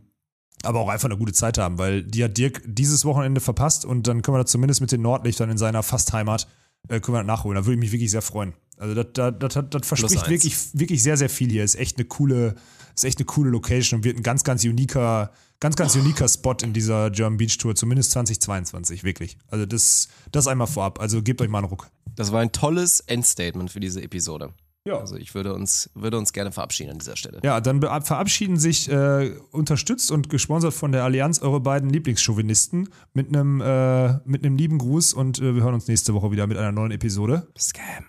aber 0.63 0.79
auch 0.79 0.89
einfach 0.89 1.09
eine 1.09 1.17
gute 1.17 1.34
Zeit 1.34 1.57
haben, 1.57 1.77
weil 1.77 2.03
die 2.03 2.23
hat 2.23 2.38
Dirk 2.38 2.61
dieses 2.65 3.05
Wochenende 3.05 3.41
verpasst 3.41 3.85
und 3.85 4.07
dann 4.07 4.21
können 4.21 4.38
wir 4.38 4.43
das 4.43 4.51
zumindest 4.51 4.81
mit 4.81 4.91
den 4.91 5.01
Nordlichtern 5.01 5.49
in 5.49 5.57
seiner 5.57 5.84
Fastheimat 5.84 6.47
äh, 6.89 6.99
können 6.99 7.17
wir 7.17 7.23
nachholen. 7.23 7.55
Da 7.55 7.65
würde 7.65 7.73
ich 7.73 7.79
mich 7.79 7.91
wirklich 7.91 8.11
sehr 8.11 8.21
freuen. 8.21 8.53
Also 8.77 8.93
das, 8.93 9.07
das, 9.13 9.34
das, 9.39 9.69
das 9.69 9.88
verspricht 9.88 10.29
wirklich, 10.29 10.55
wirklich 10.73 11.01
sehr, 11.01 11.17
sehr 11.17 11.29
viel 11.29 11.49
hier. 11.49 11.63
Ist 11.63 11.75
echt 11.75 11.97
eine 11.97 12.05
coole, 12.05 12.55
ist 12.95 13.05
echt 13.05 13.17
eine 13.17 13.25
coole 13.25 13.49
Location 13.49 13.99
und 13.99 14.03
wird 14.03 14.17
ein 14.17 14.23
ganz, 14.23 14.43
ganz 14.43 14.63
uniker, 14.63 15.31
ganz, 15.59 15.75
ganz 15.75 15.95
uniker 15.95 16.27
Spot 16.27 16.55
in 16.61 16.73
dieser 16.73 17.09
German 17.09 17.38
Beach 17.38 17.57
Tour, 17.57 17.75
zumindest 17.75 18.11
2022, 18.11 19.03
wirklich. 19.03 19.38
Also 19.47 19.65
das, 19.65 20.09
das 20.31 20.47
einmal 20.47 20.67
vorab. 20.67 20.99
Also 20.99 21.23
gebt 21.23 21.41
euch 21.41 21.49
mal 21.49 21.59
einen 21.59 21.67
Ruck. 21.67 21.89
Das 22.15 22.31
war 22.31 22.41
ein 22.41 22.51
tolles 22.51 22.99
Endstatement 23.01 23.71
für 23.71 23.79
diese 23.79 24.01
Episode. 24.01 24.53
Ja. 24.88 24.99
Also 24.99 25.15
ich 25.18 25.35
würde 25.35 25.53
uns, 25.53 25.89
würde 25.93 26.18
uns 26.18 26.34
gerne 26.34 26.51
verabschieden 26.51 26.91
an 26.91 26.99
dieser 26.99 27.18
Stelle. 27.18 27.39
Ja, 27.43 27.59
dann 27.59 27.81
verabschieden 27.81 28.57
sich 28.57 28.89
äh, 28.89 29.31
unterstützt 29.51 30.11
und 30.11 30.30
gesponsert 30.30 30.73
von 30.73 30.91
der 30.91 31.03
Allianz 31.03 31.41
eure 31.41 31.59
beiden 31.59 31.89
Lieblingschauvinisten 31.89 32.89
mit 33.14 33.27
einem 33.27 33.61
äh, 33.61 34.14
mit 34.26 34.45
einem 34.45 34.55
lieben 34.55 34.77
Gruß 34.77 35.14
und 35.14 35.39
äh, 35.39 35.55
wir 35.55 35.64
hören 35.64 35.73
uns 35.73 35.88
nächste 35.88 36.14
Woche 36.14 36.31
wieder 36.31 36.47
mit 36.47 36.57
einer 36.57 36.72
neuen 36.72 36.91
Episode. 36.91 37.47
Scam. 37.57 38.05